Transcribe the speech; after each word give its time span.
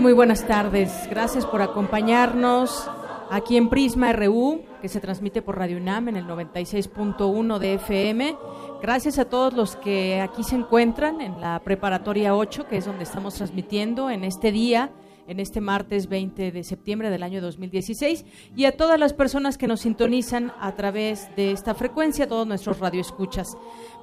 Muy 0.00 0.14
buenas 0.14 0.46
tardes. 0.46 0.90
Gracias 1.10 1.44
por 1.44 1.60
acompañarnos 1.60 2.88
aquí 3.30 3.58
en 3.58 3.68
Prisma 3.68 4.14
RU, 4.14 4.62
que 4.80 4.88
se 4.88 4.98
transmite 4.98 5.42
por 5.42 5.58
Radio 5.58 5.76
UNAM 5.76 6.08
en 6.08 6.16
el 6.16 6.26
96.1 6.26 7.58
de 7.58 7.74
FM. 7.74 8.34
Gracias 8.80 9.18
a 9.18 9.26
todos 9.26 9.52
los 9.52 9.76
que 9.76 10.22
aquí 10.22 10.42
se 10.42 10.56
encuentran 10.56 11.20
en 11.20 11.38
la 11.38 11.60
preparatoria 11.60 12.34
8, 12.34 12.66
que 12.66 12.78
es 12.78 12.86
donde 12.86 13.04
estamos 13.04 13.34
transmitiendo 13.34 14.08
en 14.08 14.24
este 14.24 14.52
día 14.52 14.90
en 15.30 15.38
este 15.38 15.60
martes 15.60 16.08
20 16.08 16.50
de 16.50 16.64
septiembre 16.64 17.08
del 17.08 17.22
año 17.22 17.40
2016 17.40 18.24
y 18.56 18.64
a 18.64 18.76
todas 18.76 18.98
las 18.98 19.12
personas 19.12 19.58
que 19.58 19.68
nos 19.68 19.82
sintonizan 19.82 20.52
a 20.58 20.74
través 20.74 21.28
de 21.36 21.52
esta 21.52 21.74
frecuencia, 21.74 22.26
todos 22.26 22.48
nuestros 22.48 22.80
radioescuchas. 22.80 23.56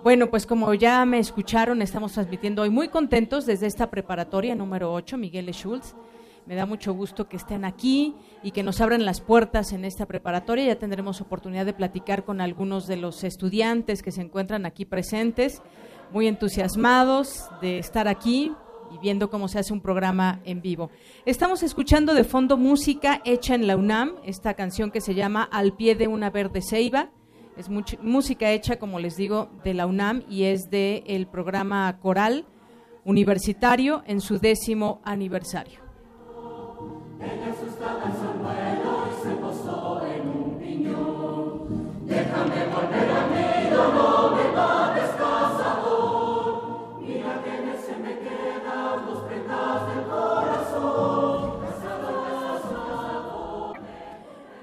Bueno, 0.08 0.30
pues 0.30 0.46
como 0.46 0.74
ya 0.74 1.04
me 1.04 1.20
escucharon, 1.20 1.82
estamos 1.82 2.14
transmitiendo 2.14 2.62
hoy 2.62 2.70
muy 2.70 2.88
contentos 2.88 3.46
desde 3.46 3.68
esta 3.68 3.90
preparatoria 3.90 4.56
número 4.56 4.94
8, 4.94 5.18
Miguel 5.18 5.52
Schultz. 5.52 5.96
Me 6.46 6.56
da 6.56 6.66
mucho 6.66 6.94
gusto 6.94 7.28
que 7.28 7.36
estén 7.36 7.66
aquí 7.66 8.16
y 8.42 8.52
que 8.52 8.64
nos 8.64 8.80
abran 8.80 9.04
las 9.04 9.20
puertas 9.20 9.74
en 9.74 9.84
esta 9.84 10.06
preparatoria. 10.06 10.64
Ya 10.64 10.80
tendremos 10.80 11.20
oportunidad 11.20 11.66
de 11.66 11.74
platicar 11.74 12.24
con 12.24 12.40
algunos 12.40 12.88
de 12.88 12.96
los 12.96 13.26
estudiantes 13.26 14.02
que 14.02 14.14
se 14.14 14.22
encuentran 14.22 14.66
aquí 14.66 14.86
presentes, 14.86 15.62
muy 16.14 16.28
entusiasmados 16.28 17.50
de 17.60 17.78
estar 17.78 18.08
aquí 18.08 18.54
y 18.96 19.00
viendo 19.00 19.30
cómo 19.30 19.50
se 19.50 19.60
hace 19.60 19.74
un 19.74 19.82
programa 19.82 20.40
en 20.46 20.62
vivo. 20.62 20.90
Estamos 21.26 21.64
escuchando 21.64 22.14
de 22.14 22.24
fondo 22.24 22.56
música 22.56 23.22
hecha 23.26 23.56
en 23.56 23.68
la 23.68 23.76
UNAM, 23.76 24.14
esta 24.24 24.54
canción 24.54 24.90
que 24.90 25.02
se 25.02 25.16
llama 25.16 25.44
Al 25.44 25.76
pie 25.76 25.96
de 25.96 26.08
una 26.08 26.30
verde 26.30 26.62
ceiba 26.62 27.12
es 27.58 27.70
música 28.02 28.52
hecha, 28.52 28.78
como 28.78 29.00
les 29.00 29.16
digo, 29.16 29.50
de 29.64 29.74
la 29.74 29.88
UNAM 29.88 30.24
y 30.30 30.44
es 30.44 30.70
del 30.70 31.04
el 31.08 31.28
programa 31.28 31.98
coral 32.00 32.46
universitario 33.04 34.04
en 34.06 34.22
su 34.22 34.38
décimo 34.38 35.02
aniversario. 35.04 35.80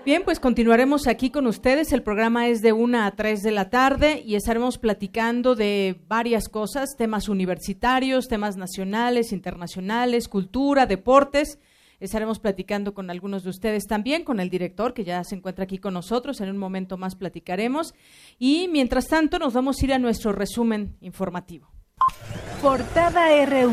Bien, 0.05 0.23
pues 0.23 0.39
continuaremos 0.39 1.07
aquí 1.07 1.31
con 1.31 1.47
ustedes. 1.47 1.91
El 1.95 2.03
programa 2.03 2.49
es 2.49 2.61
de 2.61 2.75
una 2.75 3.07
a 3.07 3.13
tres 3.13 3.43
de 3.43 3.51
la 3.51 3.71
tarde 3.71 4.23
y 4.23 4.35
estaremos 4.35 4.77
platicando 4.77 5.55
de 5.55 5.99
varias 6.07 6.51
cosas, 6.51 6.95
temas 6.99 7.31
universitarios, 7.31 8.29
temas 8.29 8.59
nacionales, 8.59 9.33
internacionales, 9.33 10.29
cultura, 10.29 10.85
deportes. 10.85 11.59
Estaremos 12.01 12.39
platicando 12.39 12.93
con 12.93 13.09
algunos 13.09 13.45
de 13.45 13.51
ustedes 13.51 13.87
también, 13.87 14.25
con 14.25 14.41
el 14.41 14.51
director 14.51 14.93
que 14.93 15.05
ya 15.05 15.25
se 15.25 15.37
encuentra 15.37 15.65
aquí 15.65 15.79
con 15.79 15.95
nosotros. 15.95 16.43
En 16.43 16.51
un 16.51 16.59
momento 16.59 16.99
más 16.99 17.15
platicaremos. 17.15 17.95
Y 18.39 18.69
mientras 18.71 19.07
tanto 19.07 19.39
nos 19.39 19.55
vamos 19.55 19.81
a 19.81 19.85
ir 19.87 19.95
a 19.95 19.99
nuestro 19.99 20.33
resumen 20.33 20.99
informativo. 21.01 21.73
Portada 22.61 23.47
RU. 23.47 23.73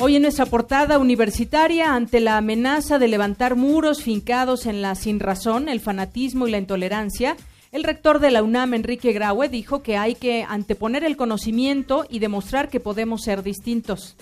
Hoy 0.00 0.14
en 0.14 0.22
nuestra 0.22 0.46
portada 0.46 0.96
universitaria, 1.00 1.92
ante 1.92 2.20
la 2.20 2.36
amenaza 2.36 3.00
de 3.00 3.08
levantar 3.08 3.56
muros 3.56 4.00
fincados 4.00 4.66
en 4.66 4.80
la 4.80 4.94
sin 4.94 5.18
razón, 5.18 5.68
el 5.68 5.80
fanatismo 5.80 6.46
y 6.46 6.52
la 6.52 6.58
intolerancia, 6.58 7.36
el 7.72 7.82
rector 7.82 8.20
de 8.20 8.30
la 8.30 8.44
UNAM, 8.44 8.74
Enrique 8.74 9.12
Graue, 9.12 9.48
dijo 9.48 9.82
que 9.82 9.96
hay 9.96 10.14
que 10.14 10.44
anteponer 10.48 11.02
el 11.02 11.16
conocimiento 11.16 12.06
y 12.08 12.20
demostrar 12.20 12.68
que 12.68 12.78
podemos 12.78 13.22
ser 13.22 13.42
distintos. 13.42 14.16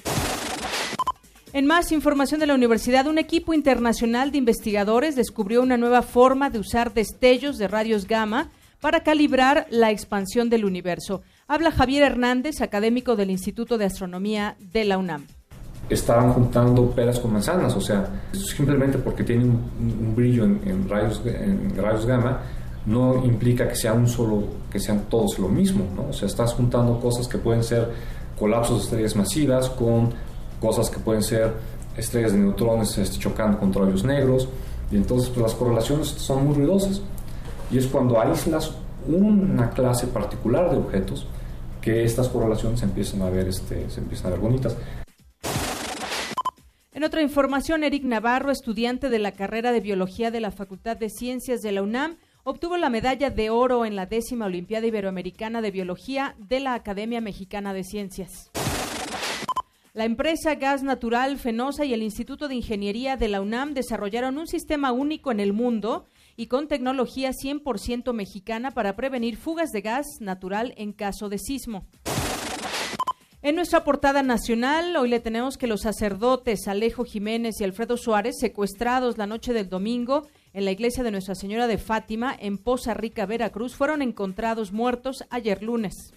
En 1.52 1.66
más 1.66 1.92
información 1.92 2.40
de 2.40 2.46
la 2.46 2.54
universidad, 2.54 3.06
un 3.06 3.18
equipo 3.18 3.52
internacional 3.52 4.32
de 4.32 4.38
investigadores 4.38 5.14
descubrió 5.14 5.60
una 5.60 5.76
nueva 5.76 6.00
forma 6.00 6.48
de 6.48 6.58
usar 6.58 6.94
destellos 6.94 7.58
de 7.58 7.68
radios 7.68 8.06
gamma 8.06 8.50
para 8.80 9.00
calibrar 9.00 9.66
la 9.68 9.90
expansión 9.90 10.48
del 10.48 10.64
universo. 10.64 11.20
Habla 11.46 11.70
Javier 11.70 12.02
Hernández, 12.02 12.62
académico 12.62 13.14
del 13.14 13.30
Instituto 13.30 13.76
de 13.76 13.84
Astronomía 13.84 14.56
de 14.58 14.84
la 14.86 14.96
UNAM 14.96 15.26
estaban 15.88 16.32
juntando 16.32 16.90
peras 16.90 17.20
con 17.20 17.32
manzanas, 17.32 17.74
o 17.76 17.80
sea, 17.80 18.06
simplemente 18.32 18.98
porque 18.98 19.22
tiene 19.22 19.44
un, 19.44 20.14
brillo 20.14 20.44
en, 20.44 20.88
rayos, 20.88 21.22
en 21.24 21.76
rayos 21.76 22.06
gamma 22.06 22.40
no 22.86 23.24
implica 23.24 23.68
que 23.68 23.74
sea 23.74 23.92
un 23.92 24.06
solo, 24.06 24.44
que 24.70 24.78
sean 24.78 25.02
todos 25.10 25.38
lo 25.38 25.48
mismo, 25.48 25.84
¿no? 25.94 26.08
O 26.10 26.12
sea, 26.12 26.26
estás 26.28 26.54
juntando 26.54 27.00
cosas 27.00 27.26
que 27.26 27.36
pueden 27.36 27.62
ser 27.62 27.90
colapsos 28.38 28.78
de 28.78 28.84
estrellas 28.84 29.16
masivas 29.16 29.68
con 29.70 30.10
cosas 30.60 30.88
que 30.88 30.98
pueden 30.98 31.22
ser 31.22 31.52
estrellas 31.96 32.32
de 32.32 32.38
neutrones 32.38 32.96
este, 32.98 33.18
chocando 33.18 33.58
contra 33.58 33.84
rayos 33.84 34.04
negros, 34.04 34.48
y 34.90 34.96
entonces 34.96 35.28
pues, 35.30 35.42
las 35.42 35.54
correlaciones 35.54 36.08
son 36.08 36.46
muy 36.46 36.54
ruidosas. 36.54 37.00
Y 37.70 37.78
es 37.78 37.86
cuando 37.86 38.20
aíslas 38.20 38.70
una 39.08 39.70
clase 39.70 40.06
particular 40.06 40.70
de 40.70 40.76
objetos 40.76 41.26
que 41.80 42.04
estas 42.04 42.28
correlaciones 42.28 42.82
empiezan 42.82 43.22
a 43.22 43.30
ver, 43.30 43.48
este, 43.48 43.90
se 43.90 44.00
empiezan 44.00 44.28
a 44.28 44.30
ver 44.30 44.40
bonitas. 44.40 44.76
En 46.96 47.04
otra 47.04 47.20
información, 47.20 47.84
Eric 47.84 48.04
Navarro, 48.04 48.50
estudiante 48.50 49.10
de 49.10 49.18
la 49.18 49.32
carrera 49.32 49.70
de 49.70 49.80
Biología 49.80 50.30
de 50.30 50.40
la 50.40 50.50
Facultad 50.50 50.96
de 50.96 51.10
Ciencias 51.10 51.60
de 51.60 51.70
la 51.70 51.82
UNAM, 51.82 52.16
obtuvo 52.42 52.78
la 52.78 52.88
medalla 52.88 53.28
de 53.28 53.50
oro 53.50 53.84
en 53.84 53.96
la 53.96 54.06
décima 54.06 54.46
Olimpiada 54.46 54.86
Iberoamericana 54.86 55.60
de 55.60 55.70
Biología 55.70 56.34
de 56.38 56.58
la 56.58 56.72
Academia 56.72 57.20
Mexicana 57.20 57.74
de 57.74 57.84
Ciencias. 57.84 58.50
La 59.92 60.06
empresa 60.06 60.54
Gas 60.54 60.82
Natural 60.82 61.36
Fenosa 61.36 61.84
y 61.84 61.92
el 61.92 62.02
Instituto 62.02 62.48
de 62.48 62.54
Ingeniería 62.54 63.18
de 63.18 63.28
la 63.28 63.42
UNAM 63.42 63.74
desarrollaron 63.74 64.38
un 64.38 64.46
sistema 64.46 64.92
único 64.92 65.30
en 65.30 65.40
el 65.40 65.52
mundo 65.52 66.06
y 66.34 66.46
con 66.46 66.66
tecnología 66.66 67.32
100% 67.32 68.14
mexicana 68.14 68.70
para 68.70 68.96
prevenir 68.96 69.36
fugas 69.36 69.70
de 69.70 69.82
gas 69.82 70.06
natural 70.20 70.72
en 70.78 70.94
caso 70.94 71.28
de 71.28 71.36
sismo. 71.36 71.86
En 73.46 73.54
nuestra 73.54 73.84
portada 73.84 74.24
nacional, 74.24 74.96
hoy 74.96 75.08
le 75.08 75.20
tenemos 75.20 75.56
que 75.56 75.68
los 75.68 75.82
sacerdotes 75.82 76.66
Alejo 76.66 77.04
Jiménez 77.04 77.60
y 77.60 77.64
Alfredo 77.64 77.96
Suárez, 77.96 78.40
secuestrados 78.40 79.18
la 79.18 79.28
noche 79.28 79.52
del 79.52 79.68
domingo 79.68 80.26
en 80.52 80.64
la 80.64 80.72
iglesia 80.72 81.04
de 81.04 81.12
Nuestra 81.12 81.36
Señora 81.36 81.68
de 81.68 81.78
Fátima, 81.78 82.36
en 82.36 82.58
Poza 82.58 82.92
Rica, 82.92 83.24
Veracruz, 83.24 83.76
fueron 83.76 84.02
encontrados 84.02 84.72
muertos 84.72 85.22
ayer 85.30 85.62
lunes. 85.62 86.12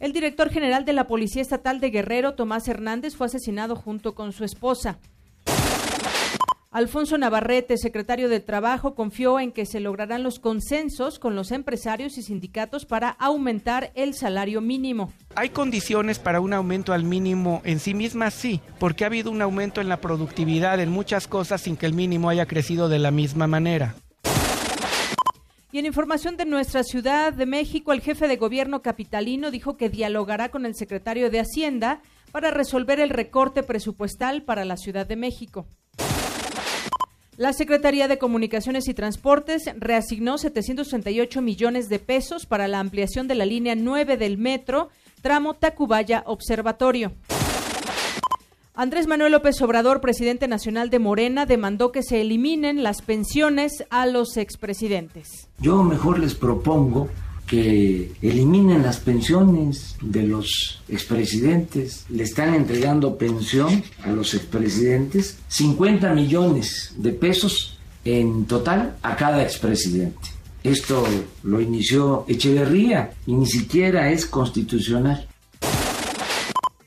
El 0.00 0.12
director 0.12 0.50
general 0.50 0.84
de 0.84 0.94
la 0.94 1.06
Policía 1.06 1.42
Estatal 1.42 1.78
de 1.78 1.90
Guerrero, 1.90 2.34
Tomás 2.34 2.66
Hernández, 2.66 3.14
fue 3.14 3.28
asesinado 3.28 3.76
junto 3.76 4.16
con 4.16 4.32
su 4.32 4.42
esposa. 4.42 4.98
Alfonso 6.70 7.16
Navarrete, 7.16 7.78
secretario 7.78 8.28
de 8.28 8.40
Trabajo, 8.40 8.94
confió 8.94 9.40
en 9.40 9.52
que 9.52 9.64
se 9.64 9.80
lograrán 9.80 10.22
los 10.22 10.38
consensos 10.38 11.18
con 11.18 11.34
los 11.34 11.50
empresarios 11.50 12.18
y 12.18 12.22
sindicatos 12.22 12.84
para 12.84 13.08
aumentar 13.08 13.90
el 13.94 14.12
salario 14.12 14.60
mínimo. 14.60 15.10
¿Hay 15.34 15.48
condiciones 15.48 16.18
para 16.18 16.40
un 16.40 16.52
aumento 16.52 16.92
al 16.92 17.04
mínimo 17.04 17.62
en 17.64 17.80
sí 17.80 17.94
misma? 17.94 18.30
Sí, 18.30 18.60
porque 18.78 19.04
ha 19.04 19.06
habido 19.06 19.30
un 19.30 19.40
aumento 19.40 19.80
en 19.80 19.88
la 19.88 20.02
productividad 20.02 20.78
en 20.78 20.90
muchas 20.90 21.26
cosas 21.26 21.62
sin 21.62 21.78
que 21.78 21.86
el 21.86 21.94
mínimo 21.94 22.28
haya 22.28 22.44
crecido 22.44 22.90
de 22.90 22.98
la 22.98 23.12
misma 23.12 23.46
manera. 23.46 23.94
Y 25.72 25.78
en 25.78 25.86
información 25.86 26.36
de 26.36 26.44
nuestra 26.44 26.82
Ciudad 26.82 27.32
de 27.32 27.46
México, 27.46 27.94
el 27.94 28.02
jefe 28.02 28.28
de 28.28 28.36
gobierno 28.36 28.82
capitalino 28.82 29.50
dijo 29.50 29.78
que 29.78 29.88
dialogará 29.88 30.50
con 30.50 30.66
el 30.66 30.74
secretario 30.74 31.30
de 31.30 31.40
Hacienda 31.40 32.02
para 32.30 32.50
resolver 32.50 33.00
el 33.00 33.08
recorte 33.08 33.62
presupuestal 33.62 34.42
para 34.42 34.66
la 34.66 34.76
Ciudad 34.76 35.06
de 35.06 35.16
México. 35.16 35.66
La 37.38 37.52
Secretaría 37.52 38.08
de 38.08 38.18
Comunicaciones 38.18 38.88
y 38.88 38.94
Transportes 38.94 39.70
reasignó 39.76 40.38
738 40.38 41.40
millones 41.40 41.88
de 41.88 42.00
pesos 42.00 42.46
para 42.46 42.66
la 42.66 42.80
ampliación 42.80 43.28
de 43.28 43.36
la 43.36 43.46
línea 43.46 43.76
9 43.76 44.16
del 44.16 44.38
metro, 44.38 44.88
tramo 45.22 45.54
Tacubaya 45.54 46.24
Observatorio. 46.26 47.12
Andrés 48.74 49.06
Manuel 49.06 49.30
López 49.30 49.62
Obrador, 49.62 50.00
presidente 50.00 50.48
nacional 50.48 50.90
de 50.90 50.98
Morena, 50.98 51.46
demandó 51.46 51.92
que 51.92 52.02
se 52.02 52.20
eliminen 52.20 52.82
las 52.82 53.02
pensiones 53.02 53.84
a 53.88 54.06
los 54.06 54.36
expresidentes. 54.36 55.48
Yo 55.60 55.84
mejor 55.84 56.18
les 56.18 56.34
propongo 56.34 57.08
que 57.48 58.12
eliminen 58.22 58.82
las 58.82 58.98
pensiones 58.98 59.96
de 60.02 60.22
los 60.22 60.82
expresidentes. 60.88 62.04
Le 62.10 62.22
están 62.22 62.54
entregando 62.54 63.16
pensión 63.16 63.82
a 64.04 64.10
los 64.10 64.34
expresidentes, 64.34 65.38
50 65.48 66.12
millones 66.12 66.94
de 66.96 67.12
pesos 67.12 67.78
en 68.04 68.44
total 68.44 68.96
a 69.02 69.16
cada 69.16 69.42
expresidente. 69.42 70.28
Esto 70.62 71.06
lo 71.42 71.60
inició 71.60 72.24
Echeverría 72.28 73.12
y 73.26 73.32
ni 73.32 73.46
siquiera 73.46 74.10
es 74.10 74.26
constitucional. 74.26 75.26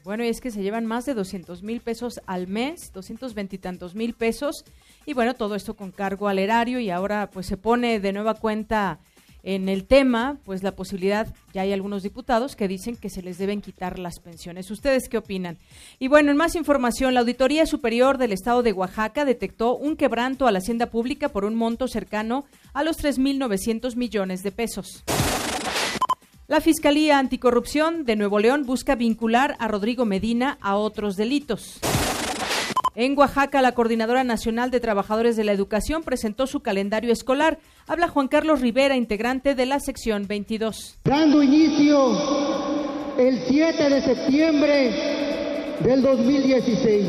Bueno, 0.03 0.25
y 0.25 0.27
es 0.27 0.41
que 0.41 0.51
se 0.51 0.61
llevan 0.61 0.85
más 0.85 1.05
de 1.05 1.13
200 1.13 1.63
mil 1.63 1.79
pesos 1.79 2.21
al 2.25 2.47
mes, 2.47 2.91
220 2.93 3.55
y 3.55 3.59
tantos 3.59 3.95
mil 3.95 4.13
pesos. 4.13 4.65
Y 5.05 5.13
bueno, 5.13 5.35
todo 5.35 5.55
esto 5.55 5.75
con 5.75 5.91
cargo 5.91 6.27
al 6.27 6.39
erario 6.39 6.79
y 6.79 6.89
ahora 6.89 7.29
pues 7.31 7.45
se 7.45 7.57
pone 7.57 7.99
de 7.99 8.13
nueva 8.13 8.33
cuenta 8.35 8.99
en 9.43 9.69
el 9.69 9.85
tema, 9.85 10.37
pues 10.43 10.63
la 10.63 10.75
posibilidad, 10.75 11.33
ya 11.53 11.61
hay 11.63 11.73
algunos 11.73 12.03
diputados 12.03 12.55
que 12.55 12.67
dicen 12.67 12.95
que 12.95 13.09
se 13.09 13.21
les 13.21 13.37
deben 13.37 13.61
quitar 13.61 13.99
las 13.99 14.19
pensiones. 14.19 14.69
¿Ustedes 14.71 15.09
qué 15.09 15.17
opinan? 15.17 15.57
Y 15.99 16.07
bueno, 16.07 16.31
en 16.31 16.37
más 16.37 16.55
información, 16.55 17.13
la 17.13 17.21
Auditoría 17.21 17.65
Superior 17.65 18.17
del 18.17 18.33
Estado 18.33 18.63
de 18.63 18.73
Oaxaca 18.73 19.25
detectó 19.25 19.75
un 19.75 19.95
quebranto 19.95 20.47
a 20.47 20.51
la 20.51 20.59
hacienda 20.59 20.87
pública 20.87 21.29
por 21.29 21.45
un 21.45 21.55
monto 21.55 21.87
cercano 21.87 22.45
a 22.73 22.83
los 22.83 22.97
3.900 22.97 23.95
millones 23.95 24.43
de 24.43 24.51
pesos. 24.51 25.03
La 26.47 26.59
Fiscalía 26.59 27.17
Anticorrupción 27.17 28.03
de 28.03 28.17
Nuevo 28.17 28.37
León 28.37 28.65
busca 28.65 28.95
vincular 28.95 29.55
a 29.59 29.69
Rodrigo 29.69 30.05
Medina 30.05 30.57
a 30.59 30.75
otros 30.75 31.15
delitos. 31.15 31.79
En 32.93 33.17
Oaxaca, 33.17 33.61
la 33.61 33.71
Coordinadora 33.71 34.25
Nacional 34.25 34.69
de 34.69 34.81
Trabajadores 34.81 35.37
de 35.37 35.45
la 35.45 35.53
Educación 35.53 36.03
presentó 36.03 36.45
su 36.45 36.59
calendario 36.59 37.13
escolar. 37.13 37.57
Habla 37.87 38.09
Juan 38.09 38.27
Carlos 38.27 38.59
Rivera, 38.59 38.97
integrante 38.97 39.55
de 39.55 39.65
la 39.65 39.79
sección 39.79 40.27
22. 40.27 40.97
Dando 41.05 41.41
inicio 41.41 42.11
el 43.17 43.39
7 43.47 43.89
de 43.89 44.01
septiembre 44.01 44.91
del 45.79 46.01
2016 46.01 47.05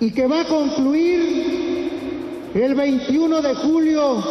y 0.00 0.10
que 0.12 0.26
va 0.26 0.40
a 0.40 0.44
concluir 0.46 2.50
el 2.54 2.74
21 2.74 3.42
de 3.42 3.54
julio 3.54 4.24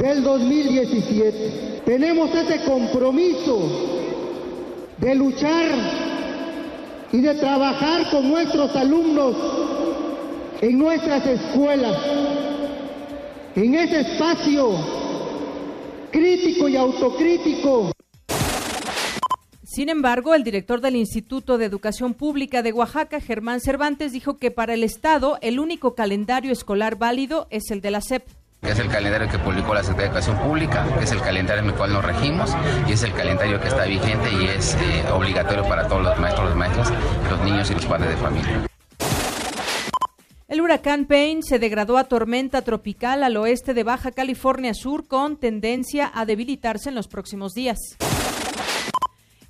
del 0.00 0.22
2017 0.22 1.82
tenemos 1.84 2.34
ese 2.34 2.64
compromiso 2.64 3.60
de 4.96 5.14
luchar 5.14 5.70
y 7.12 7.20
de 7.20 7.34
trabajar 7.34 8.10
con 8.10 8.30
nuestros 8.30 8.74
alumnos 8.74 9.36
en 10.62 10.78
nuestras 10.78 11.26
escuelas, 11.26 11.98
en 13.56 13.74
ese 13.74 14.00
espacio 14.00 14.70
crítico 16.12 16.68
y 16.68 16.76
autocrítico. 16.76 17.90
Sin 19.64 19.88
embargo, 19.88 20.34
el 20.34 20.44
director 20.44 20.80
del 20.80 20.94
Instituto 20.94 21.58
de 21.58 21.64
Educación 21.64 22.14
Pública 22.14 22.62
de 22.62 22.72
Oaxaca, 22.72 23.20
Germán 23.20 23.60
Cervantes, 23.60 24.12
dijo 24.12 24.36
que 24.36 24.52
para 24.52 24.74
el 24.74 24.84
Estado 24.84 25.38
el 25.40 25.58
único 25.58 25.96
calendario 25.96 26.52
escolar 26.52 26.96
válido 26.96 27.48
es 27.50 27.70
el 27.70 27.80
de 27.80 27.90
la 27.90 28.00
SEP 28.00 28.22
que 28.60 28.70
es 28.70 28.78
el 28.78 28.86
calendario 28.86 29.28
que 29.28 29.40
publicó 29.40 29.74
la 29.74 29.82
Secretaría 29.82 30.12
de 30.12 30.18
Educación 30.20 30.38
Pública, 30.48 30.86
que 30.96 31.02
es 31.02 31.10
el 31.10 31.20
calendario 31.20 31.64
en 31.64 31.70
el 31.70 31.74
cual 31.74 31.92
nos 31.92 32.04
regimos 32.04 32.54
y 32.86 32.92
es 32.92 33.02
el 33.02 33.12
calendario 33.12 33.60
que 33.60 33.66
está 33.66 33.86
vigente 33.86 34.30
y 34.40 34.44
es 34.44 34.76
eh, 34.76 35.04
obligatorio 35.12 35.64
para 35.64 35.88
todos 35.88 36.04
los 36.04 36.16
maestros, 36.20 36.46
los 36.50 36.56
maestras, 36.56 36.92
los 37.28 37.40
niños 37.40 37.68
y 37.72 37.74
los 37.74 37.86
padres 37.86 38.10
de 38.10 38.16
familia. 38.18 38.71
El 40.52 40.60
huracán 40.60 41.06
Payne 41.06 41.40
se 41.40 41.58
degradó 41.58 41.96
a 41.96 42.04
tormenta 42.04 42.60
tropical 42.60 43.24
al 43.24 43.38
oeste 43.38 43.72
de 43.72 43.84
Baja 43.84 44.10
California 44.12 44.74
Sur 44.74 45.08
con 45.08 45.38
tendencia 45.38 46.10
a 46.12 46.26
debilitarse 46.26 46.90
en 46.90 46.94
los 46.94 47.08
próximos 47.08 47.54
días. 47.54 47.78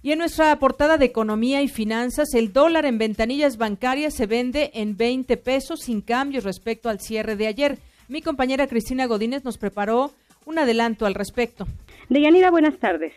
Y 0.01 0.13
en 0.13 0.21
nuestra 0.21 0.57
portada 0.61 0.99
de 0.99 1.07
Economía 1.07 1.61
y 1.61 1.67
Finanzas, 1.67 2.35
el 2.35 2.53
dólar 2.53 2.87
en 2.87 2.99
ventanillas 2.99 3.57
bancarias 3.57 4.15
se 4.15 4.27
vende 4.27 4.71
en 4.75 4.97
20 4.97 5.37
pesos 5.39 5.81
sin 5.81 6.03
cambios 6.03 6.45
respecto 6.45 6.89
al 6.89 7.01
cierre 7.01 7.35
de 7.35 7.49
ayer. 7.49 7.79
Mi 8.07 8.23
compañera 8.23 8.69
Cristina 8.69 9.07
Godínez 9.07 9.43
nos 9.43 9.59
preparó 9.59 10.13
un 10.47 10.61
adelanto 10.61 11.05
al 11.05 11.15
respecto. 11.15 11.67
Deyanira, 12.11 12.53
buenas 12.53 12.79
tardes. 12.79 13.13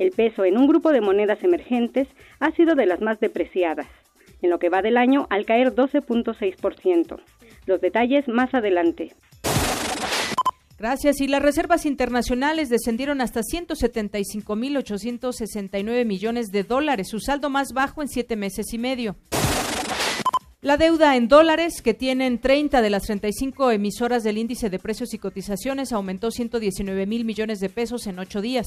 El 0.00 0.10
peso 0.10 0.44
en 0.44 0.58
un 0.58 0.66
grupo 0.66 0.90
de 0.90 1.00
monedas 1.00 1.44
emergentes 1.44 2.08
ha 2.40 2.50
sido 2.50 2.74
de 2.74 2.86
las 2.86 3.00
más 3.00 3.20
depreciadas, 3.20 3.86
en 4.42 4.50
lo 4.50 4.58
que 4.58 4.68
va 4.68 4.82
del 4.82 4.96
año 4.96 5.26
al 5.30 5.46
caer 5.46 5.74
12.6%. 5.74 7.20
Los 7.66 7.80
detalles 7.80 8.26
más 8.28 8.52
adelante. 8.54 9.12
Gracias. 10.78 11.20
Y 11.20 11.26
las 11.26 11.42
reservas 11.42 11.84
internacionales 11.86 12.68
descendieron 12.68 13.20
hasta 13.20 13.40
175.869 13.40 16.04
millones 16.04 16.52
de 16.52 16.62
dólares, 16.62 17.08
su 17.10 17.18
saldo 17.18 17.50
más 17.50 17.72
bajo 17.72 18.00
en 18.00 18.06
siete 18.08 18.36
meses 18.36 18.72
y 18.72 18.78
medio. 18.78 19.16
La 20.60 20.76
deuda 20.76 21.16
en 21.16 21.28
dólares, 21.28 21.82
que 21.82 21.94
tienen 21.94 22.40
30 22.40 22.82
de 22.82 22.90
las 22.90 23.04
35 23.04 23.70
emisoras 23.70 24.24
del 24.24 24.38
índice 24.38 24.70
de 24.70 24.80
precios 24.80 25.14
y 25.14 25.18
cotizaciones, 25.18 25.92
aumentó 25.92 26.32
119 26.32 27.06
mil 27.06 27.24
millones 27.24 27.60
de 27.60 27.68
pesos 27.68 28.08
en 28.08 28.18
ocho 28.18 28.40
días. 28.40 28.66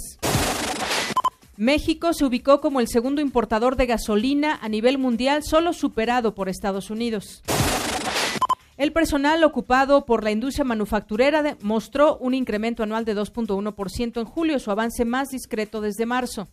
México 1.61 2.11
se 2.13 2.25
ubicó 2.25 2.59
como 2.59 2.79
el 2.79 2.87
segundo 2.87 3.21
importador 3.21 3.75
de 3.75 3.85
gasolina 3.85 4.57
a 4.63 4.67
nivel 4.67 4.97
mundial, 4.97 5.43
solo 5.43 5.73
superado 5.73 6.33
por 6.33 6.49
Estados 6.49 6.89
Unidos. 6.89 7.43
El 8.77 8.91
personal 8.93 9.43
ocupado 9.43 10.07
por 10.07 10.23
la 10.23 10.31
industria 10.31 10.65
manufacturera 10.65 11.57
mostró 11.61 12.17
un 12.17 12.33
incremento 12.33 12.81
anual 12.81 13.05
de 13.05 13.15
2.1% 13.15 14.19
en 14.19 14.25
julio, 14.25 14.57
su 14.57 14.71
avance 14.71 15.05
más 15.05 15.29
discreto 15.29 15.81
desde 15.81 16.07
marzo. 16.07 16.47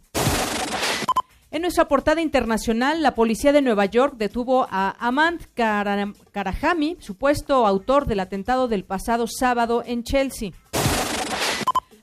En 1.51 1.63
nuestra 1.63 1.89
portada 1.89 2.21
internacional, 2.21 3.03
la 3.03 3.15
policía 3.15 3.53
de 3.53 3.63
Nueva 3.63 3.87
York 3.87 4.17
detuvo 4.19 4.67
a 4.71 4.95
Amand 4.99 5.41
Karahami, 5.55 6.99
supuesto 7.01 7.67
autor 7.67 8.05
del 8.05 8.21
atentado 8.21 8.69
del 8.69 8.85
pasado 8.85 9.27
sábado 9.27 9.83
en 9.87 10.03
Chelsea. 10.03 10.53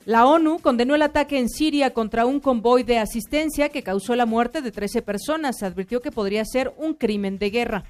La 0.05 0.27
ONU 0.27 0.59
condenó 0.59 0.93
el 0.93 1.01
ataque 1.01 1.39
en 1.39 1.49
Siria 1.49 1.91
contra 1.91 2.27
un 2.27 2.39
convoy 2.39 2.83
de 2.83 2.99
asistencia 2.99 3.69
que 3.69 3.81
causó 3.81 4.15
la 4.15 4.27
muerte 4.27 4.61
de 4.61 4.71
13 4.71 5.01
personas. 5.01 5.63
Advirtió 5.63 5.99
que 5.99 6.11
podría 6.11 6.45
ser 6.45 6.71
un 6.77 6.93
crimen 6.93 7.39
de 7.39 7.49
guerra. 7.49 7.85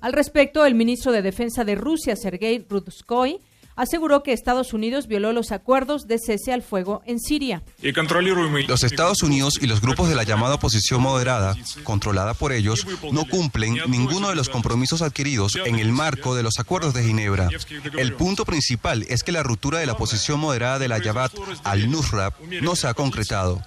Al 0.00 0.12
respecto, 0.12 0.66
el 0.66 0.74
ministro 0.74 1.12
de 1.12 1.22
Defensa 1.22 1.62
de 1.62 1.76
Rusia, 1.76 2.16
Sergei 2.16 2.66
Rudskoy, 2.68 3.38
aseguró 3.76 4.22
que 4.22 4.32
Estados 4.32 4.72
Unidos 4.72 5.06
violó 5.06 5.32
los 5.32 5.52
acuerdos 5.52 6.06
de 6.06 6.18
cese 6.18 6.52
al 6.52 6.62
fuego 6.62 7.02
en 7.06 7.20
Siria. 7.20 7.62
Los 8.66 8.82
Estados 8.82 9.22
Unidos 9.22 9.58
y 9.60 9.66
los 9.66 9.80
grupos 9.80 10.08
de 10.08 10.14
la 10.14 10.24
llamada 10.24 10.56
oposición 10.56 11.02
moderada, 11.02 11.54
controlada 11.84 12.34
por 12.34 12.52
ellos, 12.52 12.86
no 13.12 13.26
cumplen 13.26 13.78
ninguno 13.86 14.30
de 14.30 14.34
los 14.34 14.48
compromisos 14.48 15.02
adquiridos 15.02 15.56
en 15.64 15.78
el 15.78 15.92
marco 15.92 16.34
de 16.34 16.42
los 16.42 16.58
acuerdos 16.58 16.94
de 16.94 17.04
Ginebra. 17.04 17.48
El 17.96 18.14
punto 18.14 18.44
principal 18.44 19.04
es 19.08 19.22
que 19.22 19.32
la 19.32 19.42
ruptura 19.42 19.78
de 19.78 19.86
la 19.86 19.92
oposición 19.92 20.40
moderada 20.40 20.78
de 20.78 20.88
la 20.88 20.98
Yabat 20.98 21.32
al-Nusra 21.64 22.32
no 22.62 22.74
se 22.76 22.88
ha 22.88 22.94
concretado. 22.94 23.62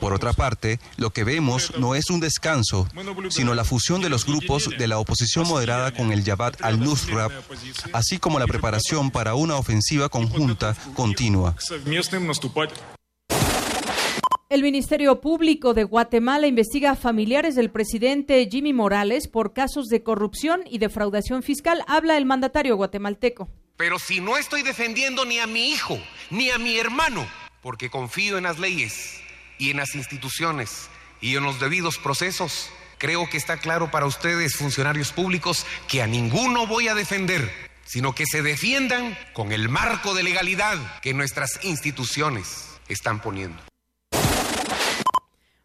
Por 0.00 0.12
otra 0.12 0.32
parte, 0.32 0.78
lo 0.96 1.10
que 1.10 1.24
vemos 1.24 1.72
no 1.78 1.94
es 1.94 2.10
un 2.10 2.20
descanso, 2.20 2.88
sino 3.30 3.54
la 3.54 3.64
fusión 3.64 4.00
de 4.00 4.08
los 4.08 4.24
grupos 4.24 4.70
de 4.76 4.86
la 4.86 4.98
oposición 4.98 5.48
moderada 5.48 5.92
con 5.92 6.12
el 6.12 6.24
Jabhat 6.24 6.62
al-Nusra, 6.62 7.28
así 7.92 8.18
como 8.18 8.38
la 8.38 8.46
preparación 8.46 9.10
para 9.10 9.34
una 9.34 9.56
ofensiva 9.56 10.08
conjunta 10.08 10.76
continua. 10.94 11.56
El 14.50 14.62
Ministerio 14.62 15.20
Público 15.20 15.74
de 15.74 15.84
Guatemala 15.84 16.46
investiga 16.46 16.92
a 16.92 16.96
familiares 16.96 17.54
del 17.54 17.70
presidente 17.70 18.48
Jimmy 18.50 18.72
Morales 18.72 19.28
por 19.28 19.52
casos 19.52 19.88
de 19.88 20.02
corrupción 20.02 20.62
y 20.70 20.78
defraudación 20.78 21.42
fiscal. 21.42 21.84
Habla 21.86 22.16
el 22.16 22.24
mandatario 22.24 22.76
guatemalteco. 22.76 23.50
Pero 23.76 23.98
si 23.98 24.20
no 24.20 24.38
estoy 24.38 24.62
defendiendo 24.62 25.24
ni 25.26 25.38
a 25.38 25.46
mi 25.46 25.68
hijo, 25.68 25.98
ni 26.30 26.50
a 26.50 26.58
mi 26.58 26.78
hermano, 26.78 27.26
porque 27.60 27.90
confío 27.90 28.38
en 28.38 28.44
las 28.44 28.58
leyes 28.58 29.20
y 29.58 29.70
en 29.70 29.78
las 29.78 29.94
instituciones 29.94 30.88
y 31.20 31.36
en 31.36 31.42
los 31.42 31.60
debidos 31.60 31.98
procesos. 31.98 32.70
Creo 32.98 33.28
que 33.30 33.36
está 33.36 33.58
claro 33.58 33.90
para 33.90 34.06
ustedes, 34.06 34.56
funcionarios 34.56 35.12
públicos, 35.12 35.66
que 35.88 36.02
a 36.02 36.06
ninguno 36.06 36.66
voy 36.66 36.88
a 36.88 36.94
defender, 36.94 37.50
sino 37.84 38.14
que 38.14 38.26
se 38.26 38.42
defiendan 38.42 39.16
con 39.34 39.52
el 39.52 39.68
marco 39.68 40.14
de 40.14 40.24
legalidad 40.24 41.00
que 41.00 41.14
nuestras 41.14 41.64
instituciones 41.64 42.68
están 42.88 43.20
poniendo. 43.20 43.62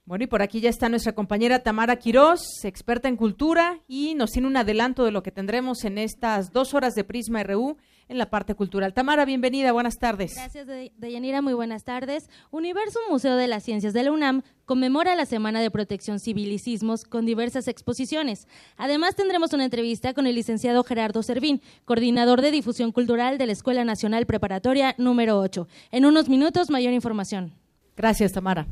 Bueno, 0.05 0.25
y 0.25 0.27
por 0.27 0.41
aquí 0.41 0.59
ya 0.59 0.69
está 0.69 0.89
nuestra 0.89 1.13
compañera 1.13 1.63
Tamara 1.63 1.95
Quirós, 1.95 2.41
experta 2.65 3.07
en 3.07 3.15
cultura, 3.15 3.79
y 3.87 4.15
nos 4.15 4.31
tiene 4.31 4.49
un 4.49 4.57
adelanto 4.57 5.05
de 5.05 5.11
lo 5.11 5.23
que 5.23 5.31
tendremos 5.31 5.85
en 5.85 5.97
estas 5.97 6.51
dos 6.51 6.73
horas 6.73 6.93
de 6.93 7.05
Prisma 7.05 7.41
RU 7.41 7.77
en 8.13 8.19
la 8.19 8.29
parte 8.29 8.55
cultural. 8.55 8.93
Tamara, 8.93 9.25
bienvenida, 9.25 9.71
buenas 9.71 9.97
tardes. 9.97 10.35
Gracias, 10.35 10.67
Deyanira, 10.97 11.41
muy 11.41 11.53
buenas 11.53 11.83
tardes. 11.83 12.29
Universo 12.51 12.99
Museo 13.09 13.35
de 13.35 13.47
las 13.47 13.63
Ciencias 13.63 13.93
de 13.93 14.03
la 14.03 14.11
UNAM 14.11 14.43
conmemora 14.65 15.15
la 15.15 15.25
Semana 15.25 15.61
de 15.61 15.71
Protección 15.71 16.19
Civil 16.19 16.51
y 16.51 16.59
Sismos 16.59 17.03
con 17.03 17.25
diversas 17.25 17.67
exposiciones. 17.67 18.47
Además, 18.77 19.15
tendremos 19.15 19.51
una 19.53 19.65
entrevista 19.65 20.13
con 20.13 20.27
el 20.27 20.35
licenciado 20.35 20.83
Gerardo 20.83 21.23
Servín, 21.23 21.61
coordinador 21.85 22.41
de 22.41 22.51
difusión 22.51 22.91
cultural 22.91 23.37
de 23.37 23.47
la 23.47 23.53
Escuela 23.53 23.83
Nacional 23.83 24.25
Preparatoria 24.25 24.95
número 24.97 25.39
8. 25.39 25.67
En 25.91 26.05
unos 26.05 26.29
minutos, 26.29 26.69
mayor 26.69 26.93
información. 26.93 27.53
Gracias, 27.97 28.31
Tamara. 28.31 28.67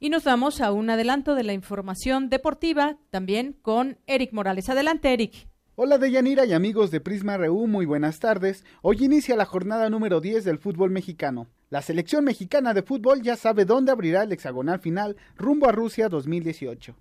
Y 0.00 0.10
nos 0.10 0.24
vamos 0.24 0.60
a 0.60 0.72
un 0.72 0.90
adelanto 0.90 1.34
de 1.34 1.44
la 1.44 1.52
información 1.52 2.28
deportiva 2.28 2.98
también 3.10 3.56
con 3.62 3.98
Eric 4.06 4.32
Morales. 4.32 4.68
Adelante, 4.68 5.12
Eric. 5.12 5.53
Hola 5.76 5.98
Deyanira 5.98 6.46
y 6.46 6.52
amigos 6.52 6.92
de 6.92 7.00
Prisma 7.00 7.36
RU, 7.36 7.66
muy 7.66 7.84
buenas 7.84 8.20
tardes. 8.20 8.64
Hoy 8.80 9.04
inicia 9.04 9.34
la 9.34 9.44
jornada 9.44 9.90
número 9.90 10.20
10 10.20 10.44
del 10.44 10.60
fútbol 10.60 10.92
mexicano. 10.92 11.48
La 11.68 11.82
selección 11.82 12.24
mexicana 12.24 12.74
de 12.74 12.84
fútbol 12.84 13.22
ya 13.22 13.34
sabe 13.34 13.64
dónde 13.64 13.90
abrirá 13.90 14.22
el 14.22 14.30
hexagonal 14.30 14.78
final 14.78 15.16
rumbo 15.36 15.68
a 15.68 15.72
Rusia 15.72 16.08
2018. 16.08 16.94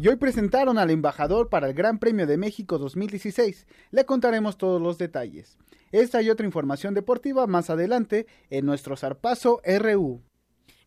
Y 0.00 0.08
hoy 0.08 0.16
presentaron 0.16 0.76
al 0.76 0.90
embajador 0.90 1.50
para 1.50 1.68
el 1.68 1.74
Gran 1.74 2.00
Premio 2.00 2.26
de 2.26 2.36
México 2.36 2.78
2016. 2.78 3.64
Le 3.92 4.04
contaremos 4.04 4.58
todos 4.58 4.82
los 4.82 4.98
detalles. 4.98 5.56
Esta 5.92 6.20
y 6.20 6.28
otra 6.28 6.46
información 6.46 6.94
deportiva 6.94 7.46
más 7.46 7.70
adelante 7.70 8.26
en 8.50 8.66
nuestro 8.66 8.96
zarpazo 8.96 9.60
RU. 9.64 10.20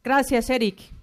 Gracias, 0.03 0.49
Eric. 0.49 0.98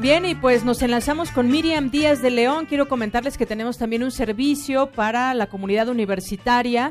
Bien, 0.00 0.24
y 0.24 0.34
pues 0.34 0.64
nos 0.64 0.80
enlazamos 0.80 1.30
con 1.30 1.50
Miriam 1.50 1.90
Díaz 1.90 2.22
de 2.22 2.30
León. 2.30 2.64
Quiero 2.64 2.88
comentarles 2.88 3.36
que 3.36 3.44
tenemos 3.44 3.76
también 3.76 4.02
un 4.02 4.10
servicio 4.10 4.86
para 4.86 5.34
la 5.34 5.48
comunidad 5.48 5.88
universitaria 5.88 6.90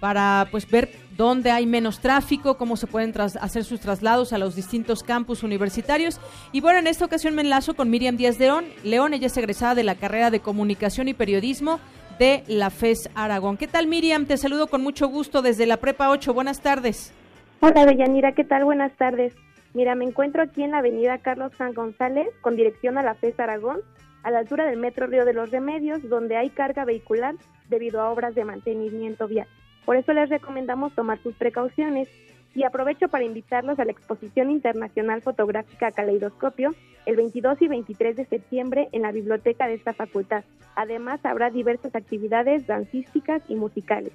para 0.00 0.48
pues 0.50 0.68
ver 0.68 0.90
dónde 1.16 1.52
hay 1.52 1.66
menos 1.66 2.00
tráfico, 2.00 2.56
cómo 2.56 2.76
se 2.76 2.88
pueden 2.88 3.14
hacer 3.40 3.62
sus 3.62 3.78
traslados 3.78 4.32
a 4.32 4.38
los 4.38 4.56
distintos 4.56 5.04
campus 5.04 5.44
universitarios. 5.44 6.20
Y 6.50 6.60
bueno, 6.60 6.80
en 6.80 6.88
esta 6.88 7.04
ocasión 7.04 7.36
me 7.36 7.42
enlazo 7.42 7.74
con 7.74 7.90
Miriam 7.90 8.16
Díaz 8.16 8.38
de 8.38 8.46
León. 8.46 8.64
León, 8.82 9.14
ella 9.14 9.28
es 9.28 9.36
egresada 9.36 9.76
de 9.76 9.84
la 9.84 9.94
carrera 9.94 10.32
de 10.32 10.40
Comunicación 10.40 11.06
y 11.06 11.14
Periodismo 11.14 11.78
de 12.18 12.42
la 12.48 12.70
FES 12.70 13.08
Aragón. 13.14 13.56
¿Qué 13.56 13.68
tal, 13.68 13.86
Miriam? 13.86 14.26
Te 14.26 14.36
saludo 14.36 14.66
con 14.66 14.82
mucho 14.82 15.06
gusto 15.06 15.42
desde 15.42 15.64
la 15.66 15.76
Prepa 15.76 16.10
8. 16.10 16.34
Buenas 16.34 16.60
tardes. 16.60 17.14
Hola, 17.60 17.86
Deyanira. 17.86 18.32
¿Qué 18.32 18.42
tal? 18.42 18.64
Buenas 18.64 18.96
tardes. 18.96 19.32
Mira, 19.74 19.94
me 19.94 20.04
encuentro 20.04 20.42
aquí 20.42 20.62
en 20.62 20.70
la 20.70 20.78
avenida 20.78 21.18
Carlos 21.18 21.52
San 21.56 21.74
González, 21.74 22.28
con 22.40 22.56
dirección 22.56 22.98
a 22.98 23.02
la 23.02 23.14
FES 23.14 23.38
Aragón, 23.38 23.80
a 24.22 24.30
la 24.30 24.38
altura 24.38 24.66
del 24.66 24.78
Metro 24.78 25.06
Río 25.06 25.24
de 25.24 25.34
los 25.34 25.50
Remedios, 25.50 26.08
donde 26.08 26.36
hay 26.36 26.50
carga 26.50 26.84
vehicular 26.84 27.34
debido 27.68 28.00
a 28.00 28.10
obras 28.10 28.34
de 28.34 28.44
mantenimiento 28.44 29.28
vial. 29.28 29.46
Por 29.84 29.96
eso 29.96 30.12
les 30.12 30.28
recomendamos 30.28 30.94
tomar 30.94 31.18
sus 31.22 31.34
precauciones 31.34 32.08
y 32.54 32.64
aprovecho 32.64 33.08
para 33.08 33.24
invitarlos 33.24 33.78
a 33.78 33.84
la 33.84 33.92
Exposición 33.92 34.50
Internacional 34.50 35.22
Fotográfica 35.22 35.92
Caleidoscopio 35.92 36.74
el 37.06 37.16
22 37.16 37.62
y 37.62 37.68
23 37.68 38.16
de 38.16 38.24
septiembre 38.26 38.88
en 38.92 39.02
la 39.02 39.12
biblioteca 39.12 39.66
de 39.66 39.74
esta 39.74 39.94
facultad. 39.94 40.44
Además, 40.74 41.20
habrá 41.24 41.50
diversas 41.50 41.94
actividades 41.94 42.66
dancísticas 42.66 43.42
y 43.48 43.54
musicales. 43.54 44.12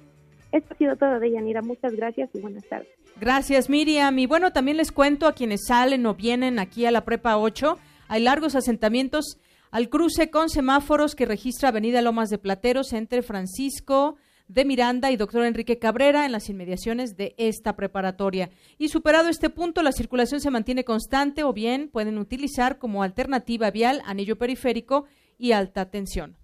Esto 0.54 0.72
ha 0.72 0.76
sido 0.76 0.96
todo 0.96 1.18
de 1.18 1.32
Yanira. 1.32 1.62
Muchas 1.62 1.94
gracias 1.94 2.30
y 2.32 2.38
buenas 2.38 2.64
tardes. 2.68 2.86
Gracias, 3.20 3.68
Miriam. 3.68 4.16
Y 4.20 4.26
bueno, 4.26 4.52
también 4.52 4.76
les 4.76 4.92
cuento 4.92 5.26
a 5.26 5.32
quienes 5.32 5.66
salen 5.66 6.06
o 6.06 6.14
vienen 6.14 6.60
aquí 6.60 6.86
a 6.86 6.92
la 6.92 7.04
Prepa 7.04 7.36
8, 7.38 7.76
hay 8.06 8.22
largos 8.22 8.54
asentamientos 8.54 9.40
al 9.72 9.88
cruce 9.88 10.30
con 10.30 10.48
semáforos 10.48 11.16
que 11.16 11.26
registra 11.26 11.70
Avenida 11.70 12.02
Lomas 12.02 12.30
de 12.30 12.38
Plateros 12.38 12.92
entre 12.92 13.22
Francisco 13.22 14.14
de 14.46 14.64
Miranda 14.64 15.10
y 15.10 15.16
doctor 15.16 15.44
Enrique 15.44 15.80
Cabrera 15.80 16.24
en 16.24 16.30
las 16.30 16.48
inmediaciones 16.48 17.16
de 17.16 17.34
esta 17.36 17.74
preparatoria. 17.74 18.50
Y 18.78 18.90
superado 18.90 19.30
este 19.30 19.50
punto, 19.50 19.82
la 19.82 19.90
circulación 19.90 20.40
se 20.40 20.52
mantiene 20.52 20.84
constante 20.84 21.42
o 21.42 21.52
bien 21.52 21.88
pueden 21.88 22.16
utilizar 22.16 22.78
como 22.78 23.02
alternativa 23.02 23.72
vial 23.72 24.02
anillo 24.06 24.38
periférico 24.38 25.06
y 25.36 25.50
alta 25.50 25.90
tensión. 25.90 26.36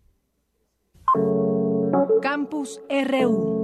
Campus 2.21 2.81
RU. 2.89 3.60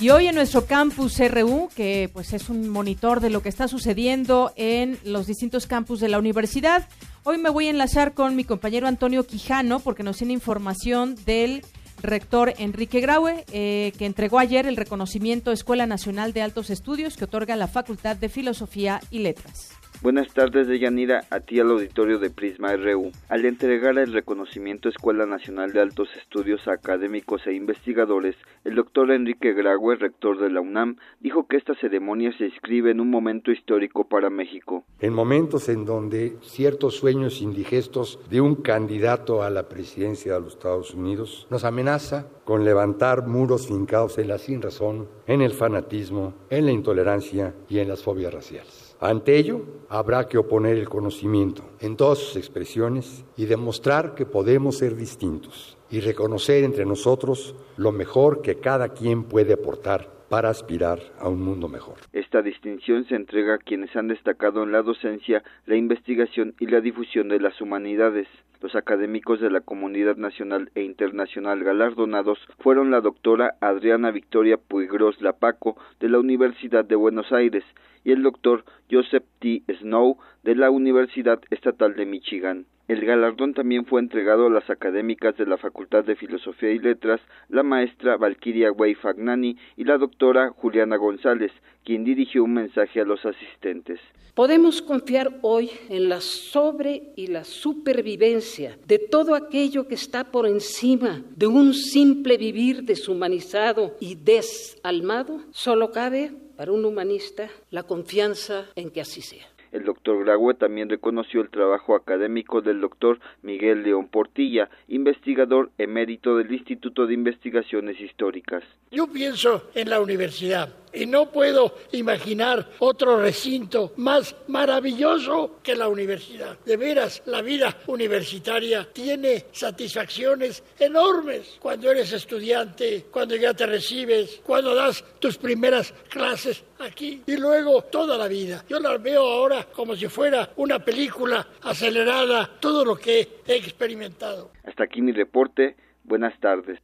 Y 0.00 0.08
hoy 0.08 0.28
en 0.28 0.34
nuestro 0.34 0.64
campus 0.64 1.18
RU, 1.18 1.68
que 1.76 2.08
pues 2.10 2.32
es 2.32 2.48
un 2.48 2.70
monitor 2.70 3.20
de 3.20 3.28
lo 3.28 3.42
que 3.42 3.50
está 3.50 3.68
sucediendo 3.68 4.50
en 4.56 4.98
los 5.04 5.26
distintos 5.26 5.66
campus 5.66 6.00
de 6.00 6.08
la 6.08 6.18
universidad, 6.18 6.88
hoy 7.22 7.36
me 7.36 7.50
voy 7.50 7.66
a 7.66 7.70
enlazar 7.70 8.14
con 8.14 8.34
mi 8.34 8.44
compañero 8.44 8.86
Antonio 8.86 9.26
Quijano 9.26 9.78
porque 9.78 10.02
nos 10.02 10.16
tiene 10.16 10.32
información 10.32 11.16
del 11.26 11.66
rector 12.02 12.54
Enrique 12.56 13.00
Graue, 13.00 13.44
eh, 13.52 13.92
que 13.98 14.06
entregó 14.06 14.38
ayer 14.38 14.66
el 14.66 14.78
reconocimiento 14.78 15.52
Escuela 15.52 15.84
Nacional 15.84 16.32
de 16.32 16.40
Altos 16.40 16.70
Estudios 16.70 17.18
que 17.18 17.24
otorga 17.24 17.54
la 17.56 17.68
Facultad 17.68 18.16
de 18.16 18.30
Filosofía 18.30 19.02
y 19.10 19.18
Letras. 19.18 19.79
Buenas 20.02 20.32
tardes, 20.32 20.66
Deyanira, 20.66 21.24
a 21.28 21.40
ti 21.40 21.60
al 21.60 21.70
auditorio 21.72 22.18
de 22.18 22.30
Prisma 22.30 22.74
RU. 22.74 23.12
Al 23.28 23.44
entregar 23.44 23.98
el 23.98 24.14
reconocimiento 24.14 24.88
Escuela 24.88 25.26
Nacional 25.26 25.74
de 25.74 25.82
Altos 25.82 26.08
Estudios 26.16 26.66
a 26.68 26.72
académicos 26.72 27.46
e 27.46 27.52
investigadores, 27.52 28.34
el 28.64 28.76
doctor 28.76 29.10
Enrique 29.10 29.52
Graue, 29.52 29.96
rector 29.96 30.38
de 30.40 30.48
la 30.48 30.62
UNAM, 30.62 30.96
dijo 31.20 31.46
que 31.46 31.58
esta 31.58 31.74
ceremonia 31.74 32.32
se 32.38 32.46
inscribe 32.46 32.90
en 32.90 33.00
un 33.02 33.10
momento 33.10 33.52
histórico 33.52 34.08
para 34.08 34.30
México. 34.30 34.84
En 35.00 35.12
momentos 35.12 35.68
en 35.68 35.84
donde 35.84 36.38
ciertos 36.40 36.96
sueños 36.96 37.42
indigestos 37.42 38.20
de 38.30 38.40
un 38.40 38.54
candidato 38.54 39.42
a 39.42 39.50
la 39.50 39.68
presidencia 39.68 40.32
de 40.32 40.40
los 40.40 40.54
Estados 40.54 40.94
Unidos 40.94 41.46
nos 41.50 41.64
amenaza 41.64 42.26
con 42.44 42.64
levantar 42.64 43.26
muros 43.26 43.66
fincados 43.66 44.16
en 44.16 44.28
la 44.28 44.38
sinrazón, 44.38 45.10
en 45.26 45.42
el 45.42 45.52
fanatismo, 45.52 46.32
en 46.48 46.64
la 46.64 46.72
intolerancia 46.72 47.54
y 47.68 47.80
en 47.80 47.88
las 47.88 48.02
fobias 48.02 48.32
raciales. 48.32 48.79
Ante 49.02 49.38
ello, 49.38 49.62
habrá 49.88 50.28
que 50.28 50.36
oponer 50.36 50.76
el 50.76 50.90
conocimiento 50.90 51.62
en 51.80 51.96
todas 51.96 52.18
sus 52.18 52.36
expresiones 52.36 53.24
y 53.34 53.46
demostrar 53.46 54.14
que 54.14 54.26
podemos 54.26 54.76
ser 54.76 54.94
distintos 54.94 55.78
y 55.90 56.00
reconocer 56.00 56.64
entre 56.64 56.84
nosotros 56.84 57.56
lo 57.78 57.92
mejor 57.92 58.42
que 58.42 58.56
cada 58.56 58.90
quien 58.90 59.24
puede 59.24 59.54
aportar 59.54 60.20
para 60.28 60.50
aspirar 60.50 60.98
a 61.18 61.30
un 61.30 61.40
mundo 61.40 61.66
mejor. 61.66 61.94
Esta 62.12 62.42
distinción 62.42 63.06
se 63.06 63.14
entrega 63.14 63.54
a 63.54 63.58
quienes 63.58 63.96
han 63.96 64.08
destacado 64.08 64.62
en 64.64 64.70
la 64.70 64.82
docencia, 64.82 65.42
la 65.64 65.76
investigación 65.76 66.54
y 66.60 66.66
la 66.66 66.82
difusión 66.82 67.28
de 67.28 67.40
las 67.40 67.58
humanidades. 67.62 68.28
Los 68.60 68.74
académicos 68.74 69.40
de 69.40 69.50
la 69.50 69.62
comunidad 69.62 70.16
nacional 70.16 70.70
e 70.74 70.82
internacional 70.82 71.64
galardonados 71.64 72.38
fueron 72.58 72.90
la 72.90 73.00
doctora 73.00 73.54
Adriana 73.62 74.10
Victoria 74.10 74.58
Puigros 74.58 75.22
Lapaco 75.22 75.78
de 76.00 76.10
la 76.10 76.18
Universidad 76.18 76.84
de 76.84 76.96
Buenos 76.96 77.32
Aires 77.32 77.64
y 78.04 78.12
el 78.12 78.22
doctor 78.22 78.64
Joseph 78.90 79.24
T. 79.38 79.62
Snow 79.80 80.18
de 80.42 80.54
la 80.54 80.70
Universidad 80.70 81.40
Estatal 81.50 81.94
de 81.96 82.06
Michigan. 82.06 82.66
El 82.88 83.04
galardón 83.04 83.54
también 83.54 83.86
fue 83.86 84.00
entregado 84.00 84.48
a 84.48 84.50
las 84.50 84.68
académicas 84.68 85.36
de 85.36 85.46
la 85.46 85.58
Facultad 85.58 86.02
de 86.04 86.16
Filosofía 86.16 86.72
y 86.72 86.80
Letras, 86.80 87.20
la 87.48 87.62
maestra 87.62 88.16
Valquiria 88.16 88.72
Way 88.72 88.96
Fagnani 88.96 89.56
y 89.76 89.84
la 89.84 89.96
doctora 89.96 90.50
Juliana 90.50 90.96
González, 90.96 91.52
quien 91.84 92.04
dirigió 92.04 92.44
un 92.44 92.54
mensaje 92.54 93.00
a 93.00 93.04
los 93.04 93.24
asistentes. 93.24 94.00
Podemos 94.34 94.80
confiar 94.80 95.38
hoy 95.42 95.70
en 95.88 96.08
la 96.08 96.20
sobre 96.20 97.12
y 97.16 97.26
la 97.26 97.44
supervivencia 97.44 98.78
de 98.86 98.98
todo 98.98 99.34
aquello 99.34 99.88
que 99.88 99.96
está 99.96 100.30
por 100.30 100.46
encima 100.46 101.22
de 101.36 101.46
un 101.46 101.74
simple 101.74 102.38
vivir 102.38 102.84
deshumanizado 102.84 103.96
y 104.00 104.14
desalmado. 104.14 105.40
Solo 105.50 105.90
cabe 105.90 106.32
para 106.56 106.72
un 106.72 106.84
humanista 106.84 107.50
la 107.70 107.82
confianza 107.82 108.66
en 108.76 108.90
que 108.90 109.00
así 109.00 109.20
sea. 109.20 109.46
El 109.72 109.84
doctor 109.84 110.24
Graue 110.24 110.54
también 110.54 110.88
reconoció 110.88 111.40
el 111.40 111.48
trabajo 111.48 111.94
académico 111.94 112.60
del 112.60 112.80
doctor 112.80 113.20
Miguel 113.42 113.84
León 113.84 114.08
Portilla, 114.08 114.68
investigador 114.88 115.70
emérito 115.78 116.36
del 116.36 116.52
Instituto 116.52 117.06
de 117.06 117.14
Investigaciones 117.14 118.00
Históricas. 118.00 118.64
Yo 118.90 119.06
pienso 119.06 119.70
en 119.74 119.90
la 119.90 120.00
universidad 120.00 120.74
y 120.92 121.06
no 121.06 121.30
puedo 121.30 121.74
imaginar 121.92 122.70
otro 122.78 123.20
recinto 123.20 123.92
más 123.96 124.34
maravilloso 124.48 125.58
que 125.62 125.74
la 125.74 125.88
universidad. 125.88 126.58
De 126.64 126.76
veras, 126.76 127.22
la 127.26 127.42
vida 127.42 127.76
universitaria 127.86 128.88
tiene 128.92 129.46
satisfacciones 129.52 130.62
enormes 130.78 131.58
cuando 131.60 131.90
eres 131.90 132.12
estudiante, 132.12 133.06
cuando 133.10 133.36
ya 133.36 133.54
te 133.54 133.66
recibes, 133.66 134.40
cuando 134.44 134.74
das 134.74 135.04
tus 135.18 135.38
primeras 135.38 135.92
clases 136.08 136.64
aquí 136.78 137.22
y 137.26 137.36
luego 137.36 137.82
toda 137.82 138.16
la 138.16 138.28
vida. 138.28 138.64
Yo 138.68 138.80
la 138.80 138.96
veo 138.98 139.22
ahora 139.22 139.66
como 139.72 139.94
si 139.94 140.08
fuera 140.08 140.50
una 140.56 140.78
película 140.78 141.46
acelerada, 141.62 142.50
todo 142.60 142.84
lo 142.84 142.96
que 142.96 143.40
he 143.46 143.56
experimentado. 143.56 144.50
Hasta 144.64 144.84
aquí 144.84 145.00
mi 145.00 145.12
reporte. 145.12 145.76
Buenas 146.04 146.38
tardes. 146.40 146.80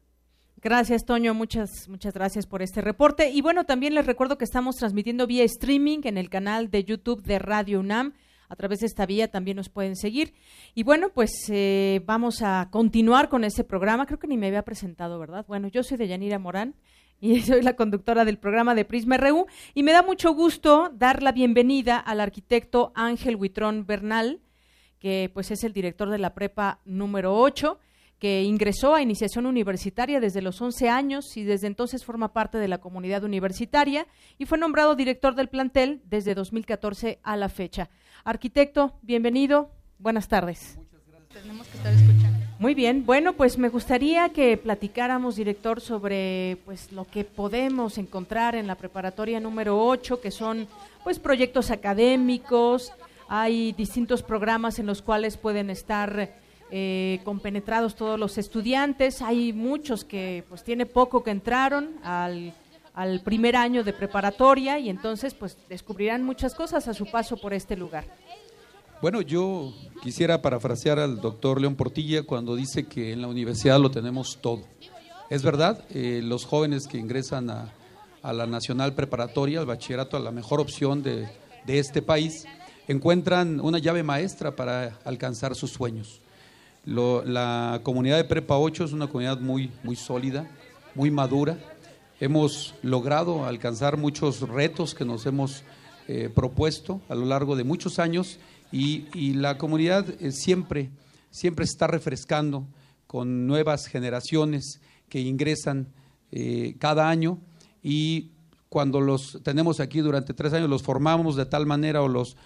Gracias, 0.66 1.04
Toño. 1.04 1.32
Muchas, 1.32 1.88
muchas 1.88 2.12
gracias 2.12 2.44
por 2.44 2.60
este 2.60 2.80
reporte. 2.80 3.30
Y 3.30 3.40
bueno, 3.40 3.62
también 3.66 3.94
les 3.94 4.04
recuerdo 4.04 4.36
que 4.36 4.44
estamos 4.44 4.74
transmitiendo 4.74 5.28
vía 5.28 5.44
streaming 5.44 6.00
en 6.02 6.18
el 6.18 6.28
canal 6.28 6.72
de 6.72 6.82
YouTube 6.82 7.22
de 7.22 7.38
Radio 7.38 7.78
UNAM. 7.78 8.14
A 8.48 8.56
través 8.56 8.80
de 8.80 8.86
esta 8.86 9.06
vía 9.06 9.30
también 9.30 9.58
nos 9.58 9.68
pueden 9.68 9.94
seguir. 9.94 10.34
Y 10.74 10.82
bueno, 10.82 11.10
pues 11.10 11.30
eh, 11.50 12.02
vamos 12.04 12.42
a 12.42 12.66
continuar 12.72 13.28
con 13.28 13.44
este 13.44 13.62
programa. 13.62 14.06
Creo 14.06 14.18
que 14.18 14.26
ni 14.26 14.36
me 14.36 14.48
había 14.48 14.64
presentado, 14.64 15.20
¿verdad? 15.20 15.44
Bueno, 15.46 15.68
yo 15.68 15.84
soy 15.84 15.98
de 15.98 16.08
Yanira 16.08 16.40
Morán 16.40 16.74
y 17.20 17.40
soy 17.42 17.62
la 17.62 17.76
conductora 17.76 18.24
del 18.24 18.38
programa 18.38 18.74
de 18.74 18.84
Prisma 18.84 19.18
RU. 19.18 19.46
Y 19.72 19.84
me 19.84 19.92
da 19.92 20.02
mucho 20.02 20.34
gusto 20.34 20.90
dar 20.92 21.22
la 21.22 21.30
bienvenida 21.30 21.96
al 21.96 22.18
arquitecto 22.18 22.90
Ángel 22.96 23.36
Huitrón 23.36 23.86
Bernal, 23.86 24.40
que 24.98 25.30
pues 25.32 25.52
es 25.52 25.62
el 25.62 25.72
director 25.72 26.10
de 26.10 26.18
la 26.18 26.34
prepa 26.34 26.80
número 26.84 27.36
8 27.36 27.78
que 28.18 28.42
ingresó 28.42 28.94
a 28.94 29.02
iniciación 29.02 29.46
universitaria 29.46 30.20
desde 30.20 30.42
los 30.42 30.60
11 30.60 30.88
años 30.88 31.36
y 31.36 31.44
desde 31.44 31.66
entonces 31.66 32.04
forma 32.04 32.32
parte 32.32 32.58
de 32.58 32.68
la 32.68 32.78
comunidad 32.78 33.24
universitaria 33.24 34.06
y 34.38 34.46
fue 34.46 34.58
nombrado 34.58 34.96
director 34.96 35.34
del 35.34 35.48
plantel 35.48 36.00
desde 36.04 36.34
2014 36.34 37.18
a 37.22 37.36
la 37.36 37.48
fecha. 37.48 37.90
Arquitecto, 38.24 38.94
bienvenido. 39.02 39.70
Buenas 39.98 40.28
tardes. 40.28 40.76
Muchas 40.78 41.00
gracias. 41.06 41.42
Tenemos 41.42 41.66
que 41.68 41.76
estar 41.76 41.92
escuchando. 41.92 42.46
Muy 42.58 42.74
bien. 42.74 43.04
Bueno, 43.04 43.34
pues 43.34 43.58
me 43.58 43.68
gustaría 43.68 44.30
que 44.30 44.56
platicáramos, 44.56 45.36
director, 45.36 45.82
sobre 45.82 46.56
pues 46.64 46.90
lo 46.90 47.04
que 47.04 47.24
podemos 47.24 47.98
encontrar 47.98 48.54
en 48.54 48.66
la 48.66 48.76
preparatoria 48.76 49.40
número 49.40 49.78
8, 49.84 50.22
que 50.22 50.30
son 50.30 50.66
pues 51.04 51.18
proyectos 51.18 51.70
académicos, 51.70 52.92
hay 53.28 53.72
distintos 53.72 54.22
programas 54.22 54.78
en 54.78 54.86
los 54.86 55.02
cuales 55.02 55.36
pueden 55.36 55.68
estar 55.68 56.30
eh, 56.72 57.20
compenetrados 57.22 57.94
todos 57.94 58.18
los 58.18 58.38
estudiantes. 58.38 59.22
Hay 59.22 59.52
muchos 59.52 60.04
que 60.04 60.44
pues 60.48 60.64
tiene 60.64 60.84
poco 60.84 61.22
que 61.22 61.30
entraron 61.30 61.94
al, 62.02 62.52
primer 63.24 63.54
año 63.54 63.84
de 63.84 63.92
preparatoria 63.92 64.78
y 64.80 64.88
entonces 64.88 65.32
pues 65.34 65.56
descubrirán 65.68 66.24
muchas 66.24 66.56
cosas 66.56 66.88
a 66.88 66.94
su 66.94 67.06
paso 67.06 67.36
por 67.36 67.54
este 67.54 67.76
lugar. 67.76 68.04
Bueno, 69.00 69.20
yo 69.20 69.72
quisiera 70.02 70.42
parafrasear 70.42 70.98
al 70.98 71.20
doctor 71.20 71.60
León 71.60 71.76
Portilla 71.76 72.24
cuando 72.24 72.56
dice 72.56 72.86
que 72.86 73.12
en 73.12 73.20
la 73.20 73.28
universidad 73.28 73.78
lo 73.78 73.90
tenemos 73.92 74.38
todo. 74.40 74.62
Es 75.30 75.44
verdad, 75.44 75.84
eh, 75.90 76.20
los 76.24 76.46
jóvenes 76.46 76.88
que 76.88 76.98
ingresan 76.98 77.48
a, 77.50 77.72
la 78.24 78.46
nacional 78.46 78.92
preparatoria, 78.94 79.60
al 79.60 79.66
bachillerato, 79.66 80.16
a 80.16 80.20
la 80.20 80.32
mejor 80.32 80.58
opción 80.58 81.04
de 81.04 81.28
este 81.68 82.02
país, 82.02 82.44
encuentran 82.88 83.60
una 83.60 83.78
llave 83.78 84.02
maestra 84.02 84.56
para 84.56 84.98
alcanzar 85.04 85.54
sus 85.54 85.70
sueños 85.70 86.22
la 86.86 87.80
comunidad 87.82 88.16
de 88.16 88.24
Prepa 88.24 88.56
8 88.56 88.84
es 88.84 88.92
una 88.92 89.08
comunidad 89.08 89.40
muy, 89.40 89.72
muy 89.82 89.96
sólida, 89.96 90.48
muy 90.94 91.10
madura. 91.10 91.58
Hemos 92.20 92.74
logrado 92.82 93.44
alcanzar 93.44 93.96
muchos 93.96 94.40
retos 94.48 94.94
que 94.94 95.04
nos 95.04 95.26
hemos 95.26 95.64
eh, 96.06 96.30
propuesto 96.32 97.00
a 97.08 97.16
lo 97.16 97.26
largo 97.26 97.56
de 97.56 97.64
muchos 97.64 97.98
años 97.98 98.38
y, 98.70 99.32
la 99.34 99.58
comunidad 99.58 100.06
eh, 100.20 100.30
siempre, 100.30 100.90
siempre 101.30 101.64
está 101.64 101.88
refrescando 101.88 102.66
con 103.08 103.46
nuevas 103.46 103.86
generaciones 103.86 104.80
que 105.08 105.20
ingresan 105.20 105.88
eh, 106.30 106.76
cada 106.78 107.08
año 107.08 107.38
y 107.82 108.30
cuando 108.68 109.00
los 109.00 109.40
tenemos 109.42 109.80
aquí 109.80 110.00
durante 110.00 110.34
tres 110.34 110.52
años 110.52 110.70
los 110.70 110.82
formamos 110.82 111.34
de 111.34 111.46
tal 111.46 111.66
manera 111.66 112.02
o 112.02 112.08
los 112.08 112.36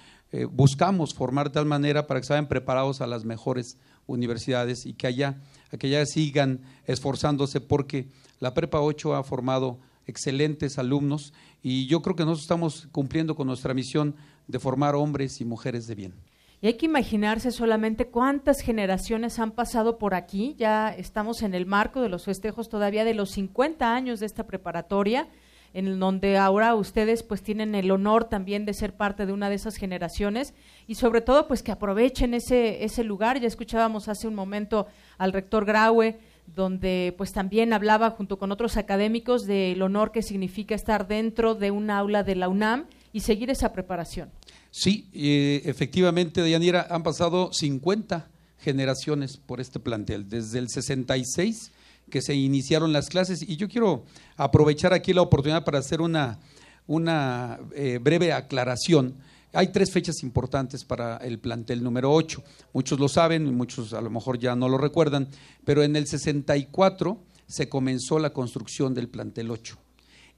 buscamos 0.52 1.12
formar 1.12 1.48
de 1.48 1.54
tal 1.54 1.66
manera 1.66 2.06
para 2.06 2.20
que 2.20 2.26
se 2.26 2.32
vayan 2.34 2.46
preparados 2.46 3.00
a 3.00 3.08
las 3.08 3.24
mejores 3.24 3.78
universidades 4.10 4.86
y 4.86 4.92
que 4.92 5.06
allá, 5.06 5.36
que 5.78 5.86
allá 5.86 6.04
sigan 6.06 6.60
esforzándose 6.86 7.60
porque 7.60 8.06
la 8.40 8.54
Prepa 8.54 8.80
8 8.80 9.14
ha 9.14 9.22
formado 9.22 9.78
excelentes 10.06 10.78
alumnos 10.78 11.32
y 11.62 11.86
yo 11.86 12.02
creo 12.02 12.16
que 12.16 12.24
nosotros 12.24 12.42
estamos 12.42 12.88
cumpliendo 12.92 13.34
con 13.34 13.46
nuestra 13.46 13.74
misión 13.74 14.14
de 14.48 14.58
formar 14.58 14.94
hombres 14.94 15.40
y 15.40 15.44
mujeres 15.44 15.86
de 15.86 15.94
bien. 15.94 16.14
Y 16.62 16.66
hay 16.66 16.74
que 16.74 16.86
imaginarse 16.86 17.52
solamente 17.52 18.08
cuántas 18.08 18.60
generaciones 18.60 19.38
han 19.38 19.52
pasado 19.52 19.96
por 19.96 20.14
aquí. 20.14 20.54
Ya 20.58 20.94
estamos 20.94 21.42
en 21.42 21.54
el 21.54 21.64
marco 21.64 22.02
de 22.02 22.10
los 22.10 22.24
festejos 22.26 22.68
todavía 22.68 23.04
de 23.04 23.14
los 23.14 23.30
50 23.30 23.94
años 23.94 24.20
de 24.20 24.26
esta 24.26 24.46
preparatoria 24.46 25.26
en 25.72 25.98
donde 26.00 26.36
ahora 26.36 26.74
ustedes 26.74 27.22
pues 27.22 27.42
tienen 27.42 27.74
el 27.74 27.90
honor 27.90 28.24
también 28.24 28.64
de 28.64 28.74
ser 28.74 28.94
parte 28.94 29.26
de 29.26 29.32
una 29.32 29.48
de 29.48 29.54
esas 29.54 29.76
generaciones 29.76 30.54
y 30.86 30.96
sobre 30.96 31.20
todo 31.20 31.46
pues 31.46 31.62
que 31.62 31.72
aprovechen 31.72 32.34
ese, 32.34 32.84
ese 32.84 33.04
lugar. 33.04 33.40
Ya 33.40 33.46
escuchábamos 33.46 34.08
hace 34.08 34.26
un 34.26 34.34
momento 34.34 34.86
al 35.18 35.32
rector 35.32 35.64
Graue, 35.64 36.18
donde 36.46 37.14
pues 37.16 37.32
también 37.32 37.72
hablaba 37.72 38.10
junto 38.10 38.38
con 38.38 38.50
otros 38.50 38.76
académicos 38.76 39.46
del 39.46 39.80
honor 39.82 40.10
que 40.10 40.22
significa 40.22 40.74
estar 40.74 41.06
dentro 41.06 41.54
de 41.54 41.70
un 41.70 41.90
aula 41.90 42.24
de 42.24 42.34
la 42.34 42.48
UNAM 42.48 42.86
y 43.12 43.20
seguir 43.20 43.50
esa 43.50 43.72
preparación. 43.72 44.30
Sí, 44.70 45.08
eh, 45.12 45.62
efectivamente, 45.64 46.42
Deyanira, 46.42 46.86
han 46.90 47.02
pasado 47.02 47.52
50 47.52 48.28
generaciones 48.58 49.36
por 49.36 49.60
este 49.60 49.80
plantel, 49.80 50.28
desde 50.28 50.58
el 50.58 50.68
66 50.68 51.72
que 52.10 52.20
se 52.20 52.34
iniciaron 52.34 52.92
las 52.92 53.08
clases 53.08 53.42
y 53.42 53.56
yo 53.56 53.68
quiero 53.68 54.04
aprovechar 54.36 54.92
aquí 54.92 55.12
la 55.12 55.22
oportunidad 55.22 55.64
para 55.64 55.78
hacer 55.78 56.00
una, 56.00 56.38
una 56.86 57.58
eh, 57.74 57.98
breve 58.02 58.32
aclaración. 58.32 59.14
Hay 59.52 59.68
tres 59.68 59.90
fechas 59.90 60.22
importantes 60.22 60.84
para 60.84 61.16
el 61.18 61.38
plantel 61.38 61.82
número 61.82 62.12
8. 62.12 62.42
Muchos 62.72 63.00
lo 63.00 63.08
saben 63.08 63.54
muchos 63.54 63.92
a 63.94 64.00
lo 64.00 64.10
mejor 64.10 64.38
ya 64.38 64.54
no 64.54 64.68
lo 64.68 64.78
recuerdan, 64.78 65.28
pero 65.64 65.82
en 65.82 65.96
el 65.96 66.06
64 66.06 67.18
se 67.46 67.68
comenzó 67.68 68.18
la 68.18 68.32
construcción 68.32 68.94
del 68.94 69.08
plantel 69.08 69.50
8. 69.50 69.76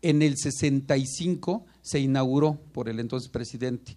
En 0.02 0.22
el 0.22 0.36
65 0.36 1.64
se 1.82 2.00
inauguró 2.00 2.58
por 2.72 2.88
el 2.88 3.00
entonces 3.00 3.28
presidente 3.28 3.96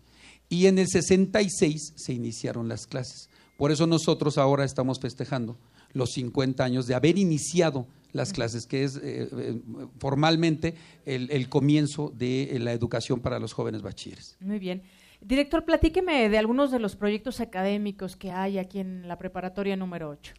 y 0.49 0.67
en 0.67 0.79
el 0.79 0.87
66 0.87 1.93
se 1.95 2.13
iniciaron 2.13 2.67
las 2.67 2.87
clases. 2.87 3.29
Por 3.57 3.71
eso 3.71 3.87
nosotros 3.87 4.37
ahora 4.37 4.65
estamos 4.65 4.99
festejando 4.99 5.57
los 5.95 6.11
50 6.11 6.63
años 6.63 6.85
de 6.85 6.93
haber 6.93 7.17
iniciado 7.17 7.87
las 8.11 8.31
clases, 8.31 8.67
que 8.67 8.83
es 8.83 8.97
eh, 8.97 9.27
eh, 9.31 9.61
formalmente 9.97 10.75
el, 11.05 11.49
comienzo 11.49 12.13
de 12.15 12.55
la 12.59 12.71
educación 12.71 13.19
para 13.19 13.39
los 13.39 13.53
jóvenes 13.53 13.81
bachilleres. 13.81 14.37
Muy 14.39 14.59
bien. 14.59 14.83
Director, 15.21 15.65
platíqueme 15.65 16.29
de 16.29 16.37
algunos 16.37 16.71
de 16.71 16.79
los 16.79 16.95
proyectos 16.95 17.39
académicos 17.39 18.15
que 18.15 18.31
hay 18.31 18.57
aquí 18.57 18.79
en 18.79 19.07
la 19.07 19.17
preparatoria 19.17 19.75
número 19.75 20.09
8. 20.09 20.33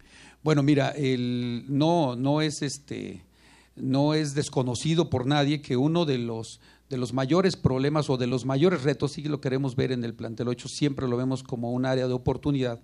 Bueno, 0.45 0.63
mira, 0.63 0.91
el, 0.91 1.65
no, 1.69 2.15
no 2.15 2.41
es 2.41 2.63
este 2.63 3.25
no 3.75 4.15
es 4.15 4.35
desconocido 4.35 5.11
por 5.11 5.27
nadie 5.27 5.61
que 5.61 5.77
uno 5.77 6.07
de 6.07 6.17
los 6.17 6.61
de 6.89 6.97
los 6.97 7.13
mayores 7.13 7.57
problemas 7.57 8.09
o 8.11 8.17
de 8.17 8.27
los 8.27 8.45
mayores 8.45 8.85
retos, 8.85 9.13
sí 9.13 9.23
lo 9.25 9.41
queremos 9.41 9.75
ver 9.75 9.91
en 9.93 10.05
el 10.05 10.15
plantel 10.15 10.49
8, 10.49 10.69
siempre 10.69 11.09
lo 11.09 11.17
vemos 11.17 11.43
como 11.43 11.73
un 11.73 11.85
área 11.85 12.07
de 12.07 12.15
oportunidad, 12.15 12.81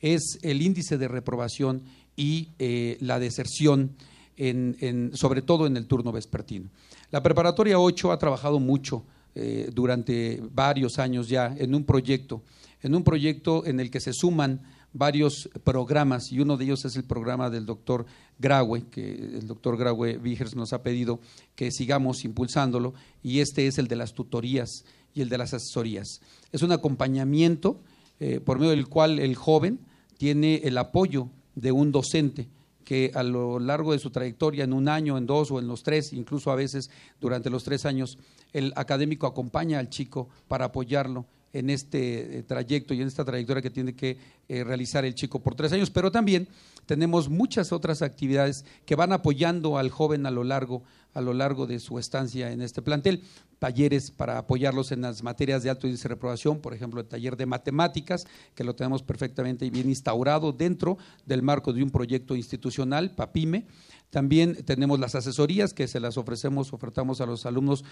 es 0.00 0.38
el 0.42 0.62
índice 0.62 0.98
de 0.98 1.08
reprobación 1.08 1.82
y 2.16 2.48
eh, 2.58 2.96
la 3.00 3.18
deserción, 3.18 3.96
en, 4.36 5.10
sobre 5.14 5.42
todo 5.42 5.66
en 5.66 5.76
el 5.76 5.86
turno 5.86 6.12
vespertino. 6.12 6.70
La 7.10 7.22
preparatoria 7.22 7.78
8 7.78 8.12
ha 8.12 8.18
trabajado 8.18 8.58
mucho 8.58 9.04
eh, 9.34 9.70
durante 9.72 10.42
varios 10.52 10.98
años 10.98 11.28
ya 11.28 11.54
en 11.58 11.74
un 11.74 11.84
proyecto, 11.84 12.42
en 12.82 12.94
un 12.94 13.04
proyecto 13.04 13.66
en 13.66 13.80
el 13.80 13.90
que 13.90 14.00
se 14.00 14.12
suman 14.12 14.62
varios 14.92 15.48
programas 15.62 16.32
y 16.32 16.40
uno 16.40 16.56
de 16.56 16.64
ellos 16.64 16.84
es 16.84 16.96
el 16.96 17.04
programa 17.04 17.50
del 17.50 17.66
doctor 17.66 18.06
Graue, 18.38 18.88
que 18.90 19.12
el 19.12 19.46
doctor 19.46 19.76
Graue 19.76 20.18
Vigers 20.18 20.56
nos 20.56 20.72
ha 20.72 20.82
pedido 20.82 21.20
que 21.54 21.70
sigamos 21.70 22.24
impulsándolo 22.24 22.94
y 23.22 23.40
este 23.40 23.66
es 23.66 23.78
el 23.78 23.86
de 23.86 23.96
las 23.96 24.14
tutorías 24.14 24.84
y 25.14 25.20
el 25.20 25.28
de 25.28 25.38
las 25.38 25.54
asesorías. 25.54 26.20
Es 26.52 26.62
un 26.62 26.72
acompañamiento 26.72 27.80
eh, 28.18 28.40
por 28.40 28.58
medio 28.58 28.70
del 28.70 28.88
cual 28.88 29.18
el 29.18 29.34
joven 29.34 29.80
tiene 30.18 30.56
el 30.64 30.76
apoyo 30.78 31.30
de 31.54 31.72
un 31.72 31.92
docente 31.92 32.48
que 32.84 33.12
a 33.14 33.22
lo 33.22 33.58
largo 33.58 33.92
de 33.92 33.98
su 33.98 34.10
trayectoria, 34.10 34.64
en 34.64 34.72
un 34.72 34.88
año, 34.88 35.16
en 35.16 35.26
dos 35.26 35.50
o 35.50 35.58
en 35.58 35.68
los 35.68 35.82
tres, 35.82 36.12
incluso 36.12 36.50
a 36.50 36.56
veces 36.56 36.90
durante 37.20 37.50
los 37.50 37.62
tres 37.62 37.86
años, 37.86 38.18
el 38.52 38.72
académico 38.74 39.26
acompaña 39.26 39.78
al 39.78 39.90
chico 39.90 40.28
para 40.48 40.66
apoyarlo 40.66 41.26
en 41.52 41.70
este 41.70 42.38
eh, 42.38 42.42
trayecto 42.42 42.94
y 42.94 43.02
en 43.02 43.08
esta 43.08 43.24
trayectoria 43.24 43.62
que 43.62 43.70
tiene 43.70 43.94
que 43.94 44.16
eh, 44.48 44.64
realizar 44.64 45.04
el 45.04 45.14
chico 45.14 45.40
por 45.40 45.54
tres 45.54 45.72
años, 45.72 45.90
pero 45.90 46.10
también 46.10 46.48
tenemos 46.86 47.28
muchas 47.28 47.72
otras 47.72 48.02
actividades 48.02 48.64
que 48.86 48.96
van 48.96 49.12
apoyando 49.12 49.78
al 49.78 49.90
joven 49.90 50.26
a 50.26 50.30
lo 50.30 50.44
largo 50.44 50.82
a 51.14 51.20
lo 51.20 51.32
largo 51.32 51.66
de 51.66 51.78
su 51.80 51.98
estancia 51.98 52.52
en 52.52 52.62
este 52.62 52.82
plantel. 52.82 53.22
Talleres 53.58 54.10
para 54.10 54.38
apoyarlos 54.38 54.92
en 54.92 55.02
las 55.02 55.22
materias 55.22 55.62
de 55.62 55.70
alto 55.70 55.86
índice 55.86 56.04
de 56.04 56.14
reprobación, 56.14 56.60
por 56.60 56.72
ejemplo, 56.72 57.00
el 57.00 57.06
taller 57.06 57.36
de 57.36 57.46
matemáticas, 57.46 58.26
que 58.54 58.64
lo 58.64 58.74
tenemos 58.74 59.02
perfectamente 59.02 59.68
bien 59.70 59.88
instaurado 59.88 60.52
dentro 60.52 60.98
del 61.26 61.42
marco 61.42 61.72
de 61.72 61.82
un 61.82 61.90
proyecto 61.90 62.36
institucional, 62.36 63.14
PAPIME. 63.14 63.66
También 64.10 64.64
tenemos 64.64 64.98
las 64.98 65.14
asesorías 65.14 65.74
que 65.74 65.88
se 65.88 66.00
las 66.00 66.16
ofrecemos, 66.16 66.72
ofertamos 66.72 67.20
a 67.20 67.26
los 67.26 67.44
alumnos 67.44 67.84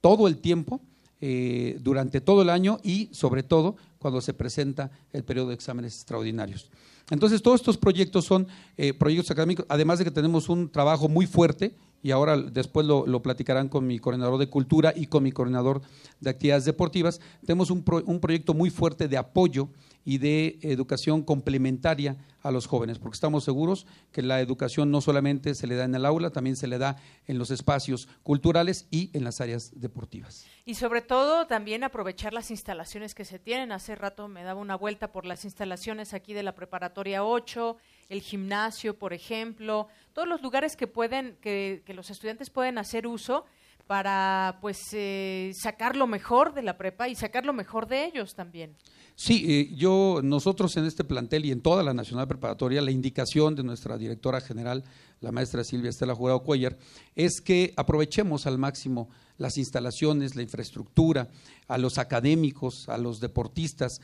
todo 0.00 0.26
el 0.26 0.38
tiempo 0.38 0.80
eh, 1.20 1.78
durante 1.80 2.20
todo 2.20 2.42
el 2.42 2.50
año 2.50 2.78
y 2.82 3.08
sobre 3.12 3.42
todo 3.42 3.76
cuando 3.98 4.20
se 4.20 4.34
presenta 4.34 4.90
el 5.12 5.22
periodo 5.22 5.48
de 5.48 5.54
exámenes 5.54 5.94
extraordinarios. 5.94 6.68
Entonces, 7.12 7.42
todos 7.42 7.60
estos 7.60 7.76
proyectos 7.76 8.24
son 8.24 8.48
eh, 8.78 8.94
proyectos 8.94 9.30
académicos, 9.30 9.66
además 9.68 9.98
de 9.98 10.06
que 10.06 10.10
tenemos 10.10 10.48
un 10.48 10.70
trabajo 10.70 11.10
muy 11.10 11.26
fuerte 11.26 11.76
y 12.02 12.10
ahora 12.10 12.38
después 12.38 12.86
lo, 12.86 13.22
platicarán 13.22 13.68
con 13.68 13.86
mi 13.86 13.98
coordinador 13.98 14.38
de 14.38 14.48
cultura 14.48 14.94
y 14.96 15.06
con 15.06 15.22
mi 15.22 15.30
coordinador 15.30 15.82
de 16.20 16.30
actividades 16.30 16.64
deportivas. 16.64 17.20
Tenemos 17.44 17.70
un, 17.70 17.84
un, 18.06 18.18
proyecto 18.18 18.54
muy 18.54 18.70
fuerte 18.70 19.08
de 19.08 19.18
apoyo 19.18 19.68
y 20.04 20.18
de 20.18 20.58
educación 20.62 21.22
complementaria 21.22 22.16
a 22.42 22.50
los 22.50 22.66
jóvenes, 22.66 22.98
porque 22.98 23.14
estamos 23.14 23.44
seguros 23.44 23.86
que 24.10 24.22
la 24.22 24.40
educación 24.40 24.90
no 24.90 25.00
solamente 25.00 25.54
se 25.54 25.66
le 25.66 25.76
da 25.76 25.84
en 25.84 25.94
el 25.94 26.04
aula, 26.04 26.30
también 26.30 26.56
se 26.56 26.66
le 26.66 26.78
da 26.78 26.96
en 27.26 27.38
los 27.38 27.50
espacios 27.50 28.08
culturales 28.22 28.86
y 28.90 29.10
en 29.16 29.24
las 29.24 29.40
áreas 29.40 29.72
deportivas. 29.80 30.44
Y 30.64 30.74
sobre 30.74 31.02
todo 31.02 31.46
también 31.46 31.84
aprovechar 31.84 32.32
las 32.32 32.50
instalaciones 32.50 33.14
que 33.14 33.24
se 33.24 33.38
tienen. 33.38 33.72
Hace 33.72 33.94
rato 33.94 34.28
me 34.28 34.42
daba 34.42 34.60
una 34.60 34.76
vuelta 34.76 35.12
por 35.12 35.24
las 35.24 35.44
instalaciones 35.44 36.14
aquí 36.14 36.34
de 36.34 36.42
la 36.42 36.54
preparatoria 36.54 37.24
8, 37.24 37.76
el 38.08 38.20
gimnasio, 38.20 38.98
por 38.98 39.12
ejemplo, 39.12 39.88
todos 40.12 40.28
los 40.28 40.42
lugares 40.42 40.76
que 40.76 40.86
pueden, 40.86 41.36
que, 41.40 41.82
los 41.88 42.10
estudiantes 42.10 42.50
pueden 42.50 42.78
hacer 42.78 43.06
uso 43.06 43.44
para 43.92 44.56
pues 44.62 44.78
eh, 44.92 45.52
sacar 45.54 45.96
lo 45.96 46.06
mejor 46.06 46.54
de 46.54 46.62
la 46.62 46.78
prepa 46.78 47.10
y 47.10 47.14
sacar 47.14 47.44
lo 47.44 47.52
mejor 47.52 47.86
de 47.86 48.06
ellos 48.06 48.34
también. 48.34 48.74
Sí, 49.16 49.44
eh, 49.46 49.74
yo, 49.76 50.20
nosotros 50.24 50.74
en 50.78 50.86
este 50.86 51.04
plantel 51.04 51.44
y 51.44 51.52
en 51.52 51.60
toda 51.60 51.82
la 51.82 51.92
Nacional 51.92 52.26
Preparatoria, 52.26 52.80
la 52.80 52.90
indicación 52.90 53.54
de 53.54 53.62
nuestra 53.62 53.98
directora 53.98 54.40
general, 54.40 54.82
la 55.20 55.30
maestra 55.30 55.62
Silvia 55.62 55.90
Estela 55.90 56.14
Jurado 56.14 56.42
Cuellar, 56.42 56.78
es 57.16 57.42
que 57.42 57.74
aprovechemos 57.76 58.46
al 58.46 58.56
máximo 58.56 59.10
las 59.36 59.58
instalaciones, 59.58 60.36
la 60.36 60.42
infraestructura, 60.42 61.28
a 61.68 61.76
los 61.76 61.98
académicos, 61.98 62.88
a 62.88 62.96
los 62.96 63.20
deportistas, 63.20 64.00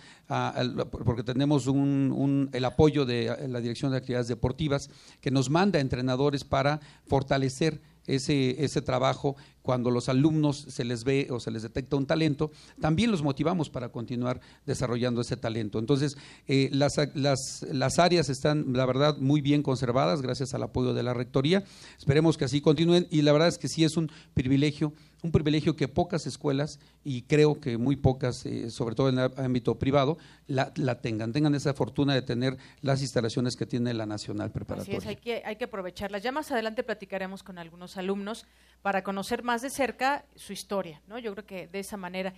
porque 1.05 1.23
tenemos 1.23 1.67
el 1.67 2.65
apoyo 2.67 3.07
de 3.07 3.49
la 3.49 3.61
Dirección 3.61 3.93
de 3.93 3.99
Actividades 3.99 4.29
Deportivas 4.29 4.91
que 5.23 5.31
nos 5.31 5.49
manda 5.49 5.81
entrenadores 5.81 6.45
para 6.45 6.81
fortalecer 7.07 7.81
ese, 8.09 8.65
ese 8.65 8.83
trabajo 8.83 9.37
cuando 9.63 9.91
los 9.91 10.09
alumnos 10.09 10.65
se 10.69 10.83
les 10.83 11.05
ve 11.05 11.29
o 11.31 11.41
se 11.41 11.51
les 11.51 11.63
detecta 11.63 11.97
un 11.97 12.07
talento, 12.07 12.51
también 12.81 13.11
los 13.11 13.23
motivamos 13.23 13.69
para 13.69 13.91
continuar 13.91 14.41
desarrollando 14.65 15.21
ese 15.21 15.37
talento. 15.37 15.79
Entonces, 15.79 16.17
eh, 16.47 16.71
las, 16.73 16.97
las, 17.15 17.67
las, 17.71 17.99
áreas 17.99 18.31
están, 18.31 18.73
la 18.73 18.87
verdad, 18.87 19.19
muy 19.19 19.43
bien 19.43 19.63
conservadas 19.63 20.23
gracias 20.23 20.55
al 20.55 20.63
apoyo 20.63 20.95
de 20.95 21.03
la 21.03 21.13
Rectoría. 21.13 21.65
Esperemos 21.99 22.39
que 22.39 22.47
así 22.47 22.63
continúen 22.63 23.07
y 23.11 23.23
la 23.23 23.33
verdad 23.33 23.49
es 23.49 23.59
que 23.59 23.69
sí 23.69 23.85
es 23.85 23.99
un 23.99 24.11
privilegio 24.33 24.95
un 25.23 25.33
privilegio 25.33 25.75
que 25.77 25.89
pocas 25.89 26.27
escuelas, 26.27 26.79
y 27.05 27.23
creo 27.23 27.61
que 27.61 27.77
muy 27.77 27.97
pocas, 27.97 28.47
eh, 28.47 28.71
sobre 28.71 28.95
todo 28.95 29.09
en 29.09 29.19
el 29.19 29.31
ámbito 29.37 29.79
privado, 29.79 30.17
la, 30.47 30.73
tengan, 31.01 31.33
tengan 31.33 31.55
esa 31.55 31.75
fortuna 31.75 32.15
de 32.15 32.23
tener 32.23 32.57
las 32.83 33.03
instalaciones 33.03 33.57
que 33.57 33.67
tiene 33.67 33.93
la 33.95 34.07
Nacional 34.07 34.53
Preparatoria. 34.53 34.99
Así 34.99 35.07
es, 35.07 35.09
hay 35.09 35.17
que, 35.17 35.43
hay 35.45 35.57
que 35.57 35.65
aprovecharlas. 35.65 36.23
Ya 36.23 36.33
más 36.33 36.51
adelante 36.51 36.83
platicaremos 36.83 37.43
con 37.43 37.59
algunos 37.59 37.97
alumnos 37.97 38.47
para 38.83 39.03
conocer 39.03 39.43
más 39.43 39.63
de 39.63 39.71
cerca 39.71 40.25
su 40.37 40.53
historia, 40.53 41.03
¿no? 41.09 41.19
Yo 41.19 41.33
creo 41.33 41.47
que 41.47 41.67
de 41.67 41.81
esa 41.81 41.97
manera 41.97 42.35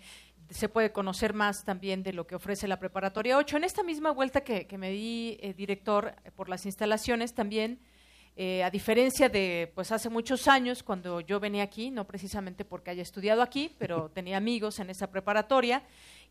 se 0.50 0.68
puede 0.68 0.92
conocer 0.92 1.34
más 1.34 1.64
también 1.64 2.02
de 2.02 2.12
lo 2.12 2.26
que 2.26 2.34
ofrece 2.34 2.66
la 2.66 2.78
Preparatoria 2.78 3.36
8. 3.36 3.58
En 3.58 3.64
esta 3.64 3.82
misma 3.82 4.10
vuelta 4.10 4.40
que, 4.42 4.66
me 4.78 4.90
di, 4.90 5.38
eh, 5.40 5.54
director, 5.54 6.14
por 6.34 6.48
las 6.48 6.66
instalaciones, 6.66 7.34
también 7.34 7.78
eh, 8.42 8.64
a 8.64 8.70
diferencia 8.70 9.28
de 9.28 9.70
pues 9.74 9.92
hace 9.92 10.08
muchos 10.08 10.48
años 10.48 10.82
cuando 10.82 11.20
yo 11.20 11.38
venía 11.38 11.62
aquí, 11.62 11.90
no 11.90 12.06
precisamente 12.06 12.64
porque 12.64 12.90
haya 12.90 13.02
estudiado 13.02 13.42
aquí, 13.42 13.76
pero 13.78 14.10
tenía 14.14 14.38
amigos 14.38 14.78
en 14.78 14.88
esa 14.88 15.10
preparatoria 15.10 15.82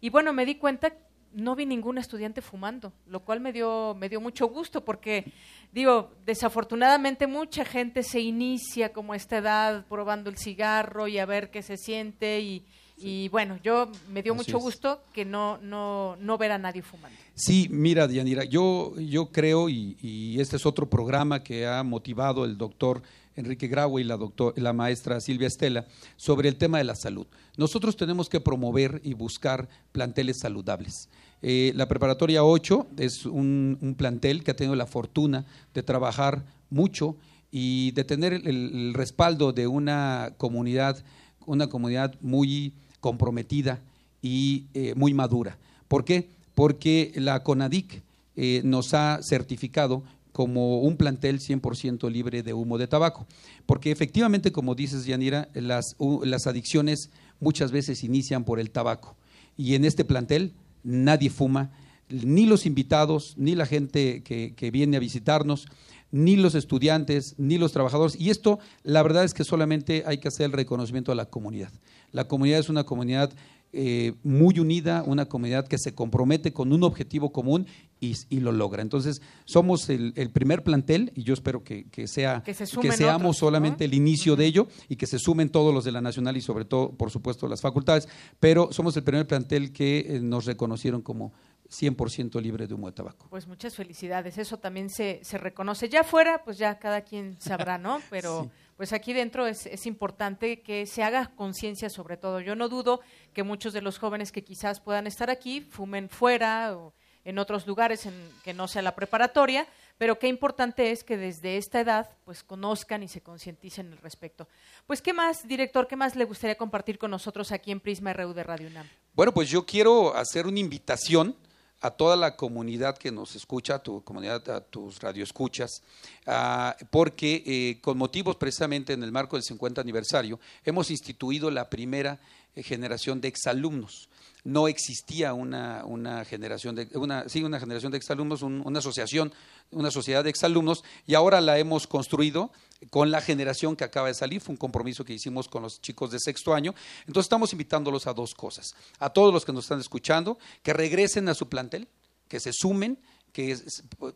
y 0.02 0.10
bueno, 0.10 0.34
me 0.34 0.44
di 0.44 0.56
cuenta 0.56 0.92
no 1.34 1.56
vi 1.56 1.68
ningún 1.68 2.00
estudiante 2.00 2.42
fumando, 2.42 2.94
lo 3.06 3.20
cual 3.20 3.42
me 3.42 3.54
dio 3.54 3.94
me 3.94 4.10
dio 4.10 4.20
mucho 4.20 4.48
gusto 4.48 4.84
porque 4.84 5.32
digo, 5.72 6.16
desafortunadamente 6.26 7.28
mucha 7.28 7.64
gente 7.64 8.02
se 8.02 8.22
inicia 8.22 8.92
como 8.92 9.14
a 9.14 9.16
esta 9.16 9.38
edad 9.38 9.86
probando 9.88 10.32
el 10.32 10.38
cigarro 10.40 11.08
y 11.08 11.20
a 11.20 11.28
ver 11.28 11.52
qué 11.52 11.62
se 11.62 11.78
siente 11.78 12.40
y 12.40 12.66
y 13.02 13.30
bueno, 13.30 13.60
yo 13.64 13.90
me 14.12 14.22
dio 14.22 14.36
mucho 14.36 14.60
gusto 14.60 15.02
que 15.14 15.26
no, 15.26 15.58
no, 15.60 16.16
no 16.18 16.38
ver 16.38 16.52
a 16.52 16.58
nadie 16.58 16.82
fumando. 16.82 17.18
Sí, 17.34 17.68
mira, 17.72 18.08
Dianira, 18.08 18.44
yo, 18.44 18.94
yo 19.00 19.32
creo, 19.32 19.70
y, 19.70 20.36
este 20.40 20.58
es 20.58 20.66
otro 20.66 20.90
programa 20.90 21.42
que 21.42 21.66
ha 21.66 21.84
motivado 21.84 22.44
el 22.44 22.58
doctor 22.58 23.02
Enrique 23.36 23.68
Grau 23.68 23.98
y 24.00 24.04
la, 24.04 24.18
doctor, 24.18 24.54
la 24.58 24.74
maestra 24.74 25.22
Silvia 25.22 25.48
Estela, 25.48 25.86
sobre 26.18 26.50
el 26.50 26.58
tema 26.58 26.80
de 26.80 26.84
la 26.84 26.96
salud. 26.96 27.26
Nosotros 27.56 27.96
tenemos 27.96 28.28
que 28.28 28.42
promover 28.42 29.00
y 29.06 29.14
buscar 29.14 29.70
planteles 29.94 30.38
saludables. 30.38 31.08
Eh, 31.42 31.72
la 31.76 31.88
preparatoria 31.88 32.44
8 32.44 32.88
es 32.98 33.26
un, 33.26 33.78
un, 33.80 33.96
plantel 33.96 34.44
que 34.44 34.52
ha 34.52 34.56
tenido 34.56 34.76
la 34.76 34.86
fortuna 34.86 35.46
de 35.74 35.84
trabajar 35.84 36.44
mucho 36.70 37.16
y 37.50 37.92
de 37.92 38.04
tener 38.04 38.34
el, 38.34 38.46
el 38.46 38.94
respaldo 38.94 39.54
de 39.54 39.66
una 39.68 40.34
comunidad, 40.38 41.02
una 41.46 41.68
comunidad 41.68 42.16
muy 42.20 42.74
comprometida 43.00 43.82
y 44.22 44.66
eh, 44.74 44.94
muy 44.96 45.14
madura. 45.14 45.58
¿Por 45.88 46.06
qué? 46.06 46.30
Porque 46.56 47.12
la 47.16 47.42
CONADIC 47.44 48.02
eh, 48.36 48.62
nos 48.64 48.94
ha 48.94 49.22
certificado 49.22 50.04
como 50.32 50.80
un 50.80 50.96
plantel 50.96 51.40
100% 51.40 52.10
libre 52.10 52.44
de 52.44 52.54
humo 52.54 52.78
de 52.78 52.88
tabaco. 52.88 53.26
Porque 53.66 53.92
efectivamente, 53.92 54.52
como 54.52 54.76
dices, 54.76 55.06
Yanira, 55.06 55.50
las, 55.54 55.96
las 56.24 56.48
adicciones 56.48 57.10
muchas 57.40 57.72
veces 57.72 58.04
inician 58.04 58.44
por 58.44 58.60
el 58.60 58.72
tabaco. 58.72 59.16
Y 59.58 59.76
en 59.76 59.84
este 59.84 60.06
plantel 60.06 60.54
nadie 60.84 61.30
fuma, 61.30 61.72
ni 62.10 62.46
los 62.46 62.66
invitados, 62.66 63.34
ni 63.38 63.56
la 63.56 63.66
gente 63.66 64.24
que, 64.24 64.54
que 64.56 64.72
viene 64.72 64.98
a 64.98 65.02
visitarnos, 65.02 65.68
ni 66.12 66.36
los 66.36 66.56
estudiantes, 66.56 67.36
ni 67.38 67.58
los 67.58 67.72
trabajadores. 67.72 68.20
Y 68.20 68.30
esto, 68.30 68.60
la 68.84 69.04
verdad 69.04 69.24
es 69.24 69.34
que 69.34 69.44
solamente 69.44 70.04
hay 70.06 70.18
que 70.20 70.28
hacer 70.28 70.48
el 70.48 70.52
reconocimiento 70.54 71.12
a 71.12 71.16
la 71.16 71.26
comunidad. 71.26 71.72
La 72.12 72.28
comunidad 72.28 72.60
es 72.60 72.70
una 72.70 72.84
comunidad 72.84 73.32
eh, 73.72 74.14
muy 74.24 74.58
unida, 74.58 75.04
una 75.06 75.28
comunidad 75.28 75.68
que 75.68 75.78
se 75.78 75.94
compromete 75.94 76.52
con 76.52 76.74
un 76.74 76.84
objetivo 76.84 77.32
común 77.32 77.68
y, 78.00 78.40
lo 78.40 78.52
logra. 78.52 78.82
Entonces, 78.82 79.22
somos 79.46 79.90
el, 79.90 80.14
primer 80.34 80.64
plantel 80.64 81.12
y 81.16 81.22
yo 81.22 81.36
espero 81.36 81.64
que, 81.64 81.86
sea, 82.08 82.42
que, 82.44 82.56
seamos 82.56 83.38
solamente 83.38 83.86
el 83.86 83.94
inicio 83.94 84.36
de 84.36 84.46
ello 84.46 84.68
y 84.88 84.96
que 84.96 85.06
se 85.06 85.20
sumen 85.20 85.50
todos 85.50 85.72
los 85.72 85.84
de 85.84 85.92
la 85.92 86.02
Nacional 86.02 86.36
y 86.36 86.42
sobre 86.42 86.66
todo, 86.66 86.94
por 86.94 87.12
supuesto, 87.12 87.48
las 87.48 87.62
facultades, 87.62 88.08
pero 88.40 88.70
somos 88.72 88.98
el 88.98 89.04
primer 89.04 89.28
plantel 89.28 89.72
que 89.72 90.00
eh, 90.00 90.20
nos 90.20 90.46
reconocieron 90.46 91.04
como 91.04 91.34
100% 91.70 92.42
libre 92.42 92.68
de 92.68 92.74
humo 92.74 92.88
de 92.88 92.94
tabaco. 92.94 93.28
Pues 93.30 93.48
muchas 93.48 93.76
felicidades, 93.76 94.38
eso 94.38 94.58
también 94.58 94.90
se, 94.90 95.20
se 95.24 95.38
reconoce. 95.38 95.90
Ya 95.90 96.04
fuera, 96.04 96.44
pues 96.44 96.58
ya 96.58 96.80
cada 96.80 97.02
quien 97.02 97.40
sabrá, 97.40 97.78
¿no? 97.78 98.02
Pero 98.10 98.50
pues 98.76 98.94
aquí 98.94 99.14
dentro 99.14 99.46
es, 99.46 99.66
es 99.66 99.86
importante 99.86 100.62
que 100.62 100.86
se 100.86 101.04
haga 101.04 101.32
conciencia 101.36 101.90
sobre 101.90 102.18
todo. 102.18 102.40
Yo 102.40 102.56
no 102.56 102.70
dudo 102.70 103.02
que 103.34 103.44
muchos 103.44 103.74
de 103.74 103.82
los 103.82 104.00
jóvenes 104.00 104.32
que 104.32 104.44
quizás 104.44 104.80
puedan 104.80 105.06
estar 105.06 105.30
aquí 105.30 105.62
fumen 105.62 106.10
fuera 106.10 106.76
o 106.76 106.94
en 107.26 107.38
otros 107.38 107.68
lugares 107.68 108.06
en, 108.06 108.14
que 108.44 108.54
no 108.54 108.68
sea 108.68 108.82
la 108.82 108.96
preparatoria, 108.96 109.68
pero 109.98 110.18
qué 110.18 110.28
importante 110.28 110.92
es 110.92 111.04
que 111.04 111.18
desde 111.18 111.58
esta 111.58 111.82
edad 111.82 112.10
pues 112.26 112.44
conozcan 112.44 113.04
y 113.04 113.08
se 113.08 113.22
concienticen 113.22 113.92
al 113.92 113.98
respecto. 113.98 114.48
Pues 114.88 115.02
qué 115.02 115.14
más, 115.14 115.48
director, 115.48 115.88
qué 115.88 115.96
más 115.96 116.16
le 116.16 116.26
gustaría 116.26 116.58
compartir 116.58 116.98
con 116.98 117.12
nosotros 117.12 117.52
aquí 117.52 117.72
en 117.72 117.82
Prisma 117.82 118.14
RU 118.14 118.34
de 118.34 118.44
Radio 118.44 118.68
UNAM. 118.68 118.88
Bueno, 119.14 119.34
pues 119.34 119.50
yo 119.50 119.66
quiero 119.66 120.16
hacer 120.16 120.48
una 120.48 120.60
invitación 120.60 121.36
a 121.82 121.92
toda 121.92 122.16
la 122.16 122.36
comunidad 122.36 122.98
que 122.98 123.12
nos 123.12 123.36
escucha, 123.36 123.76
a 123.76 123.84
tu 123.84 124.04
comunidad, 124.04 124.48
a 124.50 124.62
tus 124.62 125.00
radioescuchas, 125.00 125.82
uh, 126.28 126.86
porque 126.90 127.44
eh, 127.46 127.82
con 127.82 127.98
motivos 127.98 128.36
precisamente 128.36 128.94
en 128.94 129.04
el 129.04 129.12
marco 129.12 129.38
del 129.38 129.44
50 129.44 129.80
aniversario 129.80 130.40
hemos 130.66 130.92
instituido 130.92 131.50
la 131.50 131.70
primera 131.70 132.20
eh, 132.56 132.64
generación 132.64 133.22
de 133.22 133.30
exalumnos. 133.30 134.09
No 134.44 134.68
existía 134.68 135.34
una, 135.34 135.84
una 135.86 136.24
generación 136.26 136.76
de 136.76 136.88
una, 136.96 137.28
sí, 137.28 137.44
una 137.44 137.60
generación 137.60 137.92
de 137.92 137.98
exalumnos, 137.98 138.42
una 138.42 138.80
asociación, 138.80 139.34
una 139.72 139.92
sociedad 139.92 140.24
de 140.24 140.30
exalumnos, 140.30 140.84
y 141.06 141.16
ahora 141.16 141.42
la 141.42 141.58
hemos 141.60 141.88
construido 141.88 142.52
con 142.90 143.12
la 143.12 143.22
generación 143.22 143.76
que 143.76 143.84
acaba 143.84 144.08
de 144.08 144.14
salir. 144.14 144.42
Fue 144.42 144.54
un 144.54 144.58
compromiso 144.58 145.04
que 145.04 145.14
hicimos 145.14 145.48
con 145.48 145.64
los 145.64 145.82
chicos 145.82 146.12
de 146.12 146.20
sexto 146.20 146.54
año. 146.54 146.74
Entonces 147.02 147.26
estamos 147.26 147.52
invitándolos 147.52 148.08
a 148.08 148.14
dos 148.14 148.34
cosas. 148.34 148.74
A 149.00 149.10
todos 149.10 149.34
los 149.34 149.46
que 149.46 149.54
nos 149.54 149.66
están 149.66 149.80
escuchando, 149.80 150.38
que 150.64 150.74
regresen 150.74 151.28
a 151.30 151.34
su 151.34 151.50
plantel, 151.50 151.88
que 152.28 152.40
se 152.40 152.54
sumen 152.54 153.00
que 153.32 153.58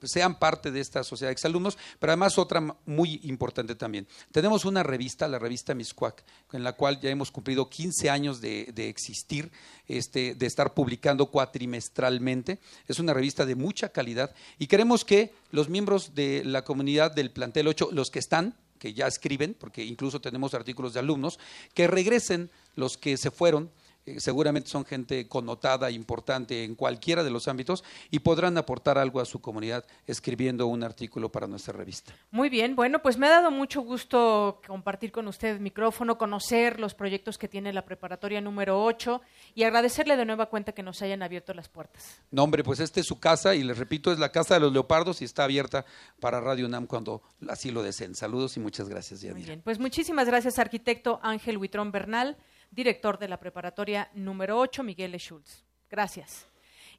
sean 0.03 0.39
parte 0.39 0.71
de 0.71 0.79
esta 0.79 1.03
sociedad 1.03 1.29
de 1.29 1.33
exalumnos, 1.33 1.77
pero 1.99 2.11
además 2.11 2.37
otra 2.37 2.61
muy 2.85 3.19
importante 3.23 3.75
también. 3.75 4.07
Tenemos 4.31 4.65
una 4.65 4.83
revista, 4.83 5.27
la 5.27 5.39
revista 5.39 5.73
Miscuac, 5.73 6.23
en 6.51 6.63
la 6.63 6.73
cual 6.73 6.99
ya 6.99 7.09
hemos 7.09 7.31
cumplido 7.31 7.69
15 7.69 8.09
años 8.09 8.41
de, 8.41 8.73
existir, 8.75 9.51
este, 9.87 10.35
de 10.35 10.45
estar 10.45 10.73
publicando 10.73 11.27
cuatrimestralmente. 11.27 12.59
Es 12.87 12.99
una 12.99 13.13
revista 13.13 13.45
de 13.45 13.55
mucha 13.55 13.89
calidad 13.89 14.33
y 14.57 14.67
queremos 14.67 15.05
que 15.05 15.33
los 15.51 15.69
miembros 15.69 16.15
de 16.15 16.43
la 16.45 16.63
comunidad 16.63 17.11
del 17.11 17.31
plantel 17.31 17.67
8, 17.67 17.89
los 17.91 18.09
que 18.09 18.19
están, 18.19 18.55
que 18.79 18.93
ya 18.93 19.07
escriben, 19.07 19.55
porque 19.57 19.85
incluso 19.85 20.19
tenemos 20.19 20.53
artículos 20.53 20.93
de 20.93 20.99
alumnos, 20.99 21.39
que 21.73 21.87
regresen 21.87 22.49
los 22.75 22.97
que 22.97 23.15
se 23.15 23.31
fueron 23.31 23.71
eh, 24.05 24.19
seguramente 24.19 24.69
son 24.69 24.85
gente 24.85 25.27
connotada, 25.27 25.89
importante 25.89 26.63
en 26.63 26.75
cualquiera 26.75 27.23
de 27.23 27.29
los 27.29 27.47
ámbitos 27.47 27.83
y 28.11 28.19
podrán 28.19 28.57
aportar 28.57 28.97
algo 28.97 29.21
a 29.21 29.25
su 29.25 29.39
comunidad 29.39 29.85
escribiendo 30.05 30.67
un 30.67 30.83
artículo 30.83 31.31
para 31.31 31.47
nuestra 31.47 31.73
revista. 31.73 32.13
Muy 32.31 32.49
bien, 32.49 32.75
bueno, 32.75 33.01
pues 33.01 33.17
me 33.17 33.27
ha 33.27 33.29
dado 33.29 33.49
mucho 33.51 33.81
gusto 33.81 34.61
compartir 34.67 35.11
con 35.11 35.27
usted 35.27 35.55
el 35.55 35.59
micrófono, 35.61 36.17
conocer 36.17 36.79
los 36.79 36.93
proyectos 36.93 37.37
que 37.37 37.47
tiene 37.47 37.71
la 37.71 37.85
preparatoria 37.85 38.41
número 38.41 38.83
8 38.83 39.21
y 39.55 39.63
agradecerle 39.63 40.17
de 40.17 40.25
nueva 40.25 40.47
cuenta 40.47 40.73
que 40.73 40.83
nos 40.83 41.01
hayan 41.01 41.23
abierto 41.23 41.53
las 41.53 41.69
puertas. 41.69 42.21
No, 42.31 42.43
hombre, 42.43 42.63
pues 42.63 42.79
esta 42.81 42.99
es 42.99 43.05
su 43.05 43.19
casa 43.19 43.55
y 43.55 43.63
les 43.63 43.77
repito, 43.77 44.11
es 44.11 44.19
la 44.19 44.31
casa 44.31 44.55
de 44.55 44.59
los 44.59 44.73
leopardos 44.73 45.21
y 45.21 45.25
está 45.25 45.45
abierta 45.45 45.85
para 46.19 46.41
Radio 46.41 46.65
UNAM 46.65 46.87
cuando 46.87 47.21
así 47.47 47.71
lo 47.71 47.83
deseen. 47.83 48.15
Saludos 48.15 48.57
y 48.57 48.59
muchas 48.59 48.89
gracias, 48.89 49.21
Yanira. 49.21 49.37
Muy 49.37 49.45
bien, 49.45 49.61
pues 49.61 49.79
muchísimas 49.79 50.27
gracias, 50.27 50.59
arquitecto 50.59 51.19
Ángel 51.23 51.57
Huitrón 51.57 51.91
Bernal 51.91 52.37
director 52.73 53.17
de 53.19 53.27
la 53.27 53.37
preparatoria 53.37 54.09
número 54.13 54.59
8, 54.59 54.83
Miguel 54.83 55.15
Schultz. 55.17 55.63
Gracias. 55.89 56.47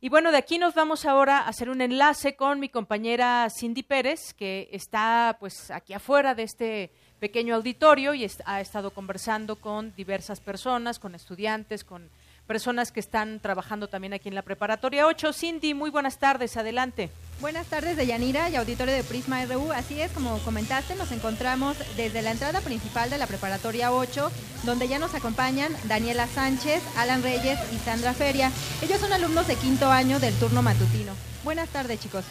Y 0.01 0.09
bueno, 0.09 0.33
de 0.33 0.39
aquí 0.39 0.59
nos 0.59 0.75
vamos 0.75 1.07
ahora 1.07 1.39
a 1.39 1.49
hacer 1.49 1.71
un 1.71 1.81
enlace 1.81 2.37
con 2.37 2.61
mi 2.61 2.69
compañera 2.69 3.49
Cindy 3.51 3.83
Pérez, 3.83 4.35
que 4.35 4.69
está 4.71 5.37
pues 5.41 5.71
aquí 5.71 5.95
afuera 5.95 6.35
de 6.35 6.43
este 6.43 6.91
pequeño 7.21 7.55
auditorio 7.55 8.13
y 8.13 8.27
ha 8.45 8.61
estado 8.61 8.91
conversando 8.91 9.57
con 9.57 9.95
diversas 9.95 10.41
personas, 10.41 10.99
con 10.99 11.15
estudiantes, 11.15 11.85
con 11.85 12.11
personas 12.47 12.93
que 12.93 13.01
están 13.01 13.41
trabajando 13.41 13.89
también 13.89 14.13
aquí 14.13 14.29
en 14.29 14.35
la 14.35 14.43
preparatoria 14.43 15.07
8. 15.07 15.33
Cindy, 15.33 15.75
muy 15.75 15.91
buenas 15.91 16.19
tardes, 16.19 16.57
adelante. 16.57 17.11
Buenas 17.41 17.67
tardes 17.67 17.97
de 17.97 18.07
Yanira 18.07 18.49
y 18.49 18.57
auditorio 18.57 18.95
de 18.95 19.03
Prisma 19.03 19.45
RU. 19.47 19.73
Así 19.73 20.01
es, 20.01 20.13
como 20.13 20.39
comentaste, 20.41 20.95
nos 20.95 21.11
encontramos 21.13 21.77
desde 21.97 22.23
la 22.23 22.31
entrada 22.31 22.61
principal 22.61 23.11
de 23.11 23.19
la 23.19 23.27
preparatoria 23.27 23.93
8, 23.93 24.31
donde 24.63 24.89
ya 24.89 24.99
nos 24.99 25.15
acompañan 25.15 25.73
Daniela 25.85 26.27
Sánchez, 26.27 26.83
Alan 26.97 27.23
Reyes 27.23 27.59
y 27.73 27.79
Sandra 27.79 28.15
Feria. 28.15 28.53
Ellos 28.83 29.01
son 29.01 29.13
alumnos 29.13 29.47
de 29.47 29.57
quinto 29.57 29.91
año 29.91 30.21
del 30.21 30.35
turno 30.35 30.63
matutino. 30.63 31.13
Buenas 31.43 31.69
tardes, 31.71 32.01
chicos. 32.01 32.25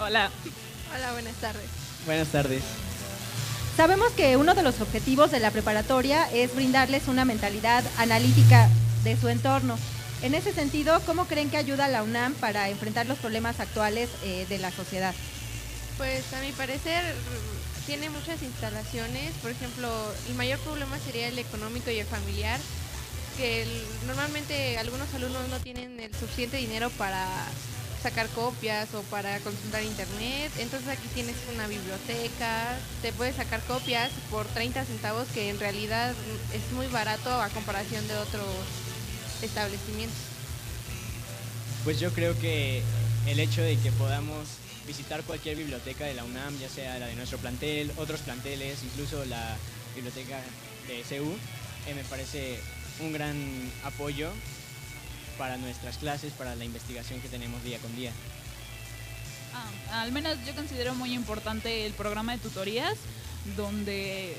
Hola. 0.00 0.30
Hola, 0.94 1.12
buenas 1.12 1.34
tardes. 1.34 1.66
Buenas 2.06 2.28
tardes. 2.28 2.62
Sabemos 3.76 4.10
que 4.12 4.36
uno 4.36 4.54
de 4.54 4.64
los 4.64 4.80
objetivos 4.80 5.30
de 5.30 5.38
la 5.38 5.52
preparatoria 5.52 6.28
es 6.32 6.54
brindarles 6.54 7.06
una 7.06 7.24
mentalidad 7.24 7.84
analítica 7.96 8.68
de 9.04 9.16
su 9.16 9.28
entorno. 9.28 9.78
En 10.22 10.34
ese 10.34 10.52
sentido, 10.52 11.00
¿cómo 11.06 11.26
creen 11.26 11.48
que 11.48 11.56
ayuda 11.56 11.86
la 11.88 12.02
UNAM 12.02 12.34
para 12.34 12.68
enfrentar 12.68 13.06
los 13.06 13.18
problemas 13.18 13.60
actuales 13.60 14.08
eh, 14.24 14.46
de 14.48 14.58
la 14.58 14.72
sociedad? 14.72 15.14
Pues 15.96 16.32
a 16.32 16.40
mi 16.40 16.52
parecer 16.52 17.04
tiene 17.86 18.10
muchas 18.10 18.42
instalaciones, 18.42 19.32
por 19.42 19.50
ejemplo, 19.50 19.88
el 20.28 20.34
mayor 20.34 20.58
problema 20.60 20.98
sería 20.98 21.28
el 21.28 21.38
económico 21.38 21.90
y 21.90 21.98
el 21.98 22.06
familiar, 22.06 22.60
que 23.36 23.66
normalmente 24.06 24.78
algunos 24.78 25.12
alumnos 25.14 25.48
no 25.48 25.58
tienen 25.60 25.98
el 26.00 26.14
suficiente 26.14 26.56
dinero 26.56 26.90
para 26.90 27.26
sacar 28.02 28.28
copias 28.28 28.92
o 28.94 29.02
para 29.02 29.38
consultar 29.40 29.82
internet, 29.82 30.52
entonces 30.58 30.88
aquí 30.88 31.08
tienes 31.14 31.36
una 31.54 31.66
biblioteca, 31.66 32.76
te 33.02 33.12
puedes 33.12 33.36
sacar 33.36 33.60
copias 33.62 34.10
por 34.30 34.46
30 34.46 34.84
centavos 34.84 35.26
que 35.28 35.50
en 35.50 35.58
realidad 35.58 36.14
es 36.52 36.72
muy 36.72 36.86
barato 36.88 37.30
a 37.30 37.48
comparación 37.48 38.06
de 38.06 38.16
otros 38.16 38.44
establecimientos? 39.42 40.18
Pues 41.84 42.00
yo 42.00 42.12
creo 42.12 42.38
que 42.38 42.82
el 43.26 43.40
hecho 43.40 43.62
de 43.62 43.76
que 43.76 43.92
podamos 43.92 44.48
visitar 44.86 45.22
cualquier 45.22 45.56
biblioteca 45.56 46.04
de 46.06 46.14
la 46.14 46.24
UNAM, 46.24 46.58
ya 46.58 46.68
sea 46.68 46.98
la 46.98 47.06
de 47.06 47.14
nuestro 47.14 47.38
plantel, 47.38 47.92
otros 47.96 48.20
planteles, 48.20 48.82
incluso 48.82 49.24
la 49.26 49.56
biblioteca 49.94 50.40
de 50.86 51.04
CEU, 51.04 51.30
eh, 51.86 51.94
me 51.94 52.04
parece 52.04 52.58
un 53.00 53.12
gran 53.12 53.36
apoyo 53.84 54.30
para 55.36 55.56
nuestras 55.56 55.98
clases, 55.98 56.32
para 56.32 56.54
la 56.56 56.64
investigación 56.64 57.20
que 57.20 57.28
tenemos 57.28 57.62
día 57.62 57.78
con 57.78 57.94
día. 57.96 58.12
Ah, 59.90 60.02
al 60.02 60.12
menos 60.12 60.36
yo 60.46 60.54
considero 60.54 60.94
muy 60.94 61.14
importante 61.14 61.86
el 61.86 61.92
programa 61.92 62.32
de 62.32 62.38
tutorías, 62.38 62.94
donde 63.56 64.36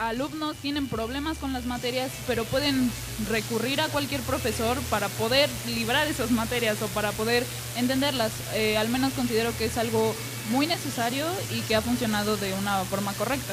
alumnos 0.00 0.56
tienen 0.56 0.88
problemas 0.88 1.38
con 1.38 1.52
las 1.52 1.66
materias, 1.66 2.10
pero 2.26 2.44
pueden 2.44 2.90
recurrir 3.28 3.80
a 3.80 3.88
cualquier 3.88 4.22
profesor 4.22 4.78
para 4.88 5.08
poder 5.08 5.50
librar 5.66 6.06
esas 6.08 6.30
materias 6.30 6.80
o 6.82 6.86
para 6.88 7.12
poder 7.12 7.44
entenderlas. 7.76 8.32
Eh, 8.54 8.78
al 8.78 8.88
menos 8.88 9.12
considero 9.12 9.56
que 9.58 9.66
es 9.66 9.76
algo 9.76 10.14
muy 10.50 10.66
necesario 10.66 11.26
y 11.54 11.60
que 11.62 11.76
ha 11.76 11.82
funcionado 11.82 12.36
de 12.38 12.54
una 12.54 12.82
forma 12.84 13.12
correcta. 13.12 13.52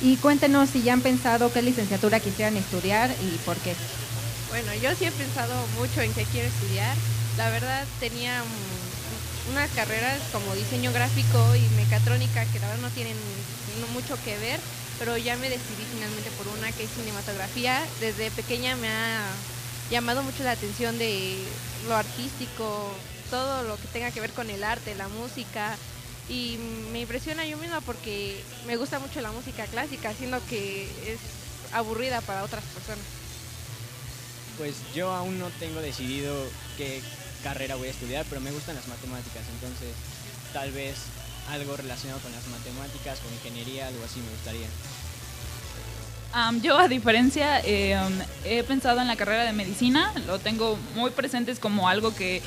Y 0.00 0.16
cuéntenos 0.16 0.70
si 0.70 0.82
ya 0.82 0.94
han 0.94 1.00
pensado 1.00 1.52
qué 1.52 1.62
licenciatura 1.62 2.18
quisieran 2.18 2.56
estudiar 2.56 3.10
y 3.22 3.36
por 3.46 3.56
qué. 3.58 3.74
Bueno, 4.50 4.74
yo 4.82 4.90
sí 4.96 5.04
he 5.04 5.12
pensado 5.12 5.54
mucho 5.78 6.00
en 6.00 6.12
qué 6.12 6.24
quiero 6.24 6.48
estudiar. 6.48 6.96
La 7.38 7.50
verdad 7.50 7.84
tenía 8.00 8.42
unas 9.52 9.70
carreras 9.70 10.18
como 10.32 10.54
diseño 10.54 10.92
gráfico 10.92 11.54
y 11.54 11.62
mecatrónica 11.76 12.44
que 12.46 12.58
la 12.58 12.66
verdad 12.66 12.82
no 12.82 12.90
tienen 12.90 13.16
mucho 13.94 14.16
que 14.24 14.36
ver 14.38 14.60
pero 15.04 15.16
ya 15.16 15.36
me 15.36 15.50
decidí 15.50 15.82
finalmente 15.92 16.30
por 16.38 16.46
una 16.46 16.70
que 16.70 16.84
es 16.84 16.90
cinematografía. 16.92 17.82
Desde 17.98 18.30
pequeña 18.30 18.76
me 18.76 18.88
ha 18.88 19.24
llamado 19.90 20.22
mucho 20.22 20.44
la 20.44 20.52
atención 20.52 20.96
de 20.96 21.38
lo 21.88 21.96
artístico, 21.96 22.94
todo 23.28 23.64
lo 23.64 23.74
que 23.78 23.88
tenga 23.88 24.12
que 24.12 24.20
ver 24.20 24.30
con 24.30 24.48
el 24.48 24.62
arte, 24.62 24.94
la 24.94 25.08
música. 25.08 25.76
Y 26.28 26.56
me 26.92 27.00
impresiona 27.00 27.44
yo 27.46 27.58
misma 27.58 27.80
porque 27.80 28.40
me 28.64 28.76
gusta 28.76 29.00
mucho 29.00 29.20
la 29.20 29.32
música 29.32 29.66
clásica, 29.66 30.14
siendo 30.14 30.38
que 30.46 30.84
es 30.84 31.18
aburrida 31.72 32.20
para 32.20 32.44
otras 32.44 32.62
personas. 32.66 33.04
Pues 34.56 34.76
yo 34.94 35.10
aún 35.10 35.36
no 35.40 35.50
tengo 35.58 35.80
decidido 35.80 36.32
qué 36.78 37.02
carrera 37.42 37.74
voy 37.74 37.88
a 37.88 37.90
estudiar, 37.90 38.24
pero 38.28 38.40
me 38.40 38.52
gustan 38.52 38.76
las 38.76 38.86
matemáticas, 38.86 39.42
entonces 39.54 39.94
tal 40.52 40.70
vez 40.70 40.94
algo 41.50 41.76
relacionado 41.76 42.20
con 42.20 42.32
las 42.32 42.46
matemáticas, 42.48 43.20
con 43.20 43.32
ingeniería, 43.32 43.88
algo 43.88 44.04
así 44.04 44.20
me 44.20 44.30
gustaría. 44.30 44.66
yo, 46.62 46.78
a 46.78 46.88
diferencia, 46.88 47.60
em, 47.60 48.12
he 48.44 48.62
pensado 48.62 49.00
en 49.00 49.06
la 49.06 49.16
carrera 49.16 49.44
de 49.44 49.52
medicina, 49.52 50.12
lo 50.26 50.38
tengo 50.38 50.78
muy 50.94 51.10
presente 51.10 51.54
como 51.56 51.88
algo 51.88 52.14
que, 52.14 52.40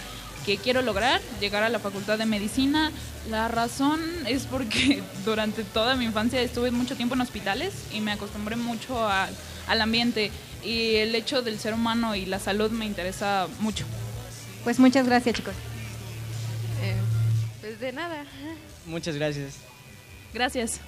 que, 0.45 0.57
quiero 0.57 0.81
lograr, 0.81 1.21
llegar 1.39 1.63
a 1.63 1.69
la 1.69 1.79
facultad 1.79 2.17
de 2.17 2.25
medicina. 2.25 2.91
La 3.29 3.47
razón 3.47 4.01
es 4.27 4.45
porque 4.45 5.03
durante 5.25 5.63
toda 5.63 5.95
mi 5.95 6.05
infancia 6.05 6.41
estuve 6.41 6.71
mucho 6.71 6.95
tiempo 6.95 7.15
en 7.15 7.21
hospitales 7.21 7.73
y 7.93 8.01
me 8.01 8.11
acostumbré 8.11 8.55
mucho 8.55 9.07
al 9.07 9.81
ambiente 9.81 10.31
y 10.63 10.95
el 10.95 11.13
hecho 11.13 11.41
del 11.41 11.59
ser 11.59 11.73
humano 11.73 12.15
y 12.15 12.25
la 12.25 12.39
salud 12.39 12.71
me 12.71 12.85
interesa 12.85 13.47
mucho. 13.59 13.85
Pues 14.63 14.79
muchas 14.79 15.05
gracias, 15.05 15.35
chicos. 15.35 15.53
Eh, 16.81 16.95
pues 17.61 17.79
de 17.79 17.93
nada. 17.93 18.25
Muchas 18.85 19.15
gracias. 19.15 19.57
Gracias. 20.33 20.81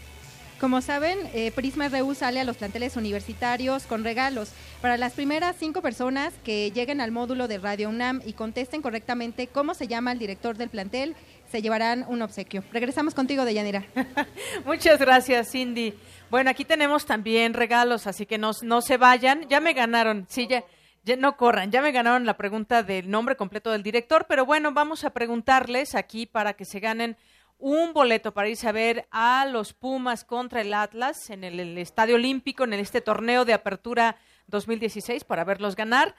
Como 0.59 0.81
saben, 0.81 1.19
eh, 1.35 1.51
Prisma 1.51 1.87
RU 1.87 2.15
sale 2.15 2.39
a 2.39 2.43
los 2.43 2.57
planteles 2.57 2.95
universitarios 2.95 3.83
con 3.83 4.03
regalos. 4.03 4.51
Para 4.81 4.97
las 4.97 5.13
primeras 5.13 5.55
cinco 5.55 5.83
personas 5.83 6.33
que 6.43 6.71
lleguen 6.71 6.99
al 6.99 7.11
módulo 7.11 7.47
de 7.47 7.59
Radio 7.59 7.89
UNAM 7.89 8.21
y 8.25 8.33
contesten 8.33 8.81
correctamente 8.81 9.45
cómo 9.45 9.75
se 9.75 9.87
llama 9.87 10.11
el 10.11 10.17
director 10.17 10.57
del 10.57 10.69
plantel, 10.69 11.15
se 11.51 11.61
llevarán 11.61 12.05
un 12.07 12.23
obsequio. 12.23 12.63
Regresamos 12.73 13.13
contigo, 13.13 13.45
Deyanira. 13.45 13.85
Muchas 14.65 14.99
gracias, 14.99 15.51
Cindy. 15.51 15.93
Bueno, 16.31 16.49
aquí 16.49 16.65
tenemos 16.65 17.05
también 17.05 17.53
regalos, 17.53 18.07
así 18.07 18.25
que 18.25 18.39
no, 18.39 18.51
no 18.63 18.81
se 18.81 18.97
vayan. 18.97 19.47
Ya 19.47 19.59
me 19.59 19.73
ganaron, 19.73 20.25
sí, 20.27 20.47
ya, 20.47 20.63
ya 21.03 21.15
no 21.17 21.37
corran, 21.37 21.71
ya 21.71 21.83
me 21.83 21.91
ganaron 21.91 22.25
la 22.25 22.35
pregunta 22.35 22.81
del 22.81 23.11
nombre 23.11 23.35
completo 23.35 23.71
del 23.71 23.83
director, 23.83 24.25
pero 24.27 24.43
bueno, 24.43 24.73
vamos 24.73 25.03
a 25.03 25.11
preguntarles 25.11 25.93
aquí 25.93 26.25
para 26.25 26.53
que 26.53 26.65
se 26.65 26.79
ganen 26.79 27.15
un 27.59 27.93
boleto 27.93 28.33
para 28.33 28.49
irse 28.49 28.67
a 28.67 28.71
ver 28.71 29.07
a 29.11 29.45
los 29.45 29.73
Pumas 29.73 30.23
contra 30.23 30.61
el 30.61 30.73
Atlas 30.73 31.29
en 31.29 31.43
el, 31.43 31.77
Estadio 31.77 32.15
Olímpico, 32.15 32.63
en 32.63 32.73
este 32.73 33.01
torneo 33.01 33.45
de 33.45 33.53
apertura 33.53 34.17
2016 34.47 35.23
para 35.23 35.43
verlos 35.43 35.75
ganar. 35.75 36.15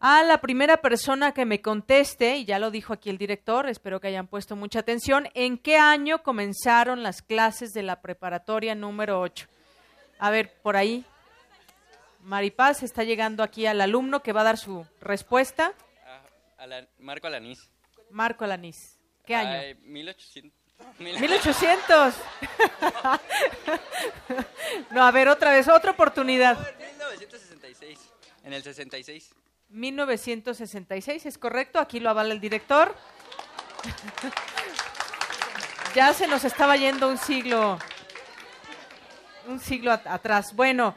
A 0.00 0.22
la 0.22 0.40
primera 0.40 0.78
persona 0.78 1.32
que 1.32 1.46
me 1.46 1.62
conteste, 1.62 2.36
y 2.36 2.44
ya 2.44 2.58
lo 2.58 2.70
dijo 2.70 2.92
aquí 2.92 3.08
el 3.08 3.16
director, 3.16 3.68
espero 3.68 4.00
que 4.00 4.08
hayan 4.08 4.26
puesto 4.26 4.56
mucha 4.56 4.80
atención, 4.80 5.28
¿en 5.34 5.56
qué 5.56 5.76
año 5.76 6.22
comenzaron 6.22 7.02
las 7.02 7.22
clases 7.22 7.72
de 7.72 7.84
la 7.84 8.02
preparatoria 8.02 8.74
número 8.74 9.20
8? 9.20 9.46
A 10.18 10.30
ver, 10.30 10.52
por 10.62 10.76
ahí. 10.76 11.04
Maripaz 12.20 12.82
está 12.82 13.04
llegando 13.04 13.42
aquí 13.42 13.66
al 13.66 13.80
alumno 13.80 14.22
que 14.22 14.32
va 14.32 14.40
a 14.40 14.44
dar 14.44 14.58
su 14.58 14.86
respuesta. 15.00 15.72
Marco 16.98 17.26
Alanís. 17.26 17.70
Marco 18.10 18.44
Alanís. 18.44 18.98
¿Qué 19.24 19.34
año? 19.34 19.50
Ay, 19.50 19.74
1800. 19.74 20.63
1800. 20.98 22.10
no, 24.90 25.04
a 25.04 25.10
ver, 25.10 25.28
otra 25.28 25.52
vez, 25.52 25.68
otra 25.68 25.92
oportunidad. 25.92 26.58
1966. 26.78 27.98
En 28.44 28.52
el 28.52 28.62
66. 28.62 29.34
1966, 29.68 31.26
es 31.26 31.38
correcto, 31.38 31.78
aquí 31.78 31.98
lo 31.98 32.10
avala 32.10 32.32
el 32.32 32.40
director. 32.40 32.94
ya 35.94 36.12
se 36.12 36.26
nos 36.26 36.44
estaba 36.44 36.76
yendo 36.76 37.08
un 37.08 37.18
siglo, 37.18 37.78
un 39.48 39.60
siglo 39.60 39.92
atrás. 39.92 40.54
Bueno, 40.54 40.96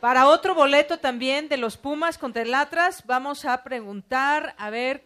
para 0.00 0.26
otro 0.26 0.54
boleto 0.54 0.98
también 0.98 1.48
de 1.48 1.56
los 1.56 1.76
Pumas 1.76 2.18
contra 2.18 2.42
el 2.42 2.54
Atlas, 2.54 3.04
vamos 3.06 3.44
a 3.44 3.62
preguntar, 3.62 4.54
a 4.58 4.70
ver, 4.70 5.04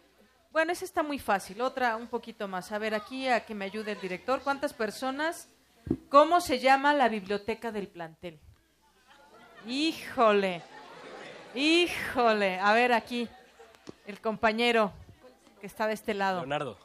bueno, 0.54 0.70
ese 0.70 0.84
está 0.84 1.02
muy 1.02 1.18
fácil, 1.18 1.60
otra 1.60 1.96
un 1.96 2.06
poquito 2.06 2.46
más. 2.46 2.70
A 2.70 2.78
ver, 2.78 2.94
aquí 2.94 3.26
a 3.26 3.44
que 3.44 3.56
me 3.56 3.64
ayude 3.64 3.90
el 3.90 4.00
director, 4.00 4.40
¿cuántas 4.40 4.72
personas? 4.72 5.48
¿Cómo 6.08 6.40
se 6.40 6.60
llama 6.60 6.94
la 6.94 7.08
biblioteca 7.08 7.72
del 7.72 7.88
plantel? 7.88 8.38
Híjole. 9.66 10.62
Híjole, 11.56 12.60
a 12.60 12.72
ver 12.72 12.92
aquí, 12.92 13.28
el 14.06 14.20
compañero 14.20 14.92
que 15.60 15.66
está 15.66 15.88
de 15.88 15.94
este 15.94 16.14
lado. 16.14 16.38
Leonardo, 16.38 16.78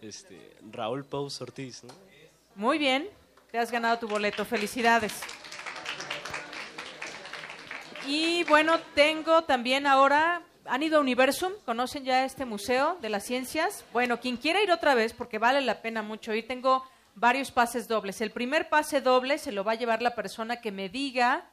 este, 0.00 0.56
Raúl 0.70 1.04
Pous 1.04 1.42
Ortiz, 1.42 1.84
¿no? 1.84 1.92
Muy 2.54 2.78
bien, 2.78 3.06
te 3.50 3.58
has 3.58 3.70
ganado 3.70 3.98
tu 3.98 4.08
boleto, 4.08 4.46
felicidades. 4.46 5.20
Y 8.06 8.44
bueno, 8.44 8.80
tengo 8.94 9.44
también 9.44 9.86
ahora, 9.86 10.40
¿han 10.70 10.84
ido 10.84 10.98
a 10.98 11.00
Universum? 11.00 11.52
¿Conocen 11.66 12.04
ya 12.04 12.24
este 12.24 12.44
museo 12.44 12.96
de 13.02 13.08
las 13.08 13.24
ciencias? 13.24 13.84
Bueno, 13.92 14.20
quien 14.20 14.36
quiera 14.36 14.62
ir 14.62 14.70
otra 14.70 14.94
vez, 14.94 15.12
porque 15.12 15.38
vale 15.38 15.60
la 15.60 15.82
pena 15.82 16.00
mucho 16.00 16.32
ir, 16.32 16.46
tengo 16.46 16.88
varios 17.16 17.50
pases 17.50 17.88
dobles. 17.88 18.20
El 18.20 18.30
primer 18.30 18.68
pase 18.68 19.00
doble 19.00 19.38
se 19.38 19.50
lo 19.50 19.64
va 19.64 19.72
a 19.72 19.74
llevar 19.74 20.00
la 20.00 20.14
persona 20.14 20.60
que 20.60 20.70
me 20.70 20.88
diga... 20.88 21.50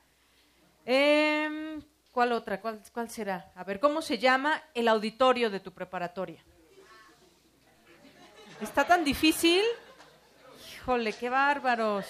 Eh, 0.86 1.80
¿Cuál 2.12 2.32
otra? 2.32 2.62
¿Cuál, 2.62 2.82
¿Cuál 2.94 3.10
será? 3.10 3.52
A 3.56 3.64
ver, 3.64 3.80
¿cómo 3.80 4.02
se 4.02 4.18
llama 4.18 4.62
el 4.74 4.88
auditorio 4.88 5.50
de 5.50 5.60
tu 5.60 5.72
preparatoria? 5.72 6.44
¿Está 8.62 8.86
tan 8.86 9.04
difícil? 9.04 9.64
Híjole, 10.74 11.14
qué 11.14 11.30
bárbaros. 11.30 12.06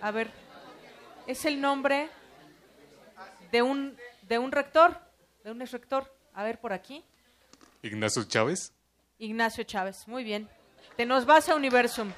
A 0.00 0.10
ver, 0.10 0.30
es 1.26 1.44
el 1.44 1.60
nombre 1.60 2.08
de 3.50 3.62
un, 3.62 3.96
de 4.22 4.38
un 4.38 4.52
rector, 4.52 5.07
de 5.48 5.64
un. 5.64 6.08
A 6.34 6.44
ver, 6.44 6.60
por 6.60 6.72
aquí. 6.72 7.02
Ignacio 7.82 8.24
Chávez. 8.24 8.72
Ignacio 9.18 9.64
Chávez, 9.64 10.06
muy 10.06 10.22
bien. 10.22 10.48
Te 10.96 11.06
nos 11.06 11.24
vas 11.24 11.48
a 11.48 11.54
Universum. 11.54 12.12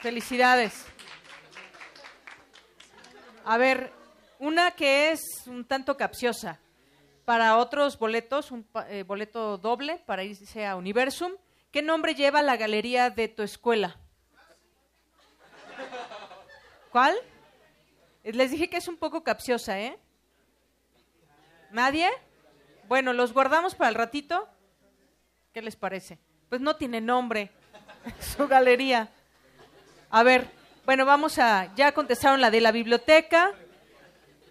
Felicidades. 0.00 0.84
A 3.44 3.56
ver, 3.56 3.92
una 4.38 4.72
que 4.72 5.12
es 5.12 5.20
un 5.46 5.64
tanto 5.64 5.96
capciosa. 5.96 6.58
Para 7.24 7.56
otros 7.56 7.98
boletos, 7.98 8.50
un 8.50 8.66
eh, 8.88 9.04
boleto 9.04 9.56
doble 9.56 10.02
para 10.04 10.24
irse 10.24 10.66
a 10.66 10.76
Universum. 10.76 11.32
¿Qué 11.70 11.82
nombre 11.82 12.14
lleva 12.14 12.42
la 12.42 12.56
galería 12.56 13.10
de 13.10 13.28
tu 13.28 13.42
escuela? 13.42 13.96
¿Cuál? 16.90 17.14
Les 18.24 18.50
dije 18.50 18.68
que 18.68 18.76
es 18.76 18.88
un 18.88 18.96
poco 18.96 19.22
capciosa, 19.22 19.80
¿eh? 19.80 19.98
¿Nadie? 21.74 22.08
Bueno, 22.86 23.12
los 23.12 23.32
guardamos 23.32 23.74
para 23.74 23.88
el 23.88 23.96
ratito. 23.96 24.48
¿Qué 25.52 25.60
les 25.60 25.74
parece? 25.74 26.20
Pues 26.48 26.60
no 26.60 26.76
tiene 26.76 27.00
nombre 27.00 27.50
su 28.36 28.46
galería. 28.46 29.08
A 30.08 30.22
ver, 30.22 30.48
bueno, 30.86 31.04
vamos 31.04 31.36
a, 31.40 31.74
ya 31.74 31.90
contestaron 31.90 32.40
la 32.40 32.52
de 32.52 32.60
la 32.60 32.70
biblioteca. 32.70 33.52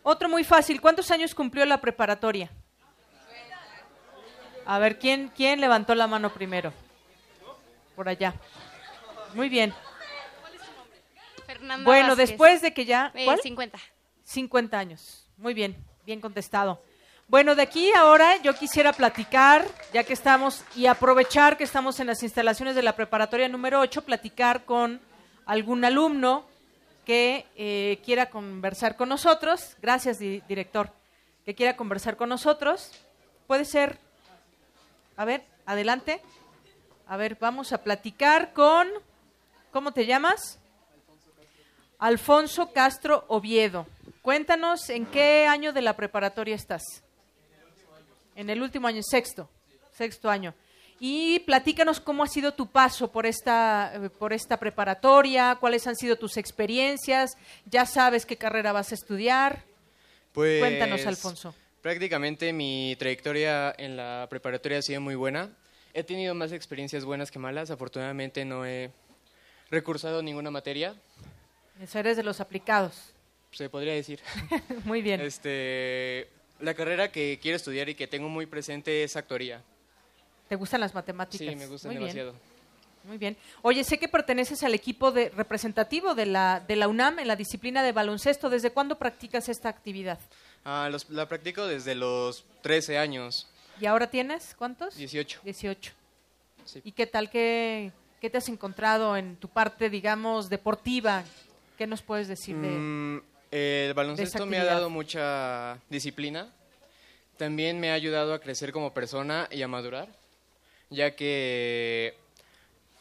Otro 0.04 0.28
muy 0.28 0.44
fácil, 0.44 0.82
¿cuántos 0.82 1.12
años 1.12 1.34
cumplió 1.34 1.66
la 1.66 1.80
preparatoria? 1.80 2.52
A 4.66 4.80
ver, 4.80 5.00
¿quién, 5.00 5.32
quién 5.34 5.62
levantó 5.62 5.96
la 5.96 6.08
mano 6.08 6.34
primero? 6.34 6.74
Por 7.96 8.10
allá. 8.10 8.34
Muy 9.34 9.48
bien. 9.48 9.74
Fernanda 11.46 11.86
Bueno, 11.86 12.10
Vázquez. 12.10 12.30
después 12.30 12.62
de 12.62 12.74
que 12.74 12.84
ya... 12.84 13.14
Eh, 13.16 13.24
¿cuál? 13.24 13.40
50. 13.40 13.80
50 14.24 14.78
años. 14.78 15.30
Muy 15.38 15.54
bien, 15.54 15.78
bien 16.06 16.20
contestado. 16.20 16.84
Bueno, 17.28 17.56
de 17.56 17.64
aquí 17.64 17.92
ahora 17.94 18.38
yo 18.44 18.54
quisiera 18.54 18.94
platicar, 18.94 19.66
ya 19.94 20.04
que 20.04 20.14
estamos, 20.14 20.64
y 20.76 20.86
aprovechar 20.86 21.58
que 21.58 21.64
estamos 21.64 22.00
en 22.00 22.08
las 22.08 22.22
instalaciones 22.22 22.76
de 22.76 22.84
la 22.84 22.96
preparatoria 22.96 23.48
número 23.50 23.80
8, 23.80 24.04
platicar 24.04 24.66
con 24.66 25.02
algún 25.46 25.84
alumno 25.84 26.46
que 27.06 27.48
eh, 27.56 28.00
quiera 28.06 28.30
conversar 28.30 28.96
con 28.96 29.10
nosotros. 29.10 29.76
Gracias, 29.82 30.20
di- 30.20 30.42
director. 30.48 30.92
Que 31.46 31.56
quiera 31.56 31.76
conversar 31.76 32.16
con 32.18 32.30
nosotros. 32.30 32.92
Puede 33.48 33.66
ser, 33.66 33.98
a 35.18 35.26
ver, 35.26 35.44
adelante. 35.66 36.22
A 37.08 37.18
ver, 37.18 37.36
vamos 37.40 37.74
a 37.74 37.84
platicar 37.84 38.54
con, 38.54 38.88
¿cómo 39.72 39.92
te 39.92 40.06
llamas? 40.06 40.60
Alfonso 42.00 42.72
Castro 42.72 43.26
Oviedo. 43.28 43.88
Cuéntanos 44.22 44.90
en 44.90 45.06
qué 45.08 45.48
año 45.48 45.74
de 45.74 45.82
la 45.82 45.96
preparatoria 45.96 46.56
estás. 46.56 46.84
En 48.36 48.50
el 48.50 48.62
último 48.62 48.88
año, 48.88 49.02
sexto, 49.04 49.50
sexto 49.96 50.30
año. 50.30 50.54
Y 51.00 51.40
platícanos 51.40 52.00
cómo 52.00 52.24
ha 52.24 52.28
sido 52.28 52.54
tu 52.54 52.68
paso 52.68 53.12
por 53.12 53.26
esta, 53.26 54.10
por 54.20 54.32
esta 54.32 54.58
preparatoria, 54.58 55.58
cuáles 55.60 55.86
han 55.88 55.96
sido 55.96 56.16
tus 56.16 56.38
experiencias, 56.38 57.36
ya 57.66 57.86
sabes 57.86 58.26
qué 58.26 58.38
carrera 58.38 58.72
vas 58.72 58.92
a 58.92 58.96
estudiar. 58.96 59.64
Pues, 60.32 60.62
Cuéntanos, 60.62 61.06
Alfonso. 61.06 61.54
Prácticamente 61.82 62.54
mi 62.54 62.96
trayectoria 62.98 63.74
en 63.78 63.98
la 63.98 64.28
preparatoria 64.30 64.78
ha 64.78 64.82
sido 64.82 65.02
muy 65.02 65.16
buena. 65.16 65.50
He 65.94 66.04
tenido 66.04 66.34
más 66.34 66.52
experiencias 66.54 67.04
buenas 67.04 67.30
que 67.30 67.40
malas. 67.40 67.70
Afortunadamente 67.70 68.46
no 68.46 68.66
he 68.66 68.90
recursado 69.70 70.22
ninguna 70.24 70.52
materia, 70.52 70.96
Eso 71.82 72.00
eres 72.00 72.16
de 72.16 72.24
los 72.24 72.40
aplicados. 72.40 73.14
se 73.52 73.70
podría 73.70 73.94
decir. 73.94 74.22
Muy 74.86 75.02
bien. 75.02 75.20
Este, 75.22 76.30
la 76.64 76.74
carrera 76.74 77.12
que 77.12 77.40
quiero 77.42 77.58
estudiar 77.58 77.90
y 77.90 77.96
que 77.96 78.08
tengo 78.08 78.30
muy 78.30 78.46
presente 78.46 79.04
es 79.04 79.16
actoría. 79.16 79.62
¿Te 80.48 80.56
gustan 80.56 80.82
las 80.82 80.94
matemáticas? 80.94 81.48
Sí, 81.48 81.56
me 81.56 81.68
gustan 81.68 81.90
Muy 81.92 81.98
bien. 81.98 82.16
demasiado. 82.16 82.36
Muy 83.06 83.18
bien. 83.18 83.36
Oye, 83.64 83.84
sé 83.84 83.98
que 83.98 84.08
perteneces 84.08 84.64
al 84.64 84.74
equipo 84.74 85.12
de, 85.12 85.30
representativo 85.30 86.16
de 86.16 86.26
la, 86.26 86.62
de 86.66 86.76
la 86.78 86.88
UNAM 86.88 87.20
en 87.20 87.28
la 87.28 87.36
disciplina 87.36 87.84
de 87.84 87.92
baloncesto. 87.92 88.50
¿Desde 88.50 88.72
cuándo 88.72 88.98
practicas 88.98 89.50
esta 89.50 89.68
actividad? 89.70 90.20
Ah, 90.64 90.88
los- 90.90 91.10
la 91.10 91.28
practico 91.28 91.68
desde 91.68 91.96
los 91.96 92.46
13 92.62 92.98
años, 92.98 93.48
¿Y 93.82 93.88
ahora 93.88 94.08
tienes 94.10 94.56
cuántos? 94.58 94.96
18. 94.96 95.42
18. 95.44 95.92
Sí. 96.64 96.82
¿Y 96.86 96.92
qué 96.94 97.08
tal? 97.08 97.30
¿Qué, 97.30 97.92
qué 98.22 98.30
te 98.30 98.38
has 98.38 98.48
encontrado 98.48 99.18
en 99.18 99.36
tu 99.36 99.50
parte, 99.50 99.90
digamos, 99.90 100.48
deportiva? 100.48 101.24
¿Qué 101.78 101.88
nos 101.88 102.02
puedes 102.04 102.28
decir 102.28 102.56
de...? 102.56 102.70
Mm, 102.70 103.22
el 103.56 103.94
baloncesto 103.94 104.46
me 104.48 104.58
ha 104.58 104.66
dado 104.66 104.90
mucha 104.90 105.80
disciplina. 105.90 106.52
También 107.38 107.80
me 107.80 107.92
ha 107.92 107.94
ayudado 107.94 108.34
a 108.34 108.40
crecer 108.40 108.72
como 108.72 108.94
persona 108.94 109.48
y 109.52 109.62
a 109.62 109.68
madurar, 109.68 110.08
ya 110.90 111.16
que 111.16 112.16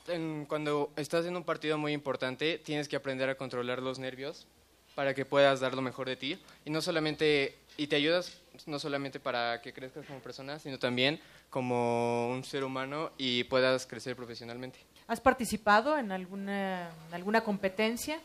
en- 0.08 0.44
cuando 0.46 0.92
estás 0.96 1.24
en 1.26 1.36
un 1.36 1.44
partido 1.44 1.78
muy 1.78 1.92
importante 1.92 2.58
tienes 2.58 2.88
que 2.88 2.96
aprender 2.96 3.28
a 3.30 3.34
controlar 3.36 3.80
los 3.80 3.98
nervios 3.98 4.46
para 4.94 5.14
que 5.14 5.24
puedas 5.24 5.60
dar 5.60 5.74
lo 5.74 5.80
mejor 5.82 6.06
de 6.08 6.16
ti 6.16 6.38
y 6.64 6.70
no 6.70 6.82
solamente 6.82 7.56
y 7.78 7.86
te 7.86 7.96
ayudas 7.96 8.38
no 8.66 8.78
solamente 8.78 9.18
para 9.20 9.62
que 9.62 9.72
crezcas 9.72 10.04
como 10.06 10.18
persona, 10.20 10.58
sino 10.58 10.78
también 10.78 11.18
como 11.48 12.28
un 12.30 12.44
ser 12.44 12.64
humano 12.64 13.10
y 13.16 13.44
puedas 13.44 13.86
crecer 13.86 14.16
profesionalmente. 14.16 14.78
¿Has 15.06 15.20
participado 15.20 15.96
en 15.98 16.12
alguna, 16.12 16.90
en 17.08 17.14
alguna 17.14 17.42
competencia? 17.42 18.20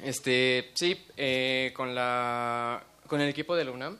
Este, 0.00 0.70
sí, 0.74 1.04
eh, 1.16 1.72
con, 1.74 1.94
la, 1.94 2.82
con 3.06 3.20
el 3.20 3.28
equipo 3.28 3.54
de 3.56 3.64
la 3.64 3.70
UNAM 3.70 3.98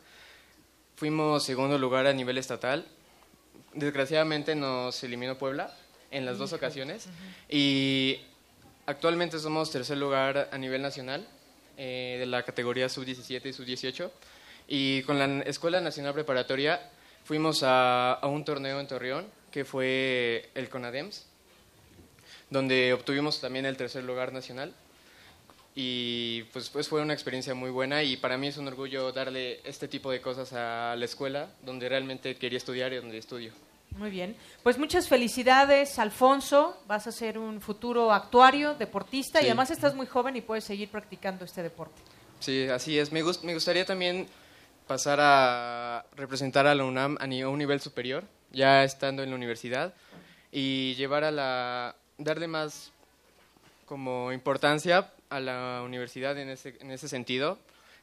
fuimos 0.96 1.44
segundo 1.44 1.78
lugar 1.78 2.06
a 2.06 2.12
nivel 2.12 2.38
estatal. 2.38 2.86
Desgraciadamente 3.74 4.54
nos 4.54 5.02
eliminó 5.02 5.38
Puebla 5.38 5.74
en 6.10 6.26
las 6.26 6.38
dos 6.38 6.52
ocasiones 6.52 7.08
y 7.48 8.20
actualmente 8.86 9.38
somos 9.38 9.70
tercer 9.70 9.98
lugar 9.98 10.48
a 10.52 10.58
nivel 10.58 10.82
nacional 10.82 11.26
eh, 11.78 12.16
de 12.18 12.26
la 12.26 12.42
categoría 12.42 12.88
sub-17 12.88 13.46
y 13.46 13.52
sub-18 13.52 14.10
Y 14.68 15.02
con 15.02 15.18
la 15.18 15.42
Escuela 15.42 15.80
Nacional 15.80 16.12
Preparatoria 16.12 16.90
fuimos 17.24 17.62
a, 17.62 18.12
a 18.12 18.26
un 18.26 18.44
torneo 18.44 18.78
en 18.78 18.86
Torreón, 18.86 19.26
que 19.50 19.64
fue 19.64 20.50
el 20.54 20.68
CONADEMS, 20.68 21.26
donde 22.50 22.92
obtuvimos 22.92 23.40
también 23.40 23.66
el 23.66 23.76
tercer 23.76 24.04
lugar 24.04 24.32
nacional. 24.32 24.74
Y 25.74 26.42
pues, 26.52 26.68
pues 26.68 26.86
fue 26.88 27.00
una 27.00 27.14
experiencia 27.14 27.54
muy 27.54 27.70
buena 27.70 28.02
y 28.02 28.18
para 28.18 28.36
mí 28.36 28.48
es 28.48 28.58
un 28.58 28.68
orgullo 28.68 29.10
darle 29.10 29.60
este 29.64 29.88
tipo 29.88 30.10
de 30.10 30.20
cosas 30.20 30.52
a 30.52 30.94
la 30.96 31.04
escuela 31.04 31.48
donde 31.62 31.88
realmente 31.88 32.36
quería 32.36 32.58
estudiar 32.58 32.92
y 32.92 32.96
donde 32.96 33.16
estudio. 33.16 33.52
Muy 33.96 34.10
bien. 34.10 34.36
Pues 34.62 34.76
muchas 34.78 35.08
felicidades, 35.08 35.98
Alfonso. 35.98 36.78
Vas 36.86 37.06
a 37.06 37.12
ser 37.12 37.38
un 37.38 37.60
futuro 37.60 38.12
actuario, 38.12 38.74
deportista 38.74 39.40
y 39.40 39.46
además 39.46 39.70
estás 39.70 39.94
muy 39.94 40.06
joven 40.06 40.36
y 40.36 40.40
puedes 40.42 40.64
seguir 40.64 40.90
practicando 40.90 41.44
este 41.44 41.62
deporte. 41.62 42.00
Sí, 42.40 42.66
así 42.68 42.98
es. 42.98 43.10
Me, 43.12 43.22
gust- 43.22 43.42
me 43.42 43.54
gustaría 43.54 43.84
también 43.86 44.26
pasar 44.86 45.20
a 45.22 46.04
representar 46.16 46.66
a 46.66 46.74
la 46.74 46.84
UNAM 46.84 47.16
a 47.20 47.24
un 47.48 47.58
nivel 47.58 47.80
superior, 47.80 48.24
ya 48.50 48.84
estando 48.84 49.22
en 49.22 49.30
la 49.30 49.36
universidad, 49.36 49.94
y 50.50 50.94
llevar 50.96 51.24
a 51.24 51.30
la... 51.30 51.96
darle 52.18 52.46
más 52.46 52.90
como 53.86 54.32
importancia 54.32 55.10
a 55.34 55.40
la 55.40 55.82
universidad 55.84 56.38
en 56.38 56.50
ese, 56.50 56.76
en 56.80 56.90
ese 56.90 57.08
sentido, 57.08 57.58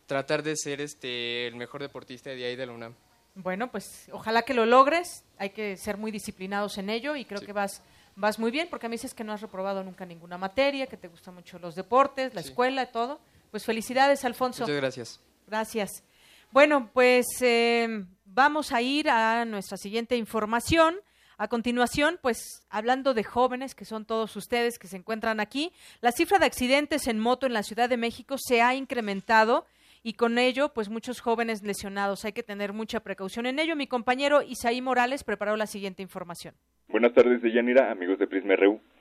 tratar 0.05 0.43
de 0.43 0.55
ser 0.55 0.81
este 0.81 1.47
el 1.47 1.55
mejor 1.55 1.81
deportista 1.81 2.29
de 2.29 2.45
ahí 2.45 2.55
de 2.55 2.65
la 2.65 2.73
UNAM. 2.73 2.95
Bueno, 3.35 3.71
pues 3.71 4.09
ojalá 4.11 4.41
que 4.41 4.53
lo 4.53 4.65
logres. 4.65 5.23
Hay 5.37 5.51
que 5.51 5.77
ser 5.77 5.97
muy 5.97 6.11
disciplinados 6.11 6.77
en 6.77 6.89
ello 6.89 7.15
y 7.15 7.25
creo 7.25 7.41
que 7.41 7.53
vas 7.53 7.81
vas 8.15 8.37
muy 8.37 8.51
bien 8.51 8.67
porque 8.69 8.87
a 8.87 8.89
mí 8.89 8.95
dices 8.95 9.13
que 9.13 9.23
no 9.23 9.31
has 9.31 9.41
reprobado 9.41 9.83
nunca 9.83 10.05
ninguna 10.05 10.37
materia, 10.37 10.87
que 10.87 10.97
te 10.97 11.07
gustan 11.07 11.35
mucho 11.35 11.57
los 11.57 11.75
deportes, 11.75 12.33
la 12.33 12.41
escuela 12.41 12.83
y 12.83 12.91
todo. 12.91 13.19
Pues 13.49 13.65
felicidades, 13.65 14.25
Alfonso. 14.25 14.63
Muchas 14.63 14.75
gracias. 14.75 15.19
Gracias. 15.47 16.03
Bueno, 16.51 16.89
pues 16.93 17.25
eh, 17.41 18.05
vamos 18.25 18.71
a 18.71 18.81
ir 18.81 19.09
a 19.09 19.45
nuestra 19.45 19.77
siguiente 19.77 20.17
información. 20.17 20.99
A 21.41 21.47
continuación, 21.47 22.19
pues 22.21 22.67
hablando 22.69 23.13
de 23.13 23.23
jóvenes, 23.23 23.73
que 23.73 23.85
son 23.85 24.03
todos 24.03 24.35
ustedes 24.35 24.77
que 24.77 24.89
se 24.89 24.97
encuentran 24.97 25.39
aquí, 25.39 25.71
la 26.01 26.11
cifra 26.11 26.37
de 26.37 26.45
accidentes 26.45 27.07
en 27.07 27.17
moto 27.17 27.45
en 27.45 27.53
la 27.53 27.63
Ciudad 27.63 27.87
de 27.87 27.95
México 27.95 28.35
se 28.37 28.61
ha 28.61 28.75
incrementado 28.75 29.65
y 30.03 30.15
con 30.15 30.37
ello, 30.37 30.73
pues 30.73 30.89
muchos 30.89 31.21
jóvenes 31.21 31.63
lesionados. 31.63 32.25
Hay 32.25 32.33
que 32.33 32.43
tener 32.43 32.73
mucha 32.73 32.99
precaución 32.99 33.45
en 33.45 33.59
ello. 33.59 33.77
Mi 33.77 33.87
compañero 33.87 34.41
Isaí 34.41 34.81
Morales 34.81 35.23
preparó 35.23 35.55
la 35.55 35.65
siguiente 35.65 36.01
información. 36.01 36.55
Buenas 36.89 37.13
tardes, 37.13 37.41
Deyanira, 37.41 37.89
amigos 37.89 38.19
de 38.19 38.27
Prisma. 38.27 38.55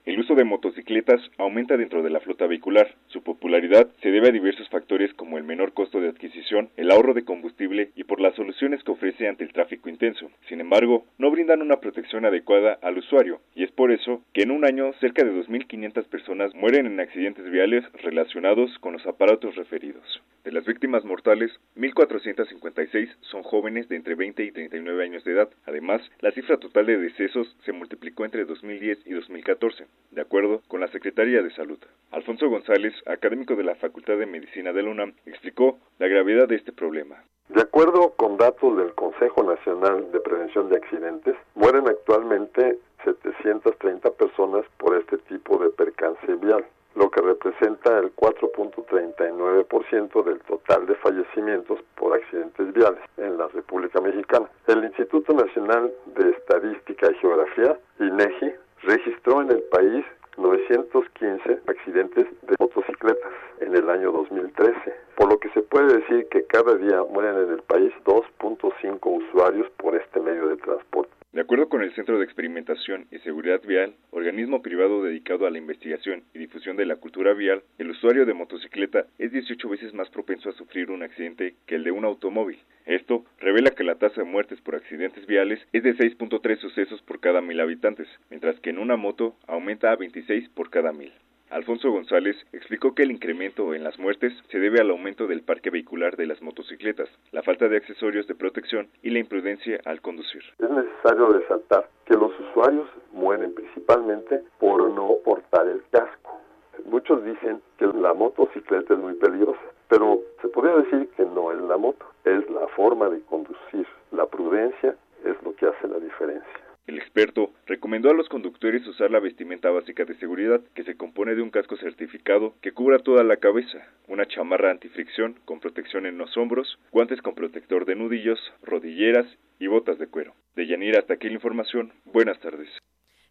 El 0.09 0.21
uso 0.21 0.35
de 0.35 0.45
motocicletas 0.45 1.21
aumenta 1.37 1.77
dentro 1.77 2.03
de 2.03 2.09
la 2.09 2.21
flota 2.21 2.47
vehicular. 2.47 2.95
Su 3.09 3.23
popularidad 3.23 3.89
se 4.01 4.11
debe 4.11 4.29
a 4.29 4.33
diversos 4.33 4.67
factores 4.71 5.13
como 5.13 5.37
el 5.37 5.45
menor 5.45 5.75
costo 5.75 6.01
de 6.01 6.09
adquisición, 6.09 6.71
el 6.79 6.91
ahorro 6.91 7.13
de 7.13 7.27
combustible 7.27 7.91
y 7.95 8.05
por 8.05 8.19
las 8.19 8.35
soluciones 8.35 8.83
que 8.83 8.93
ofrece 8.93 9.29
ante 9.29 9.45
el 9.45 9.53
tráfico 9.53 9.91
intenso. 9.91 10.31
Sin 10.49 10.63
embargo, 10.63 11.05
no 11.19 11.31
brindan 11.31 11.61
una 11.61 11.81
protección 11.81 12.25
adecuada 12.25 12.79
al 12.81 12.97
usuario 12.97 13.43
y 13.55 13.65
es 13.65 13.71
por 13.71 13.93
eso 13.93 14.23
que 14.33 14.45
en 14.45 14.51
un 14.51 14.65
año 14.65 14.95
cerca 14.95 15.23
de 15.25 15.31
2.500 15.31 16.07
personas 16.07 16.55
mueren 16.55 16.87
en 16.87 17.01
accidentes 17.01 17.45
viales 17.51 17.85
relacionados 18.03 18.79
con 18.79 18.95
los 18.95 19.07
aparatos 19.07 19.57
referidos. 19.57 20.23
De 20.43 20.53
las 20.53 20.65
víctimas 20.65 21.05
mortales, 21.05 21.51
1.456 21.77 23.11
son 23.21 23.43
jóvenes 23.43 23.91
de 23.91 23.97
entre 23.97 24.15
20 24.15 24.43
y 24.43 24.53
39 24.53 25.05
años 25.05 25.23
de 25.25 25.33
edad. 25.33 25.51
Además, 25.67 26.01
la 26.21 26.31
cifra 26.31 26.57
total 26.57 26.87
de 26.87 26.97
decesos 26.97 27.55
se 27.67 27.73
multiplicó 27.73 28.25
entre 28.25 28.47
2010 28.47 29.01
y 29.05 29.13
2014, 29.13 29.85
de 30.11 30.23
acuerdo 30.23 30.63
con 30.69 30.81
la 30.81 30.89
Secretaría 30.89 31.43
de 31.43 31.51
Salud. 31.51 31.79
Alfonso 32.11 32.49
González, 32.49 32.95
académico 33.07 33.55
de 33.55 33.65
la 33.65 33.75
Facultad 33.77 34.17
de 34.17 34.27
Medicina 34.27 34.73
de 34.73 34.83
la 34.83 34.91
UNAM, 34.91 35.13
explicó 35.27 35.79
la 35.99 36.09
gravedad 36.09 36.49
de 36.49 36.57
este 36.57 36.73
problema. 36.73 37.23
De 37.49 37.63
acuerdo 37.63 38.13
con 38.17 38.37
datos 38.37 38.77
del 38.77 38.93
Consejo 38.95 39.43
Nacional 39.43 40.13
de 40.13 40.21
Prevención 40.21 40.69
de 40.69 40.77
Accidentes, 40.77 41.35
mueren 41.55 41.89
actualmente 41.89 42.79
730 43.05 44.11
personas 44.11 44.67
por 44.77 44.97
este 44.97 45.17
tipo 45.19 45.57
de 45.59 45.71
percance 45.71 46.35
vial, 46.35 46.67
lo 46.95 47.11
que 47.11 47.23
representa 47.23 47.99
el 47.99 48.15
4.39% 48.17 50.25
del 50.25 50.41
total 50.41 50.87
de 50.87 50.95
fallecimientos 50.97 51.79
por 51.95 52.15
accidentes 52.15 52.73
viales 52.73 53.01
en 53.17 53.39
la 53.39 53.47
República 53.49 54.01
Mexicana. 54.01 54.49
El 54.67 54.85
Instituto 54.85 55.33
Nacional 55.33 55.91
de 56.17 56.31
Estadística 56.31 57.11
y 57.11 57.15
Geografía, 57.15 57.79
INEGI, 58.01 58.53
registró 58.83 59.43
en 59.43 59.51
el 59.51 59.63
país 59.65 60.05
915 60.37 61.61
accidentes 61.67 62.27
de 62.43 62.57
motocicletas 62.59 63.33
en 63.61 63.75
el 63.75 63.91
año 63.91 64.13
2013, 64.13 64.95
por 65.17 65.31
lo 65.31 65.39
que 65.39 65.51
se 65.51 65.63
puede 65.63 65.99
decir 65.99 66.29
que 66.29 66.45
cada 66.45 66.75
día 66.77 67.03
mueren 67.03 67.37
en 67.37 67.53
el 67.55 67.63
país 67.63 67.93
2.5 68.05 68.99
usuarios 69.03 69.69
por 69.79 69.97
este 69.97 70.21
medio 70.21 70.49
de 70.49 70.57
transporte. 70.57 71.18
De 71.39 71.43
acuerdo 71.43 71.69
con 71.69 71.83
el 71.83 71.95
Centro 71.95 72.19
de 72.19 72.25
Experimentación 72.25 73.07
y 73.13 73.19
Seguridad 73.21 73.63
Vial, 73.65 73.95
organismo 74.11 74.61
privado 74.61 75.05
dedicado 75.05 75.47
a 75.47 75.51
la 75.53 75.59
investigación 75.59 76.25
y 76.35 76.41
difusión 76.41 76.77
de 76.77 76.85
la 76.85 76.97
cultura 76.97 77.33
vial, 77.33 77.63
el 77.79 77.91
usuario 77.91 78.27
de 78.27 78.35
motocicleta 78.35 79.07
es 79.21 79.31
18 79.31 79.69
veces 79.69 79.95
más 79.95 80.11
propenso 80.11 80.51
a 80.51 80.55
sufrir 80.55 80.91
un 80.91 81.05
accidente 81.05 81.55
que 81.67 81.77
el 81.77 81.85
de 81.85 81.93
un 81.93 82.05
automóvil. 82.05 82.59
Esto 82.87 83.25
revela 83.39 83.71
que 83.71 83.85
la 83.85 83.95
tasa 83.95 84.23
de 84.23 84.29
muertes 84.29 84.61
por 84.63 84.75
accidentes 84.75 85.29
viales 85.29 85.61
es 85.73 85.85
de 85.85 85.95
6.3 85.95 86.59
sucesos 86.59 87.03
por 87.03 87.21
cada 87.21 87.41
mil 87.41 87.61
habitantes, 87.61 88.09
mientras 88.31 88.59
que 88.59 88.71
en 88.71 88.79
una 88.79 88.97
moto 88.97 89.37
aumenta 89.47 89.93
a 89.93 89.97
26 89.97 90.49
por 90.49 90.71
cada 90.71 90.93
mil. 90.93 91.13
Alfonso 91.51 91.91
González 91.91 92.37
explicó 92.53 92.95
que 92.95 93.03
el 93.03 93.11
incremento 93.11 93.73
en 93.73 93.83
las 93.83 93.99
muertes 93.99 94.35
se 94.51 94.59
debe 94.59 94.81
al 94.81 94.91
aumento 94.91 95.27
del 95.27 95.43
parque 95.43 95.71
vehicular 95.71 96.17
de 96.17 96.27
las 96.27 96.43
motocicletas, 96.43 97.09
la 97.33 97.43
falta 97.43 97.69
de 97.69 97.79
accesorios 97.79 98.27
de 98.27 98.35
protección 98.35 98.89
y 99.03 99.11
la 99.11 99.19
imprudencia 99.19 99.81
al 99.87 100.03
conducir. 100.03 100.43
Es 100.59 100.71
necesario 100.71 101.29
resaltar 101.29 101.89
que 102.05 102.15
los 102.15 102.39
usuarios 102.39 102.87
mueren 103.13 103.55
principalmente 103.55 104.43
por 104.59 104.91
no 104.91 105.17
portar 105.25 105.67
el 105.69 105.83
casco. 105.91 106.41
Muchos 106.85 107.25
dicen 107.25 107.63
que 107.79 107.87
la 107.87 108.13
motocicleta 108.13 108.95
es 108.95 109.01
muy 109.01 109.15
peligrosa, 109.15 109.61
pero 109.89 110.21
se 110.43 110.49
podría 110.49 110.77
decir 110.77 111.09
que 111.17 111.25
no 111.25 111.51
es 111.51 111.61
la 111.63 111.77
moto, 111.79 112.05
es 112.25 112.49
la 112.51 112.67
forma 112.69 113.09
de 113.09 113.21
conducir. 113.23 113.87
La 114.13 114.27
prudencia 114.27 114.97
es 115.25 115.43
lo 115.43 115.55
que 115.57 115.67
hace 115.67 115.89
la 115.89 115.99
diferencia. 115.99 116.68
El 116.89 116.97
experto 116.97 117.53
recomendó 117.67 118.09
a 118.09 118.15
los 118.15 118.31
conductores 118.31 118.87
usar 118.87 119.11
la 119.11 119.21
vestimenta 119.21 119.69
básica 119.69 120.07
de 120.07 120.17
seguridad, 120.19 120.63
que 120.75 120.85
se 120.85 120.97
compone 120.97 121.35
de 121.35 121.43
un 121.43 121.51
casco 121.51 121.77
certificado 121.77 122.55
que 122.63 122.73
cubra 122.73 122.99
toda 122.99 123.23
la 123.25 123.37
cabeza, 123.37 123.87
una 124.07 124.27
chamarra 124.27 124.71
antifricción 124.71 125.39
con 125.45 125.61
protección 125.61 126.07
en 126.07 126.17
los 126.17 126.35
hombros, 126.39 126.79
guantes 126.91 127.21
con 127.21 127.35
protector 127.35 127.85
de 127.85 127.95
nudillos, 127.95 128.41
rodilleras 128.63 129.27
y 129.59 129.67
botas 129.67 129.99
de 129.99 130.07
cuero. 130.07 130.35
De 130.57 130.67
Yanira 130.67 131.01
hasta 131.01 131.13
aquí 131.13 131.29
la 131.29 131.35
información. 131.35 131.93
Buenas 132.07 132.41
tardes. 132.41 132.71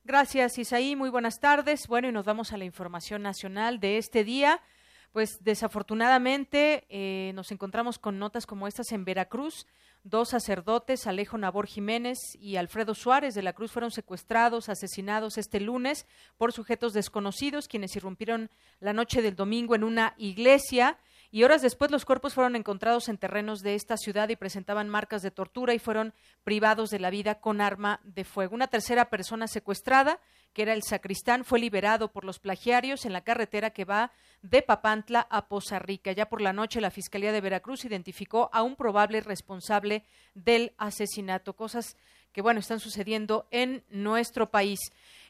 Gracias, 0.03 0.59
Isaí. 0.59 0.95
Muy 0.95 1.09
buenas 1.09 1.39
tardes. 1.39 1.87
Bueno, 1.87 2.09
y 2.09 2.11
nos 2.11 2.27
vamos 2.27 2.53
a 2.53 2.57
la 2.57 2.65
información 2.65 3.23
nacional 3.23 3.79
de 3.79 3.97
este 3.97 4.23
día. 4.23 4.61
Pues 5.13 5.43
desafortunadamente 5.43 6.85
eh, 6.89 7.31
nos 7.33 7.51
encontramos 7.51 7.97
con 7.97 8.19
notas 8.19 8.45
como 8.45 8.67
estas 8.67 8.91
en 8.91 9.03
Veracruz. 9.03 9.65
Dos 10.09 10.29
sacerdotes, 10.29 11.05
Alejo 11.05 11.37
Nabor 11.37 11.67
Jiménez 11.67 12.17
y 12.39 12.55
Alfredo 12.55 12.95
Suárez 12.95 13.35
de 13.35 13.41
la 13.41 13.51
Cruz, 13.51 13.73
fueron 13.73 13.91
secuestrados, 13.91 14.69
asesinados 14.69 15.37
este 15.37 15.59
lunes 15.59 16.07
por 16.37 16.53
sujetos 16.53 16.93
desconocidos, 16.93 17.67
quienes 17.67 17.93
irrumpieron 17.97 18.49
la 18.79 18.93
noche 18.93 19.21
del 19.21 19.35
domingo 19.35 19.75
en 19.75 19.83
una 19.83 20.13
iglesia. 20.17 20.97
Y 21.29 21.43
horas 21.43 21.61
después 21.61 21.91
los 21.91 22.05
cuerpos 22.05 22.33
fueron 22.33 22.55
encontrados 22.55 23.09
en 23.09 23.17
terrenos 23.17 23.59
de 23.59 23.75
esta 23.75 23.97
ciudad 23.97 24.29
y 24.29 24.35
presentaban 24.35 24.87
marcas 24.87 25.21
de 25.21 25.31
tortura 25.31 25.73
y 25.73 25.79
fueron 25.79 26.13
privados 26.43 26.89
de 26.89 26.99
la 26.99 27.09
vida 27.09 27.35
con 27.35 27.59
arma 27.59 27.99
de 28.03 28.23
fuego. 28.23 28.55
Una 28.55 28.67
tercera 28.67 29.09
persona 29.09 29.47
secuestrada, 29.47 30.19
que 30.53 30.61
era 30.61 30.73
el 30.73 30.83
sacristán, 30.83 31.43
fue 31.43 31.59
liberado 31.59 32.11
por 32.11 32.23
los 32.23 32.39
plagiarios 32.39 33.05
en 33.05 33.13
la 33.13 33.21
carretera 33.21 33.71
que 33.71 33.85
va 33.85 34.11
de 34.41 34.61
Papantla 34.61 35.27
a 35.29 35.47
Poza 35.47 35.79
Rica. 35.79 36.13
Ya 36.13 36.29
por 36.29 36.41
la 36.41 36.53
noche 36.53 36.79
la 36.79 36.91
Fiscalía 36.91 37.31
de 37.31 37.41
Veracruz 37.41 37.83
identificó 37.83 38.49
a 38.53 38.63
un 38.63 38.75
probable 38.75 39.19
responsable 39.19 40.05
del 40.33 40.73
asesinato. 40.77 41.53
Cosas 41.53 41.97
que, 42.31 42.41
bueno, 42.41 42.59
están 42.59 42.79
sucediendo 42.79 43.47
en 43.51 43.83
nuestro 43.89 44.49
país. 44.49 44.79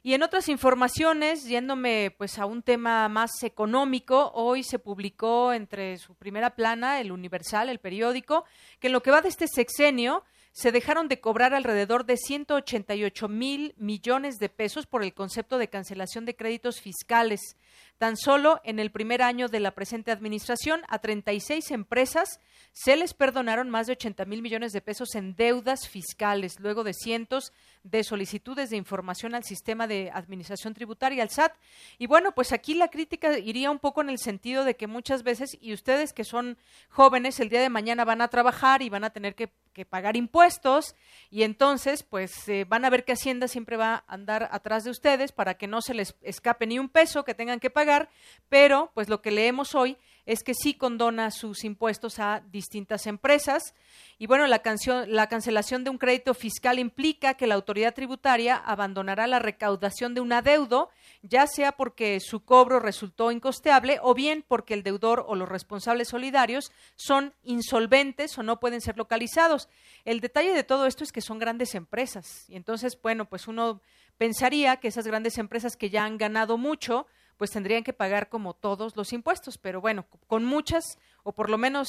Y 0.03 0.13
en 0.13 0.23
otras 0.23 0.47
informaciones, 0.47 1.45
yéndome 1.45 2.15
pues 2.17 2.39
a 2.39 2.45
un 2.45 2.61
tema 2.61 3.09
más 3.09 3.43
económico, 3.43 4.31
hoy 4.33 4.63
se 4.63 4.79
publicó 4.79 5.51
entre 5.51 5.97
su 5.97 6.15
primera 6.15 6.55
plana, 6.55 7.01
el 7.01 7.11
Universal, 7.11 7.69
el 7.69 7.79
periódico, 7.79 8.45
que 8.79 8.87
en 8.87 8.93
lo 8.93 9.01
que 9.01 9.11
va 9.11 9.21
de 9.21 9.29
este 9.29 9.47
sexenio 9.47 10.23
se 10.57 10.71
dejaron 10.71 11.07
de 11.07 11.19
cobrar 11.19 11.53
alrededor 11.53 12.07
de 12.07 12.17
188 12.17 13.27
mil 13.27 13.75
millones 13.77 14.39
de 14.39 14.49
pesos 14.49 14.87
por 14.87 15.03
el 15.03 15.13
concepto 15.13 15.59
de 15.59 15.67
cancelación 15.67 16.25
de 16.25 16.35
créditos 16.35 16.81
fiscales. 16.81 17.57
Tan 17.99 18.17
solo 18.17 18.59
en 18.63 18.79
el 18.79 18.89
primer 18.89 19.21
año 19.21 19.49
de 19.49 19.59
la 19.59 19.75
presente 19.75 20.09
administración, 20.09 20.81
a 20.87 20.97
36 20.97 21.69
empresas 21.69 22.39
se 22.71 22.95
les 22.95 23.13
perdonaron 23.13 23.69
más 23.69 23.85
de 23.85 23.93
80 23.93 24.25
mil 24.25 24.41
millones 24.41 24.71
de 24.71 24.81
pesos 24.81 25.13
en 25.13 25.35
deudas 25.35 25.87
fiscales, 25.87 26.59
luego 26.59 26.83
de 26.83 26.95
cientos 26.95 27.53
de 27.89 28.03
solicitudes 28.03 28.69
de 28.69 28.77
información 28.77 29.35
al 29.35 29.43
sistema 29.43 29.87
de 29.87 30.11
administración 30.13 30.73
tributaria, 30.73 31.23
al 31.23 31.29
SAT. 31.29 31.53
Y 31.97 32.07
bueno, 32.07 32.33
pues 32.33 32.51
aquí 32.51 32.73
la 32.73 32.89
crítica 32.89 33.37
iría 33.37 33.71
un 33.71 33.79
poco 33.79 34.01
en 34.01 34.09
el 34.09 34.17
sentido 34.17 34.63
de 34.63 34.75
que 34.75 34.87
muchas 34.87 35.23
veces, 35.23 35.57
y 35.61 35.73
ustedes 35.73 36.13
que 36.13 36.23
son 36.23 36.57
jóvenes, 36.89 37.39
el 37.39 37.49
día 37.49 37.61
de 37.61 37.69
mañana 37.69 38.05
van 38.05 38.21
a 38.21 38.27
trabajar 38.27 38.81
y 38.81 38.89
van 38.89 39.03
a 39.03 39.09
tener 39.09 39.35
que, 39.35 39.49
pagar 39.91 40.15
impuestos, 40.15 40.95
y 41.29 41.43
entonces, 41.43 42.01
pues 42.01 42.49
eh, 42.49 42.65
van 42.67 42.83
a 42.83 42.89
ver 42.89 43.05
que 43.05 43.11
Hacienda 43.11 43.47
siempre 43.47 43.77
va 43.77 43.93
a 43.93 44.03
andar 44.07 44.49
atrás 44.51 44.83
de 44.83 44.89
ustedes 44.89 45.31
para 45.31 45.53
que 45.53 45.67
no 45.67 45.83
se 45.83 45.93
les 45.93 46.15
escape 46.23 46.65
ni 46.65 46.79
un 46.79 46.89
peso 46.89 47.23
que 47.23 47.35
tengan 47.35 47.59
que 47.59 47.69
pagar, 47.69 48.09
pero 48.49 48.89
pues 48.95 49.07
lo 49.07 49.21
que 49.21 49.29
leemos 49.29 49.75
hoy 49.75 49.95
es 50.27 50.43
que 50.43 50.53
sí 50.53 50.73
condona 50.73 51.31
sus 51.31 51.63
impuestos 51.63 52.19
a 52.19 52.43
distintas 52.51 53.07
empresas. 53.07 53.73
Y 54.19 54.27
bueno, 54.27 54.45
la, 54.45 54.61
la, 55.07 55.27
cancelación 55.27 55.85
de 55.85 55.89
un 55.89 55.97
crédito 55.97 56.33
fiscal 56.33 56.79
implica 56.79 57.35
que 57.35 57.47
la 57.47 57.55
autoridad 57.55 57.95
tributaria 57.95 58.57
abandonará 58.57 59.25
la 59.25 59.39
recaudación 59.39 60.13
de 60.13 60.19
un 60.19 60.33
adeudo, 60.33 60.89
ya 61.23 61.47
sea 61.47 61.71
porque 61.71 62.19
su 62.19 62.43
cobro 62.43 62.81
resultó 62.81 63.31
incosteable 63.31 63.99
o 64.03 64.13
bien 64.13 64.43
porque 64.45 64.73
el 64.73 64.83
deudor 64.83 65.23
o 65.27 65.35
los 65.35 65.47
responsables 65.47 66.09
solidarios 66.09 66.73
son 66.97 67.33
insolventes 67.43 68.37
o 68.37 68.43
no 68.43 68.59
pueden 68.59 68.81
ser 68.81 68.97
localizados. 68.97 69.69
El 70.03 70.19
detalle 70.19 70.53
de 70.53 70.65
todo 70.65 70.87
esto 70.87 71.05
es 71.05 71.13
que 71.13 71.21
son 71.21 71.39
grandes 71.39 71.73
empresas. 71.73 72.49
Y 72.49 72.57
entonces, 72.57 72.99
bueno, 73.01 73.29
pues 73.29 73.47
uno 73.47 73.81
pensaría 74.17 74.75
que 74.77 74.89
esas 74.89 75.07
grandes 75.07 75.37
empresas 75.37 75.77
que 75.77 75.89
ya 75.89 76.03
han 76.03 76.17
ganado 76.17 76.57
mucho, 76.57 77.07
pues 77.37 77.51
tendrían 77.51 77.83
que 77.83 77.93
pagar 77.93 78.29
como 78.29 78.53
todos 78.53 78.95
los 78.95 79.13
impuestos. 79.13 79.57
Pero 79.57 79.81
bueno, 79.81 80.05
con 80.27 80.43
muchas, 80.43 80.83
o 81.23 81.31
por 81.33 81.49
lo 81.49 81.57
menos 81.57 81.87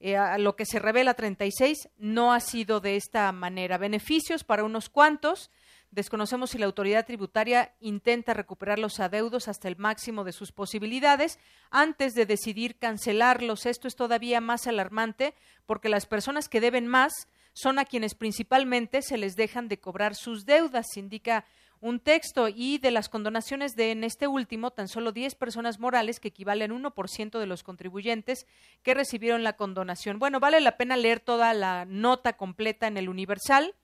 eh, 0.00 0.16
a 0.16 0.38
lo 0.38 0.56
que 0.56 0.66
se 0.66 0.78
revela 0.78 1.14
36, 1.14 1.88
no 1.98 2.32
ha 2.32 2.40
sido 2.40 2.80
de 2.80 2.96
esta 2.96 3.30
manera. 3.32 3.78
Beneficios 3.78 4.44
para 4.44 4.64
unos 4.64 4.88
cuantos. 4.88 5.50
Desconocemos 5.90 6.50
si 6.50 6.58
la 6.58 6.66
autoridad 6.66 7.06
tributaria 7.06 7.72
intenta 7.78 8.34
recuperar 8.34 8.80
los 8.80 8.98
adeudos 8.98 9.46
hasta 9.46 9.68
el 9.68 9.76
máximo 9.76 10.24
de 10.24 10.32
sus 10.32 10.50
posibilidades 10.50 11.38
antes 11.70 12.14
de 12.14 12.26
decidir 12.26 12.76
cancelarlos. 12.78 13.64
Esto 13.64 13.86
es 13.86 13.94
todavía 13.94 14.40
más 14.40 14.66
alarmante 14.66 15.34
porque 15.66 15.88
las 15.88 16.06
personas 16.06 16.48
que 16.48 16.60
deben 16.60 16.88
más 16.88 17.28
son 17.52 17.78
a 17.78 17.84
quienes 17.84 18.14
principalmente 18.16 19.02
se 19.02 19.16
les 19.16 19.36
dejan 19.36 19.68
de 19.68 19.78
cobrar 19.78 20.16
sus 20.16 20.44
deudas, 20.44 20.96
indica 20.96 21.44
un 21.84 22.00
texto 22.00 22.48
y 22.48 22.78
de 22.78 22.90
las 22.90 23.10
condonaciones 23.10 23.76
de 23.76 23.90
en 23.90 24.04
este 24.04 24.26
último 24.26 24.70
tan 24.70 24.88
solo 24.88 25.12
10 25.12 25.34
personas 25.34 25.78
morales 25.78 26.18
que 26.18 26.28
equivalen 26.28 26.72
a 26.72 26.74
1% 26.74 27.38
de 27.38 27.46
los 27.46 27.62
contribuyentes 27.62 28.46
que 28.82 28.94
recibieron 28.94 29.42
la 29.42 29.52
condonación. 29.52 30.18
Bueno, 30.18 30.40
vale 30.40 30.62
la 30.62 30.78
pena 30.78 30.96
leer 30.96 31.20
toda 31.20 31.52
la 31.52 31.84
nota 31.84 32.38
completa 32.38 32.86
en 32.86 32.96
el 32.96 33.10
Universal 33.10 33.74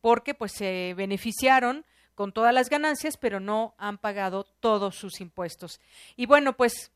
porque 0.00 0.32
pues 0.32 0.52
se 0.52 0.94
beneficiaron 0.96 1.84
con 2.14 2.30
todas 2.30 2.54
las 2.54 2.70
ganancias, 2.70 3.16
pero 3.16 3.40
no 3.40 3.74
han 3.78 3.98
pagado 3.98 4.44
todos 4.44 4.94
sus 4.94 5.20
impuestos. 5.20 5.80
Y 6.14 6.26
bueno, 6.26 6.56
pues 6.56 6.92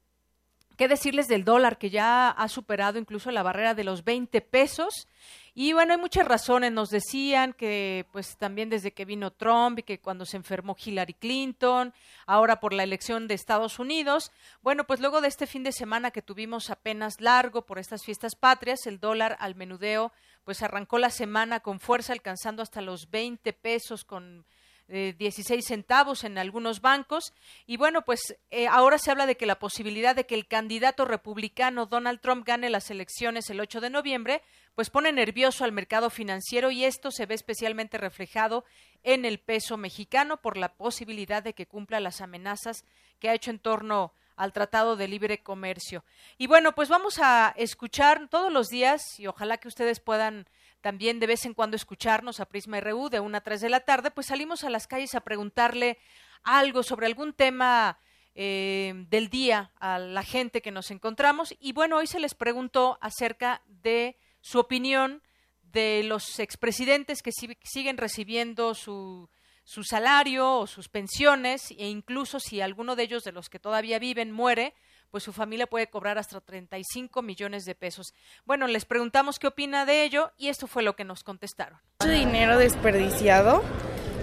¿Qué 0.76 0.88
decirles 0.88 1.28
del 1.28 1.44
dólar 1.44 1.78
que 1.78 1.90
ya 1.90 2.30
ha 2.30 2.48
superado 2.48 2.98
incluso 2.98 3.30
la 3.30 3.44
barrera 3.44 3.74
de 3.74 3.84
los 3.84 4.02
20 4.02 4.40
pesos? 4.40 5.06
Y 5.54 5.72
bueno, 5.72 5.92
hay 5.92 6.00
muchas 6.00 6.26
razones. 6.26 6.72
Nos 6.72 6.90
decían 6.90 7.52
que 7.52 8.06
pues 8.10 8.36
también 8.36 8.70
desde 8.70 8.92
que 8.92 9.04
vino 9.04 9.30
Trump 9.30 9.78
y 9.78 9.82
que 9.84 10.00
cuando 10.00 10.26
se 10.26 10.36
enfermó 10.36 10.74
Hillary 10.84 11.14
Clinton, 11.14 11.94
ahora 12.26 12.58
por 12.58 12.72
la 12.72 12.82
elección 12.82 13.28
de 13.28 13.34
Estados 13.34 13.78
Unidos. 13.78 14.32
Bueno, 14.62 14.84
pues 14.84 14.98
luego 14.98 15.20
de 15.20 15.28
este 15.28 15.46
fin 15.46 15.62
de 15.62 15.70
semana 15.70 16.10
que 16.10 16.22
tuvimos 16.22 16.70
apenas 16.70 17.20
largo 17.20 17.66
por 17.66 17.78
estas 17.78 18.04
fiestas 18.04 18.34
patrias, 18.34 18.86
el 18.86 18.98
dólar 18.98 19.36
al 19.38 19.54
menudeo 19.54 20.12
pues 20.44 20.62
arrancó 20.62 20.98
la 20.98 21.10
semana 21.10 21.60
con 21.60 21.80
fuerza 21.80 22.12
alcanzando 22.12 22.62
hasta 22.62 22.80
los 22.80 23.10
20 23.10 23.52
pesos 23.52 24.04
con 24.04 24.44
16 24.88 25.50
eh, 25.50 25.62
centavos 25.66 26.24
en 26.24 26.38
algunos 26.38 26.80
bancos. 26.80 27.32
Y 27.66 27.76
bueno, 27.76 28.04
pues 28.04 28.36
eh, 28.50 28.66
ahora 28.66 28.98
se 28.98 29.10
habla 29.10 29.26
de 29.26 29.36
que 29.36 29.46
la 29.46 29.58
posibilidad 29.58 30.14
de 30.14 30.26
que 30.26 30.34
el 30.34 30.46
candidato 30.46 31.04
republicano 31.04 31.86
Donald 31.86 32.20
Trump 32.20 32.46
gane 32.46 32.70
las 32.70 32.90
elecciones 32.90 33.48
el 33.50 33.60
8 33.60 33.80
de 33.80 33.90
noviembre, 33.90 34.42
pues 34.74 34.90
pone 34.90 35.12
nervioso 35.12 35.64
al 35.64 35.72
mercado 35.72 36.10
financiero 36.10 36.70
y 36.70 36.84
esto 36.84 37.10
se 37.10 37.26
ve 37.26 37.34
especialmente 37.34 37.98
reflejado 37.98 38.64
en 39.02 39.24
el 39.24 39.38
peso 39.38 39.76
mexicano 39.76 40.40
por 40.40 40.56
la 40.56 40.74
posibilidad 40.74 41.42
de 41.42 41.54
que 41.54 41.66
cumpla 41.66 42.00
las 42.00 42.20
amenazas 42.20 42.84
que 43.18 43.28
ha 43.28 43.34
hecho 43.34 43.50
en 43.50 43.58
torno 43.58 44.12
al 44.36 44.52
Tratado 44.52 44.96
de 44.96 45.08
Libre 45.08 45.42
Comercio. 45.42 46.04
Y 46.38 46.46
bueno, 46.46 46.74
pues 46.74 46.88
vamos 46.88 47.18
a 47.22 47.54
escuchar 47.56 48.28
todos 48.28 48.52
los 48.52 48.68
días 48.68 49.18
y 49.18 49.26
ojalá 49.26 49.58
que 49.58 49.68
ustedes 49.68 50.00
puedan 50.00 50.48
también 50.84 51.18
de 51.18 51.26
vez 51.26 51.46
en 51.46 51.54
cuando 51.54 51.76
escucharnos 51.76 52.40
a 52.40 52.44
Prisma 52.44 52.78
RU 52.78 53.08
de 53.08 53.18
una 53.18 53.38
a 53.38 53.40
3 53.40 53.62
de 53.62 53.70
la 53.70 53.80
tarde, 53.80 54.10
pues 54.10 54.26
salimos 54.26 54.64
a 54.64 54.68
las 54.68 54.86
calles 54.86 55.14
a 55.14 55.22
preguntarle 55.22 55.96
algo 56.42 56.82
sobre 56.82 57.06
algún 57.06 57.32
tema 57.32 57.98
eh, 58.34 58.92
del 59.08 59.30
día 59.30 59.72
a 59.80 59.98
la 59.98 60.22
gente 60.22 60.60
que 60.60 60.70
nos 60.70 60.90
encontramos. 60.90 61.54
Y 61.58 61.72
bueno, 61.72 61.96
hoy 61.96 62.06
se 62.06 62.20
les 62.20 62.34
preguntó 62.34 62.98
acerca 63.00 63.62
de 63.66 64.18
su 64.42 64.58
opinión 64.58 65.22
de 65.62 66.02
los 66.04 66.38
expresidentes 66.38 67.22
que 67.22 67.32
siguen 67.32 67.96
recibiendo 67.96 68.74
su, 68.74 69.30
su 69.62 69.84
salario 69.84 70.58
o 70.58 70.66
sus 70.66 70.90
pensiones 70.90 71.70
e 71.70 71.88
incluso 71.88 72.40
si 72.40 72.60
alguno 72.60 72.94
de 72.94 73.04
ellos 73.04 73.24
de 73.24 73.32
los 73.32 73.48
que 73.48 73.58
todavía 73.58 73.98
viven 73.98 74.32
muere, 74.32 74.74
pues 75.14 75.22
su 75.22 75.32
familia 75.32 75.68
puede 75.68 75.86
cobrar 75.86 76.18
hasta 76.18 76.40
35 76.40 77.22
millones 77.22 77.64
de 77.64 77.76
pesos. 77.76 78.14
Bueno, 78.46 78.66
les 78.66 78.84
preguntamos 78.84 79.38
qué 79.38 79.46
opina 79.46 79.86
de 79.86 80.02
ello 80.02 80.32
y 80.36 80.48
esto 80.48 80.66
fue 80.66 80.82
lo 80.82 80.96
que 80.96 81.04
nos 81.04 81.22
contestaron. 81.22 81.78
Mucho 82.00 82.10
dinero 82.10 82.58
desperdiciado 82.58 83.62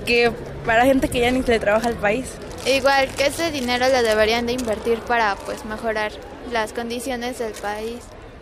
que 0.06 0.34
para 0.66 0.84
gente 0.84 1.08
que 1.08 1.22
ya 1.22 1.32
ni 1.32 1.44
le 1.44 1.60
trabaja 1.62 1.88
al 1.88 1.96
país. 1.96 2.34
Igual 2.66 3.08
que 3.16 3.28
ese 3.28 3.52
dinero 3.52 3.88
lo 3.88 4.04
deberían 4.04 4.46
de 4.46 4.52
invertir 4.52 5.00
para 5.00 5.38
pues 5.38 5.64
mejorar 5.64 6.12
las 6.52 6.74
condiciones 6.74 7.40
del 7.40 7.54
país. 7.54 8.02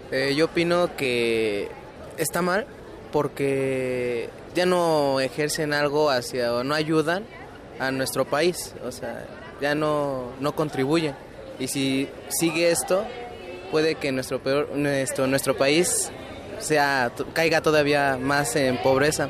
Eh, 0.10 0.34
yo 0.36 0.46
opino 0.46 0.96
que 0.98 1.70
está 2.18 2.42
mal 2.42 2.66
porque 3.12 4.28
ya 4.56 4.66
no 4.66 5.20
ejercen 5.20 5.72
algo 5.72 6.10
hacia 6.10 6.52
o 6.56 6.64
no 6.64 6.74
ayudan 6.74 7.28
a 7.78 7.92
nuestro 7.92 8.26
país, 8.26 8.74
o 8.84 8.92
sea, 8.92 9.28
ya 9.62 9.76
no, 9.76 10.32
no 10.40 10.56
contribuyen. 10.56 11.29
Y 11.60 11.68
si 11.68 12.10
sigue 12.30 12.72
esto, 12.72 13.06
puede 13.72 13.96
que 13.96 14.12
nuestro, 14.12 14.42
peor, 14.42 14.70
nuestro, 14.74 15.28
nuestro 15.28 15.58
país 15.58 16.12
sea, 16.60 17.12
caiga 17.34 17.62
todavía 17.62 18.18
más 18.20 18.56
en 18.56 18.82
pobreza. 18.82 19.30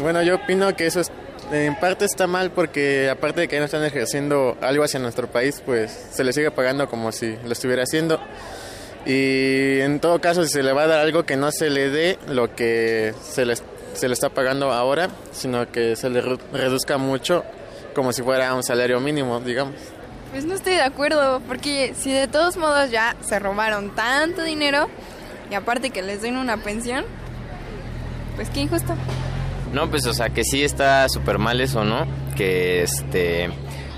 Bueno, 0.00 0.22
yo 0.22 0.36
opino 0.36 0.74
que 0.76 0.86
eso 0.86 1.00
en 1.52 1.78
parte 1.78 2.04
está 2.04 2.26
mal 2.26 2.50
porque 2.50 3.08
aparte 3.08 3.42
de 3.42 3.48
que 3.48 3.58
no 3.58 3.66
están 3.66 3.84
ejerciendo 3.84 4.56
algo 4.60 4.84
hacia 4.84 5.00
nuestro 5.00 5.28
país, 5.28 5.62
pues 5.64 5.90
se 6.10 6.24
le 6.24 6.32
sigue 6.32 6.50
pagando 6.50 6.88
como 6.88 7.12
si 7.12 7.36
lo 7.44 7.52
estuviera 7.52 7.84
haciendo. 7.84 8.20
Y 9.04 9.80
en 9.80 10.00
todo 10.00 10.20
caso, 10.20 10.42
si 10.44 10.50
se 10.50 10.62
le 10.62 10.72
va 10.72 10.82
a 10.82 10.86
dar 10.88 11.00
algo 11.00 11.24
que 11.24 11.36
no 11.36 11.52
se 11.52 11.70
le 11.70 11.90
dé 11.90 12.18
lo 12.28 12.54
que 12.56 13.14
se 13.22 13.46
le, 13.46 13.54
se 13.94 14.08
le 14.08 14.14
está 14.14 14.30
pagando 14.30 14.72
ahora, 14.72 15.08
sino 15.32 15.70
que 15.70 15.94
se 15.94 16.10
le 16.10 16.20
reduzca 16.20 16.98
mucho 16.98 17.44
como 17.94 18.12
si 18.12 18.22
fuera 18.22 18.52
un 18.54 18.62
salario 18.62 18.98
mínimo, 19.00 19.40
digamos. 19.40 19.76
Pues 20.30 20.44
no 20.44 20.54
estoy 20.54 20.74
de 20.74 20.82
acuerdo, 20.82 21.40
porque 21.46 21.94
si 21.96 22.12
de 22.12 22.28
todos 22.28 22.56
modos 22.56 22.90
ya 22.90 23.16
se 23.26 23.38
robaron 23.38 23.94
tanto 23.94 24.42
dinero 24.42 24.88
y 25.50 25.54
aparte 25.54 25.90
que 25.90 26.02
les 26.02 26.22
den 26.22 26.36
una 26.36 26.58
pensión, 26.58 27.04
pues 28.34 28.50
qué 28.50 28.60
injusto. 28.60 28.94
No, 29.72 29.90
pues 29.90 30.06
o 30.06 30.12
sea 30.12 30.28
que 30.30 30.44
sí 30.44 30.62
está 30.62 31.08
súper 31.08 31.38
mal 31.38 31.60
eso, 31.60 31.84
¿no? 31.84 32.06
Que 32.36 32.82
este 32.82 33.50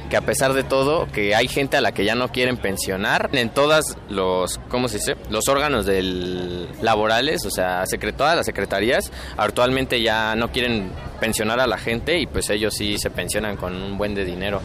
que 0.09 0.17
a 0.17 0.23
pesar 0.23 0.55
de 0.55 0.63
todo, 0.63 1.07
que 1.07 1.35
hay 1.35 1.49
gente 1.49 1.77
a 1.77 1.81
la 1.81 1.93
que 1.93 2.05
ya 2.05 2.15
no 2.15 2.29
quieren 2.29 2.57
pensionar 2.57 3.29
en 3.33 3.51
todas 3.51 3.97
los, 4.09 4.59
¿cómo 4.69 4.89
se 4.89 4.99
dice? 4.99 5.17
Los 5.29 5.49
órganos 5.49 5.85
del 5.85 6.69
laborales, 6.83 7.45
o 7.45 7.51
sea, 7.51 7.85
todas 8.17 8.37
las 8.37 8.47
secretarías, 8.47 9.13
actualmente 9.37 10.01
ya 10.01 10.35
no 10.35 10.51
quieren 10.51 10.91
pensionar 11.21 11.61
a 11.61 11.67
la 11.67 11.79
gente 11.79 12.19
y 12.19 12.27
pues 12.27 12.49
ellos 12.51 12.75
sí 12.75 12.97
se 12.99 13.11
pensionan 13.11 13.57
con 13.57 13.75
un 13.77 13.99
buen 13.99 14.15
de 14.15 14.25
dinero. 14.25 14.63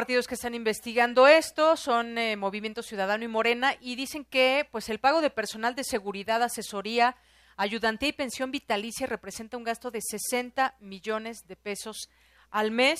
Partidos 0.00 0.26
que 0.26 0.34
están 0.34 0.54
investigando 0.54 1.28
esto, 1.28 1.76
son 1.76 2.16
eh, 2.16 2.34
Movimiento 2.34 2.82
Ciudadano 2.82 3.22
y 3.22 3.28
Morena, 3.28 3.74
y 3.82 3.96
dicen 3.96 4.24
que 4.24 4.66
pues 4.72 4.88
el 4.88 4.98
pago 4.98 5.20
de 5.20 5.28
personal 5.28 5.74
de 5.74 5.84
seguridad, 5.84 6.42
asesoría, 6.42 7.16
ayudantía 7.58 8.08
y 8.08 8.12
pensión 8.14 8.50
vitalicia 8.50 9.06
representa 9.06 9.58
un 9.58 9.64
gasto 9.64 9.90
de 9.90 10.00
60 10.00 10.74
millones 10.80 11.46
de 11.46 11.54
pesos 11.54 12.08
al 12.48 12.70
mes, 12.70 12.98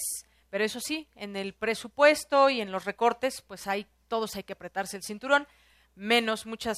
pero 0.50 0.62
eso 0.62 0.78
sí, 0.78 1.08
en 1.14 1.36
el 1.36 1.54
presupuesto 1.54 2.50
y 2.50 2.60
en 2.60 2.70
los 2.70 2.84
recortes, 2.84 3.40
pues 3.46 3.66
hay 3.66 3.86
todos 4.06 4.36
hay 4.36 4.42
que 4.42 4.52
apretarse 4.52 4.98
el 4.98 5.02
cinturón, 5.02 5.48
menos 5.94 6.44
muchas 6.44 6.76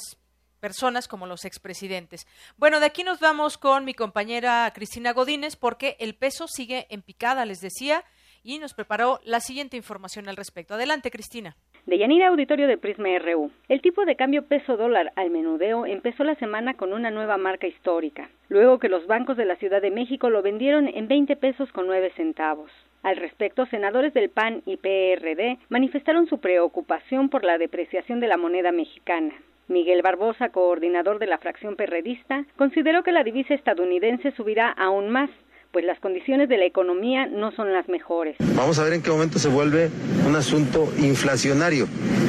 personas 0.60 1.08
como 1.08 1.26
los 1.26 1.44
expresidentes. 1.44 2.28
Bueno, 2.56 2.78
de 2.78 2.86
aquí 2.86 3.02
nos 3.02 3.18
vamos 3.18 3.58
con 3.58 3.84
mi 3.84 3.92
compañera 3.92 4.70
Cristina 4.72 5.14
Godínez 5.14 5.56
porque 5.56 5.96
el 5.98 6.14
peso 6.14 6.46
sigue 6.46 6.86
en 6.90 7.02
picada, 7.02 7.44
les 7.44 7.58
decía, 7.58 8.04
y 8.43 8.59
nos 8.59 8.74
preparó 8.74 9.20
la 9.24 9.40
siguiente 9.40 9.76
información 9.76 10.28
al 10.28 10.36
respecto. 10.36 10.74
Adelante, 10.74 11.11
Cristina. 11.11 11.57
De 11.86 11.99
Yanira 11.99 12.28
Auditorio 12.28 12.68
de 12.68 12.78
Prisma 12.78 13.18
RU. 13.18 13.51
El 13.68 13.80
tipo 13.80 14.05
de 14.05 14.14
cambio 14.14 14.47
peso 14.47 14.76
dólar 14.76 15.12
al 15.16 15.30
menudeo 15.30 15.84
empezó 15.86 16.22
la 16.22 16.36
semana 16.36 16.74
con 16.74 16.93
una 16.93 17.11
nueva 17.11 17.36
marca 17.38 17.66
histórica, 17.66 18.30
luego 18.49 18.78
que 18.78 18.88
los 18.88 19.07
bancos 19.07 19.36
de 19.36 19.45
la 19.45 19.57
Ciudad 19.57 19.82
de 19.82 19.90
México 19.90 20.30
lo 20.30 20.43
vendieron 20.43 20.88
en 20.88 21.09
20 21.09 21.34
pesos 21.36 21.70
con 21.72 21.86
9 21.86 22.12
centavos. 22.16 22.70
Al 23.03 23.16
respecto, 23.16 23.66
senadores 23.66 24.14
del 24.14 24.30
PAN 24.30 24.62
y 24.64 24.76
PRD 24.76 25.59
manifestaron 25.70 26.28
su 26.28 26.38
preocupación 26.38 27.28
por 27.28 27.43
la 27.43 27.59
depreciación 27.59 28.20
de 28.20 28.28
la 28.28 28.36
moneda 28.36 28.70
mexicana. 28.70 29.34
Miguel 29.66 30.03
Barbosa, 30.03 30.51
coordinador 30.51 31.18
de 31.18 31.26
la 31.26 31.38
fracción 31.38 31.74
perredista, 31.74 32.45
consideró 32.57 33.03
que 33.03 33.11
la 33.11 33.24
divisa 33.24 33.55
estadounidense 33.55 34.30
subirá 34.32 34.70
aún 34.70 35.11
más, 35.11 35.30
pues 35.72 35.84
las 35.84 35.98
condiciones 36.00 36.48
de 36.48 36.58
la 36.58 36.66
economía 36.66 37.26
no 37.26 37.50
son 37.52 37.72
las 37.72 37.88
mejores. 37.88 38.36
Vamos 38.54 38.78
a 38.78 38.84
ver 38.84 38.92
en 38.92 39.02
qué 39.02 39.10
momento 39.10 39.38
se 39.38 39.48
vuelve 39.48 39.90
un 40.26 40.36
asunto 40.36 40.92
inflacionario, 40.98 41.88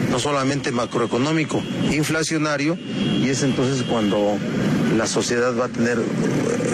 no 0.09 0.17
solamente 0.17 0.71
macroeconómico, 0.71 1.61
inflacionario, 1.91 2.77
y 2.77 3.29
es 3.29 3.43
entonces 3.43 3.83
cuando 3.83 4.37
la 4.97 5.05
sociedad 5.05 5.53
va 5.59 5.65
a 5.65 5.69
tener 5.69 5.97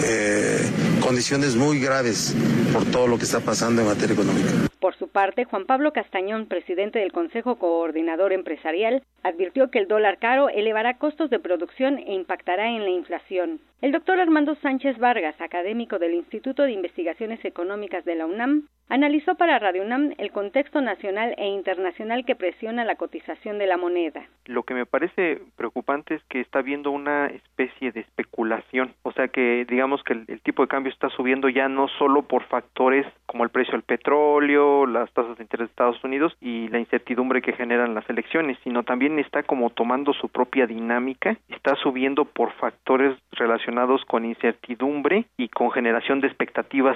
eh, 0.04 0.58
condiciones 1.00 1.56
muy 1.56 1.80
graves 1.80 2.36
por 2.72 2.84
todo 2.84 3.08
lo 3.08 3.18
que 3.18 3.24
está 3.24 3.40
pasando 3.40 3.82
en 3.82 3.88
materia 3.88 4.14
económica. 4.14 4.70
Por 4.80 4.96
su 4.96 5.08
parte, 5.08 5.44
Juan 5.44 5.66
Pablo 5.66 5.92
Castañón, 5.92 6.46
presidente 6.46 7.00
del 7.00 7.12
Consejo 7.12 7.56
Coordinador 7.56 8.32
Empresarial, 8.32 9.02
advirtió 9.22 9.70
que 9.70 9.78
el 9.78 9.88
dólar 9.88 10.18
caro 10.18 10.48
elevará 10.48 10.96
costos 10.96 11.28
de 11.28 11.38
producción 11.38 11.98
e 11.98 12.14
impactará 12.14 12.68
en 12.70 12.84
la 12.84 12.90
inflación. 12.90 13.60
El 13.82 13.92
doctor 13.92 14.18
Armando 14.18 14.54
Sánchez 14.62 14.98
Vargas, 14.98 15.38
académico 15.40 15.98
del 15.98 16.14
Instituto 16.14 16.59
de 16.64 16.72
Investigaciones 16.72 17.44
Económicas 17.44 18.04
de 18.04 18.14
la 18.14 18.26
UNAM, 18.26 18.68
analizó 18.88 19.36
para 19.36 19.58
Radio 19.58 19.82
UNAM 19.82 20.12
el 20.18 20.32
contexto 20.32 20.80
nacional 20.80 21.34
e 21.38 21.46
internacional 21.46 22.24
que 22.24 22.34
presiona 22.34 22.84
la 22.84 22.96
cotización 22.96 23.58
de 23.58 23.66
la 23.66 23.76
moneda. 23.76 24.26
Lo 24.46 24.64
que 24.64 24.74
me 24.74 24.84
parece 24.84 25.40
preocupante 25.56 26.16
es 26.16 26.22
que 26.24 26.40
está 26.40 26.58
habiendo 26.58 26.90
una 26.90 27.26
especie 27.26 27.92
de 27.92 28.00
especulación, 28.00 28.92
o 29.02 29.12
sea 29.12 29.28
que 29.28 29.64
digamos 29.68 30.02
que 30.02 30.14
el, 30.14 30.40
tipo 30.42 30.62
de 30.62 30.68
cambio 30.68 30.92
está 30.92 31.08
subiendo 31.10 31.48
ya 31.48 31.68
no 31.68 31.86
solo 31.86 32.22
por 32.22 32.42
factores 32.44 33.06
como 33.26 33.44
el 33.44 33.50
precio 33.50 33.72
del 33.72 33.82
petróleo, 33.82 34.86
las 34.86 35.10
tasas 35.12 35.36
de 35.36 35.44
interés 35.44 35.68
de 35.68 35.70
Estados 35.70 36.02
Unidos 36.02 36.36
y 36.40 36.68
la 36.68 36.80
incertidumbre 36.80 37.42
que 37.42 37.52
generan 37.52 37.94
las 37.94 38.08
elecciones, 38.10 38.58
sino 38.64 38.82
también 38.82 39.20
está 39.20 39.44
como 39.44 39.70
tomando 39.70 40.12
su 40.12 40.28
propia 40.28 40.66
dinámica, 40.66 41.36
está 41.48 41.76
subiendo 41.76 42.24
por 42.24 42.52
factores 42.54 43.16
relacionados 43.32 44.04
con 44.06 44.24
incertidumbre 44.24 45.26
y 45.36 45.48
con 45.48 45.70
generación 45.70 46.20
de 46.20 46.26
expectativas 46.26 46.49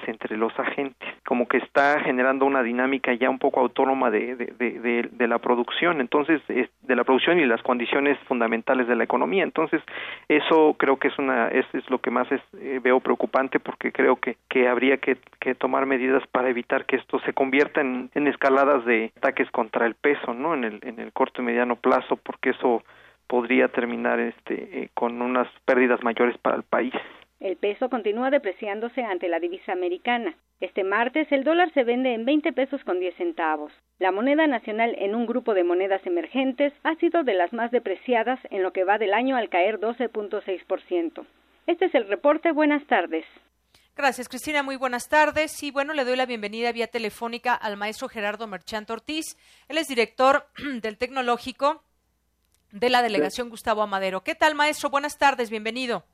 entre 0.07 0.37
los 0.37 0.57
agentes, 0.59 1.09
como 1.25 1.47
que 1.47 1.59
está 1.59 2.01
generando 2.01 2.45
una 2.47 2.63
dinámica 2.63 3.13
ya 3.15 3.31
un 3.31 3.39
poco 3.39 3.61
autónoma 3.61 4.11
de, 4.11 4.37
de, 4.37 4.47
de, 4.57 5.09
de 5.11 5.29
la 5.29 5.39
producción, 5.39 6.01
entonces 6.01 6.41
es 6.49 6.69
de 6.83 6.97
la 6.97 7.05
producción 7.05 7.39
y 7.39 7.47
las 7.47 7.63
condiciones 7.63 8.19
fundamentales 8.27 8.87
de 8.89 8.97
la 8.97 9.05
economía, 9.05 9.45
entonces 9.45 9.83
eso 10.29 10.75
creo 10.79 10.99
que 10.99 11.09
es 11.09 11.19
una 11.19 11.49
es, 11.49 11.67
es 11.75 11.89
lo 11.91 11.99
que 11.99 12.11
más 12.11 12.31
es, 12.31 12.41
eh, 12.61 12.81
veo 12.83 13.01
preocupante 13.01 13.61
porque 13.61 13.93
creo 13.93 14.17
que, 14.17 14.37
que 14.49 14.69
habría 14.69 14.99
que, 14.99 15.17
tomar 15.59 15.85
medidas 15.85 16.27
para 16.29 16.49
evitar 16.49 16.87
que 16.87 16.97
esto 16.97 17.19
se 17.21 17.35
convierta 17.35 17.83
en, 17.83 18.11
en 18.15 18.27
escaladas 18.27 18.85
de 18.87 19.13
ataques 19.19 19.51
contra 19.51 19.87
el 19.87 19.95
peso, 19.95 20.33
¿no? 20.33 20.55
En 20.55 20.65
el, 20.65 20.81
en 20.83 20.99
el 20.99 21.13
corto 21.13 21.43
y 21.43 21.45
mediano 21.45 21.77
plazo, 21.77 22.17
porque 22.17 22.51
eso 22.51 22.83
podría 23.27 23.69
terminar 23.69 24.21
este, 24.21 24.55
eh, 24.55 24.89
con 24.95 25.21
unas 25.21 25.47
pérdidas 25.65 26.03
mayores 26.03 26.37
para 26.39 26.57
el 26.57 26.63
país. 26.63 26.95
El 27.45 27.59
peso 27.59 27.91
continúa 27.91 28.31
depreciándose 28.31 29.03
ante 29.03 29.29
la 29.29 29.39
divisa 29.39 29.73
americana. 29.73 30.35
Este 30.61 30.83
martes 30.83 31.31
el 31.31 31.45
dólar 31.45 31.71
se 31.75 31.85
vende 31.85 32.15
en 32.15 32.25
20 32.25 32.55
pesos 32.55 32.83
con 32.85 33.01
10 33.01 33.15
centavos. 33.17 33.71
La 33.99 34.13
moneda 34.13 34.47
nacional 34.47 34.97
en 34.99 35.15
un 35.15 35.27
grupo 35.27 35.53
de 35.53 35.63
monedas 35.63 36.01
emergentes 36.07 36.73
ha 36.85 36.95
sido 36.95 37.23
de 37.23 37.35
las 37.35 37.53
más 37.53 37.71
depreciadas 37.71 38.41
en 38.49 38.63
lo 38.63 38.73
que 38.73 38.85
va 38.85 38.97
del 38.97 39.13
año 39.13 39.37
al 39.37 39.51
caer 39.51 39.79
12.6%. 39.79 41.27
Este 41.67 41.85
es 41.85 41.95
el 41.95 42.09
reporte. 42.09 42.51
Buenas 42.51 42.83
tardes. 42.87 43.27
Gracias, 43.95 44.31
Cristina. 44.31 44.63
Muy 44.63 44.77
buenas 44.77 45.11
tardes. 45.11 45.63
Y 45.63 45.71
bueno, 45.71 45.93
le 45.93 46.07
doy 46.07 46.17
la 46.17 46.25
bienvenida 46.25 46.73
vía 46.73 46.87
telefónica 46.87 47.53
al 47.53 47.77
maestro 47.77 48.09
Gerardo 48.09 48.47
Merchant 48.47 48.89
Ortiz. 48.89 49.37
Él 49.69 49.77
es 49.77 49.89
director 49.89 50.47
del 50.81 50.97
Tecnológico 50.97 51.85
de 52.73 52.89
la 52.89 53.03
Delegación 53.03 53.49
sí. 53.49 53.51
Gustavo 53.51 53.83
Amadero. 53.83 54.23
¿Qué 54.23 54.35
tal, 54.35 54.55
maestro? 54.55 54.89
Buenas 54.89 55.19
tardes. 55.19 55.51
Bienvenido. 55.51 56.07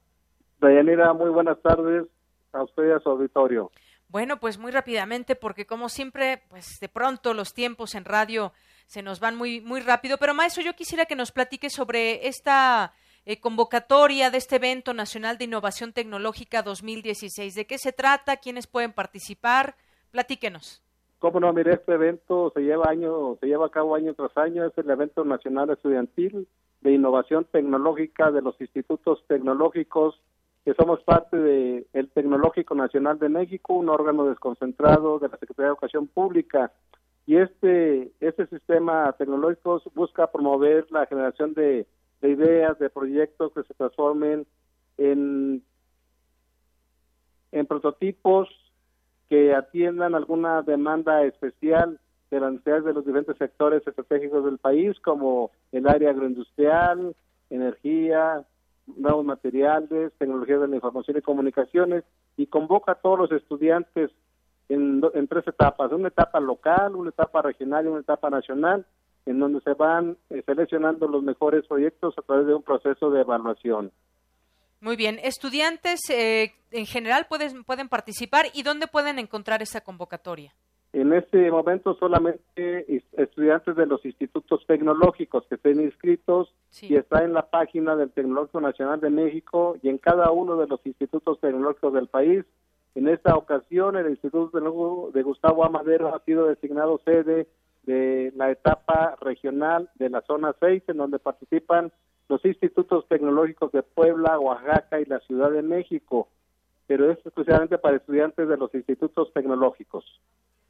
Dayanira, 0.61 1.12
muy 1.12 1.30
buenas 1.30 1.61
tardes 1.62 2.06
a 2.52 2.62
usted 2.62 2.88
y 2.88 2.92
a 2.92 3.00
su 3.00 3.08
auditorio. 3.08 3.70
Bueno, 4.08 4.40
pues 4.40 4.58
muy 4.58 4.72
rápidamente, 4.72 5.36
porque 5.36 5.66
como 5.66 5.88
siempre, 5.88 6.42
pues 6.48 6.78
de 6.80 6.88
pronto 6.88 7.32
los 7.32 7.54
tiempos 7.54 7.94
en 7.94 8.04
radio 8.04 8.52
se 8.86 9.02
nos 9.02 9.20
van 9.20 9.36
muy, 9.36 9.61
muy 9.61 9.80
rápido. 9.80 10.18
Pero 10.18 10.34
maestro, 10.34 10.64
yo 10.64 10.74
quisiera 10.74 11.06
que 11.06 11.14
nos 11.14 11.30
platique 11.30 11.70
sobre 11.70 12.26
esta 12.26 12.92
eh, 13.24 13.38
convocatoria 13.38 14.30
de 14.30 14.38
este 14.38 14.56
evento 14.56 14.94
nacional 14.94 15.38
de 15.38 15.44
innovación 15.44 15.92
tecnológica 15.92 16.62
2016. 16.62 17.54
¿De 17.54 17.66
qué 17.66 17.78
se 17.78 17.92
trata? 17.92 18.38
¿Quiénes 18.38 18.66
pueden 18.66 18.92
participar? 18.92 19.76
Platíquenos. 20.11 20.82
Cómo 21.20 21.38
no, 21.38 21.52
mire, 21.52 21.74
este 21.74 21.92
evento 21.92 22.50
se 22.54 22.62
lleva 22.62 22.90
año, 22.90 23.36
se 23.40 23.46
lleva 23.46 23.66
a 23.66 23.70
cabo 23.70 23.94
año 23.94 24.14
tras 24.14 24.36
año, 24.36 24.64
es 24.64 24.76
el 24.78 24.90
evento 24.90 25.24
nacional 25.24 25.70
estudiantil 25.70 26.48
de 26.80 26.92
innovación 26.92 27.44
tecnológica 27.44 28.30
de 28.30 28.40
los 28.40 28.58
institutos 28.61 29.22
tecnológicos 29.28 30.18
que 30.64 30.74
somos 30.74 31.02
parte 31.02 31.36
del 31.36 31.86
de 31.92 32.04
Tecnológico 32.04 32.74
Nacional 32.74 33.18
de 33.18 33.28
México, 33.28 33.74
un 33.74 33.88
órgano 33.88 34.26
desconcentrado 34.26 35.18
de 35.18 35.28
la 35.28 35.38
Secretaría 35.38 35.68
de 35.68 35.72
Educación 35.72 36.06
Pública. 36.06 36.72
Y 37.26 37.36
este, 37.36 38.12
este 38.20 38.46
sistema 38.46 39.12
tecnológico 39.12 39.80
busca 39.94 40.30
promover 40.30 40.86
la 40.90 41.06
generación 41.06 41.54
de, 41.54 41.86
de 42.20 42.28
ideas, 42.28 42.78
de 42.78 42.90
proyectos 42.90 43.52
que 43.52 43.62
se 43.62 43.74
transformen 43.74 44.46
en, 44.98 45.62
en 47.52 47.66
prototipos 47.66 48.48
que 49.28 49.54
atiendan 49.54 50.14
alguna 50.14 50.62
demanda 50.62 51.22
especial 51.22 52.00
de 52.30 52.40
las 52.40 52.52
necesidades 52.52 52.84
de 52.84 52.92
los 52.92 53.06
diferentes 53.06 53.36
sectores 53.38 53.86
estratégicos 53.86 54.44
del 54.44 54.58
país, 54.58 54.98
como 55.00 55.52
el 55.72 55.88
área 55.88 56.11
agroindustrial, 56.11 57.14
energía, 57.48 58.44
nuevos 58.97 59.24
materiales, 59.24 60.12
tecnologías 60.18 60.61
de 60.61 60.68
la 60.68 60.76
información 60.76 61.16
y 61.16 61.22
comunicaciones, 61.22 62.05
y 62.36 62.47
convoca 62.47 62.93
a 62.93 62.95
todos 62.97 63.18
los 63.18 63.32
estudiantes 63.32 64.11
en, 64.68 65.03
en 65.14 65.28
tres 65.28 65.47
etapas, 65.47 65.93
una 65.93 66.09
etapa 66.09 66.41
local, 66.41 66.95
una 66.95 67.11
etapa 67.11 67.43
regional 67.43 67.84
y 67.84 67.88
una 67.88 68.01
etapa 68.01 68.30
nacional, 68.30 68.86
en 69.26 69.38
donde 69.38 69.61
se 69.61 69.74
van 69.74 70.16
eh, 70.30 70.43
seleccionando 70.47 71.07
los 71.09 71.22
mejores 71.22 71.66
proyectos 71.66 72.14
a 72.18 72.22
través 72.22 72.47
de 72.47 72.55
un 72.55 72.62
proceso 72.62 73.11
de 73.11 73.20
evaluación. 73.20 73.93
Muy 74.80 74.97
bien. 74.97 75.18
¿Estudiantes 75.22 76.01
eh, 76.09 76.55
en 76.70 76.86
general 76.86 77.26
pueden, 77.28 77.64
pueden 77.64 77.88
participar 77.88 78.47
y 78.55 78.62
dónde 78.62 78.86
pueden 78.86 79.18
encontrar 79.18 79.61
esa 79.61 79.82
convocatoria? 79.82 80.55
En 80.93 81.12
este 81.12 81.51
momento 81.53 81.95
solamente 81.95 83.03
estudiantes 83.12 83.76
de 83.76 83.86
los 83.86 84.05
institutos 84.05 84.66
tecnológicos 84.66 85.47
que 85.47 85.55
estén 85.55 85.80
inscritos 85.80 86.53
sí. 86.70 86.88
y 86.91 86.97
está 86.97 87.22
en 87.22 87.32
la 87.32 87.49
página 87.49 87.95
del 87.95 88.11
Tecnológico 88.11 88.61
Nacional 88.61 89.01
de 89.01 89.11
México 89.11 89.76
y 89.82 89.88
en 89.88 89.99
cada 89.99 90.32
uno 90.32 90.57
de 90.57 90.66
los 90.66 90.84
institutos 90.84 91.38
tecnológicos 91.38 91.93
del 91.93 92.09
país. 92.09 92.45
En 92.97 93.07
esta 93.07 93.36
ocasión 93.36 93.97
el 93.97 94.11
Instituto 94.11 95.11
de 95.14 95.22
Gustavo 95.22 95.64
Amadero 95.64 96.12
ha 96.12 96.24
sido 96.24 96.47
designado 96.47 97.01
sede 97.05 97.47
de 97.84 98.32
la 98.34 98.51
etapa 98.51 99.16
regional 99.20 99.88
de 99.95 100.11
la 100.11 100.22
zona 100.22 100.57
6 100.59 100.82
en 100.88 100.97
donde 100.97 101.20
participan 101.20 101.93
los 102.28 102.45
institutos 102.45 103.07
tecnológicos 103.09 103.70
de 103.70 103.84
Puebla, 103.84 104.41
Oaxaca 104.41 105.01
y 105.01 105.05
la 105.05 105.20
Ciudad 105.20 105.51
de 105.53 105.62
México, 105.62 106.28
pero 106.88 107.11
es 107.11 107.18
exclusivamente 107.18 107.78
para 107.78 107.97
estudiantes 107.97 108.49
de 108.49 108.57
los 108.57 108.74
institutos 108.74 109.32
tecnológicos. 109.32 110.05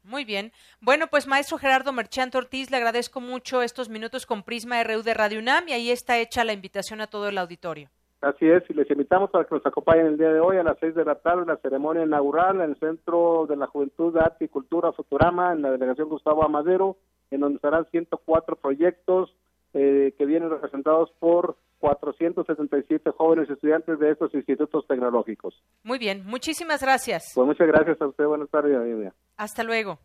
Muy 0.03 0.25
bien. 0.25 0.51
Bueno, 0.79 1.07
pues 1.07 1.27
maestro 1.27 1.57
Gerardo 1.57 1.93
Merchant 1.93 2.33
Ortiz, 2.33 2.71
le 2.71 2.77
agradezco 2.77 3.21
mucho 3.21 3.61
estos 3.61 3.89
minutos 3.89 4.25
con 4.25 4.43
Prisma 4.43 4.83
RU 4.83 5.03
de 5.03 5.13
Radio 5.13 5.39
UNAM 5.39 5.67
y 5.67 5.73
ahí 5.73 5.91
está 5.91 6.17
hecha 6.17 6.43
la 6.43 6.53
invitación 6.53 7.01
a 7.01 7.07
todo 7.07 7.29
el 7.29 7.37
auditorio. 7.37 7.89
Así 8.21 8.47
es, 8.47 8.63
y 8.69 8.73
les 8.73 8.89
invitamos 8.91 9.31
para 9.31 9.45
que 9.45 9.55
nos 9.55 9.65
acompañen 9.65 10.05
el 10.05 10.17
día 10.17 10.31
de 10.31 10.39
hoy 10.39 10.57
a 10.57 10.63
las 10.63 10.77
seis 10.79 10.93
de 10.93 11.03
la 11.03 11.15
tarde 11.15 11.41
en 11.41 11.47
la 11.47 11.57
ceremonia 11.57 12.03
inaugural 12.03 12.57
en 12.57 12.69
el 12.69 12.75
Centro 12.77 13.47
de 13.49 13.55
la 13.55 13.65
Juventud, 13.65 14.15
Arte 14.17 14.45
y 14.45 14.47
Cultura 14.47 14.91
Futurama, 14.91 15.53
en 15.53 15.63
la 15.63 15.71
delegación 15.71 16.07
Gustavo 16.07 16.43
Amadero, 16.43 16.97
en 17.31 17.39
donde 17.39 17.55
estarán 17.55 17.87
104 17.89 18.57
proyectos 18.57 19.33
eh, 19.73 20.13
que 20.17 20.25
vienen 20.25 20.49
representados 20.49 21.11
por 21.19 21.57
477 21.79 23.11
jóvenes 23.11 23.49
estudiantes 23.49 23.99
de 23.99 24.11
estos 24.11 24.33
institutos 24.33 24.85
tecnológicos. 24.87 25.61
Muy 25.83 25.97
bien, 25.97 26.23
muchísimas 26.25 26.81
gracias. 26.81 27.31
Pues 27.33 27.47
muchas 27.47 27.67
gracias 27.67 28.01
a 28.01 28.07
usted, 28.07 28.25
buenas 28.25 28.49
tardes. 28.49 28.75
Amiga. 28.75 29.13
Hasta 29.37 29.63
luego. 29.63 29.99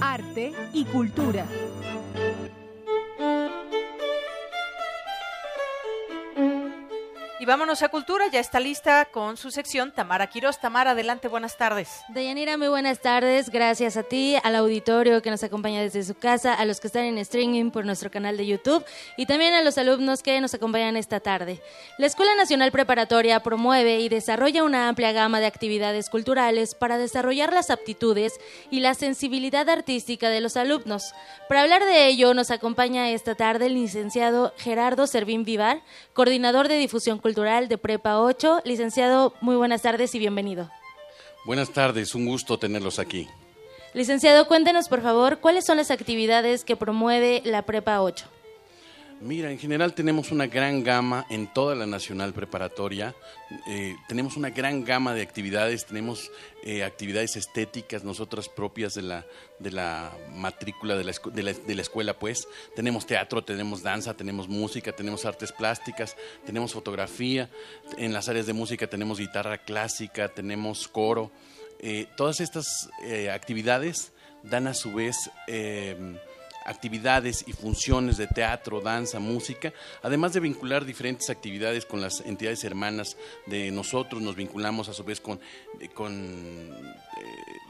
Arte 0.00 0.52
y 0.72 0.84
cultura. 0.84 1.46
Y 7.40 7.46
vámonos 7.46 7.82
a 7.82 7.88
Cultura, 7.88 8.26
ya 8.30 8.38
está 8.38 8.60
lista 8.60 9.06
con 9.06 9.38
su 9.38 9.50
sección 9.50 9.92
Tamara 9.92 10.26
Quiroz. 10.26 10.60
Tamara, 10.60 10.90
adelante, 10.90 11.26
buenas 11.26 11.56
tardes. 11.56 12.02
Dayanira, 12.10 12.58
muy 12.58 12.68
buenas 12.68 13.00
tardes. 13.00 13.48
Gracias 13.48 13.96
a 13.96 14.02
ti, 14.02 14.36
al 14.42 14.56
auditorio 14.56 15.22
que 15.22 15.30
nos 15.30 15.42
acompaña 15.42 15.80
desde 15.80 16.02
su 16.02 16.14
casa, 16.14 16.52
a 16.52 16.66
los 16.66 16.80
que 16.80 16.88
están 16.88 17.04
en 17.04 17.16
streaming 17.16 17.70
por 17.70 17.86
nuestro 17.86 18.10
canal 18.10 18.36
de 18.36 18.46
YouTube 18.46 18.84
y 19.16 19.24
también 19.24 19.54
a 19.54 19.62
los 19.62 19.78
alumnos 19.78 20.22
que 20.22 20.38
nos 20.42 20.52
acompañan 20.52 20.98
esta 20.98 21.20
tarde. 21.20 21.62
La 21.96 22.04
Escuela 22.04 22.34
Nacional 22.34 22.72
Preparatoria 22.72 23.40
promueve 23.40 24.00
y 24.00 24.10
desarrolla 24.10 24.62
una 24.62 24.90
amplia 24.90 25.12
gama 25.12 25.40
de 25.40 25.46
actividades 25.46 26.10
culturales 26.10 26.74
para 26.74 26.98
desarrollar 26.98 27.54
las 27.54 27.70
aptitudes 27.70 28.34
y 28.70 28.80
la 28.80 28.92
sensibilidad 28.92 29.66
artística 29.70 30.28
de 30.28 30.42
los 30.42 30.58
alumnos. 30.58 31.14
Para 31.48 31.62
hablar 31.62 31.86
de 31.86 32.06
ello, 32.06 32.34
nos 32.34 32.50
acompaña 32.50 33.08
esta 33.08 33.34
tarde 33.34 33.68
el 33.68 33.74
licenciado 33.76 34.52
Gerardo 34.58 35.06
Servín 35.06 35.44
Vivar, 35.44 35.80
coordinador 36.12 36.68
de 36.68 36.76
difusión 36.76 37.16
cultural 37.16 37.29
Cultural 37.30 37.68
de 37.68 37.78
Prepa 37.78 38.20
8. 38.20 38.62
Licenciado, 38.64 39.34
muy 39.40 39.54
buenas 39.54 39.82
tardes 39.82 40.12
y 40.16 40.18
bienvenido. 40.18 40.68
Buenas 41.46 41.70
tardes, 41.70 42.16
un 42.16 42.26
gusto 42.26 42.58
tenerlos 42.58 42.98
aquí. 42.98 43.28
Licenciado, 43.94 44.48
cuéntenos 44.48 44.88
por 44.88 45.00
favor 45.00 45.38
cuáles 45.38 45.64
son 45.64 45.76
las 45.76 45.92
actividades 45.92 46.64
que 46.64 46.74
promueve 46.74 47.40
la 47.44 47.62
Prepa 47.62 48.02
8. 48.02 48.26
Mira, 49.22 49.50
en 49.50 49.58
general 49.58 49.92
tenemos 49.92 50.32
una 50.32 50.46
gran 50.46 50.82
gama 50.82 51.26
en 51.28 51.52
toda 51.52 51.74
la 51.74 51.84
nacional 51.84 52.32
preparatoria. 52.32 53.14
Eh, 53.68 53.94
tenemos 54.08 54.38
una 54.38 54.48
gran 54.48 54.82
gama 54.82 55.12
de 55.12 55.20
actividades, 55.20 55.84
tenemos 55.84 56.30
eh, 56.64 56.84
actividades 56.84 57.36
estéticas, 57.36 58.02
nosotras 58.02 58.48
propias 58.48 58.94
de 58.94 59.02
la, 59.02 59.26
de 59.58 59.72
la 59.72 60.10
matrícula 60.34 60.96
de 60.96 61.04
la, 61.04 61.12
de, 61.34 61.42
la, 61.42 61.52
de 61.52 61.74
la, 61.74 61.82
escuela, 61.82 62.18
pues. 62.18 62.48
Tenemos 62.74 63.06
teatro, 63.06 63.44
tenemos 63.44 63.82
danza, 63.82 64.14
tenemos 64.14 64.48
música, 64.48 64.92
tenemos 64.92 65.26
artes 65.26 65.52
plásticas, 65.52 66.16
tenemos 66.46 66.72
fotografía. 66.72 67.50
En 67.98 68.14
las 68.14 68.30
áreas 68.30 68.46
de 68.46 68.54
música 68.54 68.86
tenemos 68.86 69.18
guitarra 69.18 69.58
clásica, 69.58 70.30
tenemos 70.30 70.88
coro. 70.88 71.30
Eh, 71.78 72.06
todas 72.16 72.40
estas 72.40 72.88
actividades 73.30 74.12
dan 74.42 74.66
a 74.66 74.72
su 74.72 74.94
vez 74.94 75.30
actividades 76.64 77.44
y 77.46 77.52
funciones 77.52 78.16
de 78.16 78.26
teatro, 78.26 78.80
danza, 78.80 79.18
música, 79.18 79.72
además 80.02 80.32
de 80.32 80.40
vincular 80.40 80.84
diferentes 80.84 81.30
actividades 81.30 81.86
con 81.86 82.00
las 82.00 82.20
entidades 82.20 82.64
hermanas 82.64 83.16
de 83.46 83.70
nosotros, 83.70 84.22
nos 84.22 84.36
vinculamos 84.36 84.88
a 84.88 84.92
su 84.92 85.04
vez 85.04 85.20
con, 85.20 85.40
con 85.94 86.12
eh, 86.12 87.60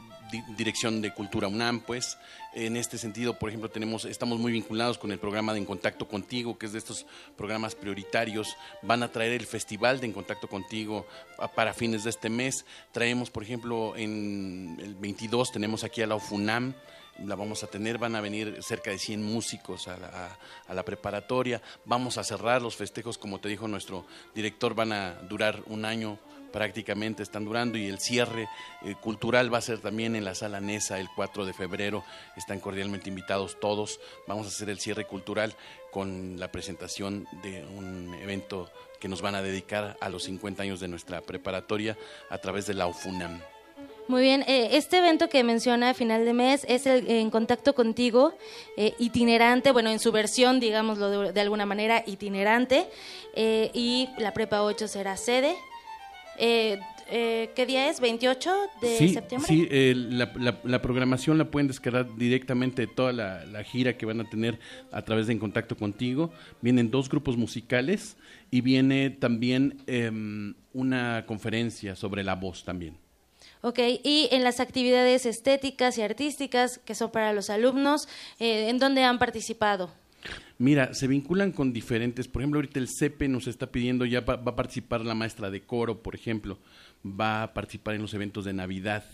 Dirección 0.57 1.03
de 1.03 1.13
Cultura 1.13 1.49
UNAM, 1.49 1.81
pues 1.81 2.17
en 2.53 2.77
este 2.77 2.99
sentido, 2.99 3.39
por 3.39 3.49
ejemplo, 3.49 3.71
tenemos, 3.71 4.05
estamos 4.05 4.39
muy 4.39 4.53
vinculados 4.53 4.99
con 4.99 5.11
el 5.13 5.19
programa 5.19 5.53
de 5.53 5.59
En 5.59 5.65
Contacto 5.65 6.07
Contigo, 6.07 6.59
que 6.59 6.67
es 6.67 6.73
de 6.73 6.79
estos 6.79 7.07
programas 7.37 7.75
prioritarios. 7.75 8.57
Van 8.83 9.03
a 9.03 9.11
traer 9.11 9.33
el 9.33 9.47
Festival 9.47 10.01
de 10.01 10.07
En 10.07 10.13
Contacto 10.13 10.49
Contigo 10.49 11.07
para 11.55 11.75
fines 11.75 12.05
de 12.05 12.11
este 12.11 12.29
mes. 12.29 12.65
Traemos, 12.93 13.31
por 13.31 13.43
ejemplo, 13.43 13.97
en 13.97 14.79
el 14.81 14.95
22 14.95 15.53
tenemos 15.53 15.85
aquí 15.85 16.03
a 16.03 16.07
la 16.07 16.17
UFUNAM, 16.17 16.75
la 17.25 17.37
vamos 17.37 17.63
a 17.63 17.67
tener, 17.67 17.99
van 17.99 18.17
a 18.17 18.21
venir 18.21 18.59
cerca 18.63 18.91
de 18.91 18.99
100 18.99 19.23
músicos 19.23 19.89
a 19.89 19.97
la, 20.69 20.85
preparatoria, 20.85 21.63
vamos 21.85 22.19
a 22.19 22.25
cerrar 22.25 22.63
los 22.63 22.77
festejos, 22.77 23.19
como 23.19 23.41
te 23.41 23.49
dijo 23.49 23.69
nuestro 23.69 24.07
director, 24.35 24.75
van 24.75 24.93
a 24.93 25.15
durar 25.29 25.63
un 25.67 25.85
año 25.85 26.19
prácticamente, 26.53 27.23
están 27.23 27.45
durando 27.45 27.79
y 27.79 27.87
el 27.87 28.01
cierre 28.01 28.49
eh, 28.83 28.95
cultural 29.01 29.53
va 29.53 29.59
a 29.59 29.63
ser 29.63 29.79
también 29.79 30.17
en 30.17 30.25
la 30.25 30.35
sala 30.35 30.61
Nesa 30.61 30.99
el 30.99 31.09
4 31.15 31.47
de 31.47 31.53
febrero, 31.53 32.05
están 32.37 32.59
cordialmente 32.59 33.09
invitados 33.09 33.59
todos, 33.61 34.01
vamos 34.27 34.47
a 34.47 34.49
hacer 34.49 34.69
el 34.69 34.81
cierre 34.81 35.07
cultural 35.07 35.55
con 35.93 36.41
la 36.41 36.51
presentación 36.51 37.27
de 37.43 37.65
un 37.65 38.15
evento 38.15 38.71
que 38.99 39.09
nos 39.09 39.23
van 39.23 39.35
a 39.35 39.43
dedicar 39.43 39.97
a 40.01 40.09
los 40.09 40.25
50 40.25 40.63
años 40.63 40.81
de 40.81 40.89
nuestra 40.89 41.21
preparatoria 41.23 41.97
a 42.29 42.39
través 42.39 42.67
de 42.67 42.75
la 42.75 42.87
UFUNAM. 42.87 43.41
Muy 44.11 44.23
bien, 44.23 44.43
eh, 44.49 44.71
este 44.73 44.99
evento 44.99 45.29
que 45.29 45.45
menciona 45.45 45.91
a 45.91 45.95
final 45.95 46.25
de 46.25 46.33
mes 46.33 46.67
es 46.69 46.85
el 46.87 47.09
En 47.09 47.31
Contacto 47.31 47.77
Contigo, 47.77 48.37
eh, 48.77 48.93
itinerante, 48.99 49.71
bueno, 49.71 49.89
en 49.89 50.01
su 50.01 50.11
versión, 50.11 50.59
digámoslo 50.59 51.31
de, 51.33 51.41
alguna 51.41 51.65
manera, 51.65 52.03
itinerante, 52.05 52.89
eh, 53.37 53.71
y 53.73 54.09
la 54.19 54.35
Prepa 54.35 54.65
8 54.65 54.89
será 54.89 55.17
sede. 55.17 55.55
¿Qué 56.37 57.67
día 57.69 57.89
es? 57.89 58.03
¿28 58.03 58.53
de 58.81 59.09
septiembre? 59.11 59.47
Sí, 59.47 59.69
la, 59.95 60.33
la, 60.65 60.83
programación 60.83 61.39
la 61.39 61.45
pueden 61.45 61.69
descargar 61.69 62.17
directamente 62.17 62.83
de 62.83 62.89
toda 62.89 63.13
la, 63.13 63.45
la, 63.45 63.63
gira 63.63 63.97
que 63.97 64.07
van 64.07 64.21
a 64.21 64.29
tener 64.29 64.59
a 64.91 65.03
través 65.03 65.29
de 65.29 65.35
En 65.35 65.39
Contacto 65.39 65.77
Contigo. 65.77 66.33
Vienen 66.61 66.91
dos 66.91 67.09
grupos 67.09 67.37
musicales 67.37 68.17
y 68.51 68.61
viene 68.61 69.11
también 69.11 69.83
em, 69.87 70.55
una 70.73 71.27
conferencia 71.27 71.95
sobre 71.95 72.25
la 72.25 72.35
voz 72.35 72.65
también. 72.65 72.97
Ok, 73.63 73.79
y 74.03 74.29
en 74.33 74.43
las 74.43 74.59
actividades 74.59 75.27
estéticas 75.27 75.99
y 75.99 76.03
artísticas 76.03 76.79
que 76.79 76.95
son 76.95 77.11
para 77.11 77.33
los 77.33 77.51
alumnos, 77.51 78.09
eh, 78.39 78.71
¿en 78.71 78.79
dónde 78.79 79.05
han 79.05 79.19
participado? 79.19 79.91
Mira, 80.59 80.93
se 80.95 81.07
vinculan 81.07 81.53
con 81.53 81.73
diferentes, 81.73 82.29
por 82.29 82.43
ejemplo, 82.43 82.59
ahorita 82.59 82.79
el 82.79 82.89
CEPE 82.89 83.29
nos 83.29 83.47
está 83.47 83.71
pidiendo, 83.71 84.05
ya 84.05 84.21
va, 84.21 84.35
a 84.35 84.57
participar 84.57 85.03
la 85.03 85.15
maestra 85.15 85.51
de 85.51 85.63
coro, 85.63 86.03
por 86.03 86.15
ejemplo, 86.15 86.59
va 87.05 87.43
a 87.43 87.55
participar 87.55 87.95
en 87.95 88.03
los 88.03 88.13
eventos 88.15 88.45
de 88.45 88.53
Navidad, 88.53 89.05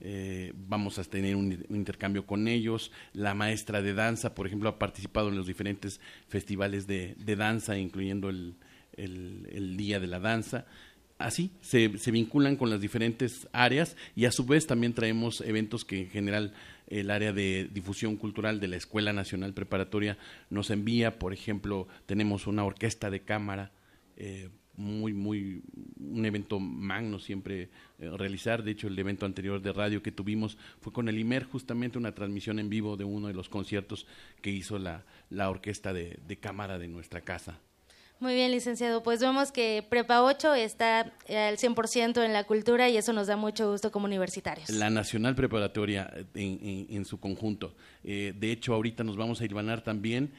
eh, 0.00 0.52
vamos 0.54 0.98
a 0.98 1.04
tener 1.04 1.36
un, 1.36 1.64
intercambio 1.70 2.26
con 2.26 2.46
ellos. 2.48 2.92
La 3.12 3.34
maestra 3.34 3.80
de 3.80 3.94
danza, 3.94 4.34
por 4.34 4.46
ejemplo, 4.46 4.68
ha 4.68 4.78
participado 4.78 5.28
en 5.28 5.36
los 5.36 5.46
diferentes 5.46 6.00
festivales 6.28 6.86
de, 6.86 7.16
danza, 7.36 7.78
incluyendo 7.78 8.28
el, 8.28 8.54
el, 8.96 9.76
Día 9.76 10.00
de 10.00 10.06
la 10.06 10.20
Danza 10.20 10.66
así 11.24 11.50
se, 11.60 11.98
se, 11.98 12.10
vinculan 12.10 12.56
con 12.56 12.70
las 12.70 12.80
diferentes 12.80 13.48
áreas 13.52 13.96
y 14.14 14.26
a 14.26 14.32
su 14.32 14.44
vez 14.44 14.66
también 14.66 14.92
traemos 14.92 15.40
eventos 15.40 15.84
que 15.84 16.02
en 16.02 16.10
general 16.10 16.52
el 16.86 17.10
área 17.10 17.32
de 17.32 17.68
difusión 17.72 18.16
cultural 18.16 18.60
de 18.60 18.68
la 18.68 18.76
Escuela 18.76 19.12
Nacional 19.12 19.54
Preparatoria 19.54 20.18
nos 20.50 20.70
envía. 20.70 21.18
Por 21.18 21.32
ejemplo, 21.32 21.88
tenemos 22.06 22.46
una 22.46 22.64
orquesta 22.64 23.10
de 23.10 23.20
cámara. 23.20 23.72
Eh, 24.16 24.50
muy, 24.76 25.12
muy, 25.12 25.62
un 26.00 26.26
evento 26.26 26.58
magno 26.58 27.20
siempre 27.20 27.70
eh, 27.98 28.10
realizar. 28.16 28.64
De 28.64 28.72
hecho, 28.72 28.88
el 28.88 28.98
evento 28.98 29.24
anterior 29.24 29.62
de 29.62 29.72
radio 29.72 30.02
que 30.02 30.12
tuvimos 30.12 30.58
fue 30.80 30.92
con 30.92 31.08
el 31.08 31.18
IMER, 31.18 31.44
justamente 31.44 31.96
una 31.96 32.14
transmisión 32.14 32.58
en 32.58 32.68
vivo 32.68 32.96
de 32.96 33.04
uno 33.04 33.28
de 33.28 33.34
los 33.34 33.48
conciertos 33.48 34.06
que 34.42 34.50
hizo 34.50 34.78
la, 34.78 35.04
la 35.30 35.48
orquesta 35.48 35.92
de 35.92 36.38
cámara 36.40 36.78
de 36.78 36.88
nuestra 36.88 37.20
casa. 37.20 37.60
Muy 38.20 38.34
bien, 38.34 38.52
licenciado. 38.52 39.02
Pues 39.02 39.20
vemos 39.20 39.52
que 39.52 39.84
Prepa 39.88 40.22
8 40.22 40.54
está 40.54 41.12
eh, 41.26 41.36
al 41.36 41.58
100% 41.58 42.24
en 42.24 42.32
la 42.32 42.44
cultura 42.44 42.88
y 42.88 42.96
eso 42.96 43.12
nos 43.12 43.26
da 43.26 43.36
mucho 43.36 43.70
gusto 43.70 43.90
como 43.90 44.06
universitarios. 44.06 44.70
La 44.70 44.88
Nacional 44.88 45.34
Preparatoria 45.34 46.10
en, 46.34 46.86
en, 46.88 47.04
su 47.04 47.18
conjunto. 47.18 47.74
Eh, 48.02 48.32
de 48.36 48.52
hecho, 48.52 48.72
ahorita 48.74 49.04
nos 49.04 49.16
vamos 49.16 49.40
a 49.40 49.44
ir 49.44 49.54
también 49.82 50.32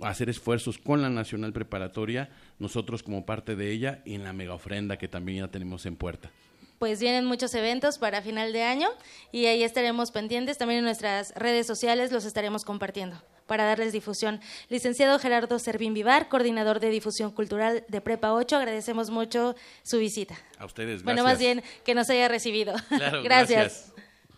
a 0.00 0.08
hacer 0.08 0.30
esfuerzos 0.30 0.78
con 0.78 1.02
la 1.02 1.10
Nacional 1.10 1.52
Preparatoria, 1.52 2.30
nosotros 2.58 3.02
como 3.02 3.26
parte 3.26 3.54
de 3.54 3.70
ella, 3.70 4.00
y 4.04 4.14
en 4.14 4.24
la 4.24 4.32
mega 4.32 4.54
ofrenda 4.54 4.96
que 4.96 5.08
también 5.08 5.44
ya 5.44 5.48
tenemos 5.48 5.86
en 5.86 5.96
puerta 5.96 6.30
pues 6.78 7.00
vienen 7.00 7.24
muchos 7.24 7.54
eventos 7.54 7.96
para 7.96 8.20
final 8.20 8.52
de 8.52 8.62
año 8.62 8.88
y 9.32 9.46
ahí 9.46 9.62
estaremos 9.62 10.10
pendientes. 10.10 10.58
También 10.58 10.80
en 10.80 10.84
nuestras 10.84 11.32
redes 11.34 11.66
sociales 11.66 12.12
los 12.12 12.26
estaremos 12.26 12.66
compartiendo 12.66 13.16
para 13.46 13.64
darles 13.64 13.92
difusión. 13.92 14.40
Licenciado 14.68 15.18
Gerardo 15.18 15.58
Servín 15.58 15.94
Vivar, 15.94 16.28
coordinador 16.28 16.80
de 16.80 16.90
difusión 16.90 17.30
cultural 17.30 17.84
de 17.88 18.00
Prepa 18.00 18.32
8, 18.32 18.56
agradecemos 18.56 19.10
mucho 19.10 19.54
su 19.82 19.98
visita. 19.98 20.34
A 20.58 20.64
ustedes, 20.64 21.02
gracias. 21.02 21.04
Bueno, 21.04 21.22
más 21.24 21.38
bien 21.38 21.62
que 21.84 21.94
nos 21.94 22.08
haya 22.10 22.28
recibido. 22.28 22.74
Claro, 22.88 23.22
gracias. 23.24 23.92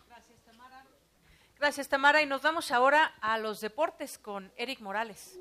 Gracias, 0.09 0.39
Tamara. 0.45 0.85
Gracias, 1.59 1.89
Tamara. 1.89 2.23
Y 2.23 2.27
nos 2.27 2.43
vamos 2.43 2.71
ahora 2.73 3.15
a 3.21 3.39
los 3.39 3.61
deportes 3.61 4.19
con 4.19 4.51
Eric 4.57 4.81
Morales. 4.81 5.39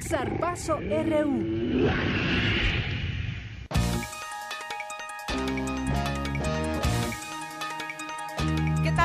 Zarpazo 0.00 0.78
RU. 0.78 1.88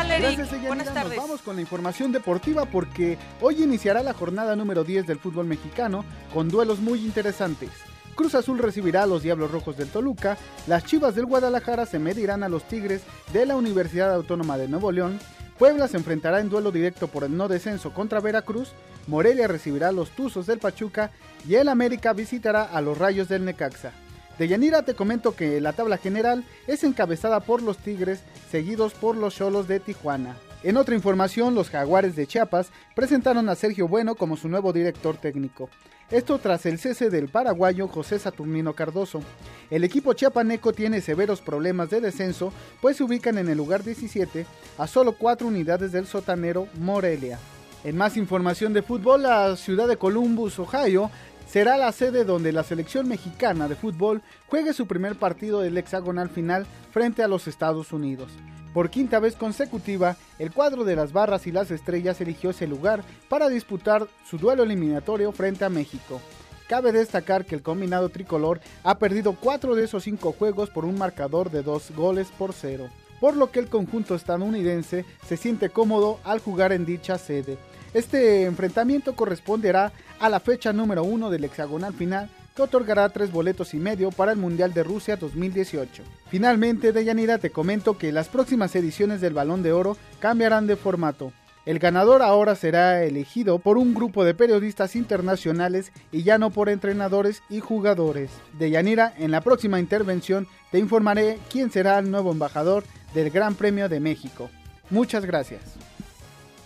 Gracias, 0.07 0.61
Buenas 0.67 0.93
tardes. 0.93 1.17
Nos 1.17 1.25
vamos 1.25 1.41
con 1.41 1.55
la 1.55 1.61
información 1.61 2.11
deportiva 2.11 2.65
porque 2.65 3.17
hoy 3.41 3.63
iniciará 3.63 4.03
la 4.03 4.13
jornada 4.13 4.55
número 4.55 4.83
10 4.83 5.07
del 5.07 5.19
fútbol 5.19 5.45
mexicano 5.45 6.05
con 6.33 6.49
duelos 6.49 6.79
muy 6.79 6.99
interesantes. 6.99 7.69
Cruz 8.15 8.35
Azul 8.35 8.59
recibirá 8.59 9.03
a 9.03 9.07
los 9.07 9.23
Diablos 9.23 9.51
Rojos 9.51 9.75
del 9.75 9.89
Toluca, 9.89 10.37
las 10.67 10.85
Chivas 10.85 11.15
del 11.15 11.25
Guadalajara 11.25 11.85
se 11.85 11.99
medirán 11.99 12.43
a 12.43 12.49
los 12.49 12.63
Tigres 12.67 13.01
de 13.33 13.45
la 13.45 13.55
Universidad 13.55 14.13
Autónoma 14.13 14.57
de 14.57 14.67
Nuevo 14.67 14.91
León, 14.91 15.19
Puebla 15.57 15.87
se 15.87 15.97
enfrentará 15.97 16.39
en 16.39 16.49
duelo 16.49 16.71
directo 16.71 17.07
por 17.07 17.23
el 17.23 17.35
no 17.35 17.47
descenso 17.47 17.93
contra 17.93 18.19
Veracruz, 18.19 18.73
Morelia 19.07 19.47
recibirá 19.47 19.89
a 19.89 19.93
los 19.93 20.11
Tuzos 20.11 20.45
del 20.45 20.59
Pachuca 20.59 21.11
y 21.47 21.55
el 21.55 21.69
América 21.69 22.13
visitará 22.13 22.63
a 22.63 22.81
los 22.81 22.97
Rayos 22.97 23.29
del 23.29 23.45
Necaxa. 23.45 23.91
De 24.37 24.47
Yanira 24.47 24.81
te 24.81 24.95
comento 24.95 25.35
que 25.35 25.61
la 25.61 25.73
tabla 25.73 25.97
general 25.97 26.43
es 26.65 26.83
encabezada 26.83 27.41
por 27.41 27.61
los 27.61 27.77
Tigres, 27.77 28.23
seguidos 28.49 28.93
por 28.93 29.15
los 29.15 29.35
Cholos 29.35 29.67
de 29.67 29.79
Tijuana. 29.79 30.35
En 30.63 30.77
otra 30.77 30.95
información, 30.95 31.53
los 31.53 31.69
Jaguares 31.69 32.15
de 32.15 32.25
Chiapas 32.25 32.71
presentaron 32.95 33.47
a 33.49 33.55
Sergio 33.55 33.87
Bueno 33.87 34.15
como 34.15 34.37
su 34.37 34.47
nuevo 34.47 34.73
director 34.73 35.17
técnico. 35.17 35.69
Esto 36.09 36.39
tras 36.39 36.65
el 36.65 36.79
cese 36.79 37.09
del 37.09 37.27
paraguayo 37.27 37.87
José 37.87 38.17
Saturnino 38.17 38.73
Cardoso. 38.73 39.21
El 39.69 39.83
equipo 39.83 40.13
chiapaneco 40.13 40.71
tiene 40.71 41.01
severos 41.01 41.41
problemas 41.41 41.89
de 41.89 42.01
descenso, 42.01 42.53
pues 42.81 42.97
se 42.97 43.03
ubican 43.03 43.37
en 43.37 43.49
el 43.49 43.57
lugar 43.57 43.83
17 43.83 44.45
a 44.77 44.87
solo 44.87 45.17
4 45.17 45.47
unidades 45.47 45.91
del 45.91 46.07
sotanero 46.07 46.67
Morelia. 46.79 47.39
En 47.83 47.97
más 47.97 48.15
información 48.15 48.71
de 48.71 48.81
fútbol, 48.81 49.23
la 49.23 49.57
ciudad 49.57 49.89
de 49.89 49.97
Columbus, 49.97 50.57
Ohio, 50.57 51.11
será 51.53 51.77
la 51.77 51.91
sede 51.91 52.25
donde 52.25 52.51
la 52.51 52.63
selección 52.63 53.07
mexicana 53.07 53.67
de 53.67 53.75
fútbol 53.75 54.23
juegue 54.47 54.73
su 54.73 54.87
primer 54.87 55.17
partido 55.17 55.61
del 55.61 55.77
hexagonal 55.77 56.27
final 56.29 56.65
frente 56.91 57.21
a 57.21 57.27
los 57.27 57.47
Estados 57.47 57.91
Unidos. 57.93 58.31
Por 58.73 58.89
quinta 58.89 59.19
vez 59.19 59.35
consecutiva, 59.35 60.17
el 60.39 60.51
cuadro 60.51 60.83
de 60.83 60.95
las 60.95 61.13
barras 61.13 61.45
y 61.45 61.51
las 61.51 61.69
estrellas 61.69 62.19
eligió 62.21 62.49
ese 62.49 62.65
lugar 62.65 63.03
para 63.29 63.49
disputar 63.49 64.07
su 64.27 64.39
duelo 64.39 64.63
eliminatorio 64.63 65.31
frente 65.31 65.63
a 65.63 65.69
México. 65.69 66.19
Cabe 66.67 66.91
destacar 66.91 67.45
que 67.45 67.53
el 67.53 67.61
combinado 67.61 68.09
tricolor 68.09 68.59
ha 68.83 68.97
perdido 68.97 69.33
cuatro 69.39 69.75
de 69.75 69.83
esos 69.83 70.05
cinco 70.05 70.31
juegos 70.31 70.71
por 70.71 70.85
un 70.85 70.97
marcador 70.97 71.51
de 71.51 71.61
dos 71.61 71.91
goles 71.95 72.29
por 72.35 72.53
cero, 72.53 72.89
por 73.21 73.37
lo 73.37 73.51
que 73.51 73.59
el 73.59 73.67
conjunto 73.69 74.15
estadounidense 74.15 75.05
se 75.23 75.37
siente 75.37 75.69
cómodo 75.69 76.19
al 76.23 76.39
jugar 76.39 76.73
en 76.73 76.83
dicha 76.83 77.19
sede. 77.19 77.59
Este 77.93 78.43
enfrentamiento 78.45 79.15
corresponderá 79.15 79.91
a 80.19 80.29
la 80.29 80.39
fecha 80.39 80.73
número 80.73 81.03
uno 81.03 81.29
del 81.29 81.43
hexagonal 81.43 81.93
final 81.93 82.29
que 82.55 82.61
otorgará 82.61 83.09
tres 83.09 83.31
boletos 83.31 83.73
y 83.73 83.77
medio 83.77 84.11
para 84.11 84.31
el 84.31 84.37
Mundial 84.37 84.73
de 84.73 84.83
Rusia 84.83 85.15
2018. 85.15 86.03
Finalmente, 86.29 86.91
Deyanira, 86.91 87.37
te 87.37 87.49
comento 87.49 87.97
que 87.97 88.11
las 88.11 88.29
próximas 88.29 88.75
ediciones 88.75 89.21
del 89.21 89.33
Balón 89.33 89.63
de 89.63 89.73
Oro 89.73 89.97
cambiarán 90.19 90.67
de 90.67 90.75
formato. 90.75 91.33
El 91.65 91.79
ganador 91.79 92.21
ahora 92.21 92.55
será 92.55 93.03
elegido 93.03 93.57
por 93.57 93.77
un 93.77 93.93
grupo 93.93 94.25
de 94.25 94.33
periodistas 94.33 94.95
internacionales 94.95 95.93
y 96.11 96.23
ya 96.23 96.37
no 96.37 96.49
por 96.49 96.67
entrenadores 96.67 97.41
y 97.49 97.61
jugadores. 97.61 98.31
Deyanira, 98.59 99.13
en 99.17 99.31
la 99.31 99.41
próxima 99.41 99.79
intervención 99.79 100.47
te 100.71 100.79
informaré 100.79 101.39
quién 101.49 101.71
será 101.71 101.99
el 101.99 102.11
nuevo 102.11 102.31
embajador 102.31 102.83
del 103.13 103.29
Gran 103.29 103.55
Premio 103.55 103.87
de 103.87 104.01
México. 104.01 104.49
Muchas 104.89 105.25
gracias. 105.25 105.61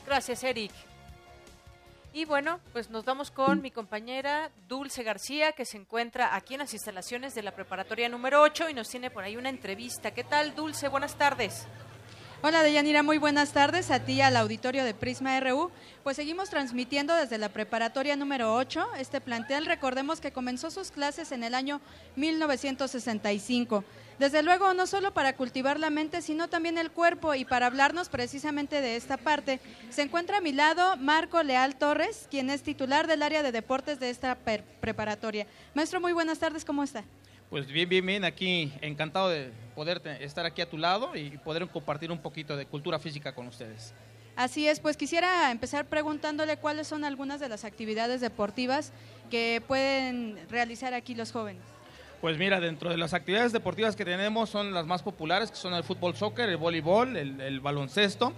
Gracias, 0.07 0.43
Eric. 0.43 0.71
Y 2.17 2.25
bueno, 2.25 2.59
pues 2.73 2.89
nos 2.89 3.05
vamos 3.05 3.29
con 3.29 3.61
mi 3.61 3.69
compañera 3.69 4.49
Dulce 4.67 5.03
García, 5.03 5.51
que 5.51 5.65
se 5.65 5.77
encuentra 5.77 6.35
aquí 6.35 6.55
en 6.55 6.61
las 6.61 6.73
instalaciones 6.73 7.35
de 7.35 7.43
la 7.43 7.53
preparatoria 7.53 8.09
número 8.09 8.41
8 8.41 8.71
y 8.71 8.73
nos 8.73 8.89
tiene 8.89 9.11
por 9.11 9.23
ahí 9.23 9.37
una 9.37 9.49
entrevista. 9.49 10.09
¿Qué 10.09 10.23
tal, 10.23 10.55
Dulce? 10.55 10.87
Buenas 10.87 11.15
tardes. 11.15 11.67
Hola 12.41 12.63
Deyanira, 12.63 13.03
muy 13.03 13.19
buenas 13.19 13.53
tardes 13.53 13.91
a 13.91 13.99
ti 14.03 14.13
y 14.13 14.21
al 14.21 14.35
auditorio 14.35 14.83
de 14.83 14.95
Prisma 14.95 15.39
RU. 15.39 15.69
Pues 16.03 16.15
seguimos 16.15 16.49
transmitiendo 16.49 17.15
desde 17.15 17.37
la 17.37 17.49
preparatoria 17.49 18.15
número 18.15 18.55
8. 18.55 18.95
Este 18.97 19.21
plantel, 19.21 19.67
recordemos 19.67 20.19
que 20.19 20.31
comenzó 20.31 20.71
sus 20.71 20.89
clases 20.89 21.31
en 21.31 21.43
el 21.43 21.53
año 21.53 21.81
1965. 22.15 23.83
Desde 24.19 24.41
luego, 24.41 24.73
no 24.73 24.87
solo 24.87 25.13
para 25.13 25.35
cultivar 25.35 25.79
la 25.79 25.91
mente, 25.91 26.23
sino 26.23 26.47
también 26.47 26.79
el 26.79 26.89
cuerpo. 26.89 27.35
Y 27.35 27.45
para 27.45 27.67
hablarnos 27.67 28.09
precisamente 28.09 28.81
de 28.81 28.95
esta 28.95 29.17
parte, 29.17 29.59
se 29.91 30.01
encuentra 30.01 30.37
a 30.37 30.41
mi 30.41 30.53
lado 30.53 30.97
Marco 30.97 31.43
Leal 31.43 31.75
Torres, 31.75 32.27
quien 32.31 32.49
es 32.49 32.63
titular 32.63 33.05
del 33.05 33.21
área 33.21 33.43
de 33.43 33.51
deportes 33.51 33.99
de 33.99 34.09
esta 34.09 34.35
preparatoria. 34.81 35.45
Maestro, 35.75 36.01
muy 36.01 36.13
buenas 36.13 36.39
tardes, 36.39 36.65
¿cómo 36.65 36.81
está? 36.81 37.03
Pues 37.51 37.67
bien, 37.67 37.87
bien, 37.87 38.05
bien, 38.05 38.25
aquí 38.25 38.73
encantado 38.81 39.29
de 39.29 39.51
poder 39.75 40.01
estar 40.19 40.47
aquí 40.47 40.63
a 40.63 40.69
tu 40.69 40.79
lado 40.79 41.15
y 41.15 41.37
poder 41.37 41.67
compartir 41.67 42.11
un 42.11 42.19
poquito 42.19 42.57
de 42.57 42.65
cultura 42.65 42.97
física 42.97 43.35
con 43.35 43.47
ustedes. 43.47 43.93
Así 44.35 44.67
es, 44.67 44.79
pues 44.79 44.97
quisiera 44.97 45.51
empezar 45.51 45.85
preguntándole 45.85 46.57
cuáles 46.57 46.87
son 46.87 47.03
algunas 47.03 47.39
de 47.39 47.49
las 47.49 47.65
actividades 47.65 48.19
deportivas 48.19 48.93
que 49.29 49.61
pueden 49.67 50.37
realizar 50.49 50.93
aquí 50.93 51.15
los 51.15 51.31
jóvenes. 51.31 51.63
Pues 52.21 52.39
mira, 52.39 52.59
dentro 52.59 52.89
de 52.89 52.97
las 52.97 53.13
actividades 53.13 53.51
deportivas 53.51 53.95
que 53.95 54.03
tenemos 54.03 54.49
son 54.49 54.73
las 54.73 54.87
más 54.87 55.03
populares, 55.03 55.51
que 55.51 55.55
son 55.55 55.75
el 55.75 55.83
fútbol 55.83 56.15
soccer, 56.15 56.49
el 56.49 56.57
voleibol, 56.57 57.15
el, 57.15 57.59
baloncesto. 57.59 58.33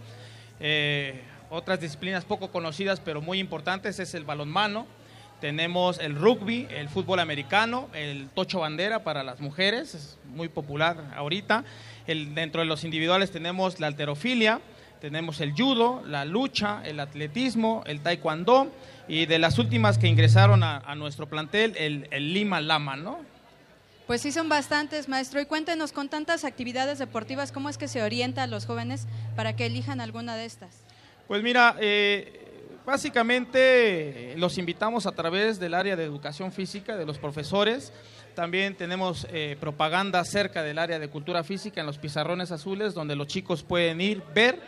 Eh, 0.59 1.21
otras 1.49 1.79
disciplinas 1.79 2.25
poco 2.25 2.51
conocidas 2.51 2.99
pero 2.99 3.21
muy 3.21 3.39
importantes 3.39 3.99
es 3.99 4.13
el 4.15 4.25
balonmano. 4.25 4.85
Tenemos 5.39 5.97
el 5.99 6.15
rugby, 6.15 6.67
el 6.69 6.89
fútbol 6.89 7.21
americano, 7.21 7.87
el 7.93 8.27
tocho 8.31 8.59
bandera 8.59 9.05
para 9.05 9.23
las 9.23 9.39
mujeres, 9.39 9.95
es 9.95 10.17
muy 10.25 10.49
popular 10.49 11.13
ahorita. 11.15 11.63
Dentro 12.05 12.59
de 12.59 12.67
los 12.67 12.83
individuales 12.83 13.31
tenemos 13.31 13.79
la 13.79 13.87
alterofilia, 13.87 14.59
tenemos 14.99 15.39
el 15.39 15.53
judo, 15.53 16.03
la 16.05 16.25
lucha, 16.25 16.81
el 16.83 16.99
atletismo, 16.99 17.83
el 17.87 18.01
taekwondo 18.01 18.73
y 19.07 19.25
de 19.25 19.39
las 19.39 19.57
últimas 19.57 19.97
que 19.97 20.07
ingresaron 20.07 20.63
a, 20.63 20.93
nuestro 20.95 21.29
plantel, 21.29 21.73
el, 21.77 22.09
el 22.11 22.33
lima 22.33 22.59
lama, 22.59 22.97
¿no? 22.97 23.38
Pues 24.09 24.21
sí, 24.21 24.31
son 24.31 24.49
bastantes, 24.49 25.07
maestro. 25.07 25.39
Y 25.39 25.45
cuéntenos, 25.45 25.91
con 25.91 26.09
tantas 26.09 26.43
actividades 26.43 26.97
deportivas, 26.97 27.51
¿cómo 27.51 27.69
es 27.69 27.77
que 27.77 27.87
se 27.87 28.01
orienta 28.01 28.41
a 28.41 28.47
los 28.47 28.65
jóvenes 28.65 29.05
para 29.35 29.55
que 29.55 29.67
elijan 29.67 30.01
alguna 30.01 30.35
de 30.35 30.45
estas? 30.45 30.81
Pues 31.27 31.43
mira, 31.43 31.75
eh, 31.79 32.65
básicamente 32.87 34.33
los 34.37 34.57
invitamos 34.57 35.05
a 35.05 35.11
través 35.11 35.59
del 35.59 35.75
área 35.75 35.95
de 35.95 36.05
educación 36.05 36.51
física, 36.51 36.97
de 36.97 37.05
los 37.05 37.19
profesores. 37.19 37.93
También 38.33 38.73
tenemos 38.73 39.27
eh, 39.29 39.57
propaganda 39.59 40.25
cerca 40.25 40.63
del 40.63 40.79
área 40.79 40.97
de 40.97 41.07
cultura 41.09 41.43
física 41.43 41.81
en 41.81 41.85
los 41.85 41.99
pizarrones 41.99 42.51
azules, 42.51 42.95
donde 42.95 43.15
los 43.15 43.27
chicos 43.27 43.61
pueden 43.61 44.01
ir, 44.01 44.23
ver, 44.33 44.59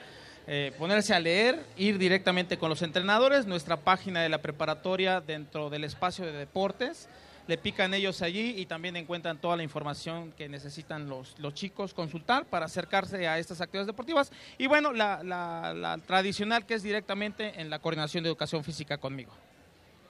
eh, 0.46 0.72
ponerse 0.78 1.16
a 1.16 1.20
leer, 1.20 1.66
ir 1.78 1.98
directamente 1.98 2.60
con 2.60 2.70
los 2.70 2.84
entrenadores. 2.84 3.48
Nuestra 3.48 3.78
página 3.78 4.22
de 4.22 4.30
la 4.30 4.44
preparatoria 4.44 5.20
dentro 5.20 5.72
del 5.72 5.84
espacio 5.84 6.28
de 6.28 6.32
deportes 6.32 7.10
le 7.48 7.58
pican 7.58 7.94
ellos 7.94 8.22
allí 8.22 8.56
y 8.58 8.66
también 8.66 8.96
encuentran 8.96 9.40
toda 9.40 9.58
la 9.58 9.64
información 9.64 10.32
que 10.34 10.48
necesitan 10.48 11.10
los, 11.10 11.38
los 11.40 11.54
chicos 11.54 11.94
consultar 11.94 12.46
para 12.46 12.66
acercarse 12.66 13.28
a 13.28 13.40
estas 13.40 13.62
actividades 13.62 13.88
deportivas. 13.88 14.32
Y 14.58 14.68
bueno, 14.68 14.94
la, 14.94 15.24
la, 15.24 15.98
tradicional 16.06 16.66
que 16.66 16.76
es 16.76 16.84
directamente 16.84 17.60
en 17.60 17.70
la 17.70 17.80
coordinación 17.80 18.24
de 18.24 18.30
educación 18.30 18.64
física 18.64 18.98
conmigo. 18.98 19.32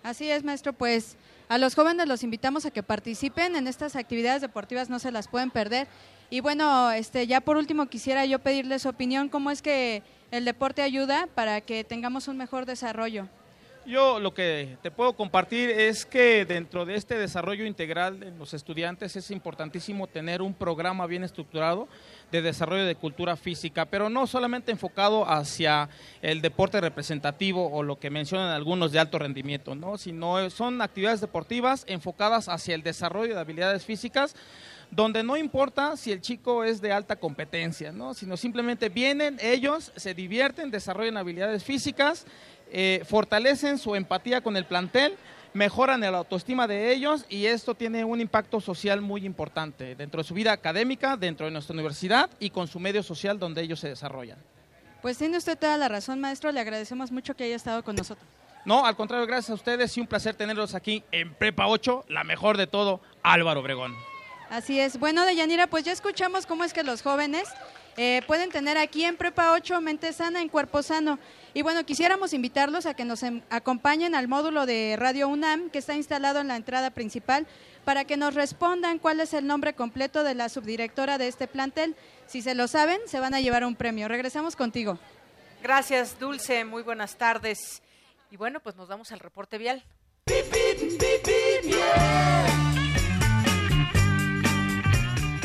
Así 0.03 0.29
es, 0.29 0.43
maestro, 0.43 0.73
pues 0.73 1.15
a 1.47 1.57
los 1.57 1.75
jóvenes 1.75 2.07
los 2.07 2.23
invitamos 2.23 2.65
a 2.65 2.71
que 2.71 2.81
participen 2.81 3.55
en 3.55 3.67
estas 3.67 3.95
actividades 3.95 4.41
deportivas, 4.41 4.89
no 4.89 4.99
se 4.99 5.11
las 5.11 5.27
pueden 5.27 5.51
perder. 5.51 5.87
Y 6.29 6.39
bueno, 6.39 6.91
este, 6.91 7.27
ya 7.27 7.41
por 7.41 7.57
último 7.57 7.85
quisiera 7.87 8.25
yo 8.25 8.39
pedirles 8.39 8.83
su 8.83 8.89
opinión, 8.89 9.29
¿cómo 9.29 9.51
es 9.51 9.61
que 9.61 10.01
el 10.31 10.45
deporte 10.45 10.81
ayuda 10.81 11.27
para 11.35 11.61
que 11.61 11.83
tengamos 11.83 12.27
un 12.27 12.37
mejor 12.37 12.65
desarrollo? 12.65 13.27
Yo 13.85 14.19
lo 14.19 14.31
que 14.35 14.77
te 14.83 14.91
puedo 14.91 15.13
compartir 15.13 15.71
es 15.71 16.05
que 16.05 16.45
dentro 16.45 16.85
de 16.85 16.93
este 16.93 17.17
desarrollo 17.17 17.65
integral 17.65 18.19
de 18.19 18.29
los 18.29 18.53
estudiantes 18.53 19.15
es 19.15 19.31
importantísimo 19.31 20.05
tener 20.05 20.43
un 20.43 20.53
programa 20.53 21.07
bien 21.07 21.23
estructurado 21.23 21.87
de 22.31 22.43
desarrollo 22.43 22.85
de 22.85 22.93
cultura 22.93 23.35
física, 23.35 23.85
pero 23.85 24.07
no 24.07 24.27
solamente 24.27 24.71
enfocado 24.71 25.27
hacia 25.27 25.89
el 26.21 26.41
deporte 26.41 26.79
representativo 26.79 27.71
o 27.71 27.81
lo 27.81 27.97
que 27.97 28.11
mencionan 28.11 28.51
algunos 28.51 28.91
de 28.91 28.99
alto 28.99 29.17
rendimiento, 29.17 29.73
¿no? 29.73 29.97
sino 29.97 30.47
son 30.51 30.79
actividades 30.83 31.19
deportivas 31.19 31.83
enfocadas 31.87 32.49
hacia 32.49 32.75
el 32.75 32.83
desarrollo 32.83 33.33
de 33.33 33.41
habilidades 33.41 33.83
físicas 33.83 34.35
donde 34.91 35.23
no 35.23 35.37
importa 35.37 35.95
si 35.95 36.11
el 36.11 36.19
chico 36.19 36.65
es 36.65 36.81
de 36.81 36.91
alta 36.91 37.15
competencia, 37.15 37.93
¿no? 37.93 38.13
sino 38.13 38.35
simplemente 38.35 38.89
vienen 38.89 39.37
ellos, 39.41 39.93
se 39.95 40.13
divierten, 40.13 40.69
desarrollan 40.69 41.15
habilidades 41.15 41.63
físicas 41.63 42.25
eh, 42.71 43.03
fortalecen 43.05 43.77
su 43.77 43.95
empatía 43.95 44.41
con 44.41 44.57
el 44.57 44.65
plantel, 44.65 45.17
mejoran 45.53 46.01
la 46.01 46.09
autoestima 46.09 46.67
de 46.67 46.93
ellos 46.93 47.25
y 47.29 47.45
esto 47.45 47.75
tiene 47.75 48.05
un 48.05 48.21
impacto 48.21 48.61
social 48.61 49.01
muy 49.01 49.25
importante 49.25 49.95
dentro 49.95 50.21
de 50.21 50.27
su 50.27 50.33
vida 50.33 50.53
académica, 50.53 51.17
dentro 51.17 51.45
de 51.45 51.51
nuestra 51.51 51.73
universidad 51.73 52.29
y 52.39 52.49
con 52.49 52.67
su 52.67 52.79
medio 52.79 53.03
social 53.03 53.37
donde 53.37 53.61
ellos 53.61 53.79
se 53.79 53.89
desarrollan. 53.89 54.37
Pues 55.01 55.17
tiene 55.17 55.37
usted 55.37 55.57
toda 55.57 55.77
la 55.77 55.89
razón, 55.89 56.19
maestro. 56.19 56.51
Le 56.51 56.59
agradecemos 56.59 57.11
mucho 57.11 57.35
que 57.35 57.43
haya 57.43 57.55
estado 57.55 57.83
con 57.83 57.95
nosotros. 57.95 58.27
No, 58.65 58.85
al 58.85 58.95
contrario, 58.95 59.25
gracias 59.25 59.49
a 59.49 59.55
ustedes 59.55 59.97
y 59.97 60.01
un 60.01 60.07
placer 60.07 60.35
tenerlos 60.35 60.75
aquí 60.75 61.03
en 61.11 61.33
Prepa 61.33 61.67
8, 61.67 62.05
la 62.07 62.23
mejor 62.23 62.57
de 62.57 62.67
todo, 62.67 63.01
Álvaro 63.23 63.61
Obregón. 63.61 63.95
Así 64.51 64.79
es. 64.79 64.99
Bueno, 64.99 65.25
Deyanira, 65.25 65.65
pues 65.67 65.83
ya 65.83 65.91
escuchamos 65.91 66.45
cómo 66.45 66.63
es 66.63 66.73
que 66.73 66.83
los 66.83 67.01
jóvenes 67.01 67.47
eh, 67.97 68.21
pueden 68.25 68.49
tener 68.49 68.77
aquí 68.77 69.03
en 69.03 69.17
Prepa 69.17 69.51
8 69.53 69.81
mente 69.81 70.13
sana 70.13 70.41
en 70.41 70.49
cuerpo 70.49 70.81
sano. 70.81 71.19
Y 71.53 71.61
bueno, 71.61 71.85
quisiéramos 71.85 72.33
invitarlos 72.33 72.85
a 72.85 72.93
que 72.93 73.03
nos 73.03 73.23
em, 73.23 73.41
acompañen 73.49 74.15
al 74.15 74.27
módulo 74.27 74.65
de 74.65 74.95
Radio 74.97 75.27
UNAM 75.27 75.69
que 75.69 75.79
está 75.79 75.95
instalado 75.95 76.39
en 76.39 76.47
la 76.47 76.55
entrada 76.55 76.91
principal 76.91 77.45
para 77.83 78.05
que 78.05 78.15
nos 78.15 78.33
respondan 78.33 78.99
cuál 78.99 79.19
es 79.19 79.33
el 79.33 79.45
nombre 79.47 79.73
completo 79.73 80.23
de 80.23 80.35
la 80.35 80.49
subdirectora 80.49 81.17
de 81.17 81.27
este 81.27 81.47
plantel. 81.47 81.95
Si 82.27 82.41
se 82.41 82.55
lo 82.55 82.67
saben, 82.67 82.99
se 83.07 83.19
van 83.19 83.33
a 83.33 83.41
llevar 83.41 83.65
un 83.65 83.75
premio. 83.75 84.07
Regresamos 84.07 84.55
contigo. 84.55 84.97
Gracias, 85.61 86.17
Dulce. 86.19 86.63
Muy 86.63 86.83
buenas 86.83 87.17
tardes. 87.17 87.81
Y 88.31 88.37
bueno, 88.37 88.61
pues 88.61 88.75
nos 88.77 88.87
vamos 88.87 89.11
al 89.11 89.19
reporte 89.19 89.57
vial. 89.57 89.83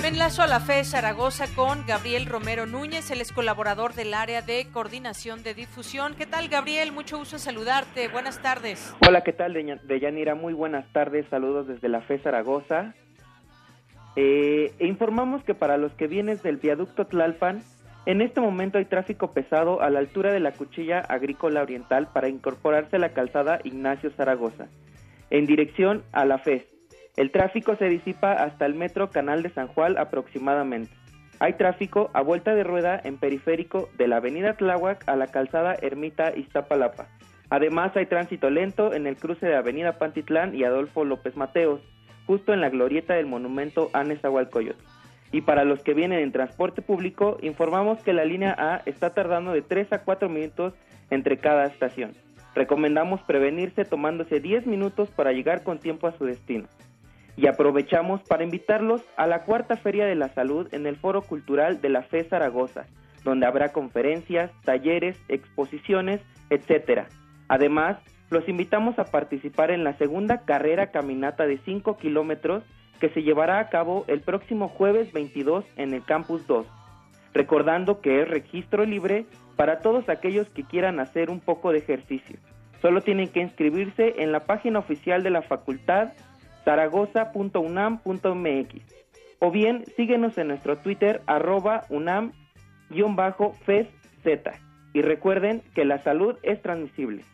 Enlazo 0.07 0.43
a 0.43 0.47
la 0.47 0.61
FE 0.61 0.85
Zaragoza 0.85 1.47
con 1.57 1.85
Gabriel 1.85 2.27
Romero 2.27 2.65
Núñez, 2.65 3.11
él 3.11 3.21
es 3.21 3.33
colaborador 3.33 3.93
del 3.93 4.15
área 4.15 4.41
de 4.41 4.69
coordinación 4.73 5.43
de 5.43 5.53
difusión. 5.53 6.15
¿Qué 6.17 6.27
tal, 6.27 6.47
Gabriel? 6.47 6.93
Mucho 6.93 7.19
gusto 7.19 7.39
saludarte. 7.39 8.07
Buenas 8.07 8.41
tardes. 8.41 8.95
Hola, 9.05 9.23
¿qué 9.23 9.33
tal, 9.33 9.55
Deyanira? 9.83 10.37
Muy 10.37 10.55
buenas 10.55 10.87
tardes. 10.93 11.27
Saludos 11.29 11.67
desde 11.67 11.89
la 11.89 12.03
FE 12.03 12.21
Zaragoza. 12.21 12.95
Eh, 14.15 14.73
e 14.79 14.87
informamos 14.87 15.43
que 15.43 15.55
para 15.55 15.77
los 15.77 15.91
que 15.95 16.07
vienen 16.07 16.39
del 16.41 16.59
viaducto 16.59 17.09
Tlalpan, 17.09 17.65
en 18.07 18.21
este 18.21 18.41
momento 18.41 18.79
hay 18.79 18.85
tráfico 18.85 19.33
pesado 19.33 19.83
a 19.83 19.91
la 19.91 19.99
altura 19.99 20.33
de 20.33 20.39
la 20.39 20.53
cuchilla 20.53 21.01
agrícola 21.01 21.63
oriental 21.63 22.11
para 22.13 22.29
incorporarse 22.29 22.95
a 22.95 23.01
la 23.01 23.09
calzada 23.09 23.59
Ignacio 23.65 24.13
Zaragoza, 24.13 24.69
en 25.31 25.47
dirección 25.47 26.05
a 26.13 26.25
la 26.25 26.39
FES. 26.39 26.76
El 27.17 27.31
tráfico 27.31 27.77
se 27.77 27.89
disipa 27.89 28.33
hasta 28.33 28.67
el 28.67 28.75
metro 28.75 29.09
Canal 29.09 29.43
de 29.43 29.49
San 29.49 29.69
Juan 29.69 29.97
aproximadamente. 29.97 30.93
Hay 31.39 31.55
tráfico 31.55 32.11
a 32.13 32.21
vuelta 32.21 32.55
de 32.55 32.63
rueda 32.63 33.01
en 33.03 33.17
periférico 33.17 33.89
de 33.97 34.07
la 34.07 34.17
avenida 34.17 34.55
Tláhuac 34.55 35.09
a 35.09 35.17
la 35.17 35.27
calzada 35.27 35.77
Ermita 35.81 36.37
Iztapalapa. 36.37 37.09
Además 37.49 37.97
hay 37.97 38.05
tránsito 38.05 38.51
lento 38.51 38.93
en 38.93 39.07
el 39.07 39.17
cruce 39.17 39.47
de 39.47 39.57
avenida 39.57 39.99
Pantitlán 39.99 40.55
y 40.55 40.65
Adolfo 40.65 41.05
López 41.05 41.37
Mateos, 41.37 41.81
justo 42.27 42.53
en 42.53 42.61
la 42.61 42.69
glorieta 42.69 43.15
del 43.15 43.27
monumento 43.27 43.89
Anezahualcoyotl. 43.95 44.85
Y 45.33 45.41
para 45.41 45.65
los 45.65 45.83
que 45.83 45.95
vienen 45.95 46.21
en 46.21 46.33
transporte 46.33 46.83
público, 46.83 47.39
informamos 47.41 48.03
que 48.03 48.13
la 48.13 48.25
línea 48.25 48.55
A 48.59 48.83
está 48.85 49.15
tardando 49.15 49.53
de 49.53 49.63
3 49.63 49.93
a 49.93 50.03
4 50.03 50.29
minutos 50.29 50.75
entre 51.11 51.39
cada 51.39 51.65
estación. 51.65 52.13
Recomendamos 52.55 53.23
prevenirse 53.23 53.85
tomándose 53.85 54.41
10 54.41 54.67
minutos 54.67 55.11
para 55.11 55.33
llegar 55.33 55.63
con 55.63 55.79
tiempo 55.79 56.07
a 56.07 56.13
su 56.17 56.25
destino. 56.25 56.69
Y 57.37 57.49
aprovechamos 57.49 58.23
para 58.23 58.45
invitarlos 58.45 59.03
a 59.17 59.27
la 59.27 59.45
cuarta 59.45 59.77
Feria 59.77 60.07
de 60.07 60.15
la 60.15 60.29
Salud 60.31 60.69
en 60.73 60.87
el 60.87 60.97
Foro 60.97 61.23
Cultural 61.23 61.81
de 61.81 61.91
la 61.91 62.03
FE 62.03 62.25
Zaragoza, 62.25 62.87
donde 63.25 63.47
habrá 63.47 63.73
conferencias, 63.73 64.51
talleres, 64.65 65.19
exposiciones, 65.29 66.21
etc. 66.51 67.03
Además, 67.49 67.99
los 68.31 68.49
invitamos 68.49 68.99
a 68.99 69.05
participar 69.05 69.71
en 69.71 69.85
la 69.85 69.97
segunda 69.99 70.45
carrera 70.45 70.91
caminata 70.91 71.47
de 71.47 71.59
5 71.59 71.97
kilómetros 71.99 72.65
que 73.01 73.11
se 73.11 73.23
llevará 73.23 73.61
a 73.61 73.69
cabo 73.69 74.05
el 74.09 74.21
próximo 74.21 74.69
jueves 74.69 75.13
22 75.13 75.65
en 75.77 75.93
el 75.93 76.05
Campus 76.05 76.47
2, 76.47 76.67
recordando 77.35 78.01
que 78.01 78.23
es 78.23 78.29
registro 78.29 78.85
libre 78.85 79.27
para 79.57 79.81
todos 79.81 80.09
aquellos 80.09 80.49
que 80.51 80.65
quieran 80.65 81.01
hacer 81.01 81.31
un 81.31 81.41
poco 81.41 81.73
de 81.73 81.79
ejercicio. 81.79 82.39
Solo 82.81 83.01
tienen 83.01 83.29
que 83.29 83.41
inscribirse 83.41 84.15
en 84.19 84.33
la 84.33 84.41
página 84.41 84.79
oficial 84.79 85.23
de 85.23 85.31
la 85.31 85.43
facultad 85.43 86.13
zaragoza.unam.mx 86.67 88.75
o 89.39 89.51
bien 89.51 89.85
síguenos 89.97 90.37
en 90.37 90.49
nuestro 90.49 90.77
Twitter 90.79 91.23
arroba 91.27 91.85
unam-feszz 91.89 93.89
y 94.93 95.03
recuerden 95.03 95.63
que 95.75 95.85
la 95.85 96.03
salud 96.03 96.37
es 96.43 96.61
transmisible. 96.61 97.25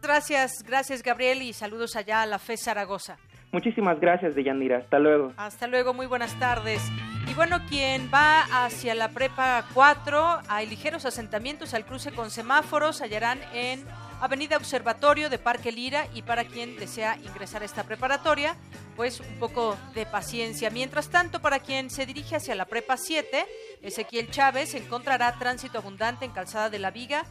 Gracias, 0.00 0.62
gracias 0.64 1.02
Gabriel 1.02 1.42
y 1.42 1.52
saludos 1.52 1.96
allá 1.96 2.22
a 2.22 2.26
la 2.26 2.38
FE 2.38 2.56
Zaragoza. 2.56 3.18
Muchísimas 3.50 3.98
gracias, 4.00 4.34
Deyanira. 4.34 4.78
Hasta 4.78 4.98
luego. 4.98 5.32
Hasta 5.36 5.68
luego, 5.68 5.94
muy 5.94 6.06
buenas 6.06 6.38
tardes. 6.38 6.82
Y 7.30 7.34
bueno, 7.34 7.60
quien 7.68 8.10
va 8.12 8.42
hacia 8.64 8.94
la 8.94 9.10
prepa 9.10 9.64
4, 9.72 10.40
hay 10.48 10.66
ligeros 10.66 11.06
asentamientos 11.06 11.72
al 11.72 11.86
cruce 11.86 12.12
con 12.12 12.30
semáforos, 12.30 13.00
hallarán 13.00 13.38
en 13.54 13.84
Avenida 14.20 14.56
Observatorio 14.56 15.30
de 15.30 15.38
Parque 15.38 15.72
Lira 15.72 16.08
y 16.14 16.22
para 16.22 16.44
quien 16.44 16.76
desea 16.76 17.16
ingresar 17.16 17.62
a 17.62 17.64
esta 17.64 17.84
preparatoria, 17.84 18.56
pues 18.96 19.20
un 19.20 19.38
poco 19.38 19.76
de 19.94 20.06
paciencia. 20.06 20.70
Mientras 20.70 21.08
tanto, 21.08 21.40
para 21.40 21.60
quien 21.60 21.90
se 21.90 22.06
dirige 22.06 22.36
hacia 22.36 22.54
la 22.54 22.64
prepa 22.64 22.96
7, 22.96 23.46
Ezequiel 23.82 24.30
Chávez 24.30 24.74
encontrará 24.74 25.38
tránsito 25.38 25.78
abundante 25.78 26.24
en 26.24 26.32
Calzada 26.32 26.70
de 26.70 26.78
la 26.78 26.90
Viga 26.90 27.24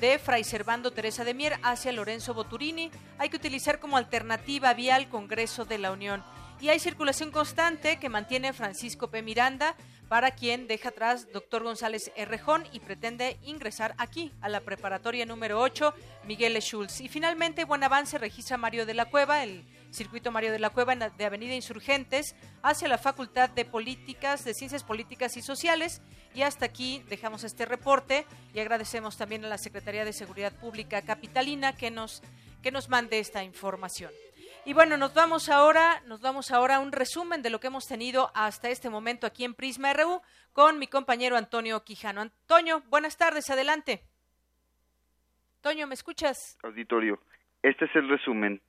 de 0.00 0.18
Fray 0.18 0.44
Servando 0.44 0.92
Teresa 0.92 1.24
de 1.24 1.34
Mier 1.34 1.58
hacia 1.62 1.92
Lorenzo 1.92 2.32
Boturini. 2.32 2.90
Hay 3.18 3.28
que 3.28 3.36
utilizar 3.36 3.78
como 3.78 3.98
alternativa 3.98 4.72
vía 4.72 4.96
al 4.96 5.08
Congreso 5.08 5.66
de 5.66 5.78
la 5.78 5.92
Unión. 5.92 6.24
Y 6.60 6.68
hay 6.68 6.78
circulación 6.78 7.30
constante 7.30 7.98
que 7.98 8.08
mantiene 8.08 8.52
Francisco 8.52 9.08
P. 9.08 9.22
Miranda 9.22 9.76
para 10.10 10.32
quien 10.32 10.66
deja 10.66 10.88
atrás 10.88 11.28
doctor 11.32 11.62
González 11.62 12.10
Errejón 12.16 12.64
y 12.72 12.80
pretende 12.80 13.38
ingresar 13.44 13.94
aquí 13.96 14.32
a 14.40 14.48
la 14.48 14.60
preparatoria 14.60 15.24
número 15.24 15.60
8 15.60 15.94
Miguel 16.24 16.60
Schultz. 16.60 17.00
Y 17.00 17.08
finalmente 17.08 17.64
buen 17.64 17.84
avance 17.84 18.18
registra 18.18 18.56
Mario 18.56 18.86
de 18.86 18.94
la 18.94 19.04
Cueva, 19.04 19.44
el 19.44 19.64
circuito 19.92 20.32
Mario 20.32 20.50
de 20.50 20.58
la 20.58 20.70
Cueva 20.70 20.96
de 20.96 21.24
Avenida 21.24 21.54
Insurgentes 21.54 22.34
hacia 22.60 22.88
la 22.88 22.98
Facultad 22.98 23.50
de 23.50 23.64
Políticas, 23.64 24.44
de 24.44 24.52
Ciencias 24.52 24.82
Políticas 24.82 25.36
y 25.36 25.42
Sociales. 25.42 26.02
Y 26.34 26.42
hasta 26.42 26.64
aquí 26.64 27.04
dejamos 27.08 27.44
este 27.44 27.64
reporte 27.64 28.26
y 28.52 28.58
agradecemos 28.58 29.16
también 29.16 29.44
a 29.44 29.48
la 29.48 29.58
Secretaría 29.58 30.04
de 30.04 30.12
Seguridad 30.12 30.52
Pública 30.52 31.02
Capitalina 31.02 31.76
que 31.76 31.92
nos, 31.92 32.20
que 32.64 32.72
nos 32.72 32.88
mande 32.88 33.20
esta 33.20 33.44
información. 33.44 34.10
Y 34.66 34.74
bueno, 34.74 34.98
nos 34.98 35.14
vamos 35.14 35.48
ahora, 35.48 36.02
nos 36.06 36.20
vamos 36.20 36.50
ahora 36.50 36.76
a 36.76 36.80
un 36.80 36.92
resumen 36.92 37.40
de 37.40 37.48
lo 37.48 37.60
que 37.60 37.68
hemos 37.68 37.88
tenido 37.88 38.30
hasta 38.34 38.68
este 38.68 38.90
momento 38.90 39.26
aquí 39.26 39.44
en 39.44 39.54
Prisma 39.54 39.94
RU 39.94 40.20
con 40.52 40.78
mi 40.78 40.86
compañero 40.86 41.36
Antonio 41.36 41.82
Quijano. 41.82 42.20
Antonio, 42.20 42.82
buenas 42.90 43.16
tardes, 43.16 43.48
adelante. 43.48 44.02
Antonio, 45.56 45.86
¿me 45.86 45.94
escuchas? 45.94 46.58
Auditorio, 46.62 47.18
este 47.62 47.86
es 47.86 47.96
el 47.96 48.08
resumen. 48.10 48.60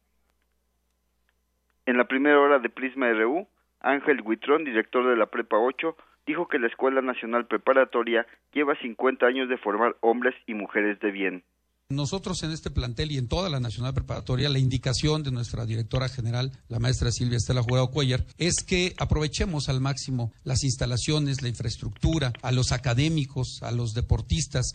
En 1.86 1.98
la 1.98 2.06
primera 2.06 2.40
hora 2.40 2.60
de 2.60 2.70
Prisma 2.70 3.12
RU, 3.12 3.46
Ángel 3.82 4.22
Huitrón, 4.22 4.64
director 4.64 5.10
de 5.10 5.18
la 5.18 5.26
Prepa 5.26 5.58
8, 5.58 5.98
dijo 6.26 6.48
que 6.48 6.60
la 6.60 6.68
Escuela 6.68 7.02
Nacional 7.02 7.48
Preparatoria 7.48 8.26
lleva 8.54 8.76
50 8.76 9.26
años 9.26 9.50
de 9.50 9.58
formar 9.58 9.98
hombres 10.00 10.36
y 10.48 10.54
mujeres 10.54 11.02
de 11.02 11.12
bien. 11.12 11.44
Nosotros 11.92 12.42
en 12.44 12.52
este 12.52 12.72
plantel 12.72 13.12
y 13.12 13.18
en 13.18 13.28
toda 13.28 13.50
la 13.50 13.60
Nacional 13.60 13.94
Preparatoria, 13.94 14.50
la 14.50 14.60
indicación 14.60 15.24
de 15.24 15.32
nuestra 15.32 15.66
directora 15.66 16.10
general, 16.10 16.52
la 16.70 16.80
maestra 16.80 17.12
Silvia 17.12 17.38
Estela 17.38 17.64
Jurado 17.64 17.92
Cuellar, 17.92 18.26
es 18.38 18.64
que 18.64 18.94
aprovechemos 18.98 19.70
al 19.70 19.82
máximo 19.82 20.32
las 20.44 20.64
instalaciones, 20.64 21.42
la 21.42 21.50
infraestructura, 21.50 22.34
a 22.42 22.52
los 22.52 22.72
académicos, 22.72 23.60
a 23.62 23.72
los 23.72 23.94
deportistas, 23.94 24.72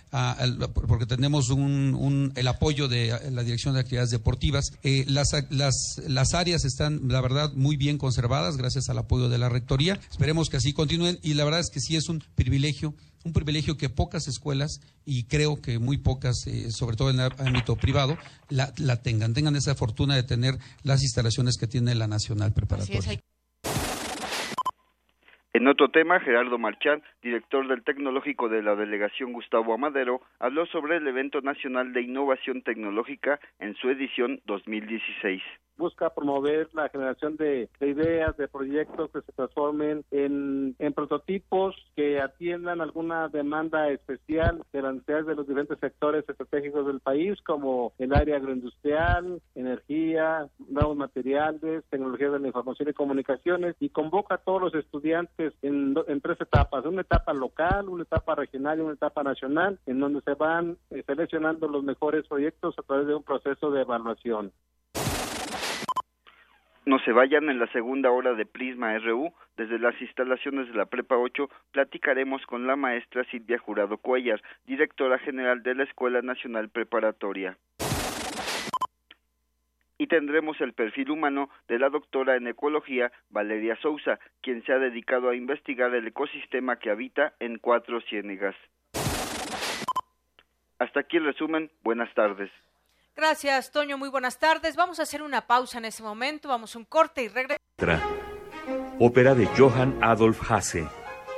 porque 0.73 1.07
tenemos 1.07 1.51
un, 1.51 2.33
el 2.37 2.49
apoyo 2.49 2.89
de 2.89 3.19
la 3.31 3.43
Dirección 3.43 3.75
de 3.75 3.81
Actividades 3.81 4.11
Deportivas. 4.11 4.73
Eh, 4.83 5.05
las, 5.09 5.29
las, 5.51 6.01
las 6.07 6.35
áreas 6.35 6.65
están, 6.65 7.09
la 7.09 7.21
verdad, 7.21 7.53
muy 7.55 7.77
bien 7.77 7.99
conservadas 7.99 8.57
gracias 8.57 8.89
al 8.89 8.99
apoyo 8.99 9.29
de 9.29 9.39
la 9.39 9.49
Rectoría. 9.49 9.99
Esperemos 10.11 10.49
que 10.49 10.59
así 10.59 10.73
continúen 10.73 11.19
y 11.23 11.35
la 11.35 11.45
verdad 11.45 11.61
es 11.61 11.71
que 11.71 11.81
sí 11.81 11.97
es 11.97 12.09
un 12.09 12.23
privilegio 12.35 12.95
un 13.27 13.33
privilegio 13.33 13.77
que 13.77 13.89
pocas 13.89 14.29
escuelas, 14.29 14.81
y 15.05 15.25
creo 15.25 15.61
que 15.61 15.79
muy 15.79 15.99
pocas, 15.99 16.47
eh, 16.47 16.71
sobre 16.71 16.97
todo 16.97 17.11
en 17.11 17.21
el 17.21 17.33
ámbito 17.39 17.77
privado, 17.77 18.17
la, 18.49 18.73
la, 18.77 19.03
tengan, 19.03 19.35
tengan 19.35 19.57
esa 19.57 19.75
fortuna 19.75 20.15
de 20.15 20.23
tener 20.23 20.59
las 20.85 21.03
instalaciones 21.03 21.57
que 21.57 21.67
tiene 21.67 21.95
la 21.97 22.07
Nacional 22.07 22.53
Preparatoria. 22.53 23.21
En 25.57 25.69
otro 25.69 25.89
tema, 25.89 26.21
Gerardo 26.21 26.59
Marchán, 26.59 27.03
director 27.23 27.67
del 27.67 27.83
Tecnológico 27.83 28.51
de 28.51 28.63
la 28.63 28.77
Delegación 28.77 29.33
Gustavo 29.33 29.73
Amadero, 29.73 30.21
habló 30.39 30.67
sobre 30.67 30.99
el 30.99 31.09
evento 31.09 31.41
nacional 31.41 31.95
de 31.95 32.03
innovación 32.03 32.61
tecnológica 32.61 33.41
en 33.59 33.75
su 33.77 33.89
edición 33.89 34.43
2016 34.45 35.43
busca 35.77 36.11
promover 36.11 36.69
la 36.73 36.89
generación 36.89 37.37
de, 37.37 37.69
ideas, 37.81 38.37
de 38.37 38.49
proyectos 38.49 39.11
que 39.11 39.21
se 39.21 39.33
transformen 39.33 40.05
en, 40.11 40.75
prototipos 40.95 41.77
que 41.95 42.21
atiendan 42.21 42.81
alguna 42.81 43.29
demanda 43.29 43.91
especial 43.91 44.63
de 44.73 44.83
las 44.83 44.95
necesidades 44.95 45.27
de 45.27 45.35
los 45.35 45.47
diferentes 45.47 45.79
sectores 45.79 46.25
estratégicos 46.27 46.87
del 46.87 47.01
país, 47.01 47.39
como 47.43 47.93
el 47.99 48.15
área 48.15 48.37
agroindustrial, 48.37 49.43
energía, 49.55 50.49
nuevos 50.71 50.97
materiales, 50.97 51.85
tecnologías 51.91 52.33
de 52.33 52.41
la 52.41 52.47
información 52.47 52.89
y 52.89 52.95
comunicaciones, 52.95 53.77
y 53.79 53.91
convoca 53.91 54.37
a 54.37 54.39
todos 54.39 54.63
los 54.63 54.75
estudiantes 54.75 55.46
en, 55.63 55.95
en 56.07 56.21
tres 56.21 56.41
etapas, 56.41 56.85
una 56.85 57.03
etapa 57.03 57.33
local, 57.33 57.89
una 57.89 58.03
etapa 58.03 58.35
regional 58.35 58.79
y 58.79 58.83
una 58.83 58.95
etapa 58.95 59.23
nacional, 59.23 59.79
en 59.87 60.01
donde 60.01 60.21
se 60.23 60.35
van 60.35 60.77
eh, 60.91 61.03
seleccionando 61.07 61.69
los 61.69 61.83
mejores 61.83 62.27
proyectos 62.27 62.79
a 62.79 62.83
través 62.83 63.07
de 63.07 63.15
un 63.15 63.23
proceso 63.23 63.71
de 63.71 63.83
evaluación. 63.83 64.53
No 66.87 67.01
se 67.01 67.11
vayan 67.11 67.51
en 67.51 67.59
la 67.59 67.67
segunda 67.73 68.13
hora 68.13 68.35
de 68.35 68.47
Prisma 68.47 68.97
RU. 68.99 69.33
Desde 69.57 69.81
las 69.81 70.01
instalaciones 70.01 70.69
de 70.69 70.75
la 70.75 70.87
Prepa 70.87 71.17
8 71.17 71.49
platicaremos 71.73 72.47
con 72.47 72.69
la 72.69 72.77
maestra 72.77 73.25
Silvia 73.25 73.59
Jurado 73.59 73.99
Cuellar, 73.99 74.41
directora 74.67 75.19
general 75.19 75.65
de 75.65 75.75
la 75.75 75.83
Escuela 75.83 76.23
Nacional 76.23 76.69
Preparatoria. 76.69 77.59
Y 79.99 80.09
tendremos 80.09 80.61
el 80.61 80.73
perfil 80.73 81.11
humano 81.11 81.49
de 81.69 81.79
la 81.79 81.89
doctora 81.89 82.37
en 82.37 82.47
ecología 82.47 83.11
Valeria 83.31 83.77
Sousa, 83.81 84.19
quien 84.43 84.63
se 84.65 84.73
ha 84.73 84.79
dedicado 84.79 85.31
a 85.31 85.37
investigar 85.37 85.95
el 85.95 86.07
ecosistema 86.07 86.79
que 86.79 86.91
habita 86.91 87.35
en 87.41 87.59
Cuatro 87.59 88.01
Ciénegas. 88.03 88.55
Hasta 90.79 91.01
aquí 91.01 91.17
el 91.17 91.25
resumen. 91.25 91.71
Buenas 91.83 92.13
tardes. 92.15 92.51
Gracias, 93.17 93.73
Toño. 93.73 93.97
Muy 93.97 94.11
buenas 94.11 94.39
tardes. 94.39 94.77
Vamos 94.77 95.01
a 95.01 95.05
hacer 95.05 95.23
una 95.23 95.47
pausa 95.47 95.79
en 95.79 95.87
ese 95.87 96.03
momento. 96.03 96.49
Vamos 96.49 96.77
a 96.77 96.79
un 96.79 96.85
corte 96.85 97.23
y 97.23 97.29
regresamos. 97.29 97.63
ópera 99.01 99.35
de 99.35 99.47
Johann 99.47 99.99
Adolf 100.03 100.51
Hasse. 100.51 100.87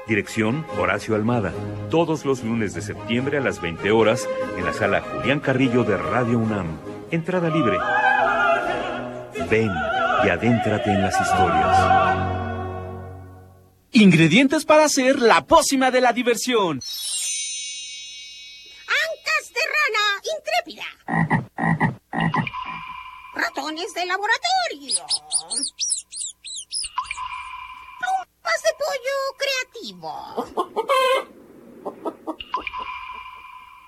Dirección 0.08 0.64
Horacio 0.80 1.14
Almada. 1.14 1.52
Todos 1.90 2.24
los 2.24 2.42
lunes 2.42 2.74
de 2.74 2.80
septiembre 2.80 3.38
a 3.38 3.40
las 3.40 3.60
20 3.60 3.90
horas 3.92 4.26
en 4.56 4.64
la 4.64 4.72
sala 4.72 5.02
Julián 5.02 5.38
Carrillo 5.38 5.84
de 5.84 5.98
Radio 5.98 6.38
UNAM. 6.38 6.78
Entrada 7.10 7.48
libre. 7.50 7.76
Ven 9.50 9.70
y 10.24 10.28
adéntrate 10.28 10.90
en 10.90 11.00
las 11.00 11.18
historias. 11.18 11.78
Ingredientes 13.92 14.64
para 14.66 14.84
hacer 14.84 15.20
la 15.20 15.46
pócima 15.46 15.90
de 15.90 16.02
la 16.02 16.12
diversión. 16.12 16.80
Ancas 18.86 19.52
de 19.54 19.60
rana 19.74 20.04
intrépida. 20.36 20.84
Ratones 23.34 23.94
de 23.94 24.04
laboratorio. 24.04 25.06
Plumas 27.98 28.62
de 28.64 28.72
pollo 28.78 29.16
creativo. 29.38 30.12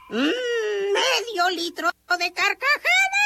Mm, 0.09 0.93
medio 0.93 1.51
litro 1.51 1.91
de 2.19 2.33
carcajadas. 2.33 3.20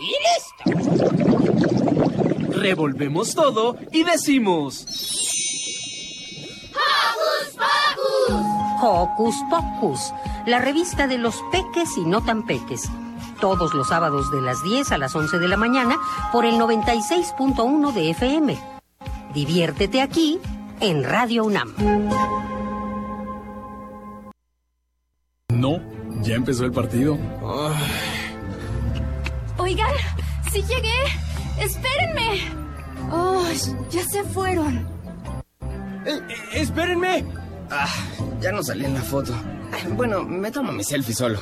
Y 0.00 0.14
listo. 0.26 0.64
Revolvemos 2.58 3.34
todo 3.34 3.76
y 3.90 4.04
decimos... 4.04 4.86
¡Hocus 6.74 7.56
Pocus! 7.56 8.52
Hocus 8.82 9.34
Pocus, 9.50 10.12
la 10.46 10.58
revista 10.58 11.06
de 11.06 11.18
los 11.18 11.36
peques 11.50 11.96
y 11.96 12.04
no 12.04 12.22
tan 12.22 12.44
peques. 12.44 12.88
Todos 13.40 13.74
los 13.74 13.88
sábados 13.88 14.30
de 14.30 14.42
las 14.42 14.62
10 14.62 14.92
a 14.92 14.98
las 14.98 15.14
11 15.14 15.38
de 15.38 15.48
la 15.48 15.56
mañana 15.56 15.96
por 16.32 16.44
el 16.44 16.54
96.1 16.54 17.92
de 17.92 18.10
FM. 18.10 18.58
Diviértete 19.34 20.02
aquí 20.02 20.38
en 20.80 21.04
Radio 21.04 21.44
UNAM. 21.44 21.74
No, 25.62 25.80
ya 26.22 26.34
empezó 26.34 26.64
el 26.64 26.72
partido. 26.72 27.16
Oigan, 29.58 29.92
si 30.50 30.60
llegué. 30.62 30.90
Espérenme. 31.60 32.40
Oh, 33.12 33.44
ya 33.88 34.04
se 34.04 34.24
fueron. 34.24 34.84
Eh, 36.04 36.18
espérenme. 36.54 37.24
Ah, 37.70 37.86
ya 38.40 38.50
no 38.50 38.60
salí 38.64 38.86
en 38.86 38.94
la 38.94 39.02
foto. 39.02 39.32
Bueno, 39.96 40.24
me 40.24 40.50
tomo 40.50 40.72
mi 40.72 40.82
selfie 40.82 41.14
solo. 41.14 41.38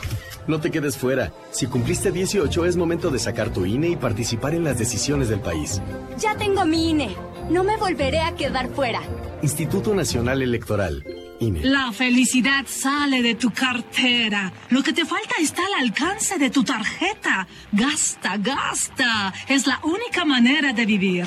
No 0.46 0.60
te 0.60 0.70
quedes 0.70 0.98
fuera. 0.98 1.32
Si 1.50 1.66
cumpliste 1.66 2.12
18 2.12 2.66
es 2.66 2.76
momento 2.76 3.10
de 3.10 3.20
sacar 3.20 3.50
tu 3.54 3.64
INE 3.64 3.88
y 3.88 3.96
participar 3.96 4.52
en 4.54 4.64
las 4.64 4.78
decisiones 4.78 5.30
del 5.30 5.40
país. 5.40 5.80
Ya 6.18 6.36
tengo 6.36 6.66
mi 6.66 6.90
INE. 6.90 7.16
No 7.48 7.64
me 7.64 7.78
volveré 7.78 8.20
a 8.20 8.34
quedar 8.34 8.68
fuera. 8.68 9.00
Instituto 9.40 9.94
Nacional 9.94 10.42
Electoral. 10.42 11.06
INE. 11.40 11.64
La 11.64 11.90
felicidad 11.92 12.64
sale 12.66 13.22
de 13.22 13.34
tu 13.34 13.50
cartera. 13.50 14.52
Lo 14.68 14.82
que 14.82 14.92
te 14.92 15.04
falta 15.04 15.34
está 15.40 15.62
al 15.62 15.84
alcance 15.84 16.38
de 16.38 16.50
tu 16.50 16.62
tarjeta. 16.62 17.48
Gasta, 17.72 18.36
gasta. 18.36 19.34
Es 19.48 19.66
la 19.66 19.80
única 19.82 20.24
manera 20.24 20.72
de 20.72 20.86
vivir. 20.86 21.26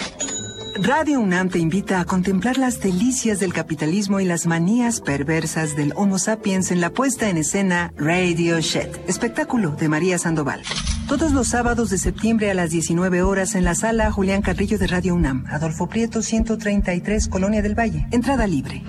Radio 0.82 1.20
UNAM 1.20 1.50
te 1.50 1.60
invita 1.60 2.00
a 2.00 2.06
contemplar 2.06 2.58
las 2.58 2.80
delicias 2.80 3.40
del 3.40 3.54
capitalismo 3.54 4.20
y 4.20 4.26
las 4.26 4.48
manías 4.48 5.02
perversas 5.02 5.76
del 5.76 5.94
Homo 5.96 6.18
sapiens 6.18 6.72
en 6.72 6.82
la 6.82 6.90
puesta 6.90 7.30
en 7.30 7.38
escena 7.38 7.94
Radio 7.96 8.60
Shed, 8.60 8.90
espectáculo 9.08 9.72
de 9.72 9.88
María 9.88 10.18
Sandoval. 10.18 10.64
Todos 11.08 11.32
los 11.32 11.50
sábados 11.50 11.92
de 11.92 12.00
septiembre 12.00 12.50
a 12.50 12.56
las 12.56 12.72
19 12.72 13.22
horas 13.22 13.54
en 13.54 13.66
la 13.66 13.76
sala 13.76 14.12
Julián 14.12 14.42
Carrillo 14.42 14.80
de 14.80 14.88
Radio 14.88 15.14
UNAM, 15.14 15.46
Adolfo 15.48 15.88
Prieto 15.88 16.24
133, 16.24 17.28
Colonia 17.28 17.62
del 17.62 17.78
Valle. 17.78 18.08
Entrada 18.10 18.48
libre. 18.48 18.82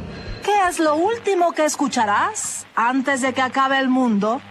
¿Qué 0.44 0.68
es 0.68 0.78
lo 0.78 0.96
último 0.96 1.52
que 1.52 1.64
escucharás 1.64 2.66
antes 2.74 3.22
de 3.22 3.32
que 3.32 3.40
acabe 3.40 3.78
el 3.78 3.88
mundo? 3.88 4.42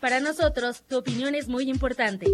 Para 0.00 0.18
nosotros, 0.18 0.82
tu 0.88 0.98
opinión 0.98 1.36
es 1.36 1.46
muy 1.46 1.70
importante. 1.70 2.26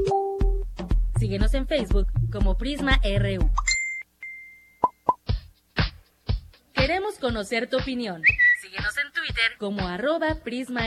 Síguenos 1.19 1.53
en 1.53 1.67
Facebook 1.67 2.07
como 2.33 2.57
Prisma 2.57 2.99
RU. 3.05 3.51
Queremos 6.73 7.19
conocer 7.19 7.69
tu 7.69 7.77
opinión. 7.77 8.23
Síguenos 8.63 8.97
en 8.97 9.13
Twitter 9.13 9.59
como 9.59 9.87
arroba 9.87 10.37
Prisma 10.43 10.85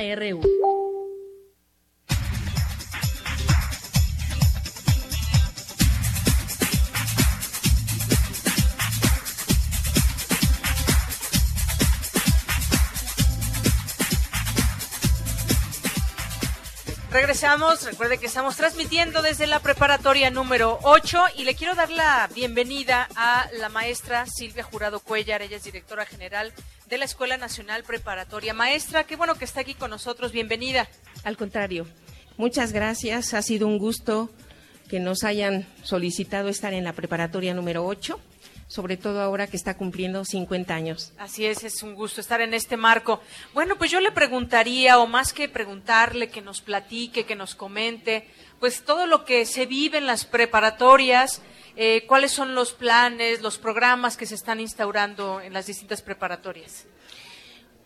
Regresamos, 17.14 17.84
recuerde 17.84 18.18
que 18.18 18.26
estamos 18.26 18.55
transmitiendo 18.55 19.22
desde 19.22 19.45
la 19.45 19.59
preparatoria 19.59 20.32
número 20.32 20.80
8 20.82 21.26
y 21.38 21.43
le 21.43 21.53
quiero 21.53 21.76
dar 21.76 21.91
la 21.91 22.28
bienvenida 22.34 23.07
a 23.16 23.47
la 23.59 23.70
maestra 23.70 24.26
Silvia 24.26 24.64
Jurado 24.64 24.99
Cuellar, 24.99 25.43
ella 25.43 25.57
es 25.57 25.64
directora 25.64 26.07
general 26.07 26.51
de 26.88 26.97
la 26.97 27.05
Escuela 27.05 27.38
Nacional 27.38 27.84
Preparatoria. 27.84 28.55
Maestra, 28.55 29.03
qué 29.03 29.16
bueno 29.16 29.36
que 29.36 29.45
está 29.45 29.61
aquí 29.61 29.76
con 29.76 29.91
nosotros, 29.91 30.32
bienvenida. 30.32 30.89
Al 31.24 31.38
contrario, 31.38 31.86
muchas 32.38 32.72
gracias, 32.72 33.36
ha 33.36 33.43
sido 33.43 33.68
un 33.68 33.78
gusto 33.78 34.32
que 34.89 34.99
nos 34.99 35.24
hayan 35.24 35.68
solicitado 35.84 36.49
estar 36.49 36.74
en 36.74 36.84
la 36.84 36.93
preparatoria 36.93 37.53
número 37.53 37.86
8 37.86 38.20
sobre 38.74 38.97
todo 38.97 39.21
ahora 39.21 39.45
que 39.45 39.55
está 39.55 39.78
cumpliendo 39.78 40.26
50 40.26 40.74
años. 40.74 41.13
Así 41.19 41.45
es, 41.45 41.63
es 41.63 41.84
un 41.84 41.93
gusto 41.93 42.21
estar 42.21 42.41
en 42.41 42.55
este 42.55 42.76
marco. 42.76 43.21
Bueno, 43.53 43.78
pues 43.78 43.91
yo 43.91 43.99
le 43.99 44.11
preguntaría, 44.11 44.97
o 44.97 45.05
más 45.05 45.32
que 45.32 45.47
preguntarle, 45.47 46.30
que 46.30 46.41
nos 46.41 46.61
platique, 46.61 47.24
que 47.24 47.36
nos 47.36 47.53
comente, 47.53 48.28
pues 48.59 48.84
todo 48.84 49.05
lo 49.05 49.26
que 49.26 49.45
se 49.45 49.67
vive 49.67 49.99
en 49.99 50.07
las 50.07 50.26
preparatorias, 50.26 51.43
eh, 51.76 52.03
cuáles 52.07 52.32
son 52.32 52.55
los 52.55 52.74
planes, 52.74 53.43
los 53.43 53.59
programas 53.59 54.17
que 54.17 54.26
se 54.26 54.34
están 54.34 54.59
instaurando 54.59 55.39
en 55.39 55.53
las 55.53 55.67
distintas 55.67 56.01
preparatorias. 56.01 56.88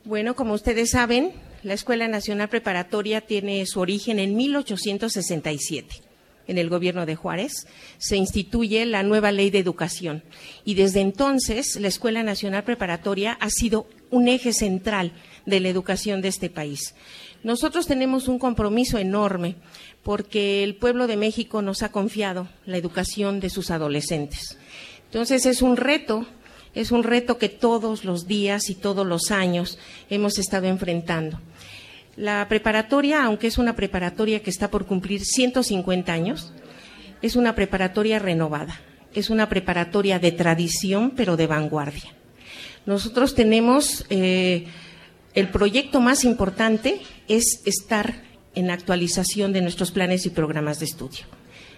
Bueno, 0.06 0.38
como 0.38 0.54
ustedes 0.54 0.92
saben, 0.92 1.34
la 1.64 1.74
Escuela 1.74 2.08
Nacional 2.08 2.48
Preparatoria 2.48 3.20
tiene 3.20 3.66
su 3.66 3.82
origen 3.82 4.20
en 4.20 4.38
1867 4.38 6.07
en 6.48 6.58
el 6.58 6.70
gobierno 6.70 7.06
de 7.06 7.16
Juárez, 7.16 7.68
se 7.98 8.18
instituye 8.18 8.86
la 8.86 9.04
nueva 9.04 9.32
ley 9.32 9.50
de 9.50 9.60
educación. 9.60 10.24
Y 10.66 10.76
desde 10.76 11.02
entonces 11.02 11.76
la 11.80 11.88
Escuela 11.88 12.24
Nacional 12.24 12.64
Preparatoria 12.64 13.38
ha 13.39 13.50
sido 13.50 13.88
un 14.10 14.28
eje 14.28 14.54
central 14.54 15.14
de 15.45 15.60
la 15.60 15.70
educación 15.70 16.22
de 16.22 16.30
este 16.30 16.50
país. 16.50 16.95
Nosotros 17.43 17.88
tenemos 17.88 18.28
un 18.28 18.39
compromiso 18.39 18.98
enorme 18.98 19.56
porque 20.04 20.64
el 20.64 20.76
pueblo 20.76 21.08
de 21.08 21.18
México 21.18 21.62
nos 21.62 21.84
ha 21.84 21.91
confiado 21.91 22.48
la 22.66 22.78
educación 22.78 23.39
de 23.39 23.50
sus 23.50 23.72
adolescentes. 23.72 24.58
Entonces 25.06 25.45
es 25.45 25.62
un 25.62 25.78
reto, 25.78 26.26
es 26.74 26.91
un 26.91 27.04
reto 27.04 27.38
que 27.38 27.50
todos 27.50 28.06
los 28.06 28.28
días 28.28 28.70
y 28.70 28.76
todos 28.76 29.06
los 29.06 29.32
años 29.32 29.78
hemos 30.10 30.38
estado 30.39 30.68
enfrentando. 30.68 31.39
La 32.18 32.47
preparatoria, 32.49 33.24
aunque 33.24 33.45
es 33.45 33.59
una 33.59 33.76
preparatoria 33.76 34.41
que 34.41 34.49
está 34.49 34.72
por 34.72 34.88
cumplir 34.88 35.24
150 35.24 36.11
años, 36.11 36.51
es 37.22 37.36
una 37.36 37.53
preparatoria 37.53 38.18
renovada, 38.18 38.82
es 39.13 39.30
una 39.30 39.47
preparatoria 39.49 40.18
de 40.18 40.32
tradición, 40.32 41.11
pero 41.15 41.38
de 41.38 41.45
vanguardia. 41.45 42.15
Nosotros 42.88 43.36
tenemos 43.36 44.05
eh, 44.09 44.65
el 45.36 45.49
proyecto 45.49 45.99
más 45.99 46.24
importante 46.24 46.99
es 47.28 47.61
estar 47.65 48.24
en 48.55 48.72
actualización 48.72 49.53
de 49.53 49.61
nuestros 49.61 49.91
planes 49.91 50.26
y 50.26 50.32
programas 50.32 50.80
de 50.80 50.86
estudio. 50.86 51.26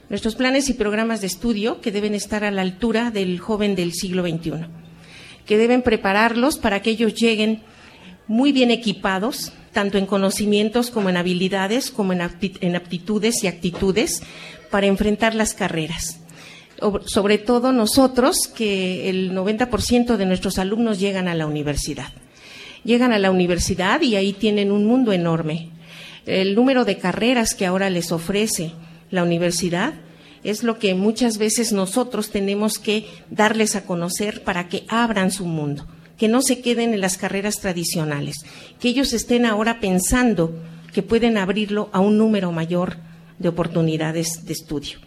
Nuestros 0.10 0.36
planes 0.36 0.70
y 0.70 0.74
programas 0.74 1.20
de 1.20 1.28
estudio 1.28 1.82
que 1.82 1.92
deben 1.92 2.16
estar 2.16 2.46
a 2.46 2.52
la 2.52 2.62
altura 2.62 3.12
del 3.12 3.40
joven 3.40 3.76
del 3.76 3.92
siglo 3.92 4.24
XXI, 4.24 4.68
que 5.46 5.58
deben 5.58 5.82
prepararlos 5.82 6.58
para 6.58 6.82
que 6.82 6.92
ellos 6.92 7.14
lleguen 7.16 7.62
muy 8.28 8.54
bien 8.54 8.72
equipados, 8.72 9.52
tanto 9.72 9.98
en 9.98 10.06
conocimientos 10.06 10.92
como 10.92 11.10
en 11.10 11.18
habilidades, 11.18 11.92
como 11.92 12.14
en 12.14 12.76
aptitudes 12.76 13.44
y 13.44 13.48
actitudes 13.48 14.22
para 14.70 14.88
enfrentar 14.88 15.36
las 15.36 15.54
carreras. 15.54 16.20
Sobre 17.06 17.38
todo 17.38 17.72
nosotros, 17.72 18.48
que 18.48 19.10
el 19.10 19.34
90% 19.34 20.16
de 20.16 20.26
nuestros 20.26 20.60
alumnos 20.60 21.00
llegan 21.00 21.28
a 21.28 21.36
la 21.36 21.46
universidad. 21.46 22.14
Llegan 22.84 23.12
a 23.12 23.20
la 23.20 23.32
universidad 23.32 24.02
y 24.02 24.16
ahí 24.16 24.32
tienen 24.32 24.72
un 24.72 24.86
mundo 24.86 25.12
enorme. 25.12 25.70
El 26.26 26.56
número 26.56 26.86
de 26.86 26.98
carreras 26.98 27.54
que 27.54 27.66
ahora 27.66 27.90
les 27.90 28.12
ofrece 28.12 28.72
la 29.12 29.24
universidad 29.24 29.96
es 30.44 30.64
lo 30.64 30.80
que 30.80 30.96
muchas 30.96 31.38
veces 31.38 31.74
nosotros 31.74 32.30
tenemos 32.30 32.80
que 32.80 33.06
darles 33.30 33.76
a 33.76 33.86
conocer 33.86 34.44
para 34.44 34.70
que 34.70 34.86
abran 34.88 35.32
su 35.32 35.46
mundo 35.46 35.86
que 36.20 36.28
no 36.28 36.42
se 36.42 36.62
queden 36.62 36.94
en 36.94 37.02
las 37.02 37.18
carreras 37.18 37.56
tradicionales, 37.56 38.46
que 38.80 38.90
ellos 38.90 39.14
estén 39.14 39.46
ahora 39.46 39.80
pensando 39.80 40.54
que 40.94 41.02
pueden 41.02 41.38
abrirlo 41.38 41.90
a 41.94 42.02
un 42.02 42.18
número 42.18 42.52
mayor 42.52 42.98
de 43.40 43.48
oportunidades 43.50 44.46
de 44.46 44.54
estudio. 44.54 45.00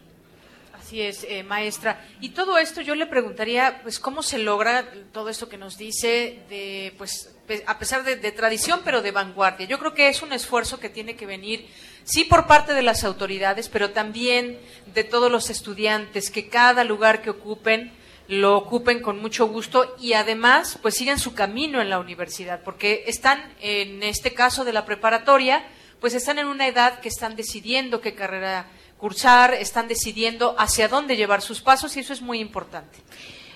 Así 0.73 1.03
es, 1.03 1.25
eh, 1.29 1.43
maestra. 1.43 2.05
Y 2.21 2.31
todo 2.31 2.59
esto 2.59 2.81
yo 2.81 2.95
le 2.95 3.07
preguntaría, 3.07 3.81
pues, 3.83 3.99
¿cómo 3.99 4.23
se 4.23 4.39
logra 4.39 4.91
todo 5.13 5.29
esto 5.29 5.49
que 5.49 5.59
nos 5.59 5.77
dice 5.77 6.41
de, 6.49 6.95
pues, 6.97 7.31
a 7.67 7.79
pesar 7.79 8.05
de, 8.05 8.17
de, 8.17 8.33
tradición, 8.33 8.81
pero 8.85 9.03
de 9.03 9.11
vanguardia? 9.11 9.67
Yo 9.67 9.79
creo 9.79 9.93
que 9.93 10.09
es 10.09 10.23
un 10.23 10.33
esfuerzo 10.33 10.81
que 10.81 10.89
tiene 10.89 11.15
que 11.15 11.27
venir, 11.27 11.67
sí, 12.05 12.25
por 12.25 12.47
parte 12.47 12.73
de 12.73 12.83
las 12.83 13.05
autoridades, 13.05 13.69
pero 13.69 13.91
también 13.91 14.59
de 14.95 15.05
todos 15.05 15.31
los 15.31 15.51
estudiantes, 15.51 16.31
que 16.31 16.49
cada 16.49 16.85
lugar 16.85 17.21
que 17.21 17.31
ocupen 17.31 17.93
lo 18.29 18.57
ocupen 18.57 19.01
con 19.01 19.21
mucho 19.21 19.47
gusto 19.47 19.95
y 20.01 20.13
además, 20.15 20.79
pues, 20.83 20.95
sigan 20.95 21.19
su 21.19 21.35
camino 21.35 21.81
en 21.81 21.91
la 21.91 21.99
universidad, 21.99 22.63
porque 22.65 23.05
están, 23.07 23.41
en 23.61 24.03
este 24.03 24.33
caso 24.33 24.65
de 24.65 24.73
la 24.73 24.85
preparatoria, 24.85 25.65
pues, 26.01 26.15
están 26.15 26.39
en 26.39 26.47
una 26.47 26.67
edad 26.67 27.01
que 27.01 27.09
están 27.09 27.37
decidiendo 27.37 28.01
qué 28.01 28.15
carrera 28.15 28.67
cursar, 28.99 29.55
están 29.55 29.89
decidiendo 29.89 30.55
hacia 30.59 30.89
dónde 30.89 31.17
llevar 31.17 31.43
sus 31.43 31.61
pasos 31.61 31.97
y 31.97 32.01
eso 32.01 32.13
es 32.13 32.23
muy 32.23 32.39
importante. 32.39 32.99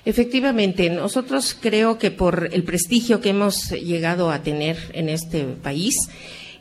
Efectivamente, 0.05 0.89
nosotros 0.91 1.57
creo 1.61 1.99
que 1.99 2.13
por 2.13 2.49
el 2.53 2.63
prestigio 2.63 3.21
que 3.21 3.31
hemos 3.31 3.71
llegado 3.71 4.31
a 4.31 4.43
tener 4.43 4.77
en 4.93 5.09
este 5.09 5.45
país, 5.45 5.95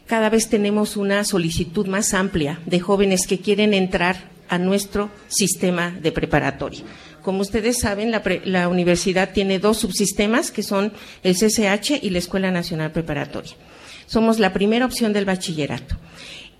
cada 0.08 0.30
vez 0.30 0.50
tenemos 0.50 0.98
una 0.98 1.24
solicitud 1.24 1.88
más 1.88 2.14
amplia 2.14 2.60
de 2.66 2.80
jóvenes 2.80 3.28
que 3.28 3.40
quieren 3.40 3.74
entrar 3.74 4.30
a 4.50 4.58
nuestro 4.58 5.10
sistema 5.28 5.92
de 5.92 6.12
preparatoria. 6.12 6.84
Como 7.26 7.42
ustedes 7.42 7.80
saben, 7.80 8.12
la, 8.12 8.22
la, 8.44 8.70
universidad 8.70 9.34
tiene 9.34 9.58
dos 9.58 9.80
subsistemas, 9.80 10.52
que 10.52 10.62
son 10.62 10.94
el 11.24 11.34
CCH 11.34 12.04
y 12.04 12.12
la 12.12 12.20
Escuela 12.20 12.52
Nacional 12.52 12.92
Preparatoria. 12.92 13.54
Somos 14.06 14.38
la 14.38 14.54
primera 14.54 14.86
opción 14.86 15.12
del 15.12 15.26
bachillerato 15.26 15.98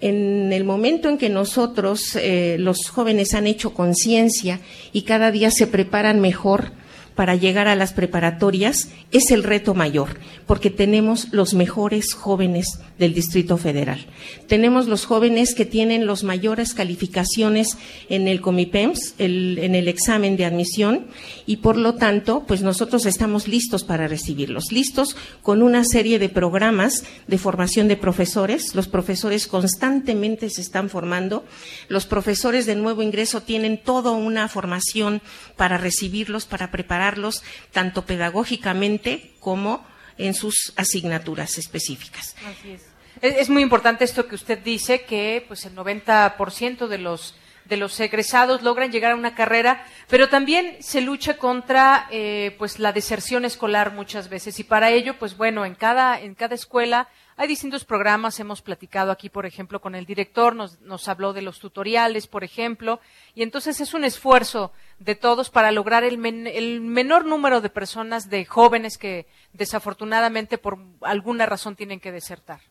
en 0.02 0.52
el 0.52 0.64
momento 0.64 1.08
en 1.08 1.20
que 1.20 1.30
nosotros, 1.30 2.16
eh, 2.16 2.58
los 2.60 2.90
jóvenes, 2.90 3.36
han 3.36 3.46
hecho 3.46 3.76
conciencia 3.76 4.60
y 4.92 5.04
cada 5.04 5.30
día 5.32 5.52
se 5.52 5.68
preparan 5.68 6.20
mejor 6.20 6.72
para 7.16 7.36
llegar 7.36 7.68
a 7.68 7.76
las 7.76 7.94
preparatorias 7.94 8.90
es 9.12 9.32
el 9.32 9.44
reto 9.44 9.74
mayor, 9.74 10.20
porque 10.46 10.70
tenemos 10.70 11.30
los 11.32 11.54
mejores 11.54 12.14
jóvenes 12.14 12.80
del 13.00 13.14
Distrito 13.14 13.58
Federal. 13.58 14.06
Tenemos 14.48 14.88
los 14.88 15.06
jóvenes 15.06 15.56
que 15.56 15.66
tienen 15.66 16.08
las 16.08 16.24
mayores 16.24 16.74
calificaciones 16.74 17.78
en 18.10 18.28
el 18.28 18.42
Comipems, 18.42 19.16
en 19.18 19.76
el 19.76 19.88
examen 19.88 20.38
de 20.38 20.46
admisión, 20.46 21.08
y 21.46 21.58
por 21.58 21.78
lo 21.78 21.96
tanto, 21.96 22.44
pues 22.48 22.62
nosotros 22.62 23.06
estamos 23.06 23.48
listos 23.48 23.84
para 23.84 24.08
recibirlos, 24.08 24.72
listos 24.72 25.16
con 25.42 25.62
una 25.62 25.84
serie 25.84 26.20
de 26.20 26.30
programas 26.30 27.04
de 27.28 27.38
formación 27.38 27.88
de 27.88 27.98
profesores. 27.98 28.76
Los 28.76 28.88
profesores 28.88 29.48
constantemente 29.48 30.50
se 30.50 30.62
están 30.62 30.90
formando. 30.90 31.46
Los 31.88 32.06
profesores 32.06 32.66
de 32.66 32.76
nuevo 32.76 33.02
ingreso 33.02 33.42
tienen 33.42 33.82
toda 33.82 34.12
una 34.12 34.48
formación 34.48 35.22
para 35.56 35.78
recibirlos, 35.78 36.46
para 36.46 36.72
prepararlos, 36.72 37.05
tanto 37.72 38.06
pedagógicamente 38.06 39.34
como 39.40 39.86
en 40.18 40.34
sus 40.34 40.74
asignaturas 40.78 41.58
específicas. 41.58 42.36
Es. 42.66 42.96
Es 43.22 43.50
muy 43.50 43.62
importante 43.62 44.04
esto 44.04 44.28
que 44.28 44.36
usted 44.36 44.60
dice, 44.60 45.04
que 45.04 45.44
pues 45.48 45.66
el 45.66 45.76
90% 45.76 46.88
de 46.88 46.98
los 46.98 47.36
de 47.66 47.78
los 47.78 48.00
egresados 48.00 48.62
logran 48.62 48.92
llegar 48.92 49.14
a 49.14 49.16
una 49.16 49.34
carrera, 49.34 49.84
pero 50.08 50.30
también 50.30 50.78
se 50.82 51.02
lucha 51.02 51.38
contra 51.38 52.08
eh, 52.12 52.56
pues 52.60 52.78
la 52.78 52.94
deserción 52.94 53.44
escolar 53.44 53.92
muchas 53.92 54.30
veces 54.30 54.60
y 54.60 54.64
para 54.64 54.92
ello 54.92 55.18
pues 55.18 55.36
bueno 55.36 55.66
en 55.66 55.74
cada 55.74 56.20
en 56.22 56.36
cada 56.36 56.54
escuela 56.54 57.08
hay 57.38 57.48
distintos 57.48 57.84
programas, 57.84 58.40
hemos 58.40 58.62
platicado 58.62 59.12
aquí, 59.12 59.30
por 59.30 59.46
ejemplo, 59.46 59.82
con 59.82 59.94
el 59.94 60.06
director, 60.06 60.56
nos, 60.56 60.80
nos, 60.82 61.08
habló 61.10 61.34
de 61.34 61.42
los 61.42 61.60
tutoriales, 61.60 62.28
por 62.28 62.44
ejemplo, 62.44 63.02
y 63.34 63.44
entonces 63.44 63.82
es 63.82 63.94
un 63.94 64.06
esfuerzo 64.06 64.72
de 65.00 65.16
todos 65.16 65.50
para 65.50 65.72
lograr 65.72 66.04
el, 66.04 66.18
men 66.18 66.48
el 66.48 66.80
menor 66.80 67.26
número 67.26 67.60
de 67.60 67.70
personas, 67.70 68.30
de 68.30 68.46
jóvenes 68.46 68.98
que 68.98 69.28
desafortunadamente 69.52 70.58
por 70.58 70.80
alguna 71.02 71.46
razón 71.46 71.76
tienen 71.76 72.00
que 72.00 72.14
desertar. 72.14 72.62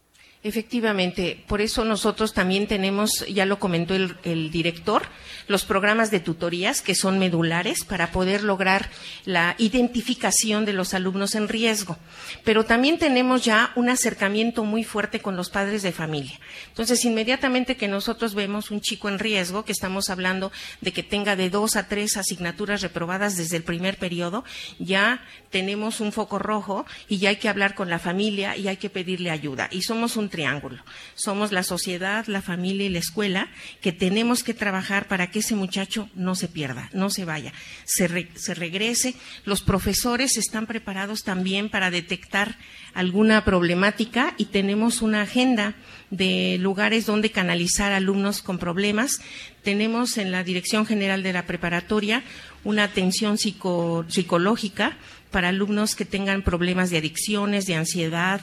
Efectivamente, 0.46 1.42
por 1.48 1.62
eso 1.62 1.86
nosotros 1.86 2.34
también 2.34 2.66
tenemos, 2.66 3.24
ya 3.32 3.46
lo 3.46 3.58
comentó 3.58 3.94
el, 3.94 4.50
director, 4.50 5.04
los 5.48 5.64
programas 5.64 6.10
de 6.10 6.20
tutorías 6.20 6.82
que 6.82 6.94
son 6.94 7.18
medulares 7.18 7.82
para 7.82 8.12
poder 8.12 8.44
lograr 8.44 8.90
la 9.24 9.54
identificación 9.56 10.66
de 10.66 10.74
los 10.74 10.92
alumnos 10.92 11.34
en 11.34 11.48
riesgo. 11.48 11.96
Pero 12.44 12.64
también 12.64 12.98
tenemos 12.98 13.42
ya 13.42 13.72
un 13.74 13.88
acercamiento 13.88 14.64
muy 14.64 14.84
fuerte 14.84 15.20
con 15.20 15.34
los 15.34 15.48
padres 15.48 15.82
de 15.82 15.92
familia. 15.92 16.38
Entonces, 16.68 17.06
inmediatamente 17.06 17.78
que 17.78 17.88
nosotros 17.88 18.34
vemos 18.34 18.70
un 18.70 18.82
chico 18.82 19.08
en 19.08 19.18
riesgo, 19.18 19.64
que 19.64 19.72
estamos 19.72 20.10
hablando 20.10 20.52
de 20.82 20.92
que 20.92 21.02
tenga 21.02 21.36
de 21.36 21.48
dos 21.48 21.74
a 21.74 21.88
tres 21.88 22.18
asignaturas 22.18 22.82
reprobadas 22.82 23.38
desde 23.38 23.56
el 23.56 23.62
primer 23.62 23.96
periodo, 23.96 24.44
ya 24.78 25.24
tenemos 25.48 26.00
un 26.00 26.12
foco 26.12 26.38
rojo 26.38 26.84
y 27.08 27.16
ya 27.16 27.30
hay 27.30 27.36
que 27.36 27.48
hablar 27.48 27.74
con 27.74 27.88
la 27.88 27.98
familia 27.98 28.58
y 28.58 28.68
hay 28.68 28.76
que 28.76 28.90
pedirle 28.90 29.30
ayuda. 29.30 29.68
Y 29.70 29.80
somos 29.80 30.18
un 30.18 30.33
triángulo. 30.34 30.82
Somos 31.14 31.52
la 31.52 31.62
sociedad, 31.62 32.26
la 32.26 32.42
familia 32.42 32.86
y 32.86 32.88
la 32.88 32.98
escuela 32.98 33.48
que 33.80 33.92
tenemos 33.92 34.42
que 34.42 34.52
trabajar 34.52 35.06
para 35.06 35.30
que 35.30 35.38
ese 35.38 35.54
muchacho 35.54 36.10
no 36.16 36.34
se 36.34 36.48
pierda, 36.48 36.90
no 36.92 37.08
se 37.08 37.24
vaya, 37.24 37.52
se, 37.84 38.08
regrese. 38.08 39.14
Los 39.44 39.62
profesores 39.62 40.36
están 40.36 40.66
preparados 40.66 41.22
también 41.22 41.68
para 41.68 41.92
detectar 41.92 42.58
alguna 42.94 43.44
problemática 43.44 44.34
y 44.36 44.46
tenemos 44.46 45.02
una 45.02 45.22
agenda 45.22 45.76
de 46.10 46.56
lugares 46.58 47.06
donde 47.06 47.30
canalizar 47.30 47.92
alumnos 47.92 48.42
con 48.42 48.58
problemas. 48.58 49.20
Tenemos 49.62 50.18
en 50.18 50.32
la 50.32 50.42
Dirección 50.42 50.84
General 50.84 51.22
de 51.22 51.32
la 51.32 51.46
Preparatoria 51.46 52.24
una 52.64 52.82
atención 52.82 53.38
psicológica 53.38 54.96
para 55.34 55.48
alumnos 55.48 55.96
que 55.96 56.04
tengan 56.04 56.42
problemas 56.42 56.90
de 56.90 56.98
adicciones, 56.98 57.66
de 57.66 57.74
ansiedad, 57.74 58.40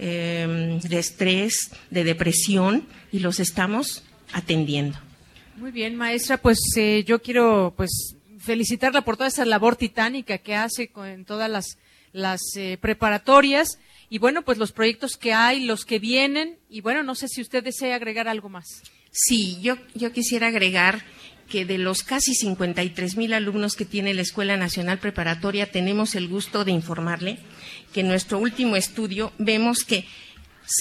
em, 0.00 0.80
de 0.80 0.98
estrés, 0.98 1.70
de 1.88 2.02
depresión 2.02 2.84
y 3.12 3.20
los 3.20 3.38
estamos 3.38 4.02
atendiendo. 4.32 4.98
Muy 5.56 5.70
bien, 5.70 5.94
maestra, 5.94 6.38
pues 6.38 6.58
eh, 6.76 7.04
yo 7.06 7.22
quiero 7.22 7.72
pues 7.76 8.16
felicitarla 8.40 9.02
por 9.02 9.16
toda 9.16 9.28
esa 9.28 9.44
labor 9.44 9.76
titánica 9.76 10.38
que 10.38 10.56
hace 10.56 10.90
en 10.96 11.24
todas 11.24 11.48
las, 11.48 11.78
las 12.12 12.40
eh, 12.56 12.76
preparatorias 12.80 13.78
y 14.10 14.18
bueno, 14.18 14.42
pues 14.42 14.58
los 14.58 14.72
proyectos 14.72 15.16
que 15.16 15.32
hay, 15.32 15.64
los 15.64 15.84
que 15.84 16.00
vienen 16.00 16.58
y 16.68 16.80
bueno, 16.80 17.04
no 17.04 17.14
sé 17.14 17.28
si 17.28 17.40
usted 17.40 17.62
desea 17.62 17.94
agregar 17.94 18.26
algo 18.26 18.48
más. 18.48 18.66
Sí, 19.12 19.60
yo, 19.60 19.76
yo 19.94 20.10
quisiera 20.10 20.48
agregar 20.48 21.04
que 21.52 21.66
de 21.66 21.76
los 21.76 22.02
casi 22.02 22.34
53 22.34 23.18
mil 23.18 23.34
alumnos 23.34 23.76
que 23.76 23.84
tiene 23.84 24.14
la 24.14 24.22
Escuela 24.22 24.56
Nacional 24.56 24.98
Preparatoria, 24.98 25.70
tenemos 25.70 26.14
el 26.14 26.26
gusto 26.26 26.64
de 26.64 26.72
informarle 26.72 27.38
que 27.92 28.00
en 28.00 28.08
nuestro 28.08 28.38
último 28.38 28.74
estudio 28.74 29.34
vemos 29.36 29.84
que 29.84 30.06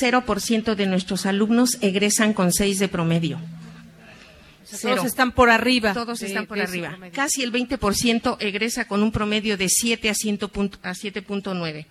0% 0.02 0.76
de 0.76 0.86
nuestros 0.86 1.26
alumnos 1.26 1.78
egresan 1.82 2.32
con 2.32 2.54
6 2.54 2.80
de 2.80 2.88
promedio. 2.88 3.38
todos 4.82 5.06
están 5.06 5.34
por 5.34 5.50
arriba. 5.50 5.94
Todos 5.94 6.22
están 6.22 6.46
por 6.46 6.62
arriba. 6.62 6.98
Casi 7.12 7.44
el 7.44 7.52
20% 7.52 8.38
egresa 8.40 8.86
con 8.88 9.04
un 9.04 9.12
promedio 9.12 9.58
de 9.58 9.68
7 9.68 10.10
a 10.10 10.14
7.9. 10.14 11.86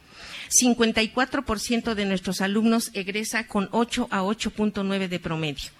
54% 0.62 1.94
de 1.94 2.05
nuestros 2.07 2.40
alumnos 2.40 2.90
egresa 2.94 3.47
con 3.47 3.69
8 3.73 4.09
a 4.11 4.23
8.9 4.23 5.09
de 5.09 5.20
promedio 5.20 5.70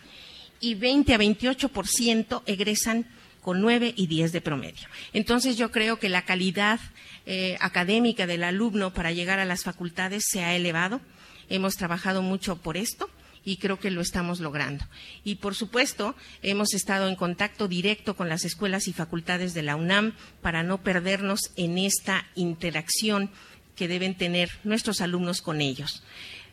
y 0.60 0.74
20 0.74 1.14
a 1.14 1.18
28% 1.18 2.42
egresan 2.46 3.06
con 3.40 3.60
9 3.60 3.94
y 3.96 4.06
10 4.06 4.32
de 4.32 4.40
promedio. 4.40 4.86
Entonces 5.12 5.56
yo 5.56 5.70
creo 5.70 5.98
que 5.98 6.08
la 6.08 6.22
calidad 6.22 6.78
eh, 7.26 7.56
académica 7.60 8.26
del 8.26 8.44
alumno 8.44 8.92
para 8.92 9.12
llegar 9.12 9.38
a 9.38 9.44
las 9.44 9.64
facultades 9.64 10.24
se 10.28 10.44
ha 10.44 10.54
elevado. 10.54 11.00
Hemos 11.48 11.76
trabajado 11.76 12.22
mucho 12.22 12.56
por 12.56 12.76
esto 12.76 13.10
y 13.44 13.56
creo 13.56 13.78
que 13.78 13.90
lo 13.90 14.00
estamos 14.02 14.40
logrando. 14.40 14.84
Y 15.24 15.36
por 15.36 15.54
supuesto, 15.54 16.14
hemos 16.42 16.74
estado 16.74 17.08
en 17.08 17.16
contacto 17.16 17.68
directo 17.68 18.14
con 18.14 18.28
las 18.28 18.44
escuelas 18.44 18.86
y 18.88 18.92
facultades 18.92 19.54
de 19.54 19.62
la 19.62 19.76
UNAM 19.76 20.14
para 20.42 20.62
no 20.62 20.82
perdernos 20.82 21.40
en 21.56 21.78
esta 21.78 22.26
interacción 22.34 23.30
que 23.76 23.88
deben 23.88 24.14
tener 24.14 24.50
nuestros 24.64 25.00
alumnos 25.00 25.40
con 25.40 25.60
ellos. 25.60 26.02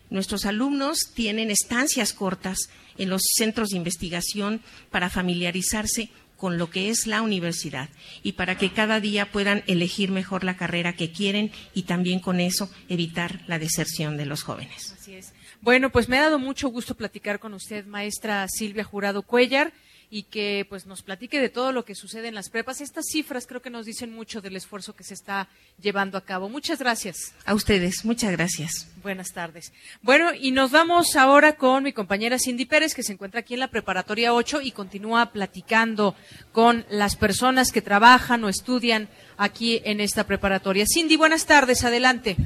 Nuestros 0.09 0.45
alumnos 0.45 1.11
tienen 1.13 1.51
estancias 1.51 2.13
cortas 2.13 2.69
en 2.97 3.09
los 3.09 3.21
centros 3.35 3.69
de 3.69 3.77
investigación 3.77 4.61
para 4.91 5.09
familiarizarse 5.09 6.09
con 6.37 6.57
lo 6.57 6.69
que 6.69 6.89
es 6.89 7.07
la 7.07 7.21
universidad 7.21 7.89
y 8.23 8.33
para 8.33 8.57
que 8.57 8.71
cada 8.71 8.99
día 8.99 9.31
puedan 9.31 9.63
elegir 9.67 10.11
mejor 10.11 10.43
la 10.43 10.55
carrera 10.55 10.93
que 10.93 11.11
quieren 11.11 11.51
y 11.73 11.83
también 11.83 12.19
con 12.19 12.39
eso 12.39 12.69
evitar 12.87 13.41
la 13.47 13.59
deserción 13.59 14.17
de 14.17 14.27
los 14.27 14.43
jóvenes. 14.43 14.93
Así 14.93 15.15
es. 15.15 15.33
Bueno, 15.61 15.91
pues 15.91 16.07
me 16.07 16.17
ha 16.17 16.21
dado 16.21 16.37
mucho 16.37 16.69
gusto 16.69 16.95
platicar 16.95 17.39
con 17.39 17.53
usted, 17.53 17.85
maestra 17.85 18.47
Silvia 18.47 18.83
Jurado 18.83 19.23
Cuellar. 19.23 19.73
Y 20.09 20.23
que 20.23 20.65
pues 20.69 20.85
nos 20.85 21.03
platique 21.03 21.39
de 21.39 21.49
todo 21.49 21.71
lo 21.71 21.83
que 21.83 21.95
sucede 21.95 22.27
en 22.27 22.35
las 22.35 22.49
prepas. 22.49 22.81
Estas 22.81 23.05
cifras 23.11 23.45
creo 23.45 23.61
que 23.61 23.69
nos 23.69 23.85
dicen 23.85 24.11
mucho 24.13 24.41
del 24.41 24.55
esfuerzo 24.55 24.95
que 24.95 25.03
se 25.03 25.13
está 25.13 25.49
llevando 25.81 26.17
a 26.17 26.21
cabo. 26.21 26.49
Muchas 26.49 26.79
gracias. 26.79 27.33
A 27.45 27.53
ustedes, 27.53 28.05
muchas 28.05 28.31
gracias. 28.31 28.89
Buenas 29.03 29.33
tardes. 29.33 29.73
Bueno, 30.01 30.33
y 30.33 30.51
nos 30.51 30.71
vamos 30.71 31.15
ahora 31.15 31.57
con 31.57 31.83
mi 31.83 31.93
compañera 31.93 32.39
Cindy 32.39 32.65
Pérez, 32.65 32.93
que 32.95 33.03
se 33.03 33.13
encuentra 33.13 33.41
aquí 33.41 33.53
en 33.55 33.59
la 33.59 33.69
preparatoria 33.69 34.33
8 34.33 34.61
y 34.61 34.71
continúa 34.71 35.31
platicando 35.31 36.15
con 36.51 36.85
las 36.89 37.15
personas 37.15 37.71
que 37.71 37.81
trabajan 37.81 38.43
o 38.43 38.49
estudian 38.49 39.09
aquí 39.37 39.81
en 39.83 39.99
esta 39.99 40.25
preparatoria. 40.25 40.85
Cindy, 40.87 41.17
buenas 41.17 41.45
tardes, 41.45 41.83
adelante. 41.83 42.37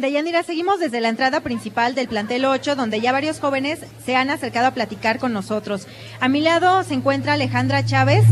Deyanira, 0.00 0.42
seguimos 0.42 0.80
desde 0.80 1.02
la 1.02 1.10
entrada 1.10 1.40
principal 1.40 1.94
del 1.94 2.08
plantel 2.08 2.46
8, 2.46 2.74
donde 2.74 3.02
ya 3.02 3.12
varios 3.12 3.38
jóvenes 3.38 3.80
se 4.04 4.16
han 4.16 4.30
acercado 4.30 4.66
a 4.66 4.70
platicar 4.70 5.18
con 5.18 5.34
nosotros. 5.34 5.86
A 6.20 6.28
mi 6.28 6.40
lado 6.40 6.82
se 6.84 6.94
encuentra 6.94 7.34
Alejandra 7.34 7.84
Chávez. 7.84 8.24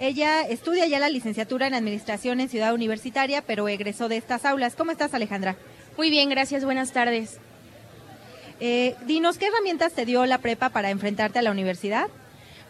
Ella 0.00 0.42
estudia 0.42 0.86
ya 0.86 0.98
la 0.98 1.10
licenciatura 1.10 1.68
en 1.68 1.74
Administración 1.74 2.40
en 2.40 2.48
Ciudad 2.48 2.74
Universitaria, 2.74 3.42
pero 3.42 3.68
egresó 3.68 4.08
de 4.08 4.16
estas 4.16 4.44
aulas. 4.44 4.74
¿Cómo 4.74 4.90
estás, 4.90 5.14
Alejandra? 5.14 5.54
Muy 5.96 6.10
bien, 6.10 6.28
gracias. 6.28 6.64
Buenas 6.64 6.90
tardes. 6.92 7.38
Eh, 8.58 8.96
dinos, 9.06 9.38
¿qué 9.38 9.46
herramientas 9.46 9.92
te 9.92 10.06
dio 10.06 10.26
la 10.26 10.38
prepa 10.38 10.70
para 10.70 10.90
enfrentarte 10.90 11.38
a 11.38 11.42
la 11.42 11.52
universidad? 11.52 12.08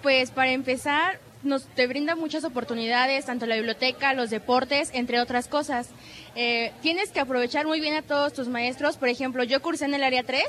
Pues 0.03 0.31
para 0.31 0.53
empezar, 0.53 1.21
nos 1.43 1.67
te 1.75 1.87
brinda 1.87 2.17
muchas 2.17 2.45
oportunidades, 2.45 3.27
tanto 3.27 3.47
la 3.47 3.57
biblioteca, 3.57 4.13
los 4.15 4.31
deportes, 4.31 4.91
entre 4.93 5.21
otras 5.21 5.49
cosas. 5.49 5.91
Eh, 6.35 6.73
tienes 6.83 7.11
que 7.11 7.21
aprovechar 7.21 7.67
muy 7.67 7.81
bien 7.81 7.95
a 7.95 8.03
todos 8.03 8.33
tus 8.33 8.49
maestros. 8.49 8.97
Por 8.97 9.09
ejemplo, 9.09 9.45
yo 9.45 9.63
cursé 9.63 9.85
en 9.85 9.95
el 9.95 10.05
área 10.05 10.23
3, 10.23 10.45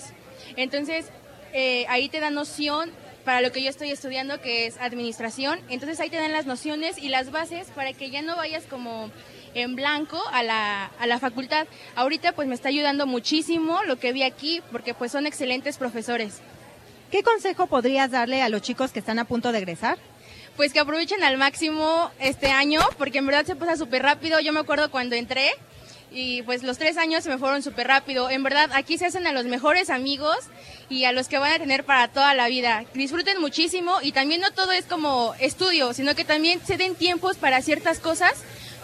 entonces 0.55 1.05
eh, 1.53 1.85
ahí 1.89 2.09
te 2.09 2.19
da 2.19 2.29
noción 2.29 2.91
para 3.23 3.41
lo 3.41 3.51
que 3.51 3.61
yo 3.61 3.69
estoy 3.69 3.91
estudiando, 3.91 4.41
que 4.41 4.65
es 4.65 4.77
administración. 4.79 5.59
Entonces 5.69 5.99
ahí 5.99 6.09
te 6.09 6.17
dan 6.17 6.31
las 6.31 6.45
nociones 6.45 6.97
y 6.97 7.09
las 7.09 7.31
bases 7.31 7.67
para 7.75 7.93
que 7.93 8.09
ya 8.09 8.21
no 8.21 8.35
vayas 8.35 8.63
como 8.63 9.11
en 9.53 9.75
blanco 9.75 10.21
a 10.31 10.43
la, 10.43 10.85
a 10.85 11.07
la 11.07 11.19
facultad. 11.19 11.67
Ahorita 11.95 12.31
pues 12.33 12.47
me 12.47 12.55
está 12.55 12.69
ayudando 12.69 13.05
muchísimo 13.05 13.83
lo 13.83 13.99
que 13.99 14.13
vi 14.13 14.23
aquí, 14.23 14.61
porque 14.71 14.93
pues 14.93 15.11
son 15.11 15.27
excelentes 15.27 15.77
profesores. 15.77 16.41
¿Qué 17.11 17.23
consejo 17.23 17.67
podrías 17.67 18.11
darle 18.11 18.41
a 18.41 18.49
los 18.49 18.61
chicos 18.61 18.91
que 18.91 18.99
están 18.99 19.19
a 19.19 19.25
punto 19.25 19.51
de 19.51 19.57
egresar? 19.57 19.97
Pues 20.59 20.73
que 20.73 20.81
aprovechen 20.81 21.23
al 21.23 21.37
máximo 21.37 22.11
este 22.19 22.47
año, 22.47 22.81
porque 22.97 23.19
en 23.19 23.25
verdad 23.25 23.45
se 23.45 23.55
pasa 23.55 23.77
súper 23.77 24.03
rápido. 24.03 24.41
Yo 24.41 24.51
me 24.51 24.59
acuerdo 24.59 24.91
cuando 24.91 25.15
entré 25.15 25.49
y 26.11 26.41
pues 26.41 26.63
los 26.63 26.77
tres 26.77 26.97
años 26.97 27.23
se 27.23 27.29
me 27.29 27.37
fueron 27.37 27.63
súper 27.63 27.87
rápido. 27.87 28.29
En 28.29 28.43
verdad, 28.43 28.69
aquí 28.73 28.97
se 28.97 29.05
hacen 29.05 29.25
a 29.25 29.31
los 29.31 29.45
mejores 29.45 29.89
amigos 29.89 30.35
y 30.89 31.05
a 31.05 31.13
los 31.13 31.29
que 31.29 31.37
van 31.37 31.53
a 31.53 31.59
tener 31.59 31.85
para 31.85 32.09
toda 32.09 32.33
la 32.33 32.49
vida. 32.49 32.83
Disfruten 32.93 33.39
muchísimo 33.39 33.99
y 34.01 34.11
también 34.11 34.41
no 34.41 34.51
todo 34.51 34.73
es 34.73 34.83
como 34.83 35.33
estudio, 35.39 35.93
sino 35.93 36.13
que 36.13 36.25
también 36.25 36.59
se 36.67 36.75
den 36.75 36.93
tiempos 36.93 37.37
para 37.37 37.61
ciertas 37.61 37.99
cosas, 37.99 38.33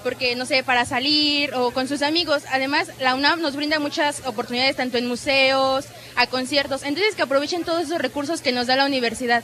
porque 0.01 0.33
no 0.37 0.45
sé, 0.45 0.63
para 0.63 0.85
salir 0.85 1.53
o 1.55 1.71
con 1.71 1.89
sus 1.89 2.03
amigos. 2.03 2.43
Además, 2.53 2.89
la 3.01 3.15
UNAM 3.15 3.41
nos 3.41 3.57
brinda 3.57 3.79
muchas 3.79 4.25
oportunidades 4.25 4.77
tanto 4.77 4.97
en 4.97 5.07
museos, 5.07 5.87
a 6.15 6.25
conciertos. 6.27 6.83
Entonces, 6.83 7.15
que 7.15 7.23
aprovechen 7.23 7.65
todos 7.65 7.83
esos 7.83 7.97
recursos 7.97 8.39
que 8.39 8.53
nos 8.53 8.65
da 8.65 8.77
la 8.77 8.85
universidad. 8.85 9.43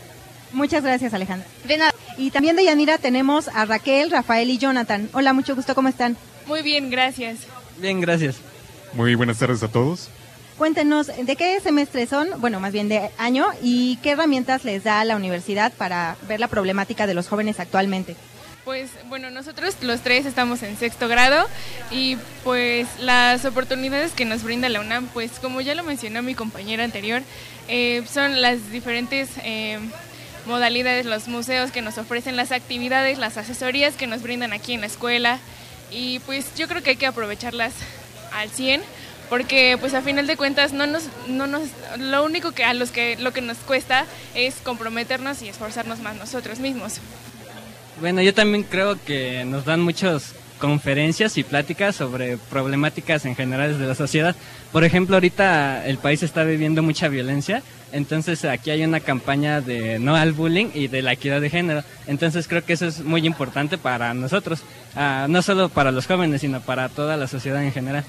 Muchas 0.53 0.81
gracias, 0.81 1.13
Alejandra. 1.13 1.45
De 1.65 1.75
nada. 1.75 1.90
Y 2.21 2.29
también 2.29 2.55
de 2.55 2.63
Yanira 2.63 2.99
tenemos 2.99 3.47
a 3.47 3.65
Raquel, 3.65 4.11
Rafael 4.11 4.47
y 4.51 4.59
Jonathan. 4.59 5.09
Hola, 5.11 5.33
mucho 5.33 5.55
gusto, 5.55 5.73
¿cómo 5.73 5.87
están? 5.87 6.15
Muy 6.45 6.61
bien, 6.61 6.91
gracias. 6.91 7.39
Bien, 7.79 7.99
gracias. 7.99 8.35
Muy 8.93 9.15
buenas 9.15 9.39
tardes 9.39 9.63
a 9.63 9.69
todos. 9.69 10.07
Cuéntenos, 10.55 11.07
¿de 11.07 11.35
qué 11.35 11.59
semestre 11.61 12.05
son? 12.05 12.29
Bueno, 12.37 12.59
más 12.59 12.73
bien 12.73 12.89
de 12.89 13.09
año, 13.17 13.47
y 13.63 13.95
qué 14.03 14.11
herramientas 14.11 14.63
les 14.65 14.83
da 14.83 15.03
la 15.03 15.15
universidad 15.15 15.73
para 15.73 16.15
ver 16.27 16.39
la 16.39 16.47
problemática 16.47 17.07
de 17.07 17.15
los 17.15 17.27
jóvenes 17.27 17.59
actualmente. 17.59 18.15
Pues 18.65 18.91
bueno, 19.09 19.31
nosotros 19.31 19.75
los 19.81 20.01
tres 20.01 20.27
estamos 20.27 20.61
en 20.61 20.77
sexto 20.77 21.07
grado 21.07 21.47
y 21.89 22.17
pues 22.43 22.87
las 22.99 23.45
oportunidades 23.45 24.11
que 24.11 24.25
nos 24.25 24.43
brinda 24.43 24.69
la 24.69 24.79
UNAM, 24.79 25.07
pues 25.07 25.31
como 25.39 25.59
ya 25.61 25.73
lo 25.73 25.81
mencionó 25.81 26.21
mi 26.21 26.35
compañera 26.35 26.83
anterior, 26.83 27.23
eh, 27.67 28.03
son 28.07 28.43
las 28.43 28.69
diferentes 28.69 29.29
eh, 29.43 29.79
modalidades, 30.45 31.05
los 31.05 31.27
museos 31.27 31.71
que 31.71 31.81
nos 31.81 31.97
ofrecen, 31.97 32.35
las 32.35 32.51
actividades, 32.51 33.17
las 33.17 33.37
asesorías 33.37 33.95
que 33.95 34.07
nos 34.07 34.21
brindan 34.21 34.53
aquí 34.53 34.73
en 34.73 34.81
la 34.81 34.87
escuela 34.87 35.39
y 35.91 36.19
pues 36.19 36.55
yo 36.55 36.67
creo 36.67 36.81
que 36.81 36.91
hay 36.91 36.95
que 36.95 37.05
aprovecharlas 37.05 37.73
al 38.33 38.49
100 38.49 38.81
porque 39.29 39.77
pues 39.79 39.93
a 39.93 40.01
final 40.01 40.27
de 40.27 40.35
cuentas 40.35 40.73
no 40.73 40.87
nos, 40.87 41.03
no 41.27 41.47
nos, 41.47 41.69
lo 41.97 42.25
único 42.25 42.51
que 42.51 42.65
a 42.65 42.73
los 42.73 42.91
que 42.91 43.15
lo 43.17 43.31
que 43.31 43.41
nos 43.41 43.57
cuesta 43.59 44.05
es 44.35 44.55
comprometernos 44.55 45.41
y 45.41 45.47
esforzarnos 45.47 45.99
más 45.99 46.17
nosotros 46.17 46.59
mismos. 46.59 46.97
Bueno, 48.01 48.21
yo 48.21 48.33
también 48.33 48.63
creo 48.63 48.97
que 49.01 49.45
nos 49.45 49.63
dan 49.63 49.79
muchas 49.79 50.33
conferencias 50.59 51.37
y 51.37 51.43
pláticas 51.43 51.95
sobre 51.95 52.37
problemáticas 52.37 53.25
en 53.25 53.35
general 53.35 53.79
de 53.79 53.87
la 53.87 53.95
sociedad. 53.95 54.35
Por 54.71 54.83
ejemplo, 54.85 55.17
ahorita 55.17 55.85
el 55.85 55.97
país 55.97 56.23
está 56.23 56.43
viviendo 56.43 56.81
mucha 56.81 57.09
violencia, 57.09 57.61
entonces 57.91 58.45
aquí 58.45 58.71
hay 58.71 58.83
una 58.85 59.01
campaña 59.01 59.59
de 59.59 59.99
no 59.99 60.15
al 60.15 60.31
bullying 60.31 60.67
y 60.73 60.87
de 60.87 61.01
la 61.01 61.13
equidad 61.13 61.41
de 61.41 61.49
género. 61.49 61.83
Entonces 62.07 62.47
creo 62.47 62.63
que 62.63 62.73
eso 62.73 62.87
es 62.87 63.03
muy 63.03 63.25
importante 63.25 63.77
para 63.77 64.13
nosotros, 64.13 64.63
ah, 64.95 65.27
no 65.29 65.41
solo 65.41 65.67
para 65.67 65.91
los 65.91 66.07
jóvenes, 66.07 66.41
sino 66.41 66.61
para 66.61 66.87
toda 66.87 67.17
la 67.17 67.27
sociedad 67.27 67.63
en 67.63 67.73
general. 67.73 68.05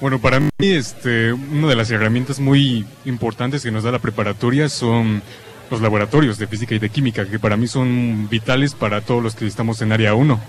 Bueno, 0.00 0.20
para 0.20 0.38
mí 0.38 0.48
este, 0.58 1.32
una 1.32 1.68
de 1.68 1.76
las 1.76 1.90
herramientas 1.90 2.38
muy 2.38 2.84
importantes 3.04 3.62
que 3.62 3.70
nos 3.70 3.82
da 3.82 3.90
la 3.90 3.98
preparatoria 3.98 4.68
son 4.68 5.22
los 5.70 5.80
laboratorios 5.80 6.38
de 6.38 6.46
física 6.46 6.74
y 6.74 6.78
de 6.78 6.90
química, 6.90 7.26
que 7.26 7.38
para 7.38 7.56
mí 7.56 7.66
son 7.66 8.28
vitales 8.28 8.74
para 8.74 9.00
todos 9.00 9.22
los 9.22 9.34
que 9.34 9.46
estamos 9.46 9.82
en 9.82 9.92
área 9.92 10.14
1. 10.14 10.40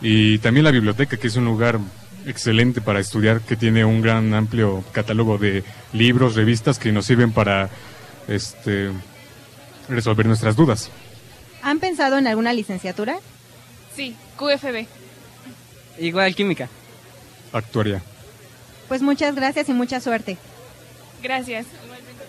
Y 0.00 0.38
también 0.38 0.64
la 0.64 0.70
biblioteca, 0.70 1.16
que 1.16 1.26
es 1.26 1.36
un 1.36 1.44
lugar 1.44 1.78
excelente 2.26 2.80
para 2.80 3.00
estudiar, 3.00 3.40
que 3.40 3.56
tiene 3.56 3.84
un 3.84 4.02
gran 4.02 4.34
amplio 4.34 4.84
catálogo 4.92 5.38
de 5.38 5.64
libros, 5.92 6.34
revistas 6.34 6.78
que 6.78 6.92
nos 6.92 7.06
sirven 7.06 7.32
para 7.32 7.70
este, 8.28 8.90
resolver 9.88 10.26
nuestras 10.26 10.56
dudas. 10.56 10.90
¿Han 11.62 11.80
pensado 11.80 12.18
en 12.18 12.26
alguna 12.26 12.52
licenciatura? 12.52 13.18
Sí, 13.94 14.14
QFB. 14.36 14.86
Igual 15.98 16.34
química. 16.34 16.68
Actuaria. 17.52 18.02
Pues 18.86 19.02
muchas 19.02 19.34
gracias 19.34 19.68
y 19.68 19.72
mucha 19.72 20.00
suerte. 20.00 20.38
Gracias. 21.22 21.66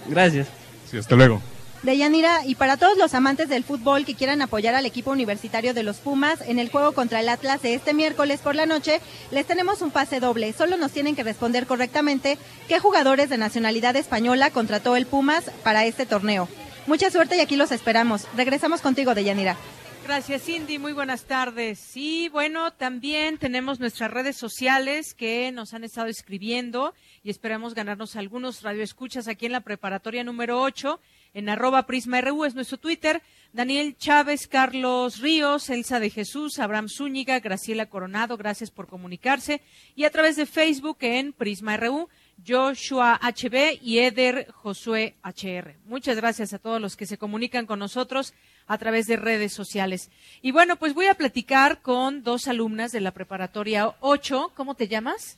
Gracias. 0.08 0.48
Sí, 0.90 0.98
hasta 0.98 1.16
luego. 1.16 1.42
Deyanira, 1.84 2.46
y 2.46 2.56
para 2.56 2.76
todos 2.76 2.98
los 2.98 3.14
amantes 3.14 3.48
del 3.48 3.64
fútbol 3.64 4.04
que 4.04 4.14
quieran 4.14 4.42
apoyar 4.42 4.76
al 4.76 4.86
equipo 4.86 5.12
universitario 5.12 5.74
de 5.74 5.84
los 5.84 5.98
Pumas 5.98 6.42
en 6.42 6.60
el 6.60 6.70
juego 6.70 6.92
contra 6.92 7.22
el 7.22 7.30
Atlas 7.30 7.62
de 7.62 7.74
este 7.74 7.94
miércoles 7.94 8.42
por 8.42 8.54
la 8.54 8.66
noche, 8.66 9.00
les 9.32 9.46
tenemos 9.46 9.82
un 9.82 9.90
pase 9.90 10.20
doble. 10.20 10.52
Solo 10.52 10.76
nos 10.76 10.92
tienen 10.92 11.16
que 11.16 11.24
responder 11.24 11.68
correctamente 11.68 12.38
qué 12.68 12.80
jugadores 12.80 13.30
de 13.30 13.38
nacionalidad 13.38 13.96
española 13.96 14.50
contrató 14.50 14.98
el 14.98 15.06
Pumas 15.06 15.50
para 15.64 15.86
este 15.86 16.06
torneo. 16.06 16.50
Mucha 16.86 17.10
suerte 17.12 17.38
y 17.38 17.40
aquí 17.40 17.56
los 17.56 17.72
esperamos. 17.72 18.28
Regresamos 18.36 18.82
contigo, 18.82 19.16
Deyanira. 19.16 19.56
Gracias, 20.04 20.42
Cindy. 20.42 20.80
Muy 20.80 20.92
buenas 20.92 21.26
tardes. 21.26 21.96
Y 21.96 22.28
bueno, 22.30 22.74
también 22.74 23.38
tenemos 23.38 23.80
nuestras 23.80 24.12
redes 24.12 24.36
sociales 24.36 25.14
que 25.14 25.52
nos 25.54 25.74
han 25.74 25.86
estado 25.86 26.08
escribiendo 26.08 26.94
y 27.24 27.30
esperamos 27.30 27.74
ganarnos 27.74 28.18
algunos 28.18 28.64
radioescuchas 28.64 29.30
aquí 29.30 29.46
en 29.46 29.54
la 29.54 29.62
preparatoria 29.62 30.24
número 30.26 30.62
8 30.62 31.00
en 31.34 31.50
arroba 31.50 31.86
Prisma 31.86 32.22
RU 32.22 32.46
es 32.46 32.56
nuestro 32.56 32.78
Twitter. 32.78 33.22
Daniel 33.52 33.98
Chávez, 33.98 34.48
Carlos 34.48 35.20
Ríos, 35.20 35.70
Elsa 35.70 36.00
de 36.00 36.12
Jesús, 36.12 36.60
Abraham 36.60 36.88
Zúñiga, 36.88 37.40
Graciela 37.40 37.88
Coronado, 37.88 38.38
gracias 38.38 38.70
por 38.70 38.88
comunicarse. 38.88 39.62
Y 39.96 40.06
a 40.06 40.12
través 40.12 40.36
de 40.36 40.46
Facebook 40.46 40.98
en 41.02 41.34
Prisma 41.34 41.76
RU, 41.78 42.10
Joshua 42.48 43.20
HB 43.22 43.80
y 43.82 44.00
Eder 44.00 44.52
Josué 44.52 45.16
HR. 45.24 45.76
Muchas 45.86 46.16
gracias 46.18 46.54
a 46.54 46.60
todos 46.60 46.80
los 46.80 46.96
que 46.96 47.08
se 47.08 47.18
comunican 47.18 47.66
con 47.66 47.80
nosotros 47.80 48.34
a 48.68 48.78
través 48.78 49.08
de 49.08 49.18
redes 49.18 49.52
sociales. 49.52 50.10
Y 50.42 50.52
bueno, 50.52 50.76
pues 50.76 50.94
voy 50.94 51.08
a 51.08 51.16
platicar 51.16 51.82
con 51.82 52.24
dos 52.24 52.48
alumnas 52.48 52.92
de 52.92 53.02
la 53.02 53.12
preparatoria 53.12 53.96
8. 54.00 54.52
¿Cómo 54.56 54.76
te 54.76 54.88
llamas? 54.88 55.38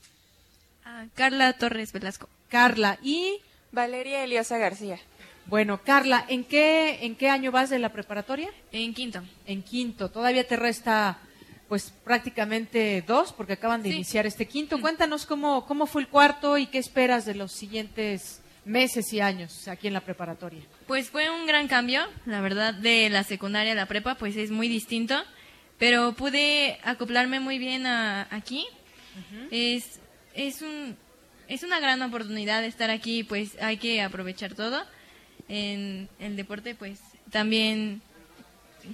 Ah, 0.83 1.05
Carla 1.15 1.53
Torres 1.53 1.93
Velasco. 1.93 2.27
Carla 2.49 2.99
y 3.01 3.39
Valeria 3.71 4.23
Eliosa 4.23 4.57
García. 4.57 4.99
Bueno, 5.45 5.81
Carla, 5.83 6.25
¿en 6.27 6.43
qué, 6.43 7.05
¿en 7.05 7.15
qué 7.15 7.29
año 7.29 7.51
vas 7.51 7.69
de 7.69 7.79
la 7.79 7.89
preparatoria? 7.89 8.49
En 8.71 8.93
quinto. 8.93 9.21
En 9.45 9.63
quinto. 9.63 10.09
Todavía 10.09 10.47
te 10.47 10.55
resta, 10.55 11.19
pues, 11.67 11.93
prácticamente 12.03 13.03
dos, 13.05 13.33
porque 13.33 13.53
acaban 13.53 13.83
de 13.83 13.89
iniciar 13.89 14.25
este 14.25 14.47
quinto. 14.47 14.79
Cuéntanos 14.79 15.25
cómo, 15.25 15.65
cómo 15.65 15.87
fue 15.87 16.03
el 16.03 16.07
cuarto 16.07 16.57
y 16.57 16.67
qué 16.67 16.77
esperas 16.77 17.25
de 17.25 17.35
los 17.35 17.51
siguientes 17.51 18.41
meses 18.65 19.11
y 19.11 19.19
años 19.19 19.67
aquí 19.67 19.87
en 19.87 19.93
la 19.93 20.01
preparatoria. 20.01 20.61
Pues 20.87 21.09
fue 21.09 21.29
un 21.29 21.47
gran 21.47 21.67
cambio, 21.67 22.03
la 22.25 22.41
verdad, 22.41 22.73
de 22.73 23.09
la 23.09 23.23
secundaria 23.23 23.71
a 23.71 23.75
la 23.75 23.87
prepa, 23.87 24.15
pues 24.15 24.35
es 24.35 24.51
muy 24.51 24.67
distinto, 24.67 25.15
pero 25.79 26.13
pude 26.13 26.79
acoplarme 26.83 27.39
muy 27.39 27.57
bien 27.57 27.85
aquí. 27.87 28.65
Es, 29.49 29.99
es, 30.33 30.61
un, 30.61 30.95
es 31.47 31.63
una 31.63 31.79
gran 31.79 32.01
oportunidad 32.01 32.63
estar 32.63 32.89
aquí, 32.89 33.23
pues 33.23 33.61
hay 33.61 33.77
que 33.77 34.01
aprovechar 34.01 34.53
todo 34.53 34.85
en 35.51 36.07
el 36.19 36.35
deporte, 36.37 36.75
pues 36.75 36.99
También 37.29 38.01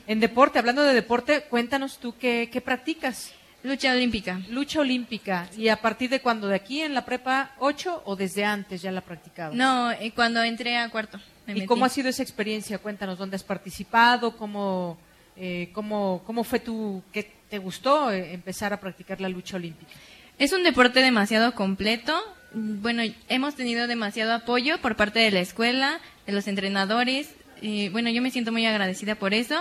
En 0.08 0.20
deporte, 0.20 0.58
hablando 0.60 0.82
de 0.84 0.94
deporte, 0.94 1.42
cuéntanos 1.50 2.00
tú 2.00 2.16
qué, 2.20 2.50
qué 2.52 2.60
practicas. 2.62 3.32
lucha 3.64 3.92
olímpica. 3.94 4.42
Lucha 4.50 4.80
olímpica. 4.82 5.48
¿Y 5.56 5.70
a 5.70 5.78
partir 5.78 6.10
de 6.10 6.20
cuándo? 6.20 6.48
¿De 6.48 6.56
aquí 6.56 6.82
en 6.82 6.94
la 6.94 7.06
prepa 7.06 7.52
8 7.60 8.02
o 8.06 8.16
desde 8.16 8.44
antes 8.44 8.82
ya 8.82 8.92
la 8.92 9.02
practicabas? 9.02 9.56
No, 9.56 9.92
eh, 9.92 10.12
cuando 10.16 10.42
entré 10.44 10.78
a 10.78 10.90
cuarto. 10.90 11.20
me 11.46 11.54
¿Y 11.54 11.56
metí. 11.56 11.68
cómo 11.68 11.86
ha 11.86 11.90
sido 11.90 12.10
esa 12.10 12.24
experiencia? 12.24 12.80
Cuéntanos, 12.80 13.18
¿dónde 13.18 13.36
has 13.36 13.44
participado? 13.44 14.36
¿Cómo, 14.36 14.98
eh, 15.38 15.70
cómo, 15.74 16.22
cómo 16.26 16.44
fue 16.44 16.60
tu, 16.60 17.02
qué 17.14 17.32
te 17.50 17.60
gustó 17.60 18.12
eh, 18.12 18.34
empezar 18.34 18.74
a 18.74 18.80
practicar 18.80 19.22
la 19.22 19.30
lucha 19.30 19.56
olímpica? 19.58 19.92
Es 20.40 20.52
un 20.54 20.64
deporte 20.64 21.02
demasiado 21.02 21.54
completo. 21.54 22.14
Bueno, 22.54 23.04
hemos 23.30 23.56
tenido 23.56 23.88
demasiado 23.88 24.34
apoyo 24.34 24.80
por 24.80 24.96
parte 24.96 25.20
de 25.20 25.32
la 25.32 25.40
escuela, 25.40 26.00
de 26.28 26.34
los 26.34 26.48
entrenadores. 26.48 27.34
Y 27.62 27.90
bueno, 27.90 28.12
yo 28.12 28.22
me 28.22 28.30
siento 28.30 28.52
muy 28.52 28.66
agradecida 28.66 29.16
por 29.16 29.34
eso. 29.34 29.60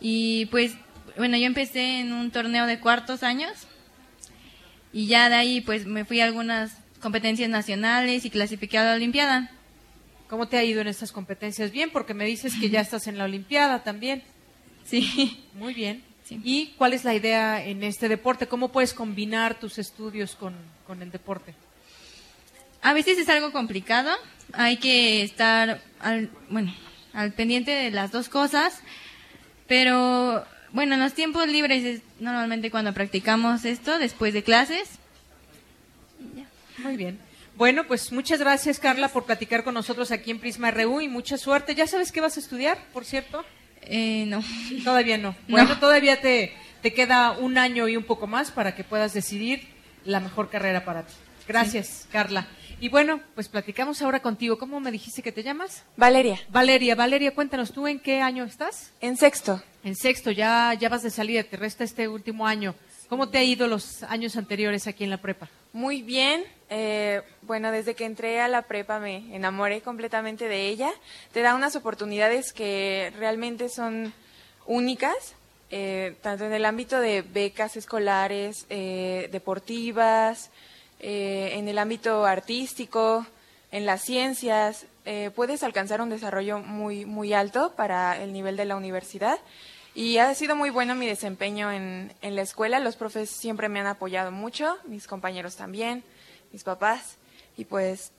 Y 0.00 0.46
pues, 0.46 0.74
bueno, 1.16 1.38
yo 1.38 1.46
empecé 1.46 2.00
en 2.00 2.12
un 2.12 2.30
torneo 2.30 2.66
de 2.66 2.78
cuartos 2.80 3.22
años. 3.22 3.52
Y 4.92 5.06
ya 5.06 5.28
de 5.28 5.36
ahí, 5.36 5.60
pues 5.62 5.86
me 5.86 6.04
fui 6.04 6.20
a 6.20 6.26
algunas 6.26 6.76
competencias 7.00 7.48
nacionales 7.48 8.24
y 8.24 8.30
clasifiqué 8.30 8.78
a 8.78 8.84
la 8.84 8.94
Olimpiada. 8.94 9.50
¿Cómo 10.28 10.48
te 10.48 10.58
ha 10.58 10.64
ido 10.64 10.80
en 10.80 10.88
estas 10.88 11.12
competencias? 11.12 11.70
Bien, 11.70 11.90
porque 11.90 12.14
me 12.14 12.24
dices 12.24 12.54
que 12.60 12.68
ya 12.68 12.80
estás 12.82 13.06
en 13.06 13.16
la 13.16 13.24
Olimpiada 13.24 13.82
también. 13.82 14.22
Sí. 14.84 15.44
Muy 15.54 15.72
bien. 15.72 16.02
¿Y 16.28 16.68
cuál 16.76 16.92
es 16.92 17.04
la 17.04 17.14
idea 17.14 17.64
en 17.64 17.84
este 17.84 18.08
deporte? 18.08 18.48
¿Cómo 18.48 18.72
puedes 18.72 18.92
combinar 18.92 19.58
tus 19.60 19.78
estudios 19.78 20.34
con, 20.34 20.54
con 20.86 21.00
el 21.02 21.12
deporte? 21.12 21.54
A 22.86 22.92
veces 22.92 23.18
es 23.18 23.28
algo 23.28 23.50
complicado, 23.50 24.12
hay 24.52 24.76
que 24.76 25.24
estar 25.24 25.82
al, 25.98 26.30
bueno, 26.48 26.72
al 27.14 27.32
pendiente 27.32 27.72
de 27.72 27.90
las 27.90 28.12
dos 28.12 28.28
cosas, 28.28 28.78
pero 29.66 30.46
bueno, 30.70 30.94
en 30.94 31.00
los 31.00 31.12
tiempos 31.12 31.48
libres 31.48 31.82
es 31.82 32.02
normalmente 32.20 32.70
cuando 32.70 32.94
practicamos 32.94 33.64
esto 33.64 33.98
después 33.98 34.34
de 34.34 34.44
clases. 34.44 35.00
Muy 36.78 36.96
bien. 36.96 37.18
Bueno, 37.56 37.88
pues 37.88 38.12
muchas 38.12 38.38
gracias, 38.38 38.78
Carla, 38.78 39.08
por 39.08 39.24
platicar 39.24 39.64
con 39.64 39.74
nosotros 39.74 40.12
aquí 40.12 40.30
en 40.30 40.38
Prisma 40.38 40.70
RU 40.70 41.00
y 41.00 41.08
mucha 41.08 41.38
suerte. 41.38 41.74
¿Ya 41.74 41.88
sabes 41.88 42.12
qué 42.12 42.20
vas 42.20 42.36
a 42.36 42.40
estudiar, 42.40 42.78
por 42.92 43.04
cierto? 43.04 43.44
Eh, 43.82 44.26
no. 44.28 44.44
Todavía 44.84 45.18
no. 45.18 45.34
No. 45.48 45.56
Bueno, 45.56 45.80
todavía 45.80 46.20
te, 46.20 46.54
te 46.82 46.92
queda 46.92 47.32
un 47.32 47.58
año 47.58 47.88
y 47.88 47.96
un 47.96 48.04
poco 48.04 48.28
más 48.28 48.52
para 48.52 48.76
que 48.76 48.84
puedas 48.84 49.12
decidir 49.12 49.66
la 50.04 50.20
mejor 50.20 50.50
carrera 50.50 50.84
para 50.84 51.02
ti. 51.02 51.14
Gracias, 51.48 52.06
Carla. 52.12 52.46
Y 52.78 52.90
bueno, 52.90 53.20
pues 53.34 53.48
platicamos 53.48 54.02
ahora 54.02 54.20
contigo. 54.20 54.58
¿Cómo 54.58 54.80
me 54.80 54.92
dijiste 54.92 55.22
que 55.22 55.32
te 55.32 55.42
llamas? 55.42 55.84
Valeria. 55.96 56.38
Valeria, 56.50 56.94
Valeria, 56.94 57.34
cuéntanos, 57.34 57.72
¿tú 57.72 57.86
en 57.86 57.98
qué 57.98 58.20
año 58.20 58.44
estás? 58.44 58.92
En 59.00 59.16
sexto. 59.16 59.62
En 59.82 59.96
sexto, 59.96 60.30
ya, 60.30 60.74
ya 60.74 60.90
vas 60.90 61.02
de 61.02 61.10
salida, 61.10 61.42
te 61.42 61.56
resta 61.56 61.84
este 61.84 62.06
último 62.06 62.46
año. 62.46 62.74
¿Cómo 63.08 63.30
te 63.30 63.38
ha 63.38 63.42
ido 63.42 63.66
los 63.66 64.02
años 64.02 64.36
anteriores 64.36 64.86
aquí 64.86 65.04
en 65.04 65.10
la 65.10 65.16
prepa? 65.16 65.48
Muy 65.72 66.02
bien. 66.02 66.44
Eh, 66.68 67.22
bueno, 67.42 67.70
desde 67.70 67.94
que 67.94 68.04
entré 68.04 68.40
a 68.40 68.48
la 68.48 68.62
prepa 68.62 68.98
me 68.98 69.34
enamoré 69.34 69.80
completamente 69.80 70.46
de 70.48 70.68
ella. 70.68 70.90
Te 71.32 71.40
da 71.40 71.54
unas 71.54 71.76
oportunidades 71.76 72.52
que 72.52 73.12
realmente 73.16 73.68
son 73.70 74.12
únicas, 74.66 75.34
eh, 75.70 76.16
tanto 76.20 76.44
en 76.44 76.52
el 76.52 76.64
ámbito 76.64 77.00
de 77.00 77.22
becas 77.22 77.76
escolares, 77.76 78.66
eh, 78.68 79.28
deportivas, 79.32 80.50
eh, 81.00 81.50
en 81.54 81.68
el 81.68 81.78
ámbito 81.78 82.24
artístico, 82.26 83.26
en 83.72 83.86
las 83.86 84.02
ciencias. 84.02 84.86
eh, 85.04 85.30
puedes 85.36 85.62
alcanzar 85.62 86.00
un 86.00 86.10
desarrollo 86.10 86.58
muy, 86.58 87.04
muy 87.04 87.32
alto 87.32 87.72
para 87.76 88.20
el 88.22 88.32
nivel 88.32 88.56
de 88.56 88.64
la 88.64 88.76
universidad. 88.76 89.38
Y 89.94 90.18
ha 90.18 90.34
sido 90.34 90.56
muy 90.56 90.68
bueno 90.70 90.94
mi 90.94 91.06
desempeño 91.06 91.70
en, 91.72 92.12
en 92.22 92.34
la 92.36 92.42
escuela. 92.42 92.80
Los 92.80 92.96
profes 92.96 93.30
siempre 93.30 93.68
me 93.68 93.80
han 93.80 93.86
apoyado 93.86 94.30
mucho, 94.32 94.76
mis 94.86 95.06
compañeros 95.06 95.56
también, 95.56 96.02
mis 96.52 96.64
papás. 96.64 97.16
Y 97.56 97.64
pues, 97.64 98.10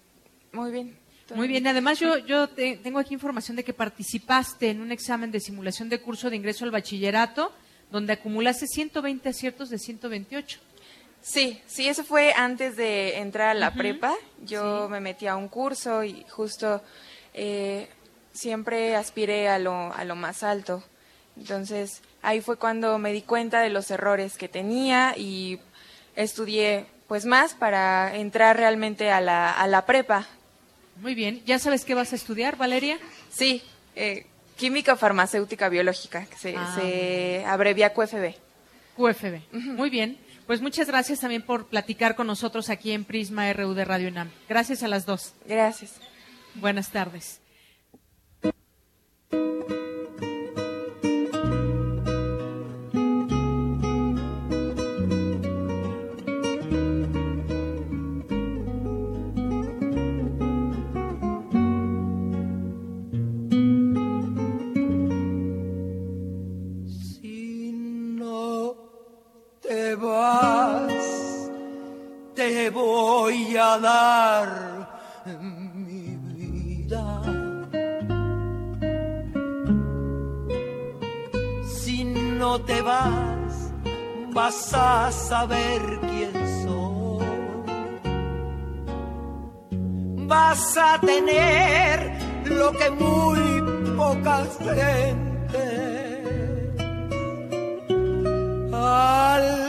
muy 0.52 0.72
bien. 0.72 0.98
Muy 1.36 1.48
bien, 1.50 1.68
además 1.68 2.00
yo, 2.00 2.18
yo 2.20 2.48
te- 2.48 2.78
tengo 2.78 3.00
aquí 3.00 3.14
información 3.14 3.58
de 3.58 3.64
que 3.66 3.74
participaste 3.74 4.70
en 4.70 4.80
un 4.80 4.94
examen 4.94 5.30
de 5.30 5.42
simulación 5.42 5.90
de 5.90 6.00
curso 6.02 6.30
de 6.30 6.38
ingreso 6.38 6.64
al 6.64 6.72
bachillerato, 6.72 7.52
donde 7.92 8.14
acumulaste 8.14 8.66
120 8.66 9.28
aciertos 9.28 9.70
de 9.70 9.78
128. 9.78 10.60
Sí, 11.30 11.62
sí, 11.68 11.90
eso 11.90 12.06
fue 12.06 12.32
antes 12.34 12.78
de 12.78 13.18
entrar 13.18 13.50
a 13.50 13.54
la 13.54 13.74
prepa. 13.74 14.16
Yo 14.44 14.88
me 14.90 15.02
metí 15.02 15.28
a 15.28 15.36
un 15.36 15.50
curso 15.50 16.04
y 16.06 16.24
justo 16.30 16.82
eh, 17.34 17.90
siempre 18.32 18.96
aspiré 18.96 19.50
a 19.50 19.60
lo, 19.60 19.94
a 19.94 20.06
lo 20.06 20.16
más 20.16 20.42
alto. 20.44 20.82
Entonces 21.36 22.02
ahí 22.22 22.40
fue 22.40 22.56
cuando 22.58 22.98
me 22.98 23.12
di 23.12 23.24
cuenta 23.24 23.60
de 23.60 23.70
los 23.70 23.92
errores 23.92 24.38
que 24.38 24.48
tenía 24.48 25.16
y 25.18 25.60
estudié 26.16 26.86
pues 27.08 27.26
más 27.26 27.54
para 27.54 28.16
entrar 28.16 28.56
realmente 28.56 29.12
a 29.12 29.20
la, 29.20 29.52
a 29.52 29.68
la 29.68 29.86
prepa. 29.86 30.26
Muy 31.02 31.14
bien, 31.14 31.42
¿ya 31.46 31.60
sabes 31.60 31.84
qué 31.84 31.94
vas 31.94 32.14
a 32.14 32.16
estudiar, 32.16 32.56
Valeria? 32.58 32.98
Sí, 33.30 33.62
eh, 33.96 34.26
química 34.56 34.96
farmacéutica 34.96 35.68
biológica, 35.70 36.26
que 36.26 36.38
se, 36.38 36.56
Ah, 36.58 36.74
se 36.80 37.44
abrevia 37.46 37.94
QFB. 37.94 38.34
QFB. 38.96 39.42
Muy 39.52 39.90
bien, 39.90 40.18
pues 40.48 40.62
muchas 40.62 40.88
gracias 40.88 41.20
también 41.20 41.42
por 41.42 41.68
platicar 41.68 42.16
con 42.16 42.26
nosotros 42.26 42.70
aquí 42.70 42.92
en 42.92 43.06
Prisma 43.06 43.52
RU 43.54 43.74
de 43.74 43.86
Radio 43.86 44.08
UNAM. 44.08 44.32
Gracias 44.48 44.82
a 44.82 44.88
las 44.88 45.06
dos. 45.06 45.34
Gracias. 45.46 46.00
Buenas 46.56 46.90
tardes. 46.90 47.42
Voy 72.70 73.56
a 73.58 73.78
dar 73.80 74.50
mi 75.42 76.18
vida. 76.34 77.22
Si 81.80 82.04
no 82.04 82.60
te 82.62 82.82
vas, 82.82 83.72
vas 84.34 84.74
a 84.74 85.12
saber 85.12 85.82
quién 86.02 86.34
soy. 86.64 87.26
Vas 90.28 90.78
a 90.78 91.00
tener 91.00 92.18
lo 92.46 92.72
que 92.72 92.90
muy 92.92 93.96
poca 93.96 94.46
gente 94.64 95.88
algo 98.74 99.67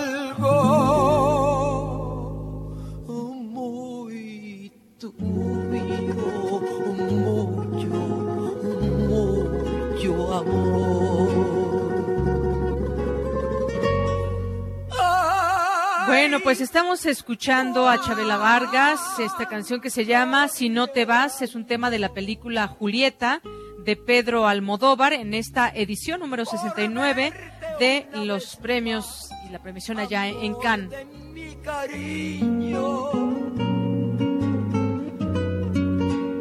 pues 16.48 16.62
estamos 16.62 17.04
escuchando 17.04 17.90
a 17.90 18.00
Chabela 18.00 18.38
Vargas, 18.38 19.18
esta 19.18 19.44
canción 19.44 19.82
que 19.82 19.90
se 19.90 20.06
llama 20.06 20.48
Si 20.48 20.70
no 20.70 20.86
te 20.86 21.04
vas, 21.04 21.42
es 21.42 21.54
un 21.54 21.66
tema 21.66 21.90
de 21.90 21.98
la 21.98 22.14
película 22.14 22.66
Julieta 22.68 23.42
de 23.84 23.96
Pedro 23.96 24.48
Almodóvar 24.48 25.12
en 25.12 25.34
esta 25.34 25.68
edición 25.68 26.20
número 26.20 26.46
69 26.46 27.34
de 27.78 28.06
los 28.14 28.56
premios 28.56 29.28
y 29.46 29.52
la 29.52 29.58
premiación 29.58 29.98
allá 29.98 30.26
en 30.26 30.54
Cannes. 30.54 30.90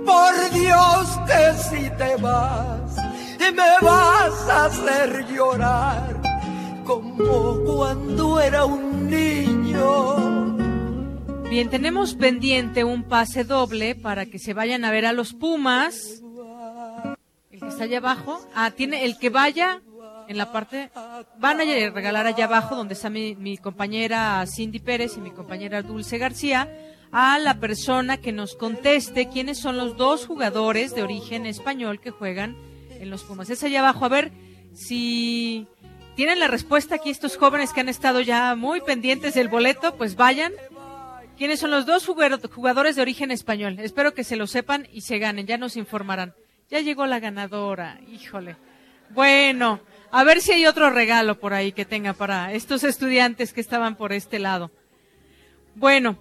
Por 0.05 0.51
Dios 0.53 1.19
que 1.27 1.53
si 1.69 1.89
te 1.97 2.15
vas, 2.21 2.95
me 3.53 3.85
vas 3.85 4.49
a 4.49 4.65
hacer 4.67 5.27
llorar 5.27 6.21
como 6.85 7.61
cuando 7.65 8.39
era 8.39 8.63
un 8.63 9.09
niño. 9.09 9.56
Bien, 11.49 11.69
tenemos 11.69 12.13
pendiente 12.13 12.83
un 12.83 13.03
pase 13.03 13.43
doble 13.43 13.95
para 13.95 14.25
que 14.25 14.37
se 14.37 14.53
vayan 14.53 14.85
a 14.85 14.91
ver 14.91 15.05
a 15.05 15.11
los 15.13 15.33
Pumas. 15.33 16.21
El 17.49 17.59
que 17.59 17.67
está 17.67 17.85
allá 17.85 17.97
abajo. 17.97 18.39
Ah, 18.53 18.71
tiene 18.71 19.05
el 19.05 19.17
que 19.17 19.29
vaya 19.29 19.81
en 20.27 20.37
la 20.37 20.51
parte. 20.51 20.91
Van 21.39 21.59
a 21.59 21.63
regalar 21.63 22.27
allá 22.27 22.45
abajo, 22.45 22.75
donde 22.75 22.93
está 22.93 23.09
mi, 23.09 23.35
mi 23.35 23.57
compañera 23.57 24.45
Cindy 24.45 24.79
Pérez 24.79 25.17
y 25.17 25.21
mi 25.21 25.31
compañera 25.31 25.81
Dulce 25.81 26.17
García, 26.17 26.69
a 27.11 27.39
la 27.39 27.59
persona 27.59 28.17
que 28.17 28.31
nos 28.31 28.55
conteste 28.55 29.29
quiénes 29.29 29.57
son 29.57 29.77
los 29.77 29.97
dos 29.97 30.27
jugadores 30.27 30.93
de 30.93 31.01
origen 31.01 31.45
español 31.45 31.99
que 31.99 32.11
juegan 32.11 32.55
en 32.89 33.09
los 33.09 33.23
Pumas. 33.23 33.49
Es 33.49 33.63
allá 33.63 33.79
abajo. 33.79 34.05
A 34.05 34.09
ver 34.09 34.31
si 34.73 35.65
tienen 36.17 36.39
la 36.39 36.47
respuesta 36.47 36.95
aquí 36.95 37.11
estos 37.11 37.37
jóvenes 37.37 37.73
que 37.73 37.81
han 37.81 37.89
estado 37.89 38.21
ya 38.21 38.55
muy 38.55 38.81
pendientes 38.81 39.35
del 39.35 39.49
boleto, 39.49 39.95
pues 39.97 40.15
vayan. 40.15 40.51
¿Quiénes 41.37 41.59
son 41.59 41.69
los 41.69 41.85
dos 41.85 42.07
jugadores 42.07 42.95
de 42.95 43.03
origen 43.03 43.29
español? 43.29 43.77
Espero 43.77 44.15
que 44.15 44.23
se 44.23 44.35
lo 44.35 44.47
sepan 44.47 44.87
y 44.91 45.01
se 45.01 45.19
ganen, 45.19 45.45
ya 45.45 45.59
nos 45.59 45.77
informarán. 45.77 46.33
Ya 46.71 46.79
llegó 46.79 47.05
la 47.05 47.19
ganadora, 47.19 47.99
híjole. 48.11 48.55
Bueno, 49.11 49.79
a 50.09 50.23
ver 50.23 50.41
si 50.41 50.53
hay 50.53 50.65
otro 50.65 50.89
regalo 50.89 51.39
por 51.39 51.53
ahí 51.53 51.71
que 51.71 51.85
tenga 51.85 52.13
para 52.13 52.51
estos 52.51 52.83
estudiantes 52.83 53.53
que 53.53 53.61
estaban 53.61 53.95
por 53.95 54.11
este 54.11 54.39
lado. 54.39 54.71
Bueno, 55.75 56.17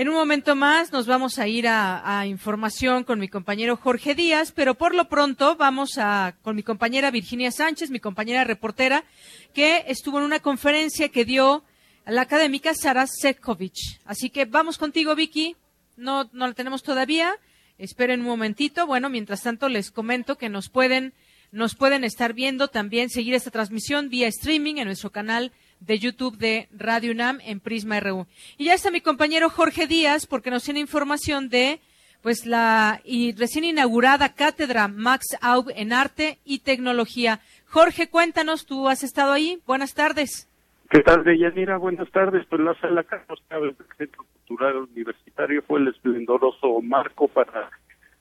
en 0.00 0.08
un 0.08 0.14
momento 0.14 0.56
más 0.56 0.92
nos 0.92 1.06
vamos 1.06 1.38
a 1.38 1.46
ir 1.46 1.68
a, 1.68 2.24
información 2.26 3.04
con 3.04 3.18
mi 3.18 3.28
compañero 3.28 3.76
Jorge 3.76 4.14
Díaz, 4.14 4.50
pero 4.50 4.74
por 4.74 4.94
lo 4.94 5.10
pronto 5.10 5.56
vamos 5.56 5.98
a 5.98 6.36
con 6.40 6.56
mi 6.56 6.62
compañera 6.62 7.10
Virginia 7.10 7.52
Sánchez, 7.52 7.90
mi 7.90 8.00
compañera 8.00 8.44
reportera, 8.44 9.04
que 9.52 9.84
estuvo 9.88 10.16
en 10.16 10.24
una 10.24 10.40
conferencia 10.40 11.10
que 11.10 11.26
dio 11.26 11.64
la 12.06 12.22
académica 12.22 12.72
Sara 12.72 13.06
Sekovic. 13.06 14.00
Así 14.06 14.30
que 14.30 14.46
vamos 14.46 14.78
contigo, 14.78 15.14
Vicky. 15.14 15.54
No, 15.98 16.30
no 16.32 16.46
la 16.46 16.54
tenemos 16.54 16.82
todavía. 16.82 17.34
Esperen 17.76 18.20
un 18.20 18.26
momentito. 18.28 18.86
Bueno, 18.86 19.10
mientras 19.10 19.42
tanto 19.42 19.68
les 19.68 19.90
comento 19.90 20.38
que 20.38 20.48
nos 20.48 20.70
pueden, 20.70 21.12
nos 21.52 21.74
pueden 21.74 22.04
estar 22.04 22.32
viendo 22.32 22.68
también, 22.68 23.10
seguir 23.10 23.34
esta 23.34 23.50
transmisión 23.50 24.08
vía 24.08 24.28
streaming 24.28 24.76
en 24.76 24.86
nuestro 24.86 25.10
canal 25.10 25.52
de 25.80 25.98
YouTube 25.98 26.36
de 26.36 26.68
Radio 26.70 27.12
UNAM 27.12 27.40
en 27.44 27.60
Prisma 27.60 28.00
RU. 28.00 28.26
Y 28.58 28.66
ya 28.66 28.74
está 28.74 28.90
mi 28.90 29.00
compañero 29.00 29.50
Jorge 29.50 29.86
Díaz 29.86 30.26
porque 30.26 30.50
nos 30.50 30.64
tiene 30.64 30.80
información 30.80 31.48
de 31.48 31.80
pues 32.22 32.46
la 32.46 33.00
recién 33.36 33.64
inaugurada 33.64 34.34
cátedra 34.34 34.88
Max 34.88 35.38
Aub 35.40 35.70
en 35.74 35.92
arte 35.92 36.38
y 36.44 36.60
tecnología. 36.60 37.40
Jorge, 37.66 38.10
cuéntanos, 38.10 38.66
tú 38.66 38.88
has 38.88 39.02
estado 39.02 39.32
ahí. 39.32 39.58
Buenas 39.66 39.94
tardes. 39.94 40.46
¿Qué 40.90 41.00
tal, 41.00 41.24
Deyanira? 41.24 41.78
Buenas 41.78 42.10
tardes. 42.10 42.44
Pues 42.48 42.60
la 42.60 42.74
sala 42.80 43.04
Carlos 43.04 43.40
Chávez 43.48 43.78
del 43.78 43.86
Centro 43.96 44.24
Cultural 44.46 44.76
Universitario 44.92 45.62
fue 45.62 45.80
el 45.80 45.88
esplendoroso 45.88 46.80
marco 46.82 47.28
para 47.28 47.70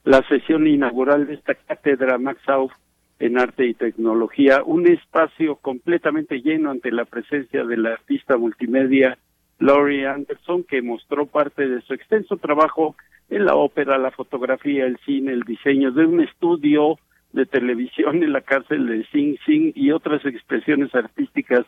la 0.03 0.21
sesión 0.27 0.67
inaugural 0.67 1.27
de 1.27 1.33
esta 1.33 1.55
cátedra 1.55 2.17
Max 2.17 2.41
Aub 2.47 2.71
en 3.19 3.37
arte 3.37 3.65
y 3.65 3.73
tecnología, 3.73 4.63
un 4.63 4.87
espacio 4.87 5.57
completamente 5.57 6.41
lleno 6.41 6.71
ante 6.71 6.91
la 6.91 7.05
presencia 7.05 7.65
de 7.65 7.77
la 7.77 7.93
artista 7.93 8.37
multimedia 8.37 9.17
Laurie 9.59 10.07
Anderson, 10.07 10.63
que 10.63 10.81
mostró 10.81 11.25
parte 11.25 11.67
de 11.67 11.81
su 11.81 11.93
extenso 11.93 12.37
trabajo 12.37 12.95
en 13.29 13.45
la 13.45 13.55
ópera, 13.55 13.97
la 13.97 14.11
fotografía, 14.11 14.85
el 14.85 14.97
cine, 15.05 15.33
el 15.33 15.43
diseño 15.43 15.91
de 15.91 16.05
un 16.05 16.21
estudio 16.21 16.97
de 17.33 17.45
televisión 17.45 18.23
en 18.23 18.31
la 18.31 18.41
cárcel 18.41 18.87
de 18.87 19.05
Sing 19.11 19.37
Sing 19.45 19.73
y 19.75 19.91
otras 19.91 20.25
expresiones 20.25 20.95
artísticas 20.95 21.65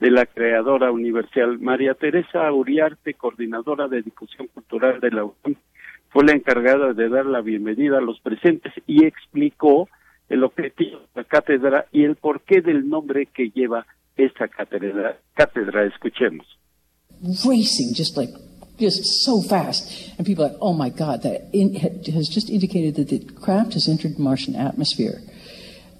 de 0.00 0.10
la 0.10 0.26
creadora 0.26 0.90
universal. 0.90 1.58
María 1.60 1.94
Teresa 1.94 2.52
Uriarte, 2.52 3.14
coordinadora 3.14 3.88
de 3.88 4.02
difusión 4.02 4.48
cultural 4.48 5.00
de 5.00 5.10
la 5.10 5.24
UNAM, 5.24 5.56
fue 6.10 6.24
la 6.24 6.32
encargada 6.32 6.92
de 6.92 7.08
dar 7.08 7.26
la 7.26 7.40
bienvenida 7.40 7.98
a 7.98 8.02
los 8.02 8.20
presentes 8.20 8.72
y 8.86 9.04
explicó 9.04 9.88
el 10.28 10.44
objetivo 10.44 11.00
de 11.14 11.22
la 11.22 11.24
cátedra 11.24 11.86
y 11.92 12.04
el 12.04 12.16
porqué 12.16 12.60
del 12.60 12.88
nombre 12.88 13.26
que 13.26 13.50
lleva 13.50 13.86
esta 14.16 14.48
cátedra. 14.48 15.18
cátedra. 15.34 15.84
Escuchemos. 15.86 16.46
Racing, 17.44 17.94
just 17.94 18.16
like 18.16 18.30
just 18.78 19.02
so 19.24 19.42
fast, 19.42 20.12
and 20.18 20.26
people 20.26 20.44
are 20.44 20.48
like, 20.48 20.58
oh 20.60 20.72
my 20.72 20.88
God, 20.88 21.22
that 21.22 21.48
in, 21.52 21.74
has 21.74 22.28
just 22.28 22.48
indicated 22.48 22.94
that 22.94 23.08
the 23.08 23.18
craft 23.34 23.72
has 23.74 23.88
entered 23.88 24.18
Martian 24.18 24.54
atmosphere. 24.54 25.20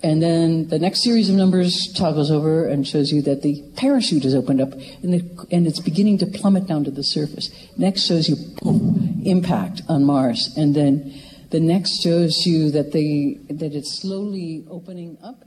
And 0.01 0.23
then 0.23 0.69
the 0.69 0.79
next 0.79 1.03
series 1.03 1.29
of 1.29 1.35
numbers 1.35 1.93
toggles 1.97 2.31
over 2.31 2.69
and 2.69 2.87
shows 2.87 3.11
you 3.11 3.21
that 3.23 3.43
the 3.43 3.65
parachute 3.77 4.23
has 4.23 4.35
opened 4.35 4.61
up 4.61 4.73
and, 5.03 5.13
the, 5.13 5.47
and 5.51 5.67
it's 5.67 5.81
beginning 5.81 6.19
to 6.19 6.27
plummet 6.27 6.69
down 6.69 6.85
to 6.85 6.93
the 6.93 7.03
surface. 7.03 7.51
Next 7.77 8.07
shows 8.07 8.29
you 8.29 8.37
boom, 8.63 9.23
impact 9.25 9.83
on 9.89 10.05
Mars, 10.05 10.55
and 10.57 10.77
then 10.77 11.21
the 11.51 11.61
next 11.61 12.03
shows 12.03 12.47
you 12.47 12.71
that 12.71 12.93
they 12.93 13.39
that 13.49 13.75
it's 13.75 14.01
slowly 14.01 14.65
opening 14.71 15.17
up 15.23 15.45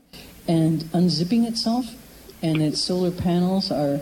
and 0.47 0.81
unzipping 0.93 1.47
itself, 1.47 1.85
and 2.41 2.61
its 2.61 2.83
solar 2.83 3.11
panels 3.11 3.71
are 3.71 3.99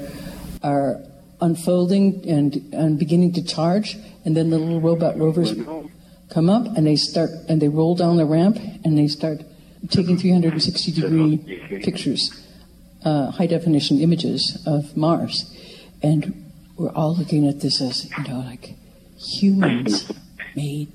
are 0.63 1.01
unfolding 1.41 2.27
and 2.27 2.73
and 2.73 2.97
beginning 2.99 3.33
to 3.33 3.43
charge, 3.43 3.97
and 4.23 4.35
then 4.35 4.49
the 4.49 4.57
little 4.57 4.81
robot 4.81 5.17
rovers 5.17 5.53
come 6.29 6.49
up 6.49 6.65
and 6.77 6.87
they 6.87 6.95
start 6.95 7.29
and 7.49 7.61
they 7.61 7.67
roll 7.67 7.95
down 7.95 8.17
the 8.17 8.25
ramp 8.25 8.57
and 8.85 8.97
they 8.97 9.07
start 9.07 9.41
taking 9.89 10.17
360 10.17 10.91
degree 10.91 11.37
pictures, 11.81 12.45
uh, 13.03 13.31
high 13.31 13.47
definition 13.47 13.99
images 13.99 14.61
of 14.65 14.95
Mars, 14.95 15.53
and 16.01 16.45
we're 16.77 16.91
all 16.91 17.15
looking 17.15 17.45
at 17.45 17.59
this 17.59 17.81
as 17.81 18.09
you 18.09 18.23
know 18.23 18.39
like 18.39 18.75
humans 19.17 20.09
made 20.55 20.91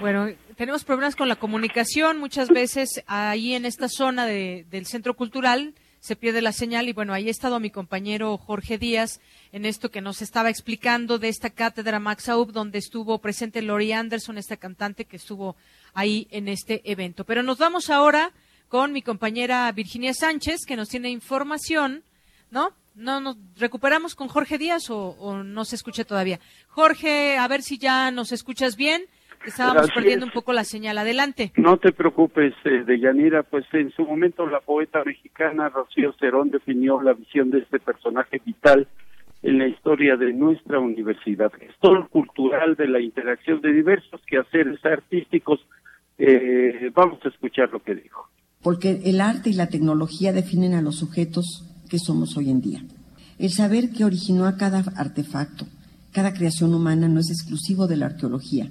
Bueno, 0.00 0.28
tenemos 0.56 0.84
problemas 0.84 1.16
con 1.16 1.28
la 1.28 1.36
comunicación. 1.36 2.18
Muchas 2.18 2.48
veces 2.48 3.02
ahí 3.06 3.54
en 3.54 3.64
esta 3.64 3.88
zona 3.88 4.26
del 4.26 4.86
centro 4.86 5.14
cultural 5.14 5.74
se 6.00 6.16
pierde 6.16 6.42
la 6.42 6.52
señal 6.52 6.88
y 6.88 6.92
bueno, 6.92 7.14
ahí 7.14 7.28
ha 7.28 7.30
estado 7.30 7.58
mi 7.60 7.70
compañero 7.70 8.36
Jorge 8.36 8.76
Díaz 8.76 9.20
en 9.52 9.64
esto 9.64 9.90
que 9.90 10.02
nos 10.02 10.20
estaba 10.20 10.50
explicando 10.50 11.18
de 11.18 11.28
esta 11.28 11.48
cátedra 11.48 11.98
Max 11.98 12.28
Aub 12.28 12.52
donde 12.52 12.78
estuvo 12.78 13.18
presente 13.18 13.62
Lori 13.62 13.92
Anderson, 13.92 14.36
esta 14.36 14.58
cantante 14.58 15.06
que 15.06 15.16
estuvo 15.16 15.56
ahí 15.94 16.28
en 16.30 16.48
este 16.48 16.82
evento. 16.84 17.24
Pero 17.24 17.42
nos 17.42 17.56
vamos 17.56 17.88
ahora 17.88 18.32
con 18.68 18.92
mi 18.92 19.00
compañera 19.00 19.72
Virginia 19.72 20.12
Sánchez 20.12 20.66
que 20.66 20.76
nos 20.76 20.90
tiene 20.90 21.08
información, 21.08 22.04
¿no? 22.50 22.72
¿No 22.94 23.20
nos 23.20 23.36
recuperamos 23.56 24.14
con 24.14 24.28
Jorge 24.28 24.58
Díaz 24.58 24.90
o, 24.90 25.16
o 25.18 25.42
no 25.42 25.64
se 25.64 25.76
escucha 25.76 26.04
todavía? 26.04 26.38
Jorge, 26.68 27.38
a 27.38 27.48
ver 27.48 27.62
si 27.62 27.78
ya 27.78 28.10
nos 28.10 28.30
escuchas 28.30 28.76
bien. 28.76 29.06
Estábamos 29.46 29.90
perdiendo 29.92 30.26
un 30.26 30.32
poco 30.32 30.52
la 30.52 30.64
señal. 30.64 30.98
Adelante. 30.98 31.52
No 31.56 31.76
te 31.78 31.92
preocupes, 31.92 32.52
eh, 32.64 32.82
Deyanira. 32.84 33.44
Pues 33.44 33.64
en 33.72 33.92
su 33.92 34.04
momento 34.04 34.46
la 34.46 34.60
poeta 34.60 35.04
mexicana 35.04 35.68
Rocío 35.68 36.12
Cerón 36.18 36.50
definió 36.50 37.00
la 37.00 37.12
visión 37.12 37.50
de 37.50 37.60
este 37.60 37.78
personaje 37.78 38.40
vital 38.44 38.88
en 39.42 39.58
la 39.58 39.68
historia 39.68 40.16
de 40.16 40.32
nuestra 40.32 40.80
universidad. 40.80 41.52
Gestor 41.52 42.08
cultural 42.08 42.74
de 42.74 42.88
la 42.88 43.00
interacción 43.00 43.60
de 43.60 43.72
diversos 43.72 44.20
quehaceres 44.26 44.84
artísticos. 44.84 45.60
Eh, 46.18 46.90
vamos 46.92 47.20
a 47.24 47.28
escuchar 47.28 47.70
lo 47.70 47.80
que 47.80 47.94
dijo. 47.94 48.28
Porque 48.62 49.00
el 49.04 49.20
arte 49.20 49.50
y 49.50 49.52
la 49.52 49.68
tecnología 49.68 50.32
definen 50.32 50.74
a 50.74 50.82
los 50.82 50.96
sujetos 50.96 51.64
que 51.88 51.98
somos 51.98 52.36
hoy 52.36 52.50
en 52.50 52.60
día. 52.60 52.80
El 53.38 53.50
saber 53.50 53.90
que 53.90 54.04
originó 54.04 54.46
a 54.46 54.56
cada 54.56 54.82
artefacto, 54.96 55.66
cada 56.12 56.32
creación 56.32 56.74
humana 56.74 57.06
no 57.06 57.20
es 57.20 57.30
exclusivo 57.30 57.86
de 57.86 57.98
la 57.98 58.06
arqueología 58.06 58.68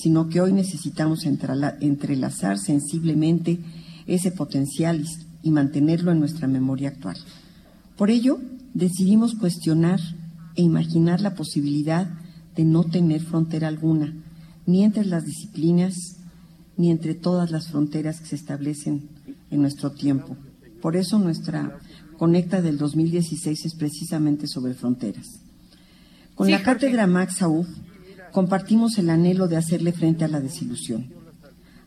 sino 0.00 0.28
que 0.28 0.40
hoy 0.40 0.52
necesitamos 0.52 1.26
entrelazar 1.26 2.58
sensiblemente 2.58 3.58
ese 4.06 4.30
potencial 4.30 5.04
y 5.42 5.50
mantenerlo 5.50 6.12
en 6.12 6.20
nuestra 6.20 6.46
memoria 6.46 6.90
actual. 6.90 7.16
Por 7.96 8.10
ello, 8.10 8.38
decidimos 8.74 9.34
cuestionar 9.34 9.98
e 10.54 10.62
imaginar 10.62 11.20
la 11.20 11.34
posibilidad 11.34 12.08
de 12.54 12.64
no 12.64 12.84
tener 12.84 13.22
frontera 13.22 13.66
alguna, 13.66 14.14
ni 14.66 14.84
entre 14.84 15.04
las 15.04 15.24
disciplinas, 15.24 15.94
ni 16.76 16.92
entre 16.92 17.14
todas 17.14 17.50
las 17.50 17.68
fronteras 17.68 18.20
que 18.20 18.26
se 18.26 18.36
establecen 18.36 19.08
en 19.50 19.60
nuestro 19.60 19.90
tiempo. 19.90 20.36
Por 20.80 20.94
eso 20.94 21.18
nuestra 21.18 21.80
Conecta 22.16 22.60
del 22.60 22.78
2016 22.78 23.64
es 23.64 23.74
precisamente 23.74 24.48
sobre 24.48 24.74
fronteras. 24.74 25.26
Con 26.34 26.50
la 26.50 26.62
cátedra 26.64 27.06
Max 27.06 27.42
Aub 27.42 27.64
compartimos 28.32 28.98
el 28.98 29.10
anhelo 29.10 29.48
de 29.48 29.56
hacerle 29.56 29.92
frente 29.92 30.24
a 30.24 30.28
la 30.28 30.40
desilusión. 30.40 31.12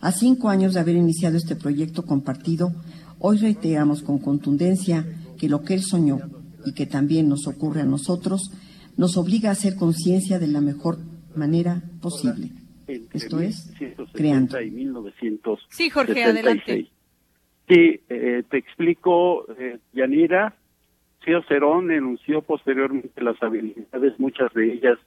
A 0.02 0.12
cinco 0.12 0.50
años 0.50 0.74
de 0.74 0.80
haber 0.80 0.96
iniciado 0.96 1.38
este 1.38 1.56
proyecto 1.56 2.04
compartido, 2.04 2.72
hoy 3.20 3.38
reiteramos 3.38 4.02
con 4.02 4.18
contundencia 4.18 5.06
que 5.40 5.48
lo 5.48 5.62
que 5.62 5.76
él 5.76 5.82
soñó 5.82 6.20
y 6.66 6.74
que 6.74 6.86
también 6.86 7.30
nos 7.30 7.48
ocurre 7.48 7.82
a 7.82 7.86
nosotros, 7.86 8.52
nos 8.98 9.18
obliga 9.18 9.50
a 9.50 9.54
hacer 9.54 9.76
conciencia 9.76 10.40
de 10.40 10.48
la 10.48 10.62
mejor 10.62 10.98
manera 11.36 11.82
posible. 12.02 12.50
Esto 13.14 13.40
es, 13.40 13.72
creando. 14.12 14.58
sí, 15.70 15.90
Jorge, 15.90 16.24
adelante. 16.24 16.90
Sí, 17.68 18.02
eh, 18.10 18.44
te 18.50 18.58
explico, 18.58 19.46
eh, 19.58 19.80
Yanira. 19.94 20.56
Cío 21.24 21.42
Cerón 21.48 21.92
enunció 21.92 22.42
posteriormente 22.42 23.22
las 23.22 23.42
habilidades, 23.42 24.20
muchas 24.20 24.52
de 24.54 24.74
ellas 24.74 24.98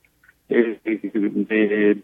eh, 0.49 0.81
de 0.85 2.03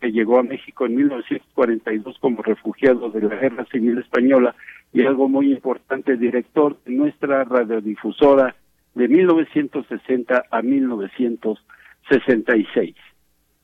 que 0.00 0.10
llegó 0.10 0.38
a 0.38 0.42
México 0.42 0.86
en 0.86 0.96
1942 0.96 2.16
como 2.20 2.42
refugiado 2.42 3.10
de 3.10 3.20
la 3.20 3.36
Guerra 3.36 3.66
Civil 3.70 3.98
Española 3.98 4.56
y 4.92 5.02
algo 5.02 5.28
muy 5.28 5.52
importante, 5.52 6.16
director 6.16 6.76
de 6.84 6.92
nuestra 6.92 7.44
radiodifusora 7.44 8.56
de 8.94 9.08
1960 9.08 10.44
a 10.50 10.62
1966. 10.62 12.96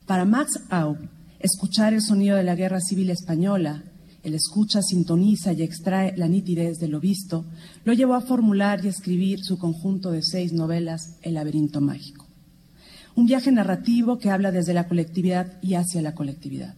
Para 0.06 0.26
Max 0.26 0.66
Aub, 0.70 0.98
escuchar 1.40 1.94
el 1.94 2.02
sonido 2.02 2.36
de 2.36 2.42
la 2.42 2.54
guerra 2.54 2.80
civil 2.80 3.08
española, 3.10 3.82
el 4.22 4.34
escucha 4.34 4.82
sintoniza 4.82 5.52
y 5.52 5.62
extrae 5.62 6.12
la 6.16 6.28
nitidez 6.28 6.76
de 6.78 6.88
lo 6.88 7.00
visto, 7.00 7.46
lo 7.84 7.94
llevó 7.94 8.14
a 8.14 8.20
formular 8.20 8.84
y 8.84 8.88
escribir 8.88 9.38
su 9.40 9.58
conjunto 9.58 10.10
de 10.10 10.22
seis 10.22 10.52
novelas, 10.52 11.18
El 11.22 11.34
laberinto 11.34 11.80
mágico. 11.80 12.21
Un 13.14 13.26
viaje 13.26 13.52
narrativo 13.52 14.18
que 14.18 14.30
habla 14.30 14.50
desde 14.52 14.74
la 14.74 14.88
colectividad 14.88 15.58
y 15.62 15.74
hacia 15.74 16.02
la 16.02 16.14
colectividad. 16.14 16.74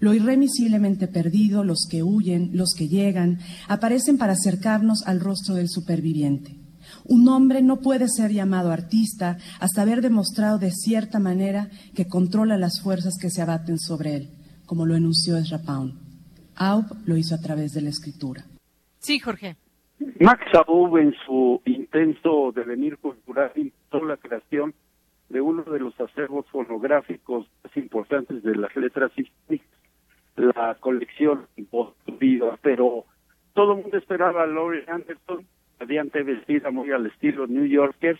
Lo 0.00 0.14
irremisiblemente 0.14 1.06
perdido, 1.06 1.62
los 1.62 1.86
que 1.88 2.02
huyen, 2.02 2.50
los 2.54 2.74
que 2.76 2.88
llegan, 2.88 3.38
aparecen 3.68 4.18
para 4.18 4.32
acercarnos 4.32 5.06
al 5.06 5.20
rostro 5.20 5.54
del 5.54 5.68
superviviente. 5.68 6.56
Un 7.04 7.28
hombre 7.28 7.62
no 7.62 7.76
puede 7.76 8.08
ser 8.08 8.32
llamado 8.32 8.72
artista 8.72 9.38
hasta 9.60 9.82
haber 9.82 10.00
demostrado 10.00 10.58
de 10.58 10.72
cierta 10.72 11.18
manera 11.18 11.68
que 11.94 12.06
controla 12.06 12.56
las 12.56 12.80
fuerzas 12.82 13.14
que 13.20 13.30
se 13.30 13.42
abaten 13.42 13.78
sobre 13.78 14.16
él, 14.16 14.30
como 14.66 14.86
lo 14.86 14.96
enunció 14.96 15.36
Ezra 15.36 15.58
Pound. 15.58 15.94
Aub 16.56 16.86
lo 17.06 17.16
hizo 17.16 17.34
a 17.34 17.40
través 17.40 17.72
de 17.72 17.82
la 17.82 17.90
escritura. 17.90 18.44
Sí, 18.98 19.18
Jorge. 19.18 19.56
Max 20.20 20.42
Aub, 20.66 20.96
en 20.98 21.14
su 21.26 21.60
intenso 21.64 22.52
devenir 22.54 22.98
cultural, 22.98 23.52
intentó 23.56 24.04
la 24.04 24.16
creación 24.16 24.74
de 25.32 25.40
uno 25.40 25.62
de 25.62 25.80
los 25.80 25.98
acervos 25.98 26.46
fonográficos 26.50 27.46
más 27.64 27.76
importantes 27.76 28.42
de 28.42 28.54
las 28.54 28.74
letras 28.76 29.10
hispánicas 29.16 29.66
la 30.36 30.76
colección 30.80 31.46
vida, 32.18 32.58
pero 32.62 33.04
todo 33.54 33.72
el 33.72 33.82
mundo 33.82 33.98
esperaba 33.98 34.42
a 34.42 34.46
Laurie 34.46 34.84
Anderson, 34.88 35.46
radiante 35.78 36.22
vestida 36.22 36.70
muy 36.70 36.90
al 36.90 37.06
estilo 37.06 37.46
New 37.46 37.66
Yorker, 37.66 38.18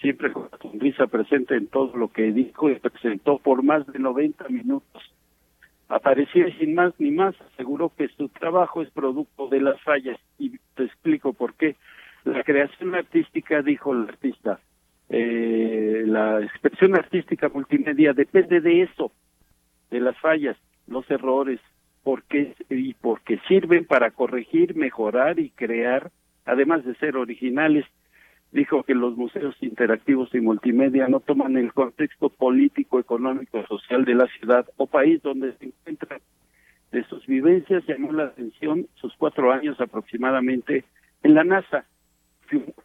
siempre 0.00 0.32
con 0.32 0.48
la 0.50 0.58
sonrisa 0.58 1.06
presente 1.06 1.54
en 1.54 1.68
todo 1.68 1.96
lo 1.96 2.08
que 2.08 2.32
dijo 2.32 2.70
y 2.70 2.78
presentó 2.78 3.38
por 3.38 3.62
más 3.62 3.86
de 3.86 3.98
90 3.98 4.48
minutos. 4.48 5.02
Apareció 5.88 6.50
sin 6.58 6.74
más 6.74 6.94
ni 6.98 7.10
más, 7.10 7.34
aseguró 7.52 7.92
que 7.96 8.08
su 8.08 8.28
trabajo 8.28 8.82
es 8.82 8.90
producto 8.90 9.48
de 9.48 9.60
las 9.60 9.80
fallas 9.82 10.18
y 10.38 10.58
te 10.74 10.84
explico 10.84 11.32
por 11.34 11.54
qué. 11.54 11.76
La 12.24 12.42
creación 12.42 12.94
artística, 12.94 13.62
dijo 13.62 13.92
el 13.92 14.08
artista, 14.08 14.58
eh, 15.08 16.04
la 16.06 16.40
expresión 16.40 16.94
artística 16.94 17.48
multimedia 17.48 18.12
depende 18.12 18.60
de 18.60 18.82
eso, 18.82 19.12
de 19.90 20.00
las 20.00 20.18
fallas 20.18 20.56
los 20.86 21.08
errores, 21.10 21.60
porque 22.02 22.54
y 22.68 22.94
porque 22.94 23.40
sirven 23.48 23.86
para 23.86 24.10
corregir, 24.10 24.76
mejorar 24.76 25.38
y 25.38 25.50
crear, 25.50 26.10
además 26.44 26.84
de 26.84 26.94
ser 26.96 27.16
originales. 27.16 27.86
Dijo 28.52 28.84
que 28.84 28.94
los 28.94 29.16
museos 29.16 29.56
interactivos 29.60 30.32
y 30.34 30.40
multimedia 30.40 31.08
no 31.08 31.20
toman 31.20 31.56
el 31.56 31.72
contexto 31.72 32.28
político, 32.28 33.00
económico, 33.00 33.66
social 33.66 34.04
de 34.04 34.14
la 34.14 34.26
ciudad 34.38 34.66
o 34.76 34.86
país 34.86 35.20
donde 35.22 35.54
se 35.54 35.66
encuentran. 35.66 36.20
De 36.92 37.02
sus 37.04 37.26
vivencias 37.26 37.84
llamó 37.88 38.12
la 38.12 38.26
atención 38.26 38.86
sus 38.94 39.12
cuatro 39.16 39.50
años 39.50 39.80
aproximadamente 39.80 40.84
en 41.24 41.34
la 41.34 41.42
NASA, 41.42 41.86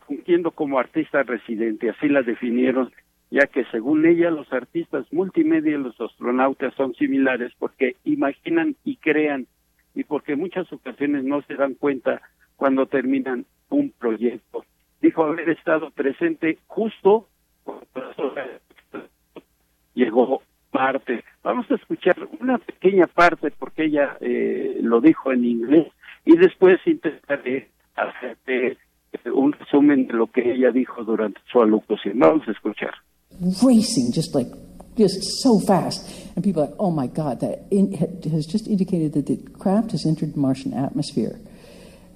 fungiendo 0.08 0.52
como 0.52 0.80
artista 0.80 1.24
residente, 1.24 1.90
así 1.90 2.08
la 2.08 2.22
definieron 2.22 2.92
ya 3.32 3.46
que 3.48 3.64
según 3.66 4.06
ella 4.06 4.32
los 4.32 4.52
artistas 4.52 5.06
multimedia 5.14 5.74
y 5.76 5.78
los 5.84 6.00
astronautas 6.02 6.74
son 6.76 6.94
similares 6.96 7.54
porque 7.60 7.96
imaginan 8.04 8.76
y 8.84 8.98
crean 8.98 9.48
y 9.94 10.04
porque 10.04 10.34
en 10.34 10.40
muchas 10.40 10.72
ocasiones 10.74 11.24
no 11.24 11.42
se 11.44 11.56
dan 11.56 11.76
cuenta 11.76 12.22
cuando 12.56 12.88
terminan 12.88 13.46
un 13.70 13.92
proyecto. 13.92 14.66
Dijo 15.02 15.24
haber 15.24 15.50
estado 15.50 15.92
presente 15.92 16.58
justo 16.68 17.28
cuando 17.64 18.36
llegó 19.94 20.42
Marte. 20.74 21.24
Vamos 21.44 21.70
a 21.72 21.76
escuchar 21.76 22.16
una 22.40 22.58
pequeña 22.58 23.08
parte 23.08 23.52
porque 23.52 23.86
ella 23.86 24.18
eh, 24.22 24.80
lo 24.82 25.02
dijo 25.02 25.32
en 25.32 25.46
inglés 25.46 25.88
y 26.26 26.36
después 26.36 26.80
intentaré 26.86 27.70
hacerte 27.96 28.78
un 29.26 29.54
resumen 29.54 30.08
de 30.08 30.14
lo 30.14 30.28
que 30.28 30.42
ella 30.42 30.72
dijo 30.72 31.04
durante 31.04 31.40
su 31.52 31.62
alocución. 31.62 32.20
Vamos 32.20 32.48
a 32.48 32.52
escuchar. 32.52 32.94
racing, 33.64 34.12
just 34.12 34.36
like 34.36 34.48
just 34.98 35.22
so 35.42 35.60
fast. 35.60 36.06
And 36.36 36.44
people 36.44 36.64
are 36.64 36.68
like, 36.68 36.76
oh 36.78 36.92
my 36.92 37.08
God, 37.08 37.40
that 37.40 37.66
in, 37.72 37.94
has 38.32 38.46
just 38.46 38.68
indicated 38.68 39.14
that 39.14 39.28
the 39.28 39.38
craft 39.58 39.92
has 39.92 40.06
entered 40.06 40.36
Martian 40.36 40.74
atmosphere. 40.74 41.40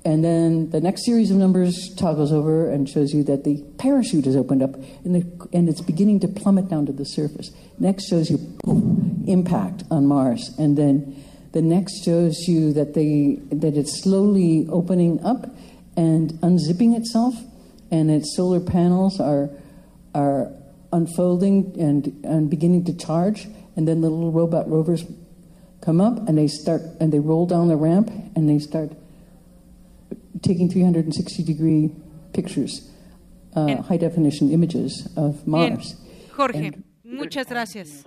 And 0.05 0.23
then 0.23 0.69
the 0.71 0.81
next 0.81 1.05
series 1.05 1.31
of 1.31 1.37
numbers 1.37 1.93
toggles 1.95 2.33
over 2.33 2.69
and 2.69 2.89
shows 2.89 3.13
you 3.13 3.23
that 3.23 3.45
the 3.45 3.63
parachute 3.77 4.25
has 4.25 4.35
opened 4.35 4.61
up 4.61 4.75
and, 5.05 5.15
the, 5.15 5.47
and 5.53 5.69
it's 5.69 5.79
beginning 5.79 6.19
to 6.21 6.27
plummet 6.27 6.67
down 6.67 6.85
to 6.87 6.91
the 6.91 7.05
surface. 7.05 7.51
Next 7.79 8.09
shows 8.09 8.29
you 8.29 8.37
boom, 8.63 9.23
impact 9.27 9.83
on 9.89 10.05
Mars. 10.05 10.53
And 10.59 10.77
then 10.77 11.23
the 11.53 11.61
next 11.61 12.03
shows 12.03 12.37
you 12.49 12.73
that, 12.73 12.95
they, 12.95 13.39
that 13.55 13.77
it's 13.77 14.03
slowly 14.03 14.67
opening 14.69 15.23
up 15.23 15.45
and 15.95 16.31
unzipping 16.41 16.95
itself, 16.95 17.35
and 17.91 18.09
its 18.09 18.35
solar 18.35 18.59
panels 18.59 19.19
are, 19.19 19.49
are 20.13 20.51
unfolding 20.91 21.75
and, 21.79 22.23
and 22.23 22.49
beginning 22.49 22.85
to 22.85 22.93
charge, 22.93 23.47
and 23.75 23.87
then 23.87 24.01
the 24.01 24.09
little 24.09 24.31
robot 24.31 24.69
rovers 24.69 25.05
come 25.81 25.99
up 25.99 26.27
and 26.29 26.37
they 26.37 26.47
start 26.47 26.81
and 26.99 27.11
they 27.11 27.19
roll 27.19 27.45
down 27.45 27.67
the 27.67 27.75
ramp 27.75 28.09
and 28.35 28.49
they 28.49 28.57
start 28.57 28.91
taking 30.41 30.69
360 30.69 31.43
degree 31.43 31.91
pictures, 32.33 32.89
uh, 33.55 33.81
high 33.81 33.97
definition 33.97 34.51
images 34.51 35.07
of 35.17 35.45
Mars. 35.45 35.93
Bien. 35.93 36.29
Jorge, 36.35 36.67
and, 36.67 36.83
muchas 37.03 37.47
gracias. 37.47 38.03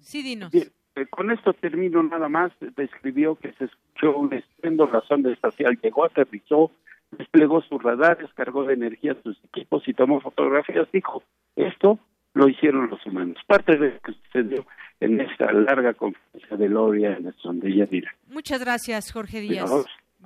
Sí, 0.00 0.22
dinos. 0.22 0.50
Bien. 0.50 0.70
Eh, 0.96 1.06
con 1.10 1.30
esto 1.30 1.52
termino 1.54 2.02
nada 2.02 2.28
más. 2.28 2.52
Describió 2.76 3.36
que 3.36 3.52
se 3.54 3.64
escuchó 3.64 4.16
un 4.16 4.32
estruendo, 4.32 4.86
la 4.86 5.00
sonda 5.02 5.32
espacial 5.32 5.78
llegó, 5.82 6.04
aterrizó, 6.04 6.70
desplegó 7.12 7.62
sus 7.62 7.82
radares, 7.82 8.32
cargó 8.34 8.64
de 8.64 8.74
energía 8.74 9.16
sus 9.22 9.38
equipos 9.44 9.86
y 9.86 9.94
tomó 9.94 10.20
fotografías. 10.20 10.88
Dijo, 10.92 11.22
esto 11.56 11.98
lo 12.34 12.48
hicieron 12.48 12.90
los 12.90 13.04
humanos. 13.06 13.38
Parte 13.46 13.76
de 13.76 13.90
lo 13.90 14.00
que 14.00 14.12
sucedió 14.12 14.66
en 15.00 15.20
esta 15.20 15.52
larga 15.52 15.94
conferencia 15.94 16.56
de 16.56 16.68
Loria 16.68 17.16
en 17.16 17.32
donde 17.42 17.68
ella 17.68 17.86
dirá. 17.86 18.14
Muchas 18.28 18.60
gracias, 18.60 19.12
Jorge 19.12 19.40
Díaz. 19.40 19.70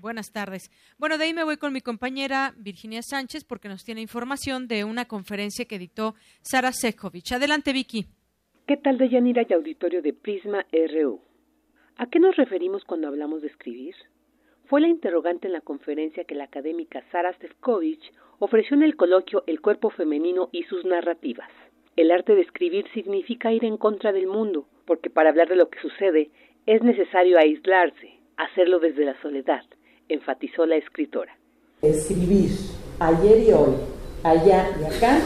Buenas 0.01 0.31
tardes. 0.31 0.71
Bueno, 0.97 1.19
de 1.19 1.25
ahí 1.25 1.35
me 1.35 1.43
voy 1.43 1.57
con 1.57 1.73
mi 1.73 1.81
compañera 1.81 2.55
Virginia 2.57 3.03
Sánchez 3.03 3.45
porque 3.45 3.69
nos 3.69 3.85
tiene 3.85 4.01
información 4.01 4.69
de 4.69 4.85
una 4.85 5.07
conferencia 5.07 5.65
que 5.65 5.79
dictó 5.79 6.15
Sara 6.41 6.71
Sekovic. 6.73 7.33
Adelante, 7.33 7.73
Vicky. 7.73 8.07
¿Qué 8.67 8.77
tal, 8.77 8.99
Deyanira 8.99 9.43
y 9.49 9.53
auditorio 9.53 10.01
de 10.03 10.13
Prisma 10.13 10.65
RU? 10.73 11.21
¿A 11.97 12.07
qué 12.07 12.21
nos 12.21 12.37
referimos 12.37 12.85
cuando 12.85 13.09
hablamos 13.09 13.43
de 13.43 13.49
escribir? 13.49 13.97
Fue 14.69 14.83
la 14.83 14.89
interrogante 14.89 15.47
en 15.47 15.55
la 15.55 15.63
conferencia 15.63 16.25
que 16.25 16.35
la 16.35 16.45
académica 16.45 17.03
Sara 17.11 17.33
Sefcovic 17.41 18.01
ofreció 18.39 18.77
en 18.77 18.83
el 18.83 18.97
coloquio 18.97 19.43
El 19.47 19.63
cuerpo 19.63 19.89
femenino 19.89 20.51
y 20.53 20.65
sus 20.65 20.85
narrativas. 20.85 21.49
El 21.97 22.11
arte 22.11 22.35
de 22.35 22.43
escribir 22.43 22.85
significa 22.93 23.51
ir 23.51 23.65
en 23.65 23.79
contra 23.79 24.13
del 24.13 24.27
mundo, 24.27 24.67
porque 24.85 25.09
para 25.09 25.31
hablar 25.31 25.49
de 25.49 25.57
lo 25.57 25.71
que 25.71 25.81
sucede 25.81 26.31
es 26.67 26.83
necesario 26.83 27.39
aislarse, 27.39 28.19
hacerlo 28.37 28.79
desde 28.79 29.07
la 29.07 29.19
soledad, 29.23 29.63
enfatizó 30.11 30.67
la 30.67 30.77
escritora. 30.77 31.35
Escribir 31.81 32.51
ayer 33.01 33.49
y 33.49 33.53
hoy, 33.53 33.75
allá 34.23 34.69
y 34.79 34.85
acá, 34.85 35.19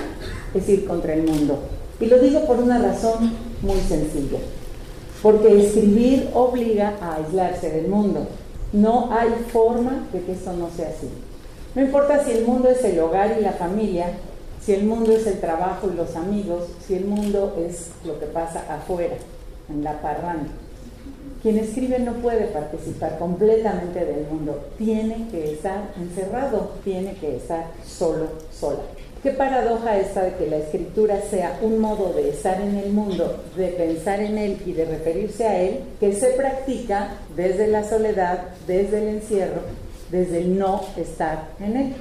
es 0.55 0.69
ir 0.69 0.87
contra 0.87 1.15
el 1.15 1.25
mundo. 1.25 1.59
Y 1.99 2.07
lo 2.07 2.21
digo 2.21 2.47
por 2.47 2.59
una 2.61 2.81
razón 2.81 3.33
muy 3.61 3.79
sencilla, 3.79 4.39
porque 5.21 5.49
escribir 5.49 6.29
obliga 6.33 6.97
a 7.01 7.17
aislarse 7.17 7.71
del 7.71 7.89
mundo. 7.89 8.29
No 8.73 9.13
hay 9.13 9.31
forma 9.53 10.09
de 10.13 10.23
que 10.23 10.33
eso 10.33 10.53
no 10.55 10.71
sea 10.71 10.89
así. 10.89 11.09
No 11.75 11.83
importa 11.83 12.25
si 12.25 12.33
el 12.33 12.47
mundo 12.47 12.69
es 12.69 12.83
el 12.85 12.99
hogar 13.01 13.37
y 13.39 13.43
la 13.43 13.53
familia, 13.53 14.13
si 14.65 14.73
el 14.73 14.85
mundo 14.85 15.13
es 15.13 15.27
el 15.27 15.41
trabajo 15.41 15.91
y 15.93 15.97
los 15.97 16.17
amigos, 16.17 16.69
si 16.87 16.95
el 16.95 17.05
mundo 17.05 17.57
es 17.59 17.91
lo 18.05 18.19
que 18.19 18.27
pasa 18.27 18.65
afuera, 18.69 19.17
en 19.69 19.83
la 19.83 20.01
parranda. 20.01 20.51
Quien 21.43 21.59
escribe 21.59 21.99
no 21.99 22.13
puede 22.15 22.47
participar 22.47 23.19
completamente 23.19 24.05
del 24.05 24.27
mundo, 24.29 24.69
tiene 24.79 25.29
que 25.31 25.55
estar 25.55 25.93
encerrado, 26.01 26.73
tiene 26.85 27.15
que 27.15 27.37
estar 27.37 27.67
solo, 27.85 28.29
sola. 28.53 28.83
Qué 29.23 29.31
paradoja 29.31 29.99
esta 29.99 30.25
de 30.25 30.37
que 30.37 30.51
la 30.51 30.57
escritura 30.57 31.21
sea 31.21 31.59
un 31.63 31.79
modo 31.79 32.13
de 32.13 32.31
estar 32.31 32.61
en 32.61 32.77
el 32.77 32.93
mundo, 32.93 33.45
de 33.57 33.69
pensar 33.69 34.21
en 34.21 34.37
él 34.37 34.59
y 34.67 34.73
de 34.73 34.85
referirse 34.85 35.47
a 35.47 35.61
él, 35.61 35.81
que 36.01 36.13
se 36.13 36.33
practica 36.33 37.19
desde 37.37 37.69
la 37.69 37.85
soledad, 37.85 38.49
desde 38.67 38.99
el 38.99 39.09
encierro, 39.17 39.63
desde 40.11 40.39
el 40.39 40.59
no 40.59 40.81
estar 40.97 41.51
en 41.61 41.77
él 41.77 41.95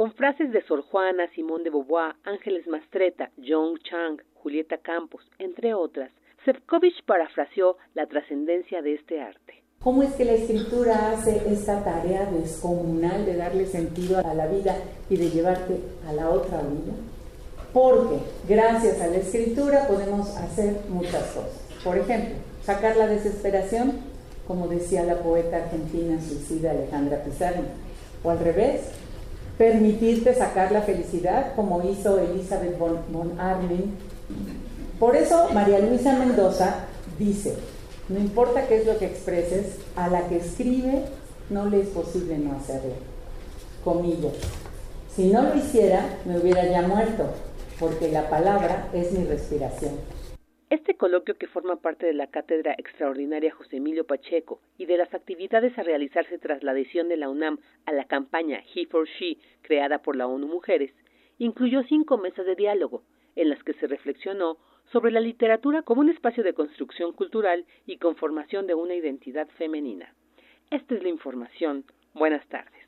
con 0.00 0.14
frases 0.14 0.50
de 0.50 0.62
Sor 0.62 0.80
Juana, 0.80 1.28
Simón 1.34 1.62
de 1.62 1.68
Beauvoir, 1.68 2.14
Ángeles 2.24 2.66
Mastreta, 2.66 3.30
John 3.36 3.76
Chang, 3.80 4.18
Julieta 4.36 4.78
Campos, 4.78 5.22
entre 5.38 5.74
otras, 5.74 6.10
Sefcovic 6.46 7.04
parafraseó 7.04 7.76
la 7.92 8.06
trascendencia 8.06 8.80
de 8.80 8.94
este 8.94 9.20
arte. 9.20 9.59
¿Cómo 9.82 10.02
es 10.02 10.12
que 10.12 10.26
la 10.26 10.32
escritura 10.32 11.10
hace 11.10 11.40
esta 11.50 11.82
tarea 11.82 12.26
descomunal 12.26 13.24
de 13.24 13.36
darle 13.36 13.66
sentido 13.66 14.18
a 14.18 14.34
la 14.34 14.46
vida 14.46 14.76
y 15.08 15.16
de 15.16 15.30
llevarte 15.30 15.80
a 16.06 16.12
la 16.12 16.28
otra 16.28 16.58
vida? 16.58 16.92
Porque 17.72 18.16
gracias 18.46 19.00
a 19.00 19.06
la 19.06 19.16
escritura 19.16 19.88
podemos 19.88 20.36
hacer 20.36 20.76
muchas 20.90 21.22
cosas. 21.28 21.52
Por 21.82 21.96
ejemplo, 21.96 22.34
sacar 22.62 22.94
la 22.98 23.06
desesperación, 23.06 23.92
como 24.46 24.68
decía 24.68 25.02
la 25.04 25.20
poeta 25.20 25.56
argentina 25.56 26.20
suicida 26.20 26.72
Alejandra 26.72 27.24
Pizarro, 27.24 27.62
o 28.22 28.28
al 28.28 28.38
revés, 28.38 28.82
permitirte 29.56 30.34
sacar 30.34 30.72
la 30.72 30.82
felicidad, 30.82 31.54
como 31.56 31.82
hizo 31.88 32.18
Elizabeth 32.18 32.78
von, 32.78 32.98
von 33.10 33.40
Arnim. 33.40 33.94
Por 34.98 35.16
eso 35.16 35.48
María 35.54 35.78
Luisa 35.78 36.18
Mendoza 36.18 36.84
dice, 37.18 37.54
no 38.10 38.18
importa 38.18 38.66
qué 38.66 38.78
es 38.78 38.86
lo 38.86 38.98
que 38.98 39.06
expreses, 39.06 39.78
a 39.94 40.08
la 40.08 40.28
que 40.28 40.38
escribe 40.38 41.04
no 41.48 41.70
le 41.70 41.82
es 41.82 41.88
posible 41.90 42.38
no 42.38 42.56
hacerlo. 42.56 42.94
Comillas. 43.84 44.36
Si 45.08 45.30
no 45.30 45.42
lo 45.42 45.54
hiciera, 45.54 46.18
me 46.26 46.38
hubiera 46.38 46.64
ya 46.68 46.82
muerto, 46.82 47.30
porque 47.78 48.10
la 48.10 48.28
palabra 48.28 48.88
es 48.92 49.12
mi 49.12 49.24
respiración. 49.24 49.94
Este 50.70 50.96
coloquio 50.96 51.36
que 51.36 51.46
forma 51.46 51.76
parte 51.76 52.06
de 52.06 52.14
la 52.14 52.26
Cátedra 52.26 52.74
Extraordinaria 52.78 53.54
José 53.54 53.76
Emilio 53.76 54.04
Pacheco 54.04 54.60
y 54.76 54.86
de 54.86 54.96
las 54.96 55.14
actividades 55.14 55.78
a 55.78 55.84
realizarse 55.84 56.38
tras 56.38 56.64
la 56.64 56.72
adhesión 56.72 57.08
de 57.08 57.16
la 57.16 57.28
UNAM 57.28 57.58
a 57.86 57.92
la 57.92 58.06
campaña 58.06 58.60
He 58.74 58.86
for 58.86 59.06
She 59.06 59.38
creada 59.62 60.02
por 60.02 60.16
la 60.16 60.26
ONU 60.26 60.48
Mujeres, 60.48 60.90
incluyó 61.38 61.84
cinco 61.84 62.18
mesas 62.18 62.44
de 62.44 62.56
diálogo, 62.56 63.04
en 63.36 63.50
las 63.50 63.62
que 63.62 63.74
se 63.74 63.86
reflexionó 63.86 64.58
sobre 64.92 65.12
la 65.12 65.20
literatura 65.20 65.82
como 65.82 66.00
un 66.00 66.10
espacio 66.10 66.42
de 66.42 66.54
construcción 66.54 67.12
cultural 67.12 67.64
y 67.86 67.98
conformación 67.98 68.66
de 68.66 68.74
una 68.74 68.94
identidad 68.94 69.48
femenina. 69.56 70.14
Esta 70.70 70.94
es 70.94 71.02
la 71.02 71.08
información. 71.08 71.84
Buenas 72.14 72.46
tardes. 72.48 72.80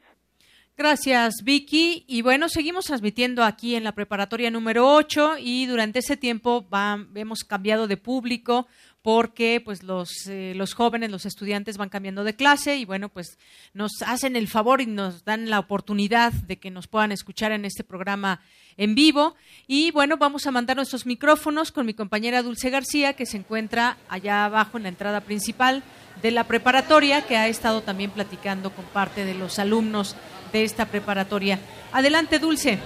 Gracias, 0.77 1.43
Vicky. 1.45 2.05
Y 2.09 2.23
bueno, 2.23 2.49
seguimos 2.49 2.87
transmitiendo 2.87 3.45
aquí 3.45 3.75
en 3.75 3.85
la 3.85 3.93
preparatoria 3.93 4.51
número 4.51 4.89
8 4.95 5.35
y 5.39 5.67
durante 5.67 5.99
ese 5.99 6.17
tiempo 6.17 6.67
hemos 7.15 7.45
cambiado 7.45 7.87
de 7.87 7.99
público 7.99 8.67
porque 9.03 9.61
pues 9.65 9.83
los, 9.83 10.27
eh, 10.29 10.53
los 10.55 10.75
jóvenes, 10.75 11.11
los 11.11 11.27
estudiantes 11.27 11.77
van 11.77 11.89
cambiando 11.89 12.23
de 12.23 12.37
clase 12.37 12.77
y 12.77 12.85
bueno, 12.85 13.09
pues 13.09 13.37
nos 13.75 13.91
hacen 14.07 14.37
el 14.37 14.47
favor 14.47 14.81
y 14.81 14.87
nos 14.87 15.25
dan 15.25 15.51
la 15.51 15.59
oportunidad 15.59 16.33
de 16.33 16.59
que 16.59 16.71
nos 16.71 16.87
puedan 16.87 17.11
escuchar 17.11 17.51
en 17.51 17.65
este 17.65 17.83
programa 17.83 18.41
en 18.77 18.95
vivo. 18.95 19.35
Y 19.67 19.91
bueno, 19.91 20.17
vamos 20.17 20.47
a 20.47 20.53
mandar 20.53 20.77
nuestros 20.77 21.05
micrófonos 21.05 21.73
con 21.73 21.85
mi 21.85 21.95
compañera 21.95 22.43
Dulce 22.43 22.71
García, 22.71 23.15
que 23.15 23.27
se 23.27 23.39
encuentra 23.39 23.97
allá 24.09 24.45
abajo 24.45 24.77
en 24.77 24.85
la 24.85 24.89
entrada 24.89 25.21
principal 25.21 25.83
de 26.23 26.31
la 26.31 26.45
preparatoria, 26.45 27.23
que 27.23 27.37
ha 27.37 27.49
estado 27.49 27.83
también 27.83 28.13
platicando 28.13 28.71
con 28.71 28.85
parte 28.87 29.25
de 29.25 29.35
los 29.35 29.59
alumnos 29.59 30.15
de 30.53 30.63
esta 30.63 30.87
preparatoria. 30.87 31.59
Adelante, 31.93 32.39
Dulce. 32.39 32.79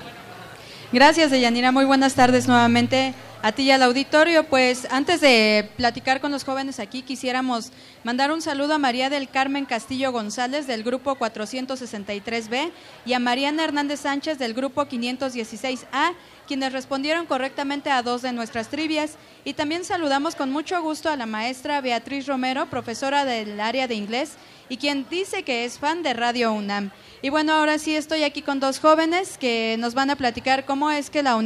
Gracias, 0.93 1.31
Deyanira. 1.31 1.73
Muy 1.73 1.85
buenas 1.85 2.15
tardes 2.15 2.49
nuevamente 2.49 3.13
a 3.43 3.53
ti 3.53 3.65
y 3.65 3.71
al 3.71 3.83
auditorio. 3.83 4.45
Pues 4.45 4.87
antes 4.91 5.21
de 5.21 5.69
platicar 5.77 6.21
con 6.21 6.33
los 6.33 6.45
jóvenes 6.45 6.81
aquí, 6.81 7.03
quisiéramos 7.03 7.73
mandar 8.05 8.33
un 8.33 8.43
saludo 8.43 8.75
a 8.75 8.79
María 8.79 9.11
del 9.11 9.29
Carmen 9.29 9.65
Castillo 9.65 10.13
González 10.13 10.67
del 10.67 10.83
grupo 10.83 11.17
463B 11.17 12.71
y 13.05 13.13
a 13.13 13.19
Mariana 13.19 13.65
Hernández 13.65 14.01
Sánchez 14.01 14.39
del 14.39 14.55
grupo 14.55 14.87
516A, 14.87 16.15
quienes 16.47 16.73
respondieron 16.73 17.27
correctamente 17.27 17.91
a 17.91 18.03
dos 18.03 18.23
de 18.23 18.33
nuestras 18.33 18.69
trivias. 18.69 19.17
Y 19.45 19.55
también 19.55 19.85
saludamos 19.85 20.35
con 20.35 20.51
mucho 20.51 20.81
gusto 20.83 21.09
a 21.09 21.17
la 21.17 21.27
maestra 21.27 21.81
Beatriz 21.81 22.27
Romero, 22.27 22.67
profesora 22.67 23.25
del 23.25 23.61
área 23.61 23.87
de 23.87 23.95
inglés 23.95 24.37
y 24.69 24.77
quien 24.77 25.07
dice 25.09 25.43
que 25.43 25.65
es 25.65 25.79
fan 25.79 26.03
de 26.03 26.13
Radio 26.13 26.53
UNAM. 26.53 26.91
Y 27.23 27.31
bueno, 27.31 27.55
ahora 27.55 27.79
sí 27.79 27.95
estoy 27.95 28.25
aquí 28.25 28.43
con 28.43 28.61
dos 28.61 28.79
jóvenes 28.79 29.39
que 29.39 29.77
nos 29.79 29.95
van 29.95 30.11
a 30.11 30.17
platicar 30.17 30.65
cómo 30.65 30.91
es 30.91 31.11
que 31.11 31.23
la, 31.23 31.41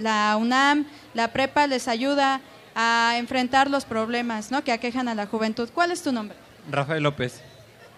la 0.00 0.36
UNAM, 0.38 0.86
la 1.14 1.32
prepa 1.32 1.66
les 1.66 1.88
ayuda 1.88 2.40
a 2.74 3.14
enfrentar 3.16 3.70
los 3.70 3.84
problemas 3.84 4.50
¿no? 4.50 4.64
que 4.64 4.72
aquejan 4.72 5.08
a 5.08 5.14
la 5.14 5.26
juventud. 5.26 5.68
¿Cuál 5.72 5.92
es 5.92 6.02
tu 6.02 6.12
nombre? 6.12 6.36
Rafael 6.70 7.02
López. 7.02 7.40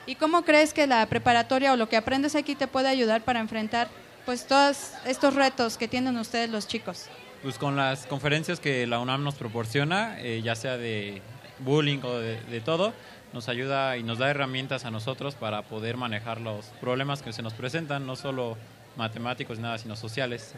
¿Y 0.06 0.14
cómo 0.14 0.42
crees 0.42 0.72
que 0.72 0.86
la 0.86 1.04
preparatoria 1.06 1.72
o 1.72 1.76
lo 1.76 1.88
que 1.88 1.96
aprendes 1.96 2.34
aquí 2.36 2.54
te 2.54 2.66
puede 2.66 2.88
ayudar 2.88 3.22
para 3.22 3.40
enfrentar 3.40 3.88
pues 4.24 4.46
todos 4.46 4.92
estos 5.04 5.34
retos 5.34 5.76
que 5.76 5.88
tienen 5.88 6.16
ustedes 6.16 6.50
los 6.50 6.68
chicos? 6.68 7.06
Pues 7.42 7.58
con 7.58 7.76
las 7.76 8.06
conferencias 8.06 8.60
que 8.60 8.86
la 8.86 8.98
UNAM 8.98 9.24
nos 9.24 9.34
proporciona, 9.34 10.20
eh, 10.20 10.42
ya 10.44 10.54
sea 10.54 10.76
de 10.76 11.22
bullying 11.60 12.00
o 12.02 12.18
de 12.18 12.60
todo, 12.64 12.92
nos 13.32 13.48
ayuda 13.48 13.96
y 13.96 14.02
nos 14.02 14.18
da 14.18 14.30
herramientas 14.30 14.84
a 14.84 14.90
nosotros 14.90 15.34
para 15.34 15.62
poder 15.62 15.96
manejar 15.96 16.40
los 16.40 16.66
problemas 16.80 17.22
que 17.22 17.32
se 17.32 17.42
nos 17.42 17.52
presentan, 17.52 18.06
no 18.06 18.16
solo 18.16 18.56
matemáticos, 18.96 19.58
nada, 19.58 19.78
sino 19.78 19.96
sociales. 19.96 20.54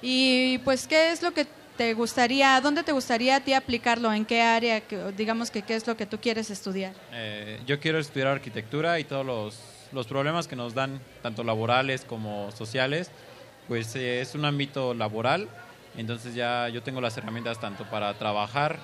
Y 0.00 0.58
pues, 0.58 0.86
¿qué 0.86 1.12
es 1.12 1.22
lo 1.22 1.32
que 1.32 1.46
te 1.76 1.94
gustaría, 1.94 2.60
dónde 2.60 2.82
te 2.82 2.92
gustaría 2.92 3.36
a 3.36 3.40
ti 3.40 3.52
aplicarlo? 3.52 4.12
¿En 4.12 4.24
qué 4.24 4.42
área, 4.42 4.82
digamos 5.16 5.50
que 5.50 5.62
qué 5.62 5.76
es 5.76 5.86
lo 5.86 5.96
que 5.96 6.06
tú 6.06 6.18
quieres 6.18 6.50
estudiar? 6.50 6.92
Eh, 7.12 7.60
yo 7.66 7.78
quiero 7.80 7.98
estudiar 7.98 8.28
arquitectura 8.28 8.98
y 8.98 9.04
todos 9.04 9.24
los, 9.24 9.60
los, 9.92 10.06
problemas 10.06 10.48
que 10.48 10.56
nos 10.56 10.74
dan, 10.74 11.00
tanto 11.22 11.44
laborales 11.44 12.04
como 12.04 12.50
sociales, 12.50 13.10
pues 13.68 13.94
eh, 13.94 14.20
es 14.20 14.34
un 14.34 14.44
ámbito 14.44 14.92
laboral, 14.92 15.48
entonces 15.96 16.34
ya 16.34 16.68
yo 16.68 16.82
tengo 16.82 17.00
las 17.00 17.16
herramientas 17.16 17.60
tanto 17.60 17.84
para 17.84 18.12
trabajar 18.14 18.78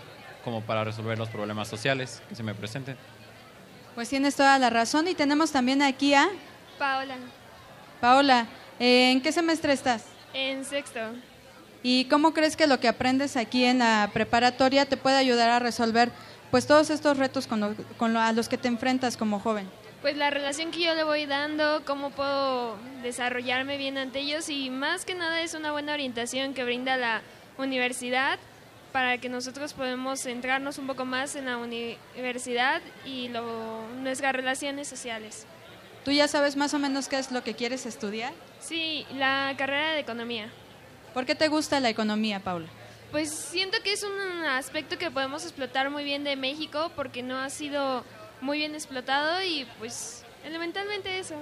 como 0.45 0.61
para 0.61 0.85
resolver 0.85 1.19
los 1.19 1.29
problemas 1.29 1.67
sociales 1.67 2.23
que 2.29 2.37
se 2.37 2.43
me 2.43 2.55
presenten. 2.55 2.97
Pues 3.97 4.09
tienes 4.09 4.37
toda 4.37 4.59
la 4.59 4.71
razón 4.71 5.09
y 5.09 5.15
tenemos 5.15 5.51
también 5.51 5.83
aquí 5.83 6.15
a... 6.15 6.29
Paola. 6.79 7.17
Paola, 8.01 8.47
eh, 8.79 9.13
¿en 9.13 9.21
qué 9.21 9.33
semestre 9.33 9.73
estás? 9.73 10.14
En 10.35 10.65
sexto. 10.65 11.01
¿Y 11.83 12.07
cómo 12.07 12.35
crees 12.35 12.57
que 12.57 12.67
lo 12.67 12.81
que 12.81 12.89
aprendes 12.89 13.37
aquí 13.37 13.65
en 13.65 13.79
la 13.79 14.11
preparatoria 14.13 14.87
te 14.87 14.97
puede 14.97 15.17
ayudar 15.17 15.49
a 15.51 15.59
resolver 15.59 16.11
pues 16.51 16.67
todos 16.67 16.91
estos 16.91 17.19
retos 17.19 17.47
con, 17.47 17.75
con 17.97 18.17
a 18.17 18.33
los 18.33 18.49
que 18.49 18.59
te 18.59 18.69
enfrentas 18.69 19.17
como 19.17 19.39
joven? 19.39 19.69
Pues 20.03 20.17
la 20.17 20.31
relación 20.31 20.71
que 20.71 20.81
yo 20.81 20.95
le 20.95 21.05
voy 21.05 21.27
dando, 21.27 21.83
cómo 21.87 22.11
puedo 22.11 22.77
desarrollarme 23.03 23.79
bien 23.79 23.97
ante 23.97 24.19
ellos 24.19 24.49
y 24.49 24.71
más 24.71 25.05
que 25.05 25.15
nada 25.15 25.41
es 25.41 25.55
una 25.55 25.73
buena 25.73 25.95
orientación 25.95 26.53
que 26.53 26.65
brinda 26.65 26.97
la 26.97 27.23
universidad 27.57 28.39
para 28.93 29.19
que 29.19 29.29
nosotros 29.29 29.73
podamos 29.73 30.21
centrarnos 30.21 30.79
un 30.79 30.87
poco 30.87 31.05
más 31.05 31.35
en 31.37 31.47
la 31.47 31.57
universidad 31.59 32.81
y 33.05 33.29
lo, 33.29 33.87
nuestras 34.03 34.35
relaciones 34.35 34.89
sociales. 34.89 35.47
¿Tú 36.05 36.11
ya 36.11 36.29
sabes 36.29 36.57
más 36.57 36.75
o 36.75 36.79
menos 36.79 37.09
qué 37.09 37.19
es 37.19 37.33
lo 37.33 37.43
que 37.43 37.55
quieres 37.55 37.87
estudiar? 37.87 38.33
Sí, 38.61 39.07
la 39.15 39.55
carrera 39.57 39.93
de 39.93 40.01
economía. 40.01 40.51
¿Por 41.15 41.25
qué 41.25 41.35
te 41.35 41.49
gusta 41.49 41.81
la 41.81 41.89
economía, 41.89 42.41
Paula? 42.41 42.69
Pues 43.11 43.31
siento 43.31 43.79
que 43.83 43.93
es 43.93 44.03
un 44.03 44.45
aspecto 44.45 44.99
que 44.99 45.11
podemos 45.11 45.45
explotar 45.45 45.89
muy 45.89 46.05
bien 46.05 46.25
de 46.25 46.37
México 46.37 46.91
porque 46.95 47.23
no 47.23 47.39
ha 47.39 47.49
sido 47.49 48.05
muy 48.41 48.59
bien 48.59 48.75
explotado 48.75 49.43
y 49.43 49.67
pues 49.79 50.25
elementalmente 50.45 51.19
eso. 51.19 51.37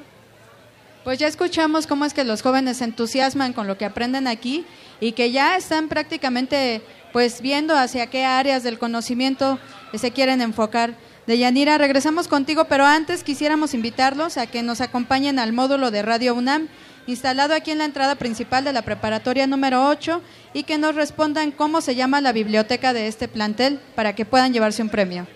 Pues 1.02 1.18
ya 1.18 1.26
escuchamos 1.26 1.89
cómo 1.89 2.05
es 2.05 2.14
que 2.14 2.22
los 2.22 2.43
jóvenes 2.43 2.76
se 2.76 2.84
entusiasman 2.84 3.55
con 3.55 3.66
lo 3.66 3.76
que 3.76 3.84
aprenden 3.84 4.28
aquí 4.28 4.64
y 5.01 5.12
que 5.12 5.32
ya 5.32 5.56
están 5.56 5.89
prácticamente 5.89 6.82
pues 7.12 7.40
viendo 7.40 7.74
hacia 7.76 8.06
qué 8.06 8.24
áreas 8.24 8.62
del 8.62 8.78
conocimiento 8.78 9.59
se 9.94 10.12
quieren 10.12 10.40
enfocar. 10.40 10.94
De 11.26 11.38
Yanira, 11.38 11.78
regresamos 11.78 12.26
contigo, 12.26 12.64
pero 12.64 12.84
antes 12.84 13.22
quisiéramos 13.22 13.74
invitarlos 13.74 14.36
a 14.36 14.48
que 14.48 14.62
nos 14.62 14.80
acompañen 14.80 15.38
al 15.38 15.52
módulo 15.52 15.92
de 15.92 16.02
Radio 16.02 16.34
UNAM, 16.34 16.66
instalado 17.06 17.54
aquí 17.54 17.70
en 17.70 17.78
la 17.78 17.84
entrada 17.84 18.16
principal 18.16 18.64
de 18.64 18.72
la 18.72 18.82
preparatoria 18.82 19.46
número 19.46 19.86
8, 19.86 20.20
y 20.52 20.64
que 20.64 20.78
nos 20.78 20.96
respondan 20.96 21.52
cómo 21.52 21.80
se 21.80 21.94
llama 21.94 22.20
la 22.20 22.32
biblioteca 22.32 22.92
de 22.92 23.06
este 23.06 23.28
plantel 23.28 23.78
para 23.94 24.14
que 24.14 24.24
puedan 24.24 24.52
llevarse 24.52 24.82
un 24.82 24.88
premio. 24.88 25.28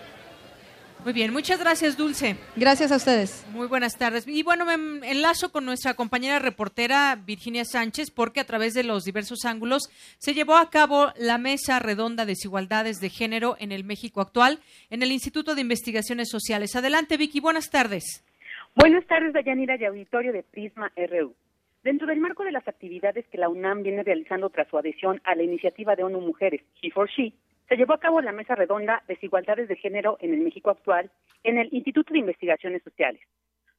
Muy 1.06 1.12
bien, 1.12 1.32
muchas 1.32 1.60
gracias, 1.60 1.96
Dulce. 1.96 2.34
Gracias 2.56 2.90
a 2.90 2.96
ustedes. 2.96 3.46
Muy 3.52 3.68
buenas 3.68 3.96
tardes. 3.96 4.26
Y 4.26 4.42
bueno, 4.42 4.64
me 4.64 5.08
enlazo 5.08 5.52
con 5.52 5.64
nuestra 5.64 5.94
compañera 5.94 6.40
reportera 6.40 7.16
Virginia 7.24 7.64
Sánchez 7.64 8.10
porque 8.10 8.40
a 8.40 8.44
través 8.44 8.74
de 8.74 8.82
los 8.82 9.04
diversos 9.04 9.44
ángulos 9.44 9.84
se 10.18 10.34
llevó 10.34 10.56
a 10.56 10.68
cabo 10.68 11.12
la 11.16 11.38
mesa 11.38 11.78
redonda 11.78 12.26
Desigualdades 12.26 12.98
de 13.00 13.08
Género 13.08 13.54
en 13.60 13.70
el 13.70 13.84
México 13.84 14.20
actual 14.20 14.58
en 14.90 15.04
el 15.04 15.12
Instituto 15.12 15.54
de 15.54 15.60
Investigaciones 15.60 16.28
Sociales. 16.28 16.74
Adelante, 16.74 17.16
Vicky, 17.16 17.38
buenas 17.38 17.70
tardes. 17.70 18.24
Buenas 18.74 19.06
tardes, 19.06 19.32
Dayanira 19.32 19.76
y 19.78 19.84
auditorio 19.84 20.32
de 20.32 20.42
Prisma 20.42 20.90
RU. 20.96 21.36
Dentro 21.84 22.08
del 22.08 22.18
marco 22.18 22.42
de 22.42 22.50
las 22.50 22.66
actividades 22.66 23.24
que 23.28 23.38
la 23.38 23.48
UNAM 23.48 23.84
viene 23.84 24.02
realizando 24.02 24.50
tras 24.50 24.66
su 24.66 24.76
adhesión 24.76 25.20
a 25.22 25.36
la 25.36 25.44
iniciativa 25.44 25.94
de 25.94 26.02
ONU 26.02 26.20
Mujeres, 26.20 26.62
She 26.82 26.90
for 26.90 27.08
She, 27.08 27.32
se 27.68 27.76
llevó 27.76 27.94
a 27.94 28.00
cabo 28.00 28.20
la 28.20 28.32
mesa 28.32 28.54
redonda 28.54 29.02
Desigualdades 29.08 29.68
de 29.68 29.76
Género 29.76 30.16
en 30.20 30.32
el 30.32 30.40
México 30.40 30.70
actual 30.70 31.10
en 31.42 31.58
el 31.58 31.68
Instituto 31.72 32.12
de 32.12 32.20
Investigaciones 32.20 32.82
Sociales. 32.82 33.20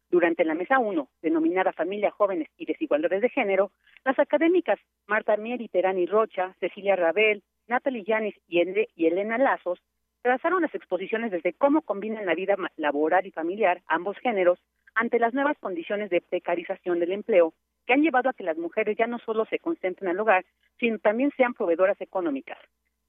Durante 0.10 0.46
la 0.46 0.56
mesa 0.56 0.80
1, 0.80 1.10
denominada 1.22 1.74
Familia, 1.74 2.12
Jóvenes 2.12 2.50
y 2.58 2.66
Desigualdades 2.66 3.22
de 3.22 3.30
Género, 3.30 3.72
las 4.06 4.18
académicas 4.20 4.80
Marta 5.06 5.36
Mieri 5.38 5.68
Terani 5.68 6.06
Rocha, 6.06 6.54
Cecilia 6.60 6.96
Rabel, 6.96 7.44
Natalie 7.68 8.04
Yanis 8.04 8.36
y, 8.48 8.60
Elena 9.06 9.38
Lazos 9.38 9.80
trazaron 10.22 10.62
las 10.62 10.76
exposiciones 10.76 11.32
desde 11.32 11.54
cómo 11.54 11.82
combinan 11.82 12.26
la 12.26 12.36
vida 12.36 12.56
laboral 12.76 13.26
y 13.26 13.32
familiar 13.32 13.82
ambos 13.88 14.18
géneros 14.18 14.60
ante 14.96 15.20
las 15.20 15.34
nuevas 15.34 15.58
condiciones 15.60 16.10
de 16.10 16.22
precarización 16.22 17.00
del 17.00 17.12
empleo 17.12 17.54
que 17.86 17.94
han 17.94 18.02
llevado 18.02 18.30
a 18.30 18.34
que 18.34 18.44
las 18.44 18.58
mujeres 18.58 18.98
ya 18.98 19.08
no 19.08 19.20
solo 19.20 19.46
se 19.46 19.60
concentren 19.60 20.10
al 20.10 20.20
hogar, 20.20 20.46
sino 20.80 21.00
también 21.00 21.32
sean 21.38 21.54
proveedoras 21.54 22.00
económicas. 22.02 22.58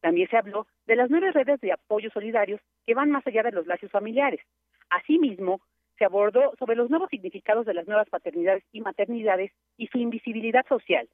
También 0.00 0.28
se 0.28 0.36
habló 0.36 0.66
de 0.86 0.96
las 0.96 1.10
nueve 1.10 1.32
redes 1.32 1.60
de 1.60 1.72
apoyo 1.72 2.10
solidarios 2.10 2.60
que 2.86 2.94
van 2.94 3.10
más 3.10 3.26
allá 3.26 3.42
de 3.42 3.52
los 3.52 3.66
lazos 3.66 3.90
familiares. 3.90 4.40
Asimismo, 4.90 5.60
se 5.98 6.04
abordó 6.04 6.54
sobre 6.58 6.76
los 6.76 6.90
nuevos 6.90 7.10
significados 7.10 7.66
de 7.66 7.74
las 7.74 7.86
nuevas 7.86 8.08
paternidades 8.08 8.64
y 8.72 8.80
maternidades 8.80 9.50
y 9.76 9.88
su 9.88 9.98
invisibilidad 9.98 10.66
social. 10.68 11.08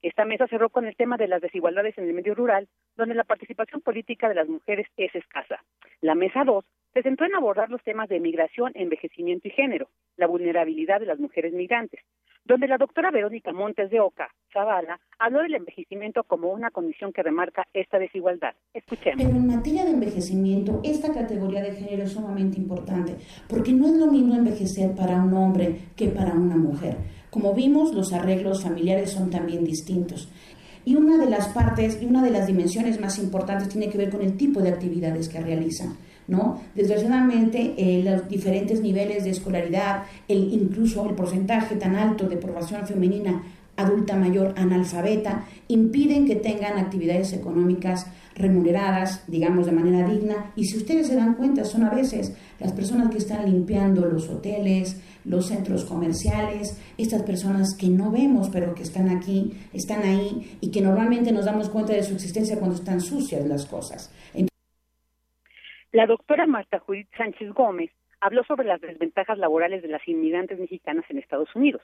Esta 0.00 0.24
mesa 0.24 0.48
cerró 0.48 0.70
con 0.70 0.86
el 0.86 0.96
tema 0.96 1.16
de 1.16 1.28
las 1.28 1.40
desigualdades 1.40 1.96
en 1.96 2.08
el 2.08 2.14
medio 2.14 2.34
rural, 2.34 2.68
donde 2.96 3.14
la 3.14 3.24
participación 3.24 3.82
política 3.82 4.28
de 4.28 4.34
las 4.34 4.48
mujeres 4.48 4.86
es 4.96 5.14
escasa. 5.14 5.62
La 6.00 6.14
mesa 6.14 6.42
2 6.44 6.64
se 6.94 7.02
centró 7.02 7.26
en 7.26 7.34
abordar 7.34 7.70
los 7.70 7.82
temas 7.82 8.08
de 8.08 8.20
migración, 8.20 8.72
envejecimiento 8.74 9.48
y 9.48 9.52
género, 9.52 9.88
la 10.16 10.26
vulnerabilidad 10.26 11.00
de 11.00 11.06
las 11.06 11.18
mujeres 11.18 11.52
migrantes, 11.52 12.00
donde 12.44 12.68
la 12.68 12.76
doctora 12.76 13.10
Verónica 13.10 13.52
Montes 13.52 13.90
de 13.90 14.00
Oca, 14.00 14.28
Zavala, 14.52 15.00
habló 15.18 15.42
del 15.42 15.54
envejecimiento 15.54 16.24
como 16.24 16.52
una 16.52 16.70
condición 16.70 17.12
que 17.12 17.22
remarca 17.22 17.66
esta 17.72 17.98
desigualdad. 17.98 18.54
Escuchemos. 18.74 19.24
Pero 19.24 19.36
en 19.36 19.46
materia 19.46 19.84
de 19.84 19.92
envejecimiento, 19.92 20.80
esta 20.84 21.12
categoría 21.12 21.62
de 21.62 21.72
género 21.72 22.02
es 22.02 22.12
sumamente 22.12 22.58
importante, 22.58 23.16
porque 23.48 23.72
no 23.72 23.86
es 23.86 23.94
lo 23.94 24.06
mismo 24.06 24.34
envejecer 24.34 24.94
para 24.94 25.22
un 25.22 25.32
hombre 25.34 25.76
que 25.96 26.08
para 26.08 26.34
una 26.34 26.56
mujer. 26.56 26.96
Como 27.30 27.54
vimos, 27.54 27.94
los 27.94 28.12
arreglos 28.12 28.62
familiares 28.62 29.12
son 29.12 29.30
también 29.30 29.64
distintos. 29.64 30.30
Y 30.84 30.96
una 30.96 31.16
de 31.16 31.30
las 31.30 31.48
partes 31.48 32.02
y 32.02 32.06
una 32.06 32.22
de 32.22 32.30
las 32.30 32.48
dimensiones 32.48 33.00
más 33.00 33.18
importantes 33.18 33.68
tiene 33.68 33.88
que 33.88 33.98
ver 33.98 34.10
con 34.10 34.20
el 34.20 34.36
tipo 34.36 34.60
de 34.60 34.70
actividades 34.70 35.28
que 35.28 35.40
realizan. 35.40 35.96
¿No? 36.28 36.60
Desgraciadamente, 36.74 37.74
eh, 37.76 38.02
los 38.04 38.28
diferentes 38.28 38.80
niveles 38.80 39.24
de 39.24 39.30
escolaridad, 39.30 40.04
el, 40.28 40.52
incluso 40.52 41.08
el 41.08 41.14
porcentaje 41.14 41.76
tan 41.76 41.96
alto 41.96 42.28
de 42.28 42.36
población 42.36 42.86
femenina 42.86 43.42
adulta 43.76 44.16
mayor 44.16 44.54
analfabeta, 44.56 45.44
impiden 45.68 46.26
que 46.26 46.36
tengan 46.36 46.78
actividades 46.78 47.32
económicas 47.32 48.06
remuneradas, 48.34 49.24
digamos, 49.28 49.66
de 49.66 49.72
manera 49.72 50.08
digna. 50.08 50.52
Y 50.56 50.64
si 50.64 50.78
ustedes 50.78 51.06
se 51.06 51.16
dan 51.16 51.34
cuenta, 51.34 51.64
son 51.64 51.84
a 51.84 51.90
veces 51.90 52.32
las 52.60 52.72
personas 52.72 53.10
que 53.10 53.18
están 53.18 53.44
limpiando 53.50 54.06
los 54.06 54.28
hoteles, 54.28 54.96
los 55.24 55.46
centros 55.46 55.84
comerciales, 55.84 56.76
estas 56.98 57.22
personas 57.22 57.74
que 57.74 57.88
no 57.88 58.10
vemos, 58.10 58.48
pero 58.50 58.74
que 58.74 58.82
están 58.82 59.08
aquí, 59.08 59.52
están 59.72 60.02
ahí 60.02 60.56
y 60.60 60.70
que 60.70 60.80
normalmente 60.80 61.32
nos 61.32 61.44
damos 61.44 61.68
cuenta 61.68 61.92
de 61.92 62.02
su 62.02 62.14
existencia 62.14 62.58
cuando 62.58 62.76
están 62.76 63.00
sucias 63.00 63.46
las 63.46 63.66
cosas. 63.66 64.10
La 65.92 66.06
doctora 66.06 66.46
Marta 66.46 66.78
Judith 66.78 67.08
Sánchez 67.18 67.52
Gómez 67.52 67.90
habló 68.18 68.44
sobre 68.44 68.66
las 68.66 68.80
desventajas 68.80 69.36
laborales 69.36 69.82
de 69.82 69.88
las 69.88 70.00
inmigrantes 70.08 70.58
mexicanas 70.58 71.04
en 71.10 71.18
Estados 71.18 71.54
Unidos. 71.54 71.82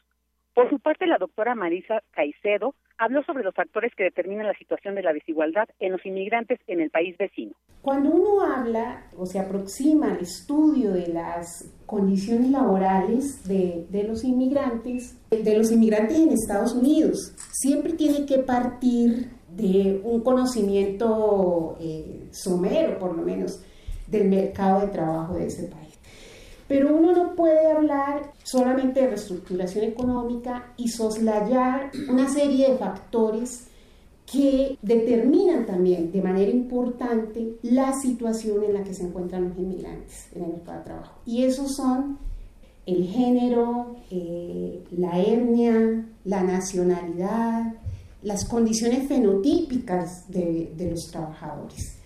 Por 0.55 0.71
su 0.71 0.81
parte, 0.81 1.07
la 1.07 1.19
doctora 1.19 1.55
Marisa 1.55 2.03
Caicedo 2.13 2.75
habló 2.97 3.23
sobre 3.25 3.45
los 3.45 3.55
factores 3.55 3.95
que 3.95 4.05
determinan 4.05 4.47
la 4.47 4.55
situación 4.55 4.95
de 4.95 5.03
la 5.03 5.13
desigualdad 5.13 5.69
en 5.79 5.93
los 5.93 6.07
inmigrantes 6.07 6.59
en 6.67 6.81
el 6.81 6.89
país 6.89 7.19
vecino. 7.19 7.53
Cuando 7.83 8.11
uno 8.11 8.41
habla 8.41 9.11
o 9.15 9.27
se 9.27 9.41
aproxima 9.41 10.13
al 10.13 10.21
estudio 10.21 10.93
de 10.93 11.09
las 11.09 11.71
condiciones 11.85 12.51
laborales 12.51 13.47
de, 13.47 14.05
los 14.09 14.25
inmigrantes, 14.25 15.21
de 15.31 15.59
los 15.59 15.71
inmigrantes 15.71 16.17
en 16.17 16.31
Estados 16.31 16.75
Unidos, 16.75 17.35
siempre 17.53 17.93
tiene 17.93 18.25
que 18.25 18.39
partir 18.39 19.29
de 19.51 20.01
un 20.03 20.23
conocimiento 20.23 21.77
eh, 21.79 22.29
somero, 22.33 22.99
por 22.99 23.15
lo 23.15 23.23
menos, 23.23 23.63
del 24.11 24.29
mercado 24.29 24.81
de 24.81 24.89
trabajo 24.89 25.35
de 25.35 25.47
ese 25.47 25.65
país. 25.65 25.95
Pero 26.67 26.95
uno 26.95 27.13
no 27.13 27.35
puede 27.35 27.71
hablar 27.73 28.33
solamente 28.45 29.01
de 29.01 29.09
reestructuración 29.09 29.85
económica 29.85 30.73
y 30.77 30.89
soslayar 30.89 31.91
una 32.11 32.29
serie 32.29 32.71
de 32.71 32.77
factores 32.77 33.69
que 34.31 34.77
determinan 34.83 35.65
también 35.65 36.13
de 36.13 36.21
manera 36.21 36.51
importante 36.51 37.57
la 37.63 37.95
situación 37.95 38.63
en 38.65 38.75
la 38.75 38.85
que 38.85 38.93
se 38.93 39.05
encuentran 39.05 39.49
los 39.49 39.59
inmigrantes 39.59 40.29
en 40.35 40.45
el 40.45 40.51
mercado 40.51 40.79
de 40.79 40.85
trabajo. 40.85 41.21
Y 41.25 41.45
esos 41.45 41.75
son 41.75 42.19
el 42.85 43.07
género, 43.07 43.97
eh, 44.11 44.85
la 44.97 45.19
etnia, 45.19 46.07
la 46.25 46.43
nacionalidad, 46.43 47.75
las 48.23 48.45
condiciones 48.47 49.09
fenotípicas 49.09 50.31
de, 50.31 50.73
de 50.77 50.91
los 50.91 51.11
trabajadores. 51.11 51.98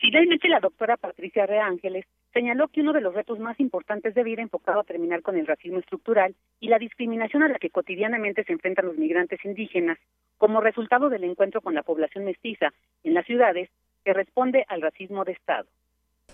Finalmente, 0.00 0.48
la 0.48 0.60
doctora 0.60 0.96
Patricia 0.96 1.44
Reángeles 1.44 2.06
señaló 2.32 2.68
que 2.68 2.82
uno 2.82 2.92
de 2.92 3.00
los 3.00 3.14
retos 3.14 3.40
más 3.40 3.58
importantes 3.58 4.14
de 4.14 4.22
vida 4.22 4.42
enfocado 4.42 4.80
a 4.80 4.84
terminar 4.84 5.22
con 5.22 5.36
el 5.36 5.46
racismo 5.46 5.78
estructural 5.78 6.36
y 6.60 6.68
la 6.68 6.78
discriminación 6.78 7.42
a 7.42 7.48
la 7.48 7.58
que 7.58 7.70
cotidianamente 7.70 8.44
se 8.44 8.52
enfrentan 8.52 8.86
los 8.86 8.96
migrantes 8.96 9.44
indígenas 9.44 9.98
como 10.36 10.60
resultado 10.60 11.08
del 11.08 11.24
encuentro 11.24 11.60
con 11.60 11.74
la 11.74 11.82
población 11.82 12.24
mestiza 12.24 12.72
en 13.02 13.14
las 13.14 13.26
ciudades 13.26 13.70
que 14.04 14.12
responde 14.12 14.64
al 14.68 14.82
racismo 14.82 15.24
de 15.24 15.32
Estado. 15.32 15.66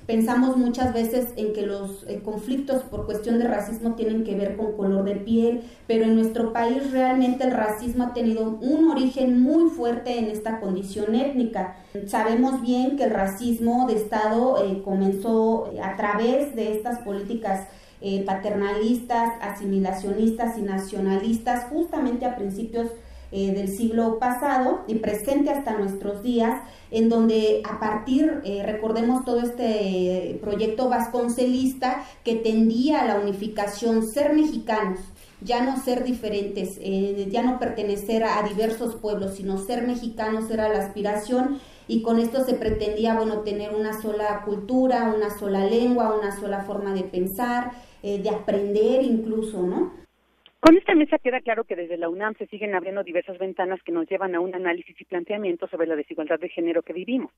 Pensamos 0.07 0.59
muchas 0.59 0.93
veces 0.93 1.29
en 1.37 1.55
que 1.55 1.63
los 1.63 2.05
eh, 2.07 2.21
conflictos 2.23 2.83
por 2.83 3.07
cuestión 3.07 3.39
de 3.39 3.49
racismo 3.49 3.95
tienen 3.95 4.23
que 4.23 4.35
ver 4.35 4.57
con 4.57 4.77
color 4.77 5.05
de 5.05 5.17
piel, 5.17 5.63
pero 5.87 6.05
en 6.05 6.15
nuestro 6.15 6.53
país 6.53 6.91
realmente 6.91 7.45
el 7.45 7.53
racismo 7.53 8.05
ha 8.05 8.13
tenido 8.13 8.59
un 8.61 8.91
origen 8.91 9.41
muy 9.41 9.71
fuerte 9.71 10.19
en 10.19 10.27
esta 10.27 10.61
condición 10.61 11.15
étnica. 11.15 11.77
Sabemos 12.07 12.61
bien 12.61 12.97
que 12.97 13.05
el 13.05 13.11
racismo 13.11 13.87
de 13.87 13.95
Estado 13.95 14.63
eh, 14.63 14.83
comenzó 14.85 15.71
a 15.83 15.97
través 15.97 16.55
de 16.55 16.77
estas 16.77 16.99
políticas 16.99 17.67
eh, 18.03 18.23
paternalistas, 18.27 19.33
asimilacionistas 19.41 20.59
y 20.59 20.63
nacionalistas 20.63 21.65
justamente 21.71 22.27
a 22.27 22.37
principios 22.37 22.89
eh, 23.33 23.53
del 23.53 23.69
siglo 23.69 24.19
pasado 24.21 24.85
y 24.87 24.97
presente 24.97 25.51
hasta 25.51 25.77
nuestros 25.77 26.23
días, 26.23 26.63
en 26.91 27.09
donde 27.09 27.63
a 27.69 27.81
partir, 27.81 28.41
eh, 28.45 28.63
recordemos 28.65 29.25
todo 29.25 29.41
este 29.41 30.39
proyecto 30.41 30.89
vasconcelista 30.89 32.05
que 32.23 32.37
tendía 32.37 33.01
a 33.01 33.07
la 33.07 33.17
unificación, 33.19 34.07
ser 34.07 34.35
mexicanos, 34.35 35.01
ya 35.41 35.65
no 35.65 35.83
ser 35.83 36.05
diferentes, 36.05 36.79
eh, 36.81 37.27
ya 37.31 37.43
no 37.43 37.59
pertenecer 37.59 38.23
a, 38.25 38.41
diversos 38.43 38.95
pueblos, 38.97 39.35
sino 39.35 39.59
ser 39.59 39.87
mexicanos 39.87 40.49
era 40.51 40.69
la 40.69 40.85
aspiración 40.85 41.61
y 41.89 42.03
con 42.03 42.21
esto 42.21 42.45
se 42.45 42.55
pretendía, 42.55 43.15
bueno, 43.15 43.41
tener 43.41 43.75
una 43.75 44.01
sola 44.01 44.43
cultura, 44.45 45.13
una 45.15 45.37
sola 45.37 45.67
lengua, 45.67 46.15
una 46.17 46.39
sola 46.39 46.63
forma 46.63 46.95
de 46.95 47.03
pensar, 47.03 47.73
de 48.03 48.29
aprender 48.29 49.03
incluso, 49.03 49.63
¿no? 49.63 50.04
Con 50.65 50.79
esta 50.79 50.95
mesa 50.95 51.19
queda 51.19 51.43
claro 51.43 51.65
que 51.65 51.77
desde 51.77 51.99
la 51.99 52.09
UNAM 52.09 52.37
se 52.39 52.47
siguen 52.47 52.75
abriendo 52.75 53.03
diversas 53.03 53.37
ventanas 53.37 53.83
que 53.83 53.93
nos 53.93 54.09
llevan 54.09 54.35
a 54.35 54.41
un 54.41 54.55
análisis 54.55 54.99
y 54.99 55.05
planteamiento 55.05 55.69
sobre 55.69 55.87
la 55.87 55.95
desigualdad 55.95 56.41
de 56.41 56.49
género 56.49 56.81
que 56.81 56.95
vivimos, 56.95 57.31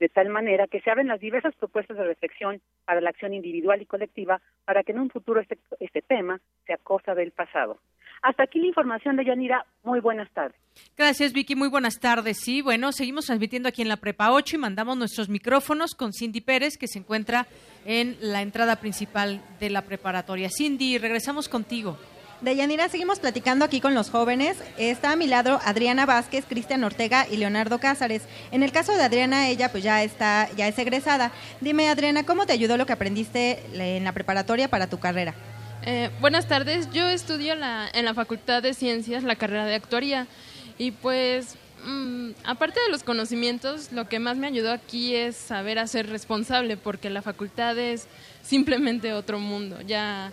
de 0.00 0.08
tal 0.08 0.30
manera 0.30 0.66
que 0.66 0.80
se 0.80 0.90
abren 0.90 1.06
las 1.06 1.20
diversas 1.20 1.54
propuestas 1.54 1.96
de 1.96 2.02
reflexión 2.02 2.60
para 2.84 3.00
la 3.00 3.10
acción 3.10 3.34
individual 3.34 3.80
y 3.80 3.86
colectiva 3.86 4.40
para 4.64 4.82
que 4.82 4.90
en 4.90 4.98
un 4.98 5.10
futuro 5.10 5.40
este, 5.40 5.58
este 5.78 6.02
tema 6.02 6.40
sea 6.66 6.76
cosa 6.76 7.14
del 7.14 7.30
pasado. 7.30 7.78
Hasta 8.20 8.42
aquí 8.42 8.58
la 8.58 8.66
información 8.66 9.14
de 9.14 9.26
Yanira. 9.26 9.64
Muy 9.84 10.00
buenas 10.00 10.28
tardes. 10.32 10.56
Gracias, 10.96 11.32
Vicky. 11.32 11.54
Muy 11.54 11.68
buenas 11.68 12.00
tardes. 12.00 12.40
Sí, 12.40 12.62
bueno, 12.62 12.90
seguimos 12.90 13.26
transmitiendo 13.26 13.68
aquí 13.68 13.82
en 13.82 13.88
la 13.88 13.96
Prepa 13.98 14.32
8 14.32 14.56
y 14.56 14.58
mandamos 14.58 14.96
nuestros 14.96 15.28
micrófonos 15.28 15.94
con 15.94 16.12
Cindy 16.12 16.40
Pérez, 16.40 16.78
que 16.78 16.88
se 16.88 16.98
encuentra 16.98 17.46
en 17.84 18.16
la 18.20 18.42
entrada 18.42 18.74
principal 18.80 19.40
de 19.60 19.70
la 19.70 19.82
preparatoria. 19.82 20.48
Cindy, 20.50 20.98
regresamos 20.98 21.48
contigo. 21.48 21.96
Deyanira, 22.42 22.88
seguimos 22.88 23.20
platicando 23.20 23.64
aquí 23.64 23.80
con 23.80 23.94
los 23.94 24.10
jóvenes. 24.10 24.56
Está 24.76 25.12
a 25.12 25.16
mi 25.16 25.28
lado 25.28 25.60
Adriana 25.64 26.06
Vázquez, 26.06 26.44
Cristian 26.44 26.82
Ortega 26.82 27.24
y 27.30 27.36
Leonardo 27.36 27.78
Cázares. 27.78 28.22
En 28.50 28.64
el 28.64 28.72
caso 28.72 28.96
de 28.96 29.02
Adriana, 29.04 29.48
ella 29.48 29.70
pues 29.70 29.84
ya 29.84 30.02
está, 30.02 30.48
ya 30.56 30.66
es 30.66 30.76
egresada. 30.76 31.30
Dime, 31.60 31.88
Adriana, 31.88 32.26
¿cómo 32.26 32.44
te 32.44 32.52
ayudó 32.52 32.76
lo 32.76 32.84
que 32.84 32.94
aprendiste 32.94 33.62
en 33.74 34.02
la 34.02 34.10
preparatoria 34.10 34.66
para 34.66 34.88
tu 34.88 34.98
carrera? 34.98 35.34
Eh, 35.84 36.10
buenas 36.20 36.48
tardes, 36.48 36.90
yo 36.92 37.06
estudio 37.08 37.54
la, 37.54 37.88
en 37.94 38.04
la 38.04 38.14
Facultad 38.14 38.60
de 38.60 38.74
Ciencias 38.74 39.22
la 39.22 39.36
carrera 39.36 39.64
de 39.64 39.76
actuaría 39.76 40.26
y 40.78 40.90
pues 40.90 41.54
mm, 41.84 42.30
aparte 42.42 42.80
de 42.80 42.90
los 42.90 43.04
conocimientos, 43.04 43.92
lo 43.92 44.08
que 44.08 44.18
más 44.18 44.36
me 44.36 44.48
ayudó 44.48 44.72
aquí 44.72 45.14
es 45.14 45.36
saber 45.36 45.78
hacer 45.78 46.08
responsable 46.08 46.76
porque 46.76 47.08
la 47.08 47.22
facultad 47.22 47.78
es 47.78 48.08
simplemente 48.42 49.12
otro 49.12 49.38
mundo. 49.38 49.80
Ya 49.82 50.32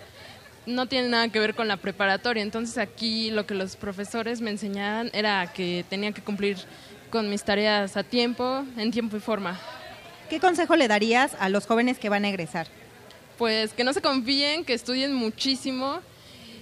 no 0.70 0.86
tiene 0.86 1.10
nada 1.10 1.30
que 1.30 1.40
ver 1.40 1.56
con 1.56 1.68
la 1.68 1.78
preparatoria. 1.78 2.44
Entonces 2.44 2.78
aquí 2.78 3.32
lo 3.32 3.46
que 3.46 3.56
los 3.56 3.76
profesores 3.76 4.40
me 4.41 4.52
enseñaban 4.52 5.10
era 5.14 5.52
que 5.52 5.84
tenía 5.90 6.12
que 6.12 6.22
cumplir 6.22 6.58
con 7.10 7.30
mis 7.30 7.44
tareas 7.44 7.98
a 7.98 8.04
tiempo, 8.04 8.64
en 8.78 8.91
tiempo 8.91 9.18
y 9.18 9.20
forma. 9.20 9.60
¿Qué 10.30 10.40
consejo 10.40 10.76
le 10.76 10.88
darías 10.88 11.36
a 11.40 11.50
los 11.50 11.66
jóvenes 11.66 11.98
que 11.98 12.10
van 12.10 12.24
a 12.24 12.30
egresar? 12.30 12.68
Pues 13.38 13.74
que 13.74 13.84
no 13.84 13.94
se 13.94 14.02
confíen, 14.02 14.64
que 14.64 14.74
estudien 14.74 15.14
muchísimo 15.14 16.02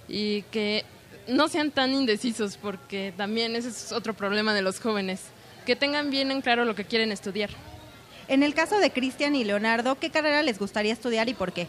y 0.08 0.44
que 0.44 0.86
no 1.28 1.50
sean 1.50 1.72
tan 1.72 1.94
indecisos 1.94 2.58
porque 2.58 3.14
también 3.18 3.56
ese 3.56 3.70
es 3.70 3.92
otro 3.92 4.14
problema 4.14 4.54
de 4.54 4.62
los 4.62 4.80
jóvenes. 4.80 5.22
Que 5.66 5.76
tengan 5.76 6.10
bien 6.10 6.32
en 6.32 6.42
claro 6.42 6.64
lo 6.64 6.76
que 6.76 6.86
quieren 6.86 7.12
estudiar. 7.12 7.50
En 8.30 8.42
el 8.44 8.54
caso 8.54 8.80
de 8.80 8.92
Cristian 8.92 9.36
y 9.36 9.44
Leonardo, 9.44 9.96
¿qué 9.96 10.10
carrera 10.10 10.44
les 10.44 10.60
gustaría 10.60 10.94
estudiar 10.94 11.28
y 11.28 11.34
por 11.34 11.52
qué? 11.52 11.68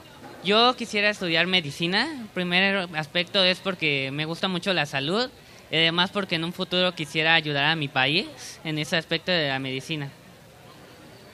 Yo 0.48 0.74
quisiera 0.76 1.10
estudiar 1.10 1.46
medicina. 1.46 2.08
El 2.22 2.26
primer 2.28 2.88
aspecto 2.96 3.44
es 3.44 3.58
porque 3.58 4.08
me 4.10 4.24
gusta 4.24 4.48
mucho 4.48 4.72
la 4.72 4.86
salud 4.86 5.28
y 5.70 5.76
además 5.76 6.10
porque 6.10 6.36
en 6.36 6.44
un 6.44 6.54
futuro 6.54 6.94
quisiera 6.94 7.34
ayudar 7.34 7.66
a 7.66 7.76
mi 7.76 7.88
país 7.88 8.26
en 8.64 8.78
ese 8.78 8.96
aspecto 8.96 9.30
de 9.30 9.48
la 9.48 9.58
medicina. 9.58 10.08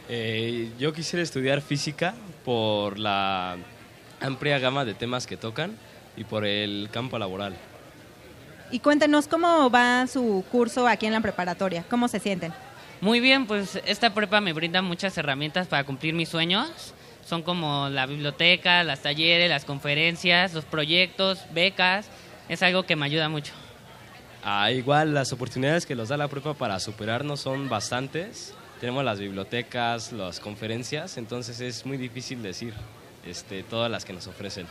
Eh, 0.09 0.69
yo 0.81 0.93
quisiera 0.93 1.23
estudiar 1.23 1.61
física 1.61 2.17
por 2.45 2.99
la 2.99 3.57
amplia 4.21 4.59
gama 4.59 4.85
de 4.85 4.95
temas 4.95 5.29
que 5.29 5.37
tocan 5.37 5.77
y 6.17 6.25
por 6.25 6.45
el 6.45 6.89
campo 6.91 7.17
laboral. 7.17 7.55
Y 8.73 8.81
cuéntenos 8.81 9.29
cómo 9.29 9.71
va 9.71 10.09
su 10.09 10.45
curso 10.51 10.89
aquí 10.89 11.07
en 11.07 11.13
la 11.13 11.21
preparatoria, 11.21 11.85
cómo 11.89 12.09
se 12.09 12.19
sienten. 12.19 12.53
Muy 13.01 13.21
bien, 13.21 13.47
pues 13.47 13.81
esta 13.87 14.13
prepa 14.13 14.41
me 14.41 14.53
brinda 14.53 14.83
muchas 14.83 15.17
herramientas 15.17 15.69
para 15.69 15.85
cumplir 15.85 16.15
mis 16.15 16.31
sueños. 16.31 16.95
Son 17.25 17.43
como 17.43 17.89
la 17.89 18.07
biblioteca, 18.07 18.85
las 18.85 19.01
talleres, 19.01 19.49
las 19.49 19.65
conferencias, 19.65 20.53
los 20.53 20.65
proyectos, 20.65 21.41
becas. 21.53 22.09
Es 22.49 22.63
algo 22.63 22.85
que 22.85 22.97
me 22.97 23.07
ayuda 23.07 23.29
mucho. 23.29 23.53
Ah, 24.43 24.71
igual 24.71 25.15
las 25.15 25.33
oportunidades 25.33 25.87
que 25.87 25.95
nos 25.95 26.11
da 26.11 26.19
la 26.19 26.29
prepa 26.29 26.53
para 26.53 26.79
superarnos 26.79 27.41
son 27.41 27.69
bastantes. 27.71 28.55
Tenemos 28.79 29.03
las 29.03 29.19
bibliotecas, 29.19 30.13
las 30.13 30.39
conferencias, 30.41 31.17
entonces 31.17 31.61
es 31.61 31.87
muy 31.87 31.97
difícil 31.97 32.43
decir 32.43 32.75
este, 33.25 33.63
todas 33.63 33.91
las 33.91 34.05
que 34.05 34.13
nos 34.13 34.27
ofrecen. 34.27 34.67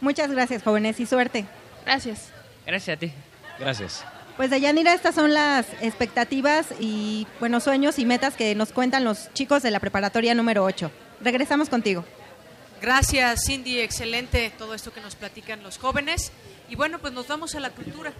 Muchas 0.00 0.30
gracias, 0.30 0.62
jóvenes, 0.62 1.00
y 1.00 1.06
suerte. 1.06 1.44
Gracias. 1.84 2.28
Gracias 2.64 2.96
a 2.96 3.00
ti. 3.00 3.12
Gracias. 3.58 4.04
Pues 4.36 4.50
Dayanira, 4.50 4.94
estas 4.94 5.16
son 5.16 5.34
las 5.34 5.66
expectativas 5.82 6.68
y 6.78 7.26
buenos 7.40 7.64
sueños 7.64 7.98
y 7.98 8.06
metas 8.06 8.36
que 8.36 8.54
nos 8.54 8.72
cuentan 8.72 9.02
los 9.02 9.32
chicos 9.34 9.62
de 9.62 9.72
la 9.72 9.80
preparatoria 9.80 10.34
número 10.34 10.64
8. 10.64 10.90
Regresamos 11.20 11.68
contigo. 11.68 12.04
Gracias, 12.80 13.44
Cindy. 13.46 13.80
Excelente 13.80 14.50
todo 14.56 14.74
esto 14.74 14.92
que 14.92 15.00
nos 15.00 15.14
platican 15.14 15.62
los 15.62 15.78
jóvenes. 15.78 16.32
Y 16.68 16.76
bueno, 16.76 16.98
pues 16.98 17.12
nos 17.12 17.28
vamos 17.28 17.54
a 17.54 17.60
la 17.60 17.70
cultura. 17.70 18.12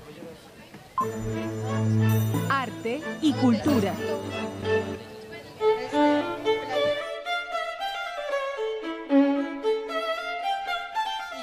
Arte 2.51 3.01
y 3.23 3.33
cultura. 3.35 3.95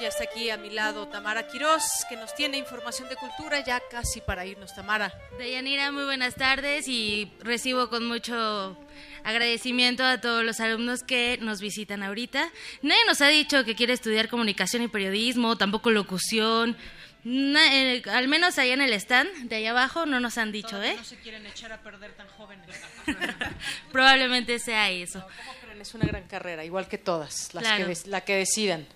Ya 0.07 0.09
está 0.09 0.23
aquí 0.23 0.49
a 0.49 0.55
mi 0.57 0.69
lado 0.69 1.09
Tamara 1.09 1.47
Quirós, 1.47 1.83
que 2.07 2.15
nos 2.15 2.33
tiene 2.33 2.57
información 2.57 3.09
de 3.09 3.17
cultura 3.17 3.59
ya 3.59 3.81
casi 3.91 4.21
para 4.21 4.45
irnos, 4.45 4.73
Tamara. 4.73 5.11
Deyanira, 5.37 5.91
muy 5.91 6.05
buenas 6.05 6.33
tardes 6.35 6.87
y 6.87 7.29
recibo 7.41 7.89
con 7.89 8.07
mucho 8.07 8.77
agradecimiento 9.25 10.05
a 10.05 10.21
todos 10.21 10.45
los 10.45 10.61
alumnos 10.61 11.03
que 11.03 11.37
nos 11.41 11.59
visitan 11.59 12.03
ahorita. 12.03 12.49
Nadie 12.83 13.01
nos 13.05 13.19
ha 13.19 13.27
dicho 13.27 13.65
que 13.65 13.75
quiere 13.75 13.91
estudiar 13.91 14.29
comunicación 14.29 14.81
y 14.81 14.87
periodismo, 14.87 15.57
tampoco 15.57 15.91
locución. 15.91 16.77
Na- 17.25 17.75
eh, 17.75 18.01
al 18.09 18.29
menos 18.29 18.57
allá 18.57 18.75
en 18.75 18.81
el 18.81 18.93
stand, 18.93 19.49
de 19.49 19.57
allá 19.57 19.71
abajo, 19.71 20.05
no 20.05 20.21
nos 20.21 20.37
han 20.37 20.53
dicho, 20.53 20.81
¿eh? 20.81 20.93
No 20.95 21.03
se 21.03 21.17
quieren 21.17 21.45
echar 21.47 21.73
a 21.73 21.81
perder 21.81 22.13
tan 22.13 22.27
jóvenes. 22.29 22.65
Probablemente 23.91 24.57
sea 24.59 24.89
eso. 24.89 25.19
¿Cómo 25.21 25.59
creen? 25.61 25.81
Es 25.81 25.93
una 25.93 26.05
gran 26.05 26.23
carrera, 26.27 26.63
igual 26.63 26.87
que 26.87 26.97
todas, 26.97 27.53
las 27.53 27.63
Claro. 27.63 27.85
que 27.87 28.09
la 28.09 28.21
que 28.21 28.35
decidan. 28.35 28.87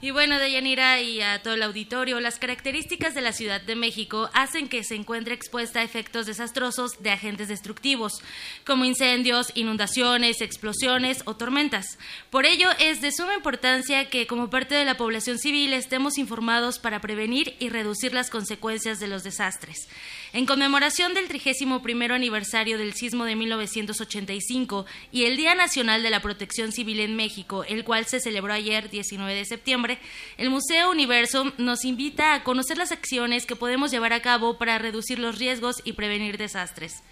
Y 0.00 0.12
bueno, 0.12 0.38
Deyanira 0.38 1.00
y 1.00 1.20
a 1.20 1.42
todo 1.42 1.54
el 1.54 1.62
auditorio, 1.62 2.20
las 2.20 2.38
características 2.38 3.14
de 3.14 3.20
la 3.20 3.32
Ciudad 3.32 3.60
de 3.60 3.74
México 3.74 4.30
hacen 4.32 4.68
que 4.68 4.84
se 4.84 4.94
encuentre 4.94 5.34
expuesta 5.34 5.80
a 5.80 5.82
efectos 5.82 6.26
desastrosos 6.26 7.02
de 7.02 7.10
agentes 7.10 7.48
destructivos, 7.48 8.22
como 8.64 8.84
incendios, 8.84 9.50
inundaciones, 9.56 10.40
explosiones 10.40 11.22
o 11.24 11.34
tormentas. 11.34 11.98
Por 12.30 12.46
ello, 12.46 12.68
es 12.78 13.00
de 13.00 13.10
suma 13.10 13.34
importancia 13.34 14.08
que 14.08 14.28
como 14.28 14.50
parte 14.50 14.76
de 14.76 14.84
la 14.84 14.96
población 14.96 15.38
civil 15.38 15.72
estemos 15.72 16.16
informados 16.16 16.78
para 16.78 17.00
prevenir 17.00 17.56
y 17.58 17.68
reducir 17.68 18.14
las 18.14 18.30
consecuencias 18.30 19.00
de 19.00 19.08
los 19.08 19.24
desastres. 19.24 19.88
En 20.34 20.44
conmemoración 20.44 21.14
del 21.14 21.26
31 21.26 22.14
aniversario 22.14 22.76
del 22.76 22.92
sismo 22.92 23.24
de 23.24 23.34
1985 23.34 24.84
y 25.10 25.24
el 25.24 25.38
Día 25.38 25.54
Nacional 25.54 26.02
de 26.02 26.10
la 26.10 26.20
Protección 26.20 26.70
Civil 26.70 27.00
en 27.00 27.16
México, 27.16 27.64
el 27.64 27.82
cual 27.82 28.04
se 28.04 28.20
celebró 28.20 28.52
ayer 28.52 28.90
19 28.90 29.34
de 29.34 29.46
septiembre, 29.46 29.98
el 30.36 30.50
Museo 30.50 30.90
Universo 30.90 31.54
nos 31.56 31.86
invita 31.86 32.34
a 32.34 32.44
conocer 32.44 32.76
las 32.76 32.92
acciones 32.92 33.46
que 33.46 33.56
podemos 33.56 33.90
llevar 33.90 34.12
a 34.12 34.20
cabo 34.20 34.58
para 34.58 34.78
reducir 34.78 35.18
los 35.18 35.38
riesgos 35.38 35.76
y 35.84 35.94
prevenir 35.94 36.36
desastres. 36.36 37.02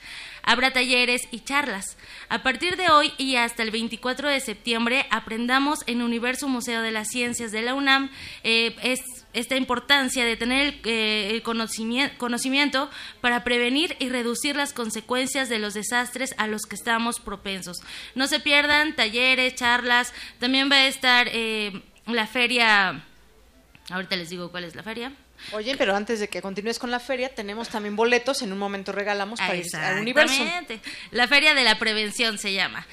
Habrá 0.43 0.75
talleres 0.75 1.23
y 1.31 1.41
charlas. 1.41 1.97
A 2.29 2.43
partir 2.43 2.77
de 2.77 2.91
hoy 2.91 3.15
y 3.17 3.37
hasta 3.37 3.63
el 3.63 3.71
24 3.71 4.29
de 4.29 4.41
septiembre 4.41 5.07
aprendamos 5.11 5.79
en 5.87 6.03
Universo 6.03 6.49
Museo 6.49 6.83
de 6.83 6.93
las 6.93 7.09
Ciencias 7.09 7.51
de 7.51 7.63
la 7.63 7.75
UNAM 7.75 8.11
eh, 8.45 8.77
esta 9.37 9.55
importancia 9.55 10.25
de 10.25 10.37
tener 10.37 10.67
el, 10.67 10.81
eh, 10.85 11.31
el 11.31 11.43
conocimiento, 11.43 12.17
conocimiento 12.19 12.91
para 13.21 13.45
prevenir 13.45 13.95
y 13.99 14.09
reducir 14.09 14.57
las 14.57 14.73
consecuencias 14.73 15.49
de 15.49 15.59
los 15.59 15.75
desastres 15.75 16.35
a 16.39 16.47
los 16.47 16.63
que 16.63 16.75
estamos 16.75 17.21
propensos. 17.21 17.83
No 18.15 18.27
se 18.27 18.41
pierdan 18.41 18.97
talleres, 18.97 19.55
charlas, 19.55 20.13
también 20.41 20.71
va 20.71 20.77
a 20.77 20.87
estar 20.87 21.29
eh, 21.31 21.83
la 22.07 22.27
feria, 22.27 23.05
ahorita 23.91 24.17
les 24.17 24.31
digo 24.31 24.51
cuál 24.51 24.65
es 24.65 24.75
la 24.75 24.83
feria. 24.83 25.13
Oye, 25.53 25.77
pero 25.77 25.95
antes 25.95 26.19
de 26.19 26.29
que 26.29 26.41
continúes 26.41 26.79
con 26.79 26.91
la 26.91 26.99
feria, 26.99 27.29
tenemos 27.35 27.69
también 27.69 27.95
boletos. 27.95 28.41
En 28.41 28.53
un 28.53 28.59
momento 28.59 28.91
regalamos 28.91 29.39
para 29.39 29.55
ir 29.55 29.67
al 29.77 30.01
universo. 30.01 30.43
La 31.11 31.29
Feria 31.29 31.55
de 31.55 31.63
la 31.63 31.79
Prevención 31.79 32.39
se 32.39 32.55
llama. 32.55 32.87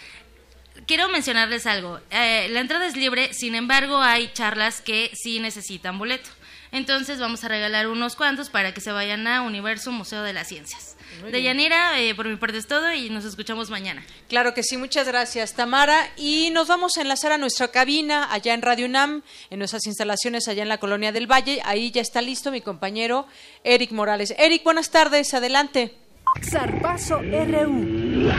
Quiero 0.88 1.08
mencionarles 1.10 1.66
algo. 1.66 2.00
Eh, 2.12 2.48
la 2.50 2.60
entrada 2.60 2.88
es 2.88 2.96
libre, 2.96 3.34
sin 3.34 3.56
embargo, 3.56 3.98
hay 4.02 4.32
charlas 4.34 4.82
que 4.82 5.12
sí 5.14 5.40
necesitan 5.40 5.98
boleto. 5.98 6.30
Entonces 6.72 7.20
vamos 7.20 7.44
a 7.44 7.48
regalar 7.48 7.88
unos 7.88 8.16
cuantos 8.16 8.50
para 8.50 8.74
que 8.74 8.82
se 8.82 8.92
vayan 8.92 9.28
a 9.28 9.44
Universo 9.44 9.92
Museo 9.92 10.24
de 10.24 10.34
las 10.34 10.48
Ciencias. 10.48 10.98
De. 11.32 11.44
Yanira, 11.44 12.02
eh, 12.02 12.16
por 12.16 12.28
mi 12.28 12.36
parte 12.38 12.58
es 12.58 12.66
todo 12.66 12.92
y 12.92 13.12
nos 13.12 13.24
escuchamos 13.24 13.70
mañana. 13.70 14.04
Claro 14.28 14.56
que 14.56 14.64
sí, 14.64 14.78
muchas 14.78 15.08
gracias 15.08 15.54
Tamara. 15.54 16.10
Y 16.18 16.50
nos 16.50 16.68
vamos 16.68 16.98
a 16.98 17.02
enlazar 17.02 17.32
a 17.32 17.38
nuestra 17.38 17.68
cabina 17.68 18.34
allá 18.34 18.56
en 18.56 18.64
Radio 18.64 18.88
UNAM, 18.88 19.22
en 19.52 19.60
nuestras 19.60 19.86
instalaciones 19.86 20.48
allá 20.48 20.64
en 20.64 20.70
la 20.70 20.80
Colonia 20.80 21.12
del 21.12 21.32
Valle. 21.32 21.62
Ahí 21.64 21.92
ya 21.92 22.02
está 22.02 22.24
listo 22.24 22.52
mi 22.52 22.62
compañero 22.62 23.28
Eric 23.64 23.92
Morales. 23.92 24.34
Eric, 24.40 24.64
buenas 24.64 24.90
tardes, 24.90 25.36
adelante. 25.36 25.94
Zarpazo 26.42 27.20
RU. 27.22 28.32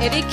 Eric. 0.00 0.26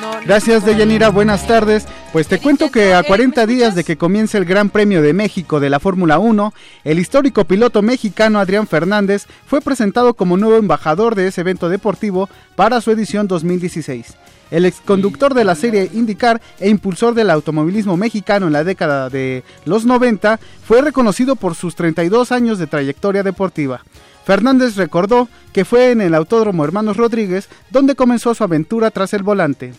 No, 0.00 0.14
no 0.14 0.20
Gracias. 0.24 0.64
Deyanira. 0.64 1.10
Buenas 1.10 1.46
tardes. 1.46 1.86
Pues 2.12 2.26
te 2.26 2.38
cuento 2.38 2.70
que 2.70 2.94
a 2.94 3.02
40 3.02 3.46
días 3.46 3.74
de 3.74 3.84
que 3.84 3.96
comience 3.96 4.36
el 4.36 4.44
Gran 4.44 4.70
Premio 4.70 5.02
de 5.02 5.12
México 5.12 5.60
de 5.60 5.70
la 5.70 5.78
Fórmula 5.78 6.18
1, 6.18 6.52
el 6.84 6.98
histórico 6.98 7.44
piloto 7.44 7.82
mexicano 7.82 8.40
Adrián 8.40 8.66
Fernández 8.66 9.26
fue 9.46 9.60
presentado 9.60 10.14
como 10.14 10.36
nuevo 10.36 10.56
embajador 10.56 11.14
de 11.14 11.28
ese 11.28 11.42
evento 11.42 11.68
deportivo 11.68 12.28
para 12.56 12.80
su 12.80 12.90
edición 12.90 13.28
2016. 13.28 14.16
El 14.50 14.64
exconductor 14.64 15.34
de 15.34 15.44
la 15.44 15.54
serie 15.54 15.88
IndyCar 15.92 16.40
e 16.58 16.68
impulsor 16.68 17.14
del 17.14 17.30
automovilismo 17.30 17.96
mexicano 17.96 18.48
en 18.48 18.52
la 18.54 18.64
década 18.64 19.08
de 19.08 19.44
los 19.64 19.84
90 19.84 20.40
fue 20.64 20.82
reconocido 20.82 21.36
por 21.36 21.54
sus 21.54 21.76
32 21.76 22.32
años 22.32 22.58
de 22.58 22.66
trayectoria 22.66 23.22
deportiva. 23.22 23.82
Fernández 24.30 24.76
recordó 24.76 25.28
que 25.52 25.64
fue 25.64 25.90
en 25.90 26.00
el 26.00 26.14
Autódromo 26.14 26.62
Hermanos 26.62 26.96
Rodríguez 26.96 27.48
donde 27.68 27.96
comenzó 27.96 28.32
su 28.32 28.44
aventura 28.44 28.92
tras 28.92 29.12
el 29.12 29.24
volante. 29.24 29.72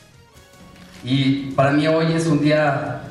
Y 1.05 1.51
para 1.51 1.71
mí 1.71 1.87
hoy 1.87 2.11
es 2.11 2.27
un 2.27 2.41
día 2.41 3.01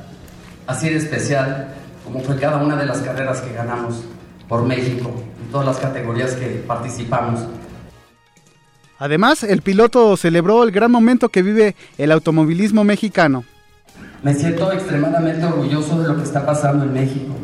así 0.67 0.91
de 0.91 0.97
especial, 0.97 1.69
como 2.05 2.21
fue 2.21 2.37
cada 2.37 2.59
una 2.62 2.77
de 2.77 2.85
las 2.85 2.99
carreras 2.99 3.41
que 3.41 3.55
ganamos 3.55 4.05
por 4.51 4.67
México, 4.67 5.15
en 5.43 5.51
todas 5.51 5.65
las 5.65 5.79
categorías 5.79 6.35
que 6.35 6.62
participamos. 6.67 7.41
Además, 8.99 9.43
el 9.43 9.62
piloto 9.62 10.19
celebró 10.19 10.62
el 10.62 10.73
gran 10.73 10.91
momento 10.91 11.31
que 11.31 11.41
vive 11.41 11.75
el 11.97 12.12
automovilismo 12.12 12.85
mexicano. 12.85 13.45
Me 14.23 14.35
siento 14.35 14.71
extremadamente 14.73 15.47
orgulloso 15.47 16.03
de 16.03 16.09
lo 16.09 16.19
que 16.19 16.25
está 16.25 16.45
pasando 16.45 16.85
en 16.85 16.93
México. 16.93 17.35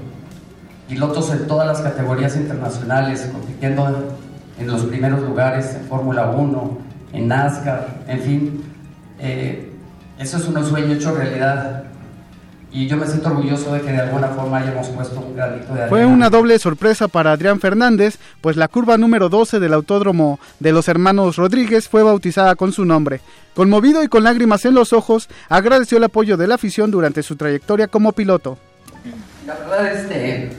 Pilotos 0.89 1.31
en 1.31 1.47
todas 1.47 1.67
las 1.67 1.81
categorías 1.81 2.37
internacionales, 2.37 3.29
compitiendo 3.33 4.17
en 4.59 4.67
los 4.67 4.85
primeros 4.85 5.21
lugares 5.23 5.75
en 5.75 5.87
Fórmula 5.87 6.31
1, 6.31 6.79
en 7.13 7.29
NASCAR, 7.29 8.05
en 8.07 8.21
fin. 8.21 8.65
Eh, 9.19 9.73
eso 10.19 10.37
es 10.39 10.47
un 10.47 10.65
sueño 10.65 10.95
hecho 10.95 11.15
realidad. 11.15 11.85
Y 12.73 12.87
yo 12.89 12.97
me 12.97 13.07
siento 13.07 13.31
orgulloso 13.31 13.73
de 13.73 13.81
que 13.81 13.93
de 13.93 14.01
alguna 14.01 14.29
forma 14.29 14.59
hayamos 14.59 14.89
puesto 14.89 15.21
un 15.21 15.35
granito 15.35 15.67
de 15.73 15.81
arena. 15.83 15.89
Fue 15.89 16.05
una 16.05 16.29
doble 16.29 16.59
sorpresa 16.59 17.09
para 17.09 17.33
Adrián 17.33 17.59
Fernández, 17.59 18.19
pues 18.41 18.57
la 18.57 18.69
curva 18.69 18.99
número 18.99 19.29
12 19.29 19.61
del 19.61 19.73
autódromo 19.73 20.39
de 20.61 20.73
los 20.73 20.87
hermanos 20.89 21.37
Rodríguez 21.37 21.89
fue 21.89 22.03
bautizada 22.03 22.55
con 22.55 22.73
su 22.73 22.85
nombre. 22.85 23.21
Conmovido 23.55 24.03
y 24.03 24.09
con 24.09 24.25
lágrimas 24.25 24.65
en 24.67 24.75
los 24.75 24.93
ojos, 24.93 25.29
agradeció 25.49 25.97
el 25.97 26.05
apoyo 26.05 26.37
de 26.37 26.49
la 26.49 26.57
afición 26.57 26.91
durante 26.91 27.23
su 27.23 27.37
trayectoria 27.37 27.89
como 27.89 28.13
piloto. 28.13 28.59
La 29.47 29.55
verdad 29.55 29.93
este, 29.93 30.53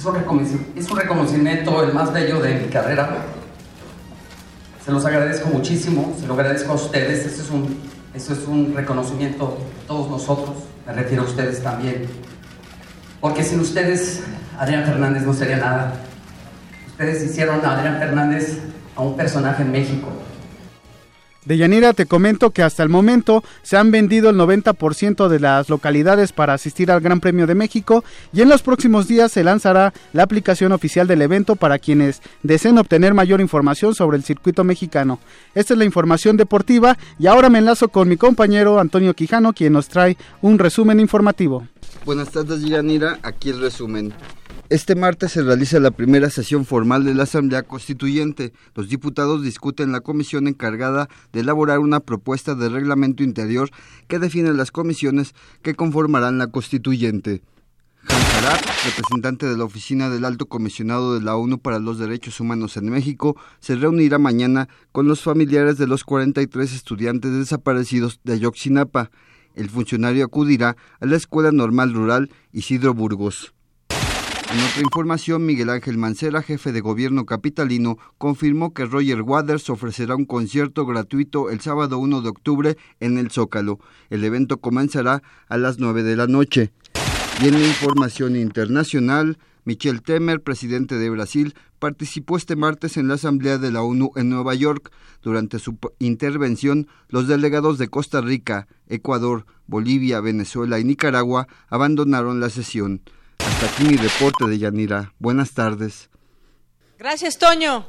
es, 0.00 0.06
un 0.06 0.72
es 0.76 0.90
un 0.90 0.96
reconocimiento 0.96 1.84
el 1.84 1.92
más 1.92 2.12
bello 2.12 2.40
de 2.40 2.54
mi 2.54 2.68
carrera. 2.68 3.16
Se 4.84 4.90
los 4.90 5.04
agradezco 5.04 5.48
muchísimo, 5.50 6.16
se 6.18 6.26
lo 6.26 6.34
agradezco 6.34 6.72
a 6.72 6.76
ustedes. 6.76 7.26
Este 7.26 7.42
es 7.42 7.50
un, 7.50 7.76
esto 8.14 8.32
es 8.32 8.46
un 8.46 8.74
reconocimiento 8.74 9.58
de 9.58 9.86
todos 9.86 10.08
nosotros, 10.08 10.56
me 10.86 10.94
refiero 10.94 11.24
a 11.24 11.26
ustedes 11.26 11.62
también. 11.62 12.06
Porque 13.20 13.44
sin 13.44 13.60
ustedes, 13.60 14.22
Adrián 14.58 14.84
Fernández 14.84 15.24
no 15.24 15.34
sería 15.34 15.58
nada. 15.58 15.92
Ustedes 16.88 17.22
hicieron 17.22 17.64
a 17.64 17.76
Adrián 17.76 17.98
Fernández 17.98 18.58
a 18.96 19.02
un 19.02 19.16
personaje 19.16 19.62
en 19.62 19.72
México. 19.72 20.08
De 21.44 21.56
Yanira 21.56 21.94
te 21.94 22.04
comento 22.04 22.50
que 22.50 22.62
hasta 22.62 22.82
el 22.82 22.90
momento 22.90 23.42
se 23.62 23.78
han 23.78 23.90
vendido 23.90 24.28
el 24.28 24.36
90% 24.36 25.28
de 25.28 25.40
las 25.40 25.70
localidades 25.70 26.32
para 26.32 26.52
asistir 26.52 26.90
al 26.90 27.00
Gran 27.00 27.20
Premio 27.20 27.46
de 27.46 27.54
México 27.54 28.04
y 28.32 28.42
en 28.42 28.50
los 28.50 28.60
próximos 28.60 29.08
días 29.08 29.32
se 29.32 29.42
lanzará 29.42 29.94
la 30.12 30.22
aplicación 30.22 30.72
oficial 30.72 31.06
del 31.06 31.22
evento 31.22 31.56
para 31.56 31.78
quienes 31.78 32.20
deseen 32.42 32.76
obtener 32.76 33.14
mayor 33.14 33.40
información 33.40 33.94
sobre 33.94 34.18
el 34.18 34.24
circuito 34.24 34.64
mexicano. 34.64 35.18
Esta 35.54 35.72
es 35.72 35.78
la 35.78 35.86
información 35.86 36.36
deportiva 36.36 36.98
y 37.18 37.26
ahora 37.26 37.48
me 37.48 37.60
enlazo 37.60 37.88
con 37.88 38.06
mi 38.08 38.18
compañero 38.18 38.78
Antonio 38.78 39.14
Quijano 39.14 39.54
quien 39.54 39.72
nos 39.72 39.88
trae 39.88 40.18
un 40.42 40.58
resumen 40.58 41.00
informativo. 41.00 41.66
Buenas 42.04 42.30
tardes 42.30 42.62
Yanira, 42.62 43.18
aquí 43.22 43.48
el 43.48 43.60
resumen. 43.60 44.12
Este 44.70 44.94
martes 44.94 45.32
se 45.32 45.42
realiza 45.42 45.80
la 45.80 45.90
primera 45.90 46.30
sesión 46.30 46.64
formal 46.64 47.02
de 47.02 47.12
la 47.12 47.24
Asamblea 47.24 47.64
Constituyente. 47.64 48.52
Los 48.76 48.88
diputados 48.88 49.42
discuten 49.42 49.90
la 49.90 49.98
comisión 49.98 50.46
encargada 50.46 51.08
de 51.32 51.40
elaborar 51.40 51.80
una 51.80 51.98
propuesta 51.98 52.54
de 52.54 52.68
reglamento 52.68 53.24
interior 53.24 53.70
que 54.06 54.20
define 54.20 54.54
las 54.54 54.70
comisiones 54.70 55.34
que 55.62 55.74
conformarán 55.74 56.38
la 56.38 56.52
Constituyente. 56.52 57.42
Hans 58.08 58.84
representante 58.84 59.46
de 59.46 59.56
la 59.56 59.64
Oficina 59.64 60.08
del 60.08 60.24
Alto 60.24 60.46
Comisionado 60.46 61.14
de 61.14 61.20
la 61.20 61.34
ONU 61.34 61.58
para 61.58 61.80
los 61.80 61.98
Derechos 61.98 62.38
Humanos 62.38 62.76
en 62.76 62.90
México, 62.90 63.36
se 63.58 63.74
reunirá 63.74 64.18
mañana 64.18 64.68
con 64.92 65.08
los 65.08 65.20
familiares 65.20 65.78
de 65.78 65.88
los 65.88 66.04
43 66.04 66.72
estudiantes 66.72 67.32
desaparecidos 67.32 68.20
de 68.22 68.34
Ayotzinapa. 68.34 69.10
El 69.56 69.68
funcionario 69.68 70.24
acudirá 70.24 70.76
a 71.00 71.06
la 71.06 71.16
Escuela 71.16 71.50
Normal 71.50 71.92
Rural 71.92 72.30
Isidro 72.52 72.94
Burgos. 72.94 73.52
En 74.52 74.58
otra 74.58 74.82
información, 74.82 75.46
Miguel 75.46 75.70
Ángel 75.70 75.96
Mancera, 75.96 76.42
jefe 76.42 76.72
de 76.72 76.80
gobierno 76.80 77.24
capitalino, 77.24 77.98
confirmó 78.18 78.74
que 78.74 78.84
Roger 78.84 79.22
Waters 79.22 79.70
ofrecerá 79.70 80.16
un 80.16 80.24
concierto 80.24 80.84
gratuito 80.86 81.50
el 81.50 81.60
sábado 81.60 82.00
1 82.00 82.20
de 82.20 82.30
octubre 82.30 82.76
en 82.98 83.16
el 83.16 83.30
Zócalo. 83.30 83.78
El 84.08 84.24
evento 84.24 84.60
comenzará 84.60 85.22
a 85.48 85.56
las 85.56 85.78
9 85.78 86.02
de 86.02 86.16
la 86.16 86.26
noche. 86.26 86.72
Y 87.40 87.46
en 87.46 87.60
la 87.62 87.68
información 87.68 88.34
internacional, 88.34 89.38
Michel 89.64 90.02
Temer, 90.02 90.42
presidente 90.42 90.96
de 90.96 91.10
Brasil, 91.10 91.54
participó 91.78 92.36
este 92.36 92.56
martes 92.56 92.96
en 92.96 93.06
la 93.06 93.14
Asamblea 93.14 93.56
de 93.56 93.70
la 93.70 93.82
ONU 93.82 94.10
en 94.16 94.30
Nueva 94.30 94.56
York. 94.56 94.90
Durante 95.22 95.60
su 95.60 95.78
intervención, 96.00 96.88
los 97.08 97.28
delegados 97.28 97.78
de 97.78 97.86
Costa 97.86 98.20
Rica, 98.20 98.66
Ecuador, 98.88 99.46
Bolivia, 99.68 100.20
Venezuela 100.20 100.80
y 100.80 100.84
Nicaragua 100.84 101.46
abandonaron 101.68 102.40
la 102.40 102.50
sesión. 102.50 103.00
Hasta 103.46 103.66
aquí 103.66 103.84
mi 103.84 103.96
reporte 103.96 104.46
de 104.46 104.58
Yanira. 104.58 105.12
Buenas 105.18 105.52
tardes. 105.52 106.08
Gracias, 106.98 107.38
Toño. 107.38 107.86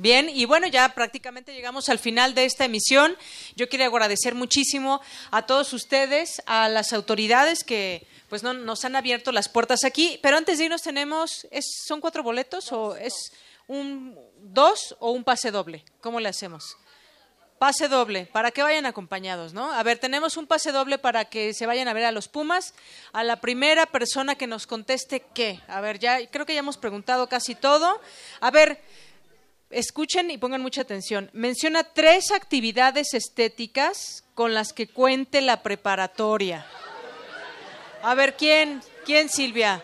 Bien, 0.00 0.30
y 0.32 0.44
bueno, 0.44 0.68
ya 0.68 0.94
prácticamente 0.94 1.52
llegamos 1.52 1.88
al 1.88 1.98
final 1.98 2.32
de 2.34 2.44
esta 2.44 2.64
emisión. 2.64 3.16
Yo 3.56 3.68
quiero 3.68 3.84
agradecer 3.84 4.36
muchísimo 4.36 5.00
a 5.32 5.42
todos 5.46 5.72
ustedes, 5.72 6.40
a 6.46 6.68
las 6.68 6.92
autoridades 6.92 7.64
que 7.64 8.06
pues 8.28 8.44
no, 8.44 8.52
nos 8.52 8.84
han 8.84 8.94
abierto 8.94 9.32
las 9.32 9.48
puertas 9.48 9.82
aquí. 9.82 10.20
Pero 10.22 10.36
antes 10.36 10.58
de 10.58 10.66
irnos 10.66 10.82
tenemos, 10.82 11.48
es, 11.50 11.64
¿son 11.84 12.00
cuatro 12.00 12.22
boletos 12.22 12.70
o 12.70 12.94
es 12.94 13.32
un 13.66 14.16
dos 14.40 14.96
o 15.00 15.10
un 15.10 15.24
pase 15.24 15.50
doble? 15.50 15.84
¿Cómo 16.00 16.20
le 16.20 16.28
hacemos? 16.28 16.76
Pase 17.58 17.88
doble, 17.88 18.26
para 18.26 18.52
que 18.52 18.62
vayan 18.62 18.86
acompañados, 18.86 19.52
¿no? 19.52 19.72
A 19.72 19.82
ver, 19.82 19.98
tenemos 19.98 20.36
un 20.36 20.46
pase 20.46 20.70
doble 20.70 20.96
para 20.96 21.24
que 21.24 21.52
se 21.54 21.66
vayan 21.66 21.88
a 21.88 21.92
ver 21.92 22.04
a 22.04 22.12
los 22.12 22.28
Pumas. 22.28 22.72
A 23.12 23.24
la 23.24 23.40
primera 23.40 23.86
persona 23.86 24.36
que 24.36 24.46
nos 24.46 24.66
conteste 24.68 25.24
qué. 25.34 25.60
A 25.66 25.80
ver, 25.80 25.98
ya 25.98 26.24
creo 26.28 26.46
que 26.46 26.54
ya 26.54 26.60
hemos 26.60 26.76
preguntado 26.76 27.28
casi 27.28 27.56
todo. 27.56 28.00
A 28.40 28.50
ver, 28.52 28.80
escuchen 29.70 30.30
y 30.30 30.38
pongan 30.38 30.62
mucha 30.62 30.82
atención. 30.82 31.30
Menciona 31.32 31.82
tres 31.82 32.30
actividades 32.30 33.12
estéticas 33.12 34.24
con 34.34 34.54
las 34.54 34.72
que 34.72 34.86
cuente 34.86 35.40
la 35.40 35.62
preparatoria. 35.62 36.64
A 38.02 38.14
ver, 38.14 38.36
¿quién? 38.36 38.80
¿Quién, 39.04 39.28
Silvia? 39.28 39.82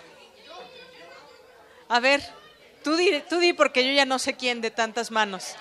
A 1.88 1.98
ver, 1.98 2.22
tú 2.84 2.94
di, 2.96 3.20
tú 3.28 3.38
di 3.38 3.52
porque 3.52 3.84
yo 3.84 3.92
ya 3.92 4.04
no 4.04 4.20
sé 4.20 4.34
quién 4.34 4.60
de 4.60 4.70
tantas 4.70 5.10
manos. 5.10 5.56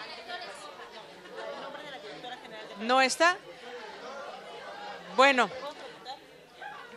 ¿No 2.84 3.02
está? 3.02 3.38
Bueno, 5.16 5.50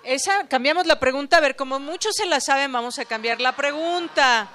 esa, 0.02 0.48
cambiamos 0.48 0.86
la 0.86 0.98
pregunta. 0.98 1.36
A 1.36 1.40
ver, 1.40 1.54
como 1.54 1.78
muchos 1.78 2.16
se 2.16 2.26
la 2.26 2.40
saben, 2.40 2.72
vamos 2.72 2.98
a 2.98 3.04
cambiar 3.04 3.40
la 3.40 3.54
pregunta. 3.54 4.48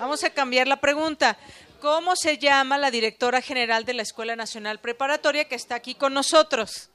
Vamos 0.00 0.24
a 0.24 0.30
cambiar 0.30 0.66
la 0.66 0.80
pregunta. 0.80 1.36
¿Cómo 1.80 2.16
se 2.16 2.38
llama 2.38 2.76
la 2.76 2.90
directora 2.90 3.40
general 3.40 3.84
de 3.84 3.94
la 3.94 4.02
Escuela 4.02 4.34
Nacional 4.34 4.80
Preparatoria 4.80 5.44
que 5.44 5.54
está 5.54 5.76
aquí 5.76 5.94
con 5.94 6.12
nosotros? 6.12 6.90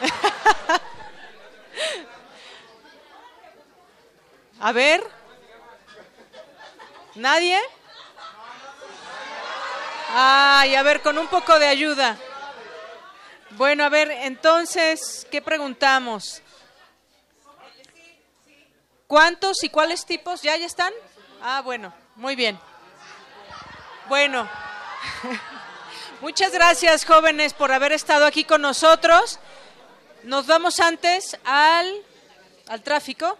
a 4.60 4.72
ver. 4.72 5.02
¿Nadie? 7.14 7.58
Ay, 10.14 10.74
a 10.74 10.82
ver, 10.82 11.00
con 11.00 11.16
un 11.16 11.28
poco 11.28 11.58
de 11.58 11.68
ayuda. 11.68 12.18
Bueno, 13.56 13.84
a 13.84 13.90
ver, 13.90 14.10
entonces, 14.10 15.26
¿qué 15.30 15.42
preguntamos? 15.42 16.40
¿Cuántos 19.06 19.62
y 19.62 19.68
cuáles 19.68 20.06
tipos? 20.06 20.40
¿Ya, 20.40 20.56
ya 20.56 20.64
están? 20.64 20.90
Ah, 21.42 21.60
bueno, 21.60 21.92
muy 22.16 22.34
bien. 22.34 22.58
Bueno, 24.08 24.48
muchas 26.22 26.50
gracias 26.52 27.04
jóvenes 27.04 27.52
por 27.52 27.72
haber 27.72 27.92
estado 27.92 28.24
aquí 28.24 28.44
con 28.44 28.62
nosotros. 28.62 29.38
Nos 30.22 30.46
vamos 30.46 30.80
antes 30.80 31.36
al, 31.44 31.94
al 32.68 32.82
tráfico. 32.82 33.38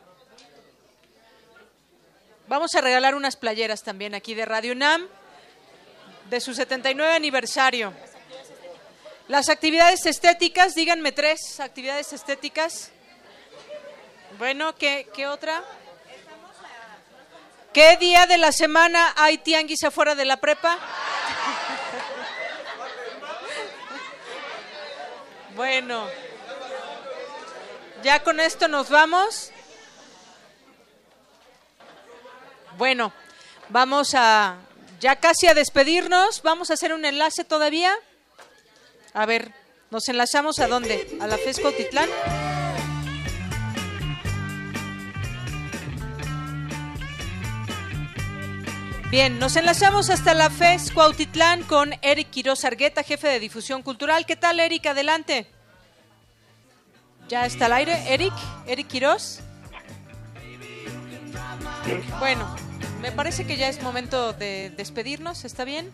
Vamos 2.48 2.74
a 2.74 2.82
regalar 2.82 3.14
unas 3.14 3.36
playeras 3.36 3.82
también 3.82 4.14
aquí 4.14 4.34
de 4.34 4.44
Radio 4.44 4.72
UNAM 4.72 5.08
de 6.28 6.38
su 6.38 6.52
79 6.52 7.14
aniversario. 7.14 7.94
Las 9.32 9.48
actividades 9.48 10.04
estéticas, 10.04 10.74
díganme 10.74 11.10
tres 11.10 11.58
actividades 11.58 12.12
estéticas. 12.12 12.90
Bueno, 14.36 14.74
¿qué, 14.74 15.08
qué 15.14 15.26
otra? 15.26 15.64
¿Qué 17.72 17.96
día 17.96 18.26
de 18.26 18.36
la 18.36 18.52
semana 18.52 19.14
hay 19.16 19.38
tianguis 19.38 19.84
afuera 19.84 20.14
de 20.14 20.26
la 20.26 20.36
prepa? 20.36 20.78
Bueno, 25.56 26.06
ya 28.02 28.22
con 28.22 28.38
esto 28.38 28.68
nos 28.68 28.90
vamos. 28.90 29.50
Bueno, 32.76 33.14
vamos 33.70 34.14
a 34.14 34.58
ya 35.00 35.16
casi 35.16 35.46
a 35.46 35.54
despedirnos. 35.54 36.42
Vamos 36.42 36.70
a 36.70 36.74
hacer 36.74 36.92
un 36.92 37.06
enlace 37.06 37.44
todavía. 37.44 37.98
A 39.14 39.26
ver, 39.26 39.52
¿nos 39.90 40.08
enlazamos 40.08 40.58
a 40.58 40.68
dónde? 40.68 41.18
¿A 41.20 41.26
la 41.26 41.36
FESCO 41.36 41.72
Titlán? 41.72 42.08
Bien, 49.10 49.38
nos 49.38 49.56
enlazamos 49.56 50.08
hasta 50.08 50.32
la 50.32 50.48
FES 50.48 50.90
Cuautitlán 50.90 51.64
con 51.64 51.92
Eric 52.00 52.30
Quiroz 52.30 52.64
Argueta, 52.64 53.02
jefe 53.02 53.28
de 53.28 53.40
difusión 53.40 53.82
cultural. 53.82 54.24
¿Qué 54.24 54.36
tal, 54.36 54.58
Eric? 54.58 54.86
Adelante. 54.86 55.46
¿Ya 57.28 57.44
está 57.44 57.66
al 57.66 57.74
aire? 57.74 58.14
Eric, 58.14 58.32
Eric 58.66 58.88
Quiroz. 58.88 59.40
Bueno, 62.18 62.56
me 63.02 63.12
parece 63.12 63.46
que 63.46 63.58
ya 63.58 63.68
es 63.68 63.82
momento 63.82 64.32
de 64.32 64.72
despedirnos, 64.78 65.44
¿está 65.44 65.64
bien? 65.64 65.92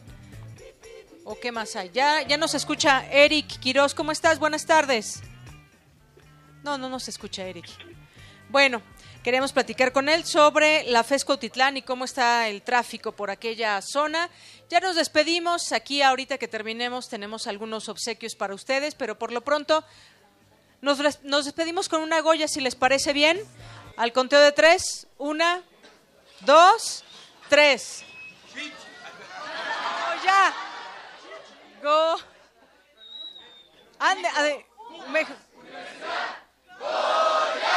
¿O 1.31 1.39
qué 1.39 1.53
más 1.53 1.77
hay? 1.77 1.91
Ya, 1.93 2.23
ya 2.23 2.39
nos 2.39 2.55
escucha 2.55 3.05
Eric 3.11 3.61
Quiroz. 3.61 3.93
¿Cómo 3.93 4.13
estás? 4.13 4.39
Buenas 4.39 4.65
tardes. 4.65 5.21
No, 6.63 6.79
no 6.79 6.89
nos 6.89 7.07
escucha 7.07 7.45
Eric. 7.45 7.67
Bueno, 8.49 8.81
queremos 9.23 9.53
platicar 9.53 9.93
con 9.93 10.09
él 10.09 10.25
sobre 10.25 10.85
la 10.85 11.05
FESCO 11.05 11.39
Titlán 11.39 11.77
y 11.77 11.83
cómo 11.83 12.07
está 12.07 12.49
el 12.49 12.63
tráfico 12.63 13.13
por 13.13 13.31
aquella 13.31 13.83
zona. 13.83 14.31
Ya 14.71 14.81
nos 14.81 14.97
despedimos. 14.97 15.73
Aquí 15.73 16.01
ahorita 16.01 16.39
que 16.39 16.49
terminemos 16.49 17.11
tenemos 17.11 17.47
algunos 17.47 17.91
obsequios 17.91 18.35
para 18.35 18.55
ustedes, 18.55 18.95
pero 18.95 19.19
por 19.19 19.31
lo 19.31 19.43
pronto 19.43 19.85
nos, 20.81 20.99
despedimos 21.45 21.91
con 21.91 22.01
una 22.01 22.23
Goya, 22.23 22.49
si 22.49 22.63
les 22.63 22.75
parece 22.75 23.13
bien. 23.13 23.39
Al 23.99 24.15
conteo 24.15 24.41
de 24.41 24.53
tres. 24.53 25.07
Una, 25.19 25.63
dos, 26.41 27.05
tres. 27.51 28.03
Oh, 28.57 30.25
ya. 30.25 30.68
Go. 31.83 32.17
Ande, 34.01 34.29
ade. 34.37 34.65
México. 35.13 35.35
Goya, 36.79 37.77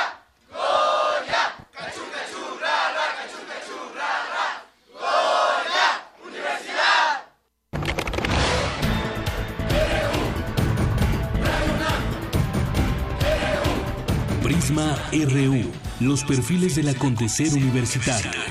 Goya, 0.49 1.43
cachú, 1.71 2.03
cachú, 2.13 2.41
ra, 2.59 2.75
ra, 2.95 3.05
cachú, 3.17 3.39
cachú, 3.49 3.77
ra, 3.95 4.11
ra. 4.33 4.45
Goya, 4.93 5.87
Universidad. 6.25 7.09
Prisma 14.43 14.97
RU, 15.11 15.71
los 15.99 16.23
perfiles 16.23 16.75
del 16.75 16.89
acontecer 16.89 17.53
universitario 17.53 18.50